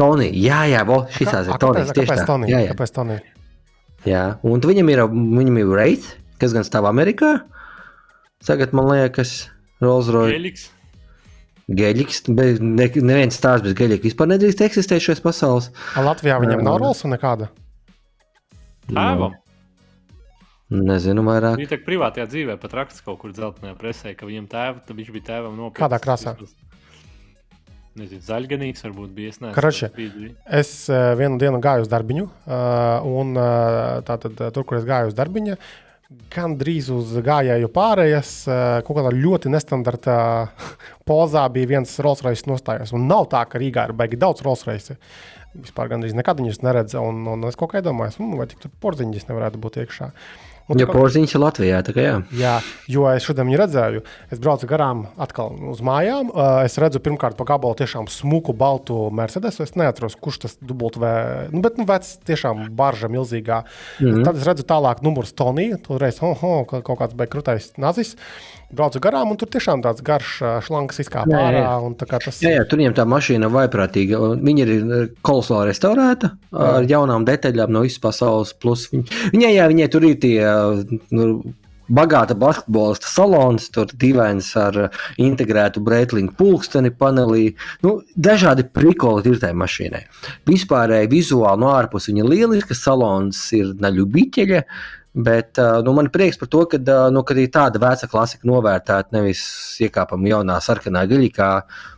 Tony. 0.00 0.30
Jā, 0.40 0.64
jā, 0.70 0.82
vo, 0.88 1.02
šis 1.12 1.28
ir 1.28 1.60
Tonijs. 1.60 1.92
Tieši 1.92 2.08
Kāpēc. 2.08 2.26
Tonija? 2.28 2.50
Jā, 2.54 2.64
jā. 2.64 2.74
Kāpēc 2.74 2.96
Tonija? 2.96 3.20
jā. 4.08 4.24
Un 4.48 4.64
viņam 4.64 4.92
ir, 4.94 5.04
viņam 5.12 5.60
ir 5.60 5.70
Wraith, 5.70 6.12
kas 6.40 6.56
gan 6.56 6.66
stāv 6.66 6.88
Amerikā. 6.90 7.36
Tagad 8.46 8.72
man 8.76 8.88
liekas, 8.88 9.50
Rolls 9.84 10.08
Royce. 10.12 10.38
Geļiks. 10.38 10.68
Geļiks, 11.70 12.24
bet 12.34 12.58
ne, 12.64 12.88
neviens 12.98 13.36
stāsts 13.38 13.62
bez 13.68 13.76
geļika 13.78 14.08
vispār 14.08 14.32
nedrīkst 14.32 14.64
eksistēt 14.66 15.04
šajās 15.04 15.20
pasaules. 15.22 15.68
A 15.94 16.02
Latvijā 16.02 16.40
viņam 16.42 16.64
nav 16.66 16.80
Jā. 16.80 16.82
rolsa 16.82 17.10
nekāda. 17.12 17.46
Tēvam. 18.88 19.36
Nezinu 20.70 21.22
vairāk. 21.26 21.60
Viņa 21.60 21.70
tā 21.70 21.78
privātajā 21.82 22.26
dzīvē 22.30 22.56
pat 22.62 22.74
raksta 22.78 23.04
kaut 23.06 23.20
kur 23.22 23.34
dzeltenajā 23.34 23.76
presē, 23.78 24.16
ka 24.18 24.26
viņam 24.26 24.48
tēva, 24.50 24.82
tad 24.86 24.98
viņš 24.98 25.12
bija 25.14 25.28
tēvam 25.30 25.56
nopietns. 25.58 25.78
Kādā 25.78 25.98
krāsā? 26.02 26.34
Nezinu, 28.00 28.22
zaļganīgs 28.24 28.84
varbūt 28.86 29.12
bija. 29.12 29.34
Es 29.34 29.38
Karači. 29.54 29.90
Es 30.60 30.72
uh, 30.88 31.12
vienu 31.20 31.36
dienu 31.40 31.60
gāju 31.62 31.84
uz 31.84 31.92
darbiņu, 31.92 32.26
uh, 32.26 33.06
un 33.20 33.34
uh, 33.36 34.00
tātad, 34.06 34.36
uh, 34.38 34.50
tur, 34.54 34.64
kur 34.68 34.78
es 34.78 34.86
gāju 34.88 35.10
uz 35.10 35.16
darbiņu, 35.18 35.56
gan 36.32 36.56
drīz 36.58 36.88
uz 36.94 37.12
gājēju 37.26 37.68
pārējas, 37.74 38.30
uh, 38.48 38.60
kaut 38.86 38.98
kādā 38.98 39.12
ļoti 39.14 39.52
nestandartā 39.52 40.16
pozā 41.08 41.44
bija 41.52 41.74
viens 41.76 41.92
Rolls-Royce 42.00 42.48
nostājies. 42.50 42.94
Un 42.96 43.04
nav 43.10 43.28
tā, 43.34 43.44
ka 43.50 43.60
Rīgā 43.60 43.90
ir 43.90 43.96
baigi 43.98 44.20
daudz 44.20 44.46
Rolls-Royce. 44.46 44.96
Vispār 45.60 45.90
gandrīz 45.90 46.14
nekad 46.14 46.38
viņus 46.40 46.62
neredzu, 46.62 47.02
un, 47.02 47.24
un 47.26 47.48
es 47.48 47.58
kaut 47.58 47.72
kā 47.72 47.82
iedomājos, 47.82 48.20
mm, 48.22 48.38
vai 48.38 48.46
tik 48.48 48.62
tur 48.62 48.72
porziņģis 48.84 49.28
nevarētu 49.28 49.60
būt 49.60 49.80
iekšā. 49.82 50.12
Un 50.70 50.78
Jo 50.78 50.86
tā- 50.86 50.94
porziņš 50.94 51.32
ir 51.34 51.42
Latvijā, 51.42 51.78
tā 51.82 51.92
kā 51.96 52.02
jā. 52.04 52.16
Jā, 52.38 52.52
jo 52.86 53.08
es 53.10 53.24
šodien 53.26 53.48
viņu 53.48 53.58
redzēju. 53.58 54.02
Es 54.30 54.38
braucu 54.38 54.68
garām 54.70 55.08
atkal 55.18 55.50
uz 55.72 55.80
mājām. 55.82 56.30
Es 56.64 56.78
redzu, 56.78 57.00
pirmkārt, 57.02 57.34
pa 57.36 57.44
gabalu 57.48 57.74
tiešām 57.74 58.06
smuku, 58.06 58.54
baltu 58.54 59.10
Mercedes. 59.10 59.58
Es 59.60 59.74
neatceros, 59.74 60.14
kurš 60.14 60.38
tas 60.44 60.54
dubult 60.62 60.96
vai. 60.96 61.48
Nu, 61.50 61.60
bet, 61.64 61.76
nu, 61.80 61.84
vecs, 61.90 62.20
tiešām 62.24 62.68
barža 62.78 63.10
milzīgā. 63.10 63.64
Mm 63.98 64.06
-hmm. 64.06 64.24
Tad 64.24 64.36
es 64.36 64.46
redzu 64.46 64.62
tālāk 64.62 65.02
numurs 65.02 65.32
Tonija. 65.32 65.76
Toreiz, 65.82 66.22
oh, 66.22 66.44
oh, 66.44 66.64
ka 66.66 66.82
kaut 66.82 66.98
kāds 67.00 67.14
beigas 67.14 67.32
krutais 67.32 67.72
nazis. 67.76 68.16
Braucu 68.70 69.00
garām, 69.02 69.32
un 69.32 69.38
tur 69.40 69.48
tiešām 69.50 69.80
tāds 69.82 70.02
garš 70.06 70.36
šlanks 70.66 71.00
izkāpa 71.02 71.26
Jā, 71.32 71.38
jā, 71.40 71.54
jā. 71.56 71.62
ārā. 71.64 71.72
un 71.88 71.96
tā 71.98 72.06
kā 72.06 72.20
Tas 72.22 72.38
Jā, 72.44 72.52
jā, 72.54 72.66
tur 72.70 72.78
viņam 72.78 72.94
tā 72.98 73.06
mašīna 73.10 73.48
ir 73.48 73.54
vaiprātīga. 73.56 74.20
un 74.22 74.44
Viņa 74.46 74.66
ir 74.66 75.08
kolosāli 75.26 75.72
restaurēta 75.72 76.34
ar 76.54 76.86
jaunām 76.86 77.26
detaļām 77.26 77.72
no 77.74 77.82
visas 77.86 77.98
pasaules. 78.02 78.52
Plus 78.54 78.86
Viņa, 78.92 79.24
viņai, 79.34 79.50
jā, 79.56 79.66
viņai 79.72 79.88
tur 79.90 80.06
ir 80.06 80.20
tie 80.22 80.36
nu, 81.10 81.26
bagāta 81.90 82.36
basketbolista 82.38 83.10
salons, 83.10 83.66
tur 83.74 83.90
dīvains 83.90 84.52
ar 84.58 84.78
integrētu 85.18 85.82
breitlingu 85.82 86.36
pulksteni 86.38 86.92
panelī. 86.94 87.56
Nu, 87.82 87.98
dažādi 88.14 88.68
prikoli 88.70 89.26
ir 89.34 89.42
tajā 89.42 89.56
mašīnai. 89.58 90.04
Vispārēji 90.46 91.10
vizuāli 91.10 91.64
no 91.64 91.74
ārpuses 91.74 92.12
viņa 92.12 92.30
lieliska, 92.30 92.78
salons 92.78 93.42
ir 93.58 93.74
naļubiķeļa. 93.82 94.62
Bet 94.62 94.68
uh, 94.70 94.99
nu, 95.14 95.92
man 95.96 96.06
ir 96.06 96.12
prieks 96.14 96.38
par 96.38 96.48
to, 96.48 96.64
ka 96.70 96.78
nu, 97.10 97.22
kad 97.26 97.38
ir 97.38 97.50
tāda 97.50 97.80
veca 97.82 98.06
klasika 98.10 98.46
novērtēta, 98.46 99.10
nevis 99.16 99.42
iekāpam 99.82 100.26
jaunā 100.30 100.60
sarkanā 100.62 101.02
gaļā 101.10 101.54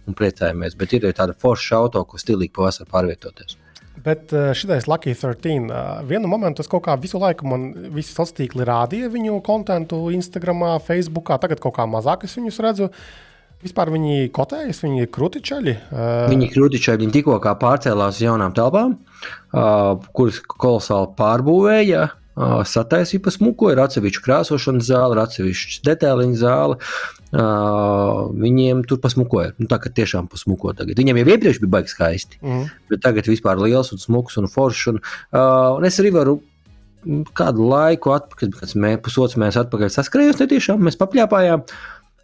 un 0.08 0.16
priecājamies. 0.16 0.78
Bet 0.80 0.94
ir 0.96 1.04
arī 1.04 1.18
tāda 1.18 1.36
forša 1.36 1.82
auto, 1.82 2.04
ko 2.08 2.20
stilīgi 2.20 2.54
pavasarī 2.56 2.88
pārvietoties. 2.88 3.58
Bet 4.02 4.32
šitais 4.32 4.88
Lucky 4.88 5.12
13. 5.14 5.68
uh, 5.68 6.00
Vienu 6.08 6.26
momentu 6.30 6.64
es 6.64 6.70
kaut 6.70 6.86
kā 6.86 6.96
visu 6.98 7.20
laiku 7.22 7.46
man 7.46 7.68
visi 7.92 8.10
sociālie 8.10 8.40
tīkli 8.40 8.64
rādīja 8.66 9.10
viņu 9.12 9.36
kontentu 9.46 10.08
Instagram, 10.10 10.64
Facebook. 10.82 11.30
Tagad 11.42 11.60
kaut 11.62 11.76
kā 11.76 11.86
mazāk 11.86 12.24
es 12.26 12.34
viņus 12.38 12.58
redzu. 12.64 12.88
Vispār 13.62 13.92
viņi 13.94 14.32
kotējas, 14.34 14.80
viņi 14.82 15.04
ir 15.04 15.12
krutičaļi. 15.14 15.76
Uh, 15.92 16.24
Viņi 16.32 16.48
krūtišķi 16.50 16.96
viņi 17.04 17.14
tikko 17.20 17.36
pārcēlās 17.60 18.16
uz 18.16 18.24
jaunām 18.24 18.56
telpām, 18.56 18.96
kuras 19.52 20.40
kolosāli 20.50 21.12
pārbūvēja. 21.20 22.08
Uh, 22.32 22.62
sataisīja 22.64 23.20
pa 23.20 23.32
smuku, 23.34 23.68
ir 23.72 23.80
atsevišķa 23.82 24.22
krāsošanas 24.24 24.86
zāle, 24.88 25.16
ir 25.16 25.20
atsevišķa 25.20 25.82
detēliņa 25.88 26.38
zāle. 26.40 26.78
Uh, 27.32 28.30
viņiem 28.40 28.80
tur 28.88 29.00
pasmukoja. 29.04 29.52
Nu, 29.60 29.68
tā 29.68 29.78
kā 29.82 29.92
tiešām 29.92 30.30
pasmuko 30.32 30.72
tagad. 30.76 30.96
Viņiem 31.00 31.20
jau 31.20 31.26
iepriekš 31.34 31.60
bija 31.60 31.74
baigi 31.76 31.92
skaisti. 31.92 32.40
mm. 32.40 32.70
bet 32.92 33.04
tagad 33.04 33.28
vispār 33.28 33.60
liels 33.60 33.92
un 33.92 34.00
smuks 34.00 34.40
un 34.40 34.48
foršs. 34.52 34.88
Un, 34.94 35.02
uh, 35.32 35.76
un 35.76 35.88
es 35.88 36.00
arī 36.00 36.14
varu 36.16 36.40
kādu 37.36 37.66
laiku, 37.68 38.12
atpakaļ, 38.14 38.52
kāds 38.60 38.76
mē, 38.78 38.94
pusotrs 39.02 39.36
mēnesis 39.40 39.64
atpakaļ 39.64 39.90
saskrējos, 39.92 40.40
netiešām 40.40 40.84
mēs 40.86 41.00
papļāpājām. 41.00 41.64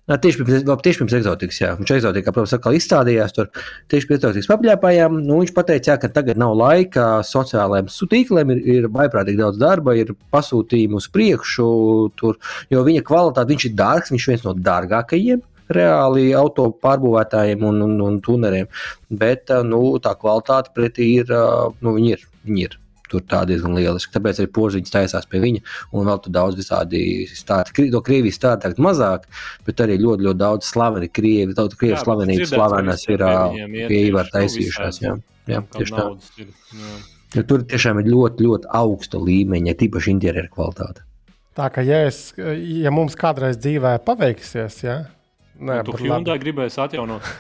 Ā, 0.09 0.17
Tieši 0.17 0.41
pirms, 0.41 0.63
tieši 0.85 1.03
pirms 1.03 1.15
eksotikas, 1.19 1.59
jā. 1.61 1.75
Viņš 1.77 1.91
eksotikā, 1.99 2.33
protams, 2.33 2.55
atkal 2.57 2.77
izstādījās 2.79 3.35
tur. 3.37 3.51
Tieši 3.93 4.09
pirms 4.09 4.23
eksotikas 4.23 4.49
papļāpājām. 4.49 5.19
Nu, 5.27 5.43
viņš 5.43 5.53
teica, 5.59 5.91
jā, 5.91 5.97
ka 6.01 6.09
tagad 6.15 6.41
nav 6.41 6.55
laika 6.57 7.09
sociālajiem 7.29 7.91
tīkliem, 8.15 8.55
ir, 8.55 8.63
ir 8.73 8.89
vaiprātīgi 8.95 9.43
daudz 9.43 9.61
darba, 9.61 9.93
ir 10.01 10.15
pasūtījumi 10.33 10.97
uz 10.97 11.11
priekšu, 11.13 11.69
tur, 12.17 12.41
jo 12.73 12.87
viņa 12.89 13.05
kvalitāte, 13.05 13.53
viņš 13.53 13.69
ir 13.69 13.77
dārgs, 13.77 14.15
viņš 14.15 14.27
ir 14.27 14.35
viens 14.35 14.49
no 14.49 14.57
dārgākajiem 14.71 15.45
reāli 15.69 16.31
auto 16.33 16.71
pārbūvētājiem 16.81 17.69
un, 17.69 17.85
un, 17.85 17.97
un 18.09 18.21
tuneriem. 18.25 18.73
Bet 19.13 19.53
nu, 19.69 19.83
tā 20.01 20.17
kvalitāte 20.17 20.73
pretī 20.77 21.13
ir, 21.21 21.33
nu, 21.85 21.99
viņi 21.99 22.15
ir, 22.17 22.29
viņi 22.49 22.65
ir. 22.71 22.79
Tur 23.09 23.23
tā 23.25 23.41
diezgan 23.49 23.73
lieliski. 23.79 24.13
Tāpēc 24.15 24.43
arī 24.43 24.51
porziņš 24.53 24.93
taisās 24.93 25.29
pie 25.31 25.41
viņa. 25.41 25.63
Un 25.97 26.09
vēl 26.09 26.19
tur 26.25 26.35
daudz 26.35 26.59
visādi 26.61 27.01
stāsti. 27.33 27.73
Kri- 27.77 27.91
No 27.93 28.03
Krievijas 28.05 28.37
stāsta 28.37 28.67
tagad 28.67 28.83
mazāk, 28.85 29.25
bet 29.67 29.81
arī 29.85 29.97
ļoti, 29.99 30.27
ļoti 30.29 30.41
daudz 30.43 30.69
slaveni 30.69 31.09
krievi. 31.09 31.57
Daudz 31.57 31.77
krievu 31.79 31.97
ka 31.97 32.05
slavenas 32.05 33.07
ir 33.09 33.25
pie 33.89 34.03
nu, 34.13 34.25
taisījušās. 34.35 35.01
Jā, 35.03 35.15
jā 35.49 35.63
tieši 35.73 35.97
tā. 35.97 36.09
ir, 36.45 36.53
jā. 36.77 36.97
Jo 37.37 37.43
tur 37.45 37.65
tiešām 37.69 37.99
ir 38.01 38.07
ļoti, 38.09 38.45
ļoti 38.47 38.71
augsta 38.79 39.19
līmeņa, 39.21 39.75
tīpaši 39.81 40.13
interjeru 40.15 40.49
kvalitāte. 40.53 41.03
Tā 41.59 41.67
kā 41.75 41.83
ja, 41.85 42.05
es, 42.07 42.31
ja 42.39 42.93
mums 42.95 43.17
kādreiz 43.19 43.59
dzīvē 43.59 43.97
paveiksies, 44.07 44.83
ja? 44.85 45.01
Nē, 45.59 45.81
Tu. 45.85 45.97
Hyundai 46.05 46.39
gribēsi 46.39 46.79
atjaunot. 46.85 47.27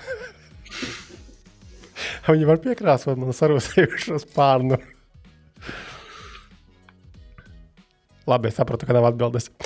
viņi 2.34 2.48
var 2.48 2.60
piekrāsot 2.62 3.18
man 3.18 3.34
sarūsējušo 3.36 4.20
spārnu. 4.26 4.78
Labi, 8.28 8.50
es 8.50 8.58
saprotu, 8.60 8.84
ka 8.88 8.96
nav 8.96 9.06
atbildes. 9.08 9.50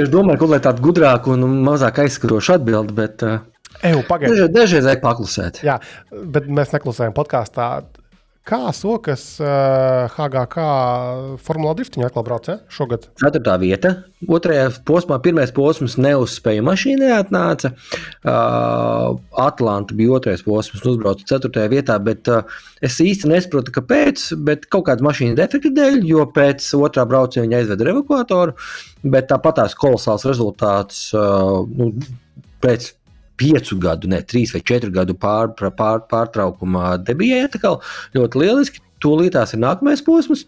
Es 0.00 0.08
domāju, 0.10 0.40
ka 0.40 0.46
lai 0.50 0.58
tādu 0.62 0.82
gudrāku 0.82 1.30
un 1.36 1.44
mazāk 1.62 2.00
aizskarošu 2.02 2.56
atbildi, 2.56 2.94
bet 2.96 3.22
uh, 3.22 3.36
Eju, 3.86 4.00
pagaidi. 4.08 4.32
dažreiz, 4.32 4.52
dažreiz 4.56 4.88
vajag 4.88 5.02
paklusēt. 5.04 5.60
Jā, 5.66 5.76
bet 6.34 6.48
mēs 6.50 6.72
neklusējam 6.74 7.14
podkāstā. 7.14 7.68
Kā 8.46 8.68
sokas 8.70 9.22
uh, 9.42 10.06
HGK 10.14 10.64
Formula 11.42 11.72
driftiņā 11.74 12.06
atkal 12.06 12.22
brauc 12.28 12.46
ja? 12.46 12.54
šogad? 12.70 13.08
Ceturtā 13.18 13.56
vieta. 13.58 13.90
Otrajā 14.22 14.68
posmā, 14.86 15.16
pirmais 15.24 15.50
posms 15.54 15.96
neuzspēja 15.98 16.62
mašīnai 16.62 17.08
atnāca. 17.16 17.72
Uh, 18.22 19.16
Atlanta 19.42 19.96
bija 19.98 20.20
otrais 20.20 20.44
posms, 20.46 20.84
uzbrauca 20.86 21.26
ceturtajā 21.26 21.72
vietā, 21.74 21.96
bet 21.98 22.30
uh, 22.30 22.46
es 22.86 23.00
īsti 23.02 23.32
nesaprotu, 23.32 23.74
kāpēc. 23.80 24.28
Bet 24.46 24.68
kaut 24.70 24.86
kāda 24.92 25.02
mašīna 25.08 25.34
defekta 25.42 25.72
dēļ, 25.80 25.98
jo 26.06 26.28
pēc 26.36 26.68
otrā 26.78 27.02
brauciena 27.10 27.48
viņa 27.48 27.64
aizveda 27.64 27.90
evakuatoru. 27.96 28.54
Bet 29.10 29.26
tāpat 29.34 29.58
tās 29.58 29.74
kolosāls 29.74 30.28
rezultāts 30.30 31.08
uh, 31.18 31.66
nu, 31.66 31.90
pēc 32.62 32.92
piecu 33.40 33.78
gadu, 33.82 34.10
ne 34.10 34.22
trīs 34.22 34.54
vai 34.54 34.62
četru 34.66 34.92
gadu 34.94 35.16
pār, 35.18 35.52
pār, 35.58 35.72
pār, 35.76 36.04
pārtraukumā 36.10 36.96
debijai 37.04 37.46
ļoti 38.16 38.42
lieliski. 38.42 38.82
Tūlītās 39.04 39.52
ir 39.52 39.60
nākamais 39.60 40.00
posms. 40.04 40.46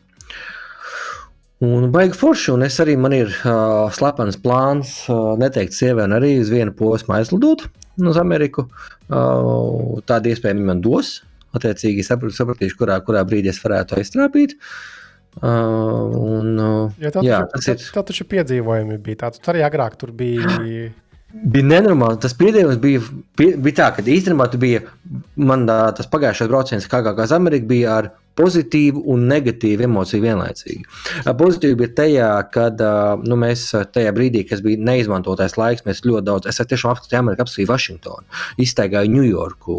Un 1.65 1.89
baigi 1.91 2.15
forši, 2.15 2.53
un 2.55 2.63
es 2.63 2.77
arī 2.79 2.95
man 2.97 3.13
ir 3.17 3.33
uh, 3.43 3.89
slepens 3.91 4.39
plāns 4.39 4.93
uh, 5.11 5.35
neteikt 5.41 5.75
sievietēm 5.75 6.15
arī 6.15 6.37
uz 6.39 6.53
vienu 6.55 6.71
posmu 6.73 7.17
aizlidot 7.17 7.65
uz 7.99 8.21
Ameriku. 8.21 8.69
Uh, 9.11 9.99
tāda 10.07 10.31
iespēja 10.31 10.55
man 10.61 10.85
dos. 10.85 11.19
Attiecīgi 11.57 12.05
saprat, 12.07 12.37
sapratīšu, 12.37 12.77
kurā, 12.79 13.01
kurā 13.03 13.25
brīdī 13.27 13.51
es 13.51 13.59
varētu 13.63 13.99
aiztrāpīt. 13.99 14.55
Uh, 15.39 16.15
un, 16.15 16.55
uh, 16.63 17.03
Ja 17.03 17.11
tev, 17.15 17.27
jā, 17.27 17.43
taču, 17.51 17.75
ir. 17.75 17.91
tev 17.95 18.07
taču 18.13 18.27
piedzīvojumi 18.31 19.03
bija 19.03 19.25
tādi. 19.25 19.43
Tu 19.43 19.53
arī 19.53 19.67
agrāk 19.67 19.99
tur 19.99 20.15
biji. 20.15 20.89
Bija 21.29 21.67
nenormāli. 21.69 22.21
Tas 22.23 22.33
piedzīvums 22.39 22.79
bija, 22.81 23.03
bija 23.37 23.75
tā, 23.77 23.89
ka 23.97 24.05
īstenībā 24.05 24.47
tu 24.49 24.61
bija, 24.63 24.81
man 25.37 25.67
tā, 25.69 25.77
tas 25.99 26.09
pagājušais 26.09 26.49
brauciens, 26.49 26.89
kā 26.89 27.03
kā 27.05 27.13
uz 27.21 27.35
Ameriku, 27.37 27.69
bija 27.75 27.99
ar 27.99 28.11
pozitīvu 28.39 29.03
un 29.13 29.27
negatīvu 29.31 29.87
emociju 29.89 30.25
vienlaicīgi. 30.25 30.87
Pozitīvi 31.39 31.79
bija 31.83 31.95
tajā, 32.03 32.31
kad 32.55 32.83
nu, 33.25 33.39
mēs 33.41 33.67
tajā 33.95 34.13
brīdī, 34.17 34.45
kas 34.49 34.63
bija 34.65 34.81
neizmantotais 34.89 35.59
laiks, 35.59 35.85
mēs 35.89 36.05
ļoti 36.07 36.27
daudz, 36.29 36.51
es 36.51 36.61
tiešām 36.63 36.95
apskatīju 36.95 37.21
Ameriku, 37.21 37.45
apskatīju 37.45 37.71
Vašingtonu, 37.73 38.41
iztaigāju 38.65 39.13
Ņujorku. 39.17 39.79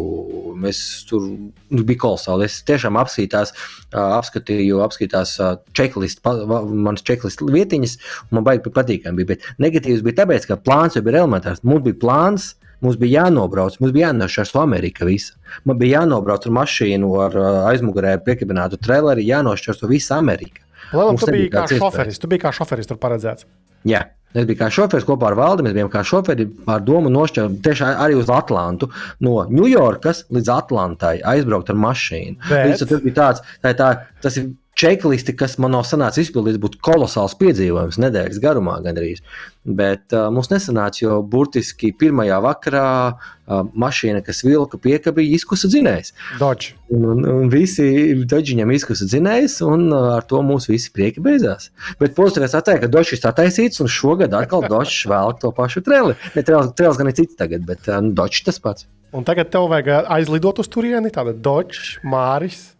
Mēs 0.60 0.82
tur 1.08 1.26
nu, 1.26 1.82
bija 1.82 2.04
kolosāli. 2.04 2.48
Es 2.50 2.60
tiešām 2.68 2.98
apskatīju 3.00 3.32
tās, 3.34 3.54
apskatīju, 3.96 4.80
tās 5.10 5.36
checklist, 5.76 6.24
manas 6.24 7.04
checklist 7.06 7.44
vietiņas, 7.44 7.98
un 8.28 8.40
man 8.40 8.48
baigi 8.48 8.72
patīkami 8.74 9.22
bija. 9.22 9.34
Bet 9.34 9.52
negatīvs 9.62 10.04
bija 10.06 10.22
tāpēc, 10.22 10.48
ka 10.50 10.60
plāns 10.60 10.98
jau 10.98 11.04
bija 11.06 11.24
elementārs. 11.24 11.64
Mums 11.66 11.86
bija 11.86 12.00
plāns 12.02 12.52
Mums 12.80 12.96
bija 13.00 13.26
jānobrauc, 13.26 13.76
mums 13.80 13.92
bija 13.92 14.10
jānošķiras 14.10 14.54
to 14.54 14.62
Ameriku 14.62 15.08
visu. 15.08 15.36
Man 15.68 15.78
bija 15.80 16.00
jānobrauc 16.00 16.46
ar 16.48 16.54
mašīnu, 16.60 17.10
ar 17.26 17.36
aizmugurē 17.72 18.14
piekabinātu 18.24 18.80
traileri, 18.80 19.26
jānošķiras 19.28 19.82
to 19.82 19.90
visu 19.90 20.14
Ameriku. 20.16 20.64
Labi, 20.96 21.20
tu 21.20 21.28
biji 21.30 21.50
kā 21.52 21.66
šoferis, 21.70 22.18
tu 22.18 22.30
biji 22.30 22.42
kā 22.46 22.54
šoferis 22.54 22.88
tur 22.88 22.98
paredzēts. 23.02 23.46
Jā. 23.88 24.08
Es 24.30 24.46
biju 24.46 24.60
kā 24.60 24.68
šoferis 24.70 25.06
kopā 25.06 25.32
ar 25.32 25.36
valdi. 25.38 25.64
Mēs 25.66 25.74
bijām 25.74 25.88
kā 25.90 26.04
šoferi 26.06 26.46
ar 26.70 26.82
domu 26.86 27.10
nošķirt 27.10 27.56
tieši 27.64 27.88
arī 27.88 28.14
uz 28.18 28.28
Atlantu. 28.30 28.86
No 29.26 29.40
Ņujorkas 29.50 30.28
līdz 30.30 30.50
Atlantai 30.54 31.16
aizbraukt 31.32 31.72
ar 31.72 31.78
mašīnu. 31.82 32.38
Bet... 32.46 32.68
Līdz, 32.70 32.84
tas 32.86 33.02
bija 33.02 33.16
tāds, 33.16 33.42
tā, 33.64 33.74
tā, 33.78 33.88
tas 34.22 34.38
ir 34.38 34.52
čeklisti, 34.80 35.34
kas 35.36 35.58
man 35.60 35.74
nav 35.76 35.84
sanācis 35.88 36.28
izpildīt, 36.28 36.58
būtu 36.62 36.80
kolosāls 36.84 37.36
piedzīvojums 37.40 37.98
nedēļas 38.00 38.40
garumā 38.42 38.78
gandrīz. 38.84 39.20
Bet 39.60 40.14
uh, 40.16 40.30
mums 40.32 40.48
nesanāca, 40.48 41.02
jo 41.02 41.18
burtiski 41.32 41.90
pirmajā 42.00 42.38
vakarā 42.40 42.84
uh, 43.12 43.60
mašīna, 43.76 44.22
kas 44.24 44.40
vilka 44.46 44.80
pieka, 44.80 45.12
bija 45.16 45.36
izkusa 45.36 45.68
dzinējs. 45.68 46.14
Dodge. 46.40 46.72
Un, 46.96 47.26
un 47.28 47.52
visi 47.52 48.16
Dodžiņam 48.30 48.72
izkusa 48.72 49.08
dzinējs, 49.10 49.58
un 49.68 49.90
uh, 49.92 50.14
ar 50.16 50.24
to 50.30 50.40
mūsu 50.46 50.72
visi 50.72 50.92
prieki 50.96 51.20
beidzās. 51.24 51.68
Bet 52.00 52.16
pozitīvais 52.16 52.56
atteikts, 52.56 52.86
ka 52.86 52.92
Dodžs 52.96 53.18
ir 53.18 53.28
attaisīts, 53.34 53.84
un 53.84 53.92
šogad 53.92 54.36
atkal 54.38 54.64
Dodžs 54.70 55.04
velk 55.12 55.44
to 55.44 55.52
pašu 55.56 55.84
treli. 55.84 56.16
Ne 56.38 56.46
trels 56.46 57.00
gan 57.00 57.12
ir 57.12 57.18
cits 57.20 57.36
tagad, 57.36 57.68
bet 57.68 57.84
uh, 57.92 58.00
Dodžs 58.00 58.48
tas 58.48 58.62
pats. 58.64 58.88
Un 59.12 59.24
tagad 59.26 59.50
tev 59.52 59.68
vajag 59.68 60.06
aizlidot 60.06 60.60
uz 60.62 60.68
turieni, 60.70 61.10
tāda 61.12 61.34
Dodge, 61.34 61.98
Māris. 62.06 62.70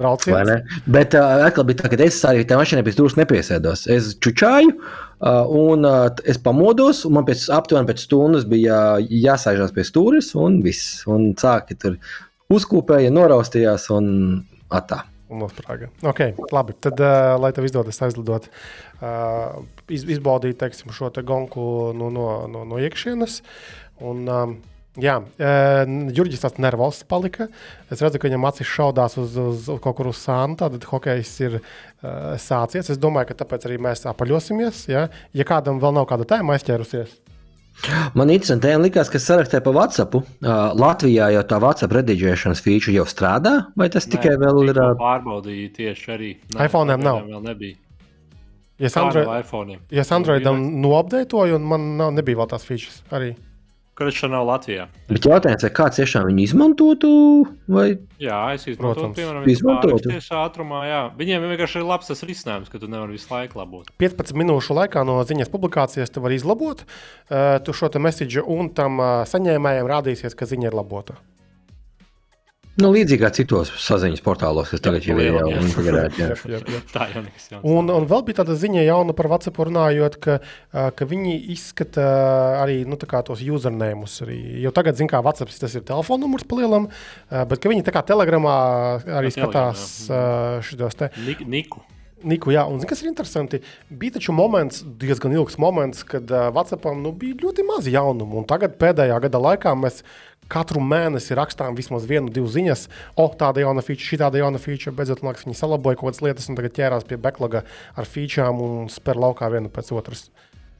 Brauciens. 0.00 0.80
Bet 0.88 1.14
uh, 1.18 1.44
atkal 1.44 1.66
bija 1.68 1.82
tā, 1.82 1.90
ka 1.92 2.00
es 2.04 2.18
arī 2.24 2.46
tajā 2.48 2.60
mašīnā 2.60 2.84
pēc 2.86 2.96
stūres 2.96 3.18
nepiesēdos. 3.18 3.84
Es 3.92 4.14
čučāju, 4.24 4.72
uh, 4.72 5.52
un 5.60 5.84
uh, 5.84 6.08
es 6.28 6.40
pamodos, 6.40 7.04
un 7.08 7.18
man 7.18 7.28
pēc 7.28 7.44
aptuveni 7.54 7.90
pēc 7.90 8.06
stundas 8.06 8.48
bija 8.48 8.80
jāsēžās 9.04 9.74
pie 9.76 9.84
stūres, 9.86 10.32
un 10.40 10.60
viss. 10.64 11.02
Un 11.10 11.30
sāki 11.40 11.76
tur 11.80 12.00
uzkūpēja, 12.52 13.12
noraustījās 13.14 13.90
un 13.94 14.08
atā. 14.72 15.04
Un 15.30 15.44
uzsprāga. 15.46 15.86
Okay, 16.10 16.32
labi, 16.50 16.74
tad, 16.82 16.98
uh, 16.98 17.36
lai 17.38 17.52
tev 17.54 17.68
izdodas 17.68 18.00
aizlidot, 18.02 18.48
uh, 18.98 19.60
iz, 19.92 20.08
izbaudīt 20.16 20.58
teiksim, 20.58 20.90
šo 20.96 21.12
te 21.14 21.22
gonku 21.26 21.62
no, 21.94 22.08
no, 22.10 22.26
no, 22.50 22.64
no 22.66 22.80
iekšienes. 22.82 23.42
Un, 24.00 24.24
um, 24.26 24.56
Jā, 24.98 25.20
uh, 25.22 25.92
Jurģis 26.10 26.42
tāds 26.42 26.58
nervozs 26.58 27.04
palika. 27.06 27.46
Es 27.94 28.00
redzu, 28.02 28.18
ka 28.18 28.26
viņam 28.26 28.46
acis 28.48 28.66
šaudās 28.66 29.14
uz, 29.22 29.36
uz, 29.38 29.68
uz 29.70 29.82
kaut 29.82 29.94
kur 30.00 30.08
uz 30.10 30.18
sānu. 30.18 30.56
Tad 30.58 30.82
hokejs 30.90 31.34
ir 31.46 31.60
uh, 31.60 32.34
sācies. 32.42 32.90
Es 32.90 32.98
domāju, 32.98 33.30
ka 33.30 33.44
tāpēc 33.44 33.68
arī 33.68 33.78
mēs 33.86 34.02
apaļosimies. 34.10 34.88
Ja, 34.90 35.06
ja 35.30 35.46
kādam 35.46 35.78
vēl 35.82 35.94
nav 35.94 36.08
kāda 36.10 36.26
tēma 36.32 36.56
aizķērusies. 36.56 37.12
Man 38.18 38.32
interesanti, 38.34 38.72
likās, 38.82 39.08
ka 39.12 39.20
sarakstē 39.22 39.60
pa 39.64 39.72
WhatsApp. 39.72 40.16
Uh, 40.18 40.50
Latvijā 40.74 41.30
jau 41.36 41.44
tā 41.48 41.60
WhatsApp 41.62 41.94
rediģēšanas 42.00 42.62
feature 42.64 42.96
jau 42.96 43.06
strādā, 43.08 43.54
vai 43.78 43.88
tas 43.94 44.08
Nē, 44.08 44.16
tikai 44.16 44.34
vēl 44.42 44.72
ir? 44.72 44.80
Pārbaudīju 44.98 45.70
tieši 45.78 46.10
arī. 46.16 46.32
Nē, 46.56 46.66
iPhone 46.66 46.98
nav. 46.98 47.22
Vēl 47.30 47.46
nebija. 47.46 47.78
Ja 48.80 48.88
es 48.88 48.96
Android, 48.96 49.76
ja 49.92 50.04
Androidam 50.16 50.60
noapdeitoju, 50.80 51.58
un 51.60 51.66
man 51.68 51.82
nav, 51.98 52.14
nebija 52.16 52.40
vēl 52.40 52.48
tās 52.48 52.64
features 52.64 53.02
arī. 53.12 53.34
Kurš 54.00 54.22
nav 54.32 54.46
Latvijā? 54.48 54.86
Bet 55.10 55.26
jautājums, 55.28 55.60
vai 55.66 55.70
kāds 55.76 55.98
tiešām 56.00 56.24
viņu 56.30 56.40
izmantotu? 56.46 57.10
Vai? 57.68 57.98
Jā, 58.16 58.38
es 58.56 58.64
izmantotu, 58.70 59.10
piemēram, 59.18 59.44
izmantotu. 59.52 60.08
tieši 60.08 60.32
ātrumā. 60.40 60.78
Jā. 60.88 61.02
Viņiem 61.18 61.44
vienkārši 61.50 61.82
ir 61.82 61.84
labs 61.84 62.08
tas 62.08 62.24
risinājums, 62.24 62.72
ka 62.72 62.80
tu 62.80 62.88
nevari 62.88 63.18
visu 63.18 63.28
laiku 63.28 63.60
labot. 63.60 63.90
15 64.00 64.32
minūšu 64.40 64.78
laikā 64.78 65.04
no 65.04 65.18
ziņas 65.28 65.52
publikācijas 65.52 66.14
tu 66.14 66.24
vari 66.24 66.40
izlabot 66.40 66.80
uh, 66.86 67.58
tu 67.60 67.76
šo 67.76 67.92
message, 68.00 68.40
un 68.40 68.72
tam 68.72 68.96
uh, 69.04 69.10
saņēmējiem 69.28 69.92
rādīsies, 69.92 70.32
ka 70.32 70.48
ziņa 70.48 70.72
ir 70.72 70.80
labota. 70.80 71.20
Nu, 72.78 72.92
līdzīgi 72.94 73.18
kā 73.18 73.28
citos 73.34 73.72
saziņas 73.82 74.22
portālos, 74.24 74.70
kas 74.70 74.82
tagad 74.84 75.04
jau 75.04 75.16
ir 75.18 75.32
jau 75.34 75.48
integrēti. 75.58 76.28
Tā 76.94 77.08
jau 77.10 77.24
nekas. 77.24 77.48
Un, 77.58 77.90
un 77.90 78.06
vēl 78.08 78.24
bija 78.28 78.40
tāda 78.40 78.54
ziņa 78.60 78.86
jauna 78.86 79.16
par 79.18 79.28
WhatsApp 79.32 79.58
runājot, 79.66 80.18
ka, 80.22 80.38
ka 80.70 81.10
viņi 81.10 81.34
izskata 81.56 82.06
arī 82.62 82.80
nu, 82.88 82.96
tos 83.00 83.42
usernēmus. 83.42 84.20
Arī. 84.24 84.40
Jo 84.62 84.72
tagad, 84.76 85.00
zin 85.00 85.10
kā, 85.10 85.20
WhatsApp 85.24 85.52
tas 85.52 85.76
ir 85.76 85.84
telefona 85.88 86.24
numurs 86.24 86.46
palielam, 86.48 86.88
bet 87.28 87.70
viņi 87.74 87.86
tā 87.86 87.96
kā 87.96 88.06
telegramā 88.06 88.56
arī 89.18 89.34
skatās 89.34 90.06
šitos 90.70 91.00
te. 91.02 91.10
Niku. 91.50 91.82
Niku, 92.20 92.50
jā, 92.52 92.66
un 92.68 92.76
zini, 92.76 92.88
kas 92.90 93.00
ir 93.00 93.08
interesanti? 93.08 93.60
Bija 93.88 94.18
taču 94.18 94.34
moments, 94.36 94.82
diezgan 95.00 95.32
ilgs 95.32 95.56
moments, 95.60 96.02
kad 96.04 96.28
uh, 96.28 96.50
Vācijam 96.52 97.00
nu, 97.00 97.14
bija 97.16 97.38
ļoti 97.40 97.64
maz 97.64 97.88
jaunumu. 97.88 98.42
Un 98.42 98.48
tagad, 98.48 98.74
pēdējā 98.80 99.16
gada 99.24 99.40
laikā, 99.40 99.72
mēs 99.78 100.02
katru 100.50 100.82
mēnesi 100.84 101.36
rakstām 101.38 101.78
vismaz 101.78 102.06
vienu, 102.10 102.32
divas 102.34 102.54
ziņas. 102.56 102.86
O, 103.16 103.28
tāda 103.40 103.64
jauna 103.64 103.84
feature, 103.86 104.08
šī 104.10 104.20
tāda 104.24 104.42
jauna 104.42 104.60
feature. 104.62 104.94
Beidzot, 104.96 105.24
man 105.24 105.34
liekas, 105.34 105.46
viņi 105.48 105.58
salaboja 105.62 106.00
kaut 106.00 106.10
kādas 106.10 106.24
lietas, 106.26 106.50
un 106.50 106.58
tagad 106.58 106.76
ķērās 106.76 107.08
pie 107.08 107.20
backloga 107.20 107.64
ar 107.96 108.08
featureām 108.08 108.62
un 108.64 108.88
spēr 108.92 109.20
laukā 109.20 109.50
vienu 109.54 109.72
pēc 109.72 109.92
otras. 109.96 110.28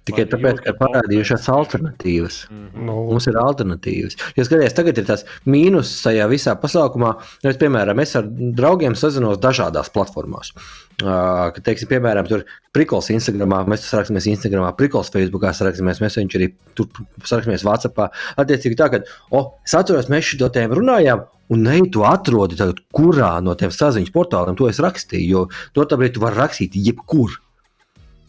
Tikai 0.09 0.25
tāpēc, 0.33 0.63
ka 0.65 0.73
ir 0.73 0.77
parādījušās 0.79 1.47
alternatīvas. 1.53 2.37
Mm 2.49 2.61
-hmm. 2.61 2.85
nu. 2.89 2.95
Mums 3.13 3.27
ir 3.29 3.37
alternatīvas. 3.37 4.17
Ja 4.37 4.45
skaties, 4.49 4.75
tagad 4.75 4.99
ir 4.99 5.07
tas 5.07 5.27
mīnus 5.47 5.93
šajā 6.01 6.27
visā 6.31 6.57
pasākumā, 6.63 7.15
es, 7.45 7.59
piemēram, 7.61 8.01
es 8.01 8.17
ar 8.17 8.25
draugiem 8.31 8.97
sazinos 8.97 9.39
dažādās 9.39 9.93
platformās. 9.93 10.55
Uh, 11.01 11.49
kad, 11.55 11.63
teiksim, 11.65 11.89
piemēram, 11.89 12.27
tur 12.29 12.43
prikols 12.77 13.09
Instagramā, 13.15 13.63
mēs 13.71 13.87
sarakstamies 13.89 14.27
Instagramā, 14.35 14.73
prikols 14.77 15.09
Facebookā, 15.15 15.55
sarakstamies, 15.57 16.01
mēs 16.03 16.19
viņš 16.19 16.37
arī 16.37 16.51
tur 16.77 16.91
sarakstamies 17.25 17.65
Whatsappā. 17.65 18.11
Attiecīgi 18.41 18.77
tā, 18.77 18.91
ka, 18.93 19.01
oh, 19.37 19.55
es 19.65 19.77
atceros, 19.79 20.11
mēs 20.13 20.29
šito 20.29 20.51
tēmu 20.53 20.77
runājām, 20.81 21.25
un 21.55 21.65
ne 21.65 21.79
tu 21.93 22.05
atrodi 22.05 22.59
tagad, 22.61 22.83
kurā 22.95 23.39
no 23.45 23.57
tiem 23.59 23.73
saziņas 23.75 24.13
portāliem 24.15 24.59
to 24.59 24.69
es 24.69 24.83
rakstīju, 24.83 25.31
jo 25.31 25.47
to 25.77 25.87
tāpēc 25.89 26.17
tu 26.17 26.25
vari 26.27 26.41
rakstīt 26.43 26.77
jebkur. 26.77 27.41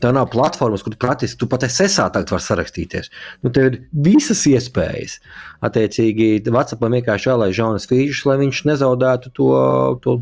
Tā 0.02 0.10
nav 0.16 0.32
platformas, 0.34 0.82
kur 0.82 0.96
praktiski 0.98 1.44
tu 1.44 1.46
pat 1.50 1.68
SSA 1.68 2.08
tagad 2.16 2.32
vari 2.34 2.46
sarakstīties. 2.48 3.12
Nu, 3.46 3.52
tev 3.54 3.68
ir 3.68 3.76
visas 4.08 4.42
iespējas. 4.50 5.20
Attiecīgi, 5.62 6.40
WhatsAppam 6.48 6.96
vienkārši 6.98 7.30
jālaiž 7.30 7.60
jaunas 7.62 7.86
features, 7.90 8.24
lai 8.26 8.40
viņš 8.42 8.64
nezaudētu 8.72 9.30
to, 9.38 9.52
to 10.02 10.16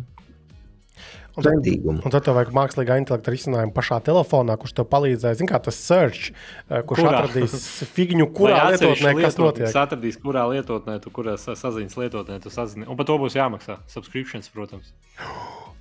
Un 1.39 1.45
tad, 1.45 1.67
un 2.03 2.11
tad 2.11 2.25
tev 2.25 2.35
vajag 2.35 2.49
mākslīgā 2.55 2.97
intelekta 2.99 3.31
risinājumu 3.31 3.71
pašā 3.75 3.99
telefonā, 4.03 4.57
kurš 4.59 4.73
tev 4.79 4.87
palīdzēs. 4.91 5.37
Zini, 5.39 5.49
kā 5.49 5.59
tas 5.63 5.77
search, 5.79 6.33
eh, 6.67 6.81
kurš 6.87 7.03
kurā? 7.05 7.21
atradīs 7.21 7.67
figņu, 7.95 8.27
kurā 8.35 8.65
lietotnē 8.73 9.13
kas 9.21 9.39
notiek. 9.39 9.67
Tas 9.69 9.77
atradīs, 9.85 10.19
kurā 10.19 10.43
lietotnē, 10.51 10.97
tu, 11.03 11.13
kurā 11.15 11.37
saziņas 11.39 11.95
lietotnē 12.01 12.39
tu 12.43 12.51
sazini. 12.53 12.87
Un 12.89 12.99
par 12.99 13.07
to 13.07 13.15
būs 13.21 13.37
jāmaksā 13.39 13.79
subscriptions, 13.91 14.51
protams. 14.53 14.91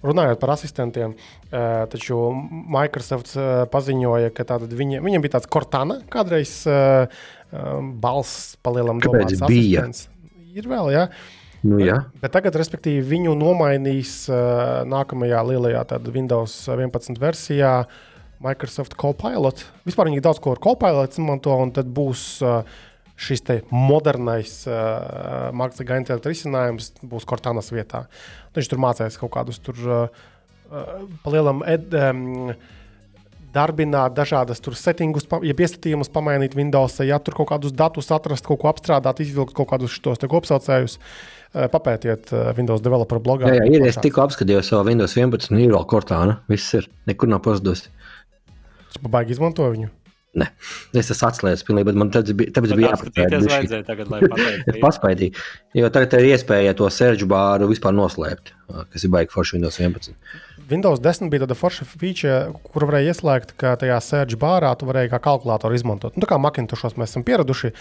Runājot 0.07 0.39
par 0.39 0.55
asistentiem, 0.55 1.17
eh, 1.51 1.65
taču 1.91 2.21
Microsoft 2.79 3.35
eh, 3.35 3.65
paziņoja, 3.73 4.31
ka 4.37 4.61
viņi, 4.63 5.03
viņiem 5.03 5.25
bija 5.27 5.39
tāds 5.39 5.51
Cortana 5.51 6.01
kādreiz 6.13 6.61
balss 7.49 8.55
palielam 8.63 9.01
domāts 9.01 9.41
asistents. 9.41 10.07
Ir 10.55 10.69
vēl, 10.69 10.93
jā. 10.93 11.09
Ja? 11.09 11.38
Nu, 11.67 11.81
jā. 11.83 11.97
bet, 12.23 12.31
tagad, 12.37 12.55
respektīvi, 12.61 13.03
viņu 13.03 13.33
nomainīs 13.39 14.29
uh, 14.31 14.85
nākamajā 14.87 15.41
lielajā 15.49 15.83
Windows 16.15 16.61
11 16.71 17.19
versijā. 17.23 17.73
Microsoft 18.39 18.95
Copilot. 18.95 19.65
Vispār 19.83 20.07
viņi 20.07 20.23
daudz 20.23 20.39
ko 20.39 20.53
ar 20.55 20.61
Copilot 20.63 21.17
izmanto, 21.17 21.57
un 21.59 21.73
tad 21.75 21.89
būs 21.91 22.39
uh, 22.47 22.61
šis 23.19 23.43
modernais 23.75 24.61
uh, 24.71 25.51
mākslīgā 25.59 25.99
intelekta 25.99 26.31
risinājums, 26.31 26.93
būs 27.03 27.27
Cortānas 27.27 27.73
vietā. 27.75 28.05
Viņš 28.55 28.71
tur 28.71 28.83
mācīs 28.83 29.19
kaut 29.19 29.33
kādus 29.35 29.59
tur 29.59 29.81
uh, 29.83 30.21
uh, 30.71 31.01
palielam. 31.25 31.65
Ed, 31.67 31.91
um, 31.99 32.53
darbināt 33.55 34.15
dažādas 34.15 34.61
settingus, 34.61 35.27
ja 35.43 35.57
piesaistījumus 35.57 36.13
pamainīt 36.13 36.55
Windows, 36.55 37.01
ja 37.03 37.19
tur 37.19 37.35
kaut 37.41 37.51
kādus 37.51 37.75
datus 37.75 38.13
atrast, 38.15 38.47
kaut 38.47 38.61
ko 38.63 38.71
apstrādāt, 38.71 39.23
izvilkt 39.25 39.57
kaut 39.57 39.71
kādus 39.73 39.97
šos 39.99 40.21
kopsaucējus. 40.21 40.99
Papētiet 41.55 42.33
Windows 42.59 42.83
developer 42.85 43.19
blogā. 43.25 43.49
Jā, 43.55 43.63
jā 43.65 43.79
ir. 43.81 43.87
Es 43.89 43.97
tikko 44.03 44.27
apskatījos 44.27 44.69
savu 44.69 44.91
Windows 44.91 45.15
11 45.17 45.53
un 45.55 45.63
ir 45.63 45.73
vēl 45.73 45.87
kortāna. 45.89 46.41
Viss 46.51 46.75
ir. 46.77 46.89
Nekur 47.09 47.31
nav 47.33 47.41
pazudus. 47.47 47.87
Es 48.93 49.01
pabeigšu 49.01 49.39
izmantot 49.39 49.73
viņu. 49.77 49.89
Nē, 50.39 50.45
es 51.01 51.09
esmu 51.11 51.25
atslēdzis 51.31 51.65
pilnībā, 51.67 51.89
bet 51.89 51.97
man 51.99 52.11
tāpēc 52.13 52.35
bija, 52.37 52.53
tāpēc 52.55 52.75
bija 52.77 52.91
vajadzēja 52.93 53.85
tagad, 53.89 54.11
lai 54.13 54.19
Es 54.21 54.29
pateiktu. 54.31 54.75
paspēju, 54.83 55.29
jo 55.81 55.89
tagad 55.95 56.15
ir 56.21 56.27
iespēja 56.35 56.75
to 56.79 56.87
sēžu 56.93 57.27
bāru 57.31 57.67
vispār 57.71 57.97
noslēpt, 57.97 58.53
kas 58.93 59.07
ir 59.09 59.11
baigi 59.15 59.33
forši 59.33 59.57
Windows 59.57 59.81
11. 59.81 60.13
Windows 60.69 61.01
10 61.01 61.33
bija 61.33 61.47
tāda 61.47 61.57
forša 61.57 61.89
feature, 61.89 62.53
kur 62.75 62.85
varēja 62.87 63.15
ieslēgt, 63.17 63.57
ka 63.59 63.73
tajā 63.81 63.97
sēžu 64.05 64.39
bārā 64.39 64.75
tu 64.79 64.87
varēji 64.87 65.11
kā 65.15 65.19
kalkulātoru 65.25 65.75
izmantot. 65.81 66.15
Nu, 66.15 66.23
tā 66.23 66.29
kā 66.35 66.39
Macintoshos 66.45 66.95
mēs 67.01 67.17
esam 67.17 67.25
pieraduši, 67.27 67.73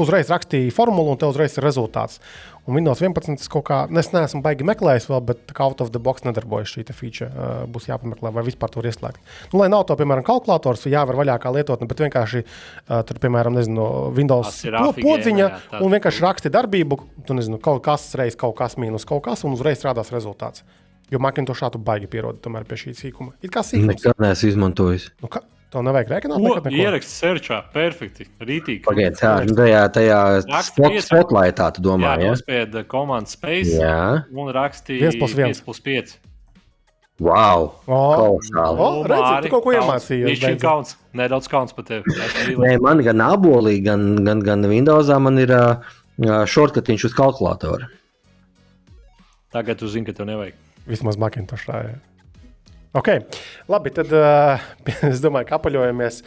uzreiz 0.00 0.30
rakstīja 0.32 0.72
formulu 0.72 1.12
un 1.12 1.20
te 1.20 1.28
uzreiz 1.28 1.58
ir 1.58 1.66
rezultāts. 1.66 2.20
Un 2.62 2.76
Windows 2.76 3.00
11 3.02 3.42
es 3.42 3.50
kaut 3.50 3.64
kā, 3.66 3.80
es 3.98 4.12
neesmu 4.14 4.38
baigi 4.44 4.62
meklējis 4.66 5.08
vēl, 5.10 5.20
bet 5.26 5.40
tā 5.48 5.56
kā 5.56 5.66
out 5.66 5.80
of 5.82 5.90
the 5.90 5.98
box 5.98 6.22
nedarbojas 6.22 6.70
šī 6.70 6.84
feature. 6.94 7.26
Uh, 7.34 7.64
būs 7.66 7.88
jāpameklē, 7.88 8.30
vai 8.30 8.44
vispār 8.46 8.70
to 8.70 8.78
var 8.78 8.86
ieslēgt. 8.92 9.18
Nu, 9.50 9.58
lai 9.58 9.66
nav 9.72 9.82
to, 9.88 9.96
piemēram, 9.98 10.22
kalkulators, 10.26 10.86
jāvar 10.86 11.18
vaļā 11.18 11.40
kā 11.42 11.50
lietotne, 11.56 11.88
bet 11.90 12.04
vienkārši 12.04 12.44
uh, 12.44 13.00
tur, 13.08 13.18
piemēram, 13.24 13.58
nezinu, 13.58 13.88
Windows 14.14 14.62
ir 14.68 14.78
podziņa 15.00 15.48
un 15.80 15.96
vienkārši 15.96 16.22
raksti 16.22 16.54
darbību, 16.54 17.00
tu 17.26 17.34
nezinu, 17.34 17.58
kaut 17.62 17.82
kas 17.82 18.12
reiz 18.20 18.38
kaut 18.38 18.54
kas 18.60 18.78
mīnus 18.78 19.08
kaut 19.10 19.24
kas, 19.26 19.42
un 19.42 19.58
uzreiz 19.58 19.82
rādās 19.82 20.14
rezultāts. 20.14 20.62
Jo 21.12 21.18
Macintoshā 21.20 21.68
tu 21.74 21.82
baigi 21.82 22.06
pierodi 22.08 22.40
tomēr 22.46 22.64
pie 22.68 22.78
šī 22.86 22.94
sīkuma. 22.96 23.34
It 23.44 23.52
kā 23.52 23.60
sīkums. 23.66 23.90
Nekad 23.90 24.22
neesmu 24.22 24.48
izmantojis. 24.54 25.10
Nu, 25.20 25.28
ka, 25.32 25.42
tev 25.72 25.84
nevajag 25.86 26.10
rēķināt, 26.12 26.66
ieraksts 26.76 27.14
searchā? 27.22 27.60
Perfekti. 27.74 28.26
Rītīgi. 28.42 28.82
Pagaidiet, 28.84 29.22
jā, 29.24 29.30
nu 29.48 29.56
tajā, 29.58 29.80
tajā 29.96 30.18
spot, 30.68 30.98
spotlightā 31.06 31.70
tu 31.76 31.84
domā, 31.84 32.12
Jā, 32.16 32.26
jā? 32.26 32.34
nospieda 32.34 32.82
komandu 32.88 33.32
space 33.32 33.78
Jā, 33.80 33.96
un 34.28 34.52
rakstīja 34.54 35.08
Viens 35.08 35.18
plus 35.22 35.34
viens. 35.38 35.62
5 35.62 35.64
plus 35.68 35.80
5. 35.88 36.12
wow, 37.22 37.66
O, 37.86 38.02
kolosāli. 38.18 38.78
O, 38.82 38.90
redzi, 39.08 39.32
tu 39.46 39.52
kaut 39.56 39.64
ko 39.66 39.74
iemācījies, 39.76 40.28
Viņš 40.30 40.46
ir 40.50 40.60
kauns. 40.62 40.94
Nedaudz 41.16 41.48
kauns 41.52 41.74
par 41.76 41.88
tevi. 41.88 42.14
Nē, 42.62 42.76
man 42.82 43.02
gan 43.06 43.24
abolī, 43.24 43.78
gan, 43.84 44.06
gan, 44.26 44.40
gan 44.44 44.64
Windowsā 44.70 45.18
man 45.22 45.38
ir 45.42 45.52
uh, 45.56 45.92
shortcutiņš 46.20 47.08
uz 47.10 47.16
kalkulātora. 47.18 47.88
Tagad 49.52 49.78
tu 49.82 49.88
zini, 49.92 50.08
ka 50.08 50.16
tev 50.16 50.26
nevajag. 50.30 50.56
Vismaz 50.88 51.18
Macintoshā. 51.20 51.82
Jā. 51.86 51.98
Ok, 52.92 53.08
labi. 53.72 53.90
Tad 53.96 54.10
uh, 54.12 54.60
es 55.08 55.22
domāju, 55.24 55.48
ka 55.48 55.56
apaļojamies. 55.56 56.20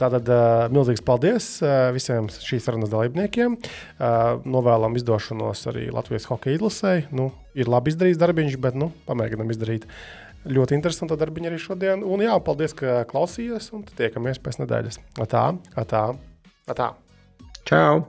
Tātad 0.00 0.26
uh, 0.34 0.64
milzīgs 0.74 1.04
paldies 1.06 1.46
uh, 1.62 1.92
visiem 1.94 2.26
šīs 2.32 2.66
sarunas 2.66 2.90
dalībniekiem. 2.90 3.54
Novēlam 4.50 4.98
izdošanos 4.98 5.62
arī 5.70 5.86
Latvijas 5.94 6.26
hokeja 6.30 6.58
izlasē. 6.58 6.94
Nu, 7.14 7.30
ir 7.54 7.70
labi 7.70 7.94
izdarīts 7.94 8.18
darbiņš, 8.18 8.58
bet 8.64 8.78
nu, 8.78 8.90
pamēģinām 9.06 9.54
izdarīt. 9.54 9.86
Ļoti 10.48 10.74
interesantu 10.78 11.18
darbiņu 11.18 11.52
arī 11.52 11.62
šodien. 11.62 12.02
Un 12.02 12.26
jā, 12.26 12.34
paldies, 12.42 12.74
ka 12.74 13.04
klausījāties. 13.10 13.70
Un 13.78 13.86
tiekamies 13.86 14.42
pēc 14.42 14.62
nedēļas. 14.64 15.02
Tā, 15.22 15.44
tā, 15.78 16.04
tā. 16.74 16.92
Čau! 17.68 18.08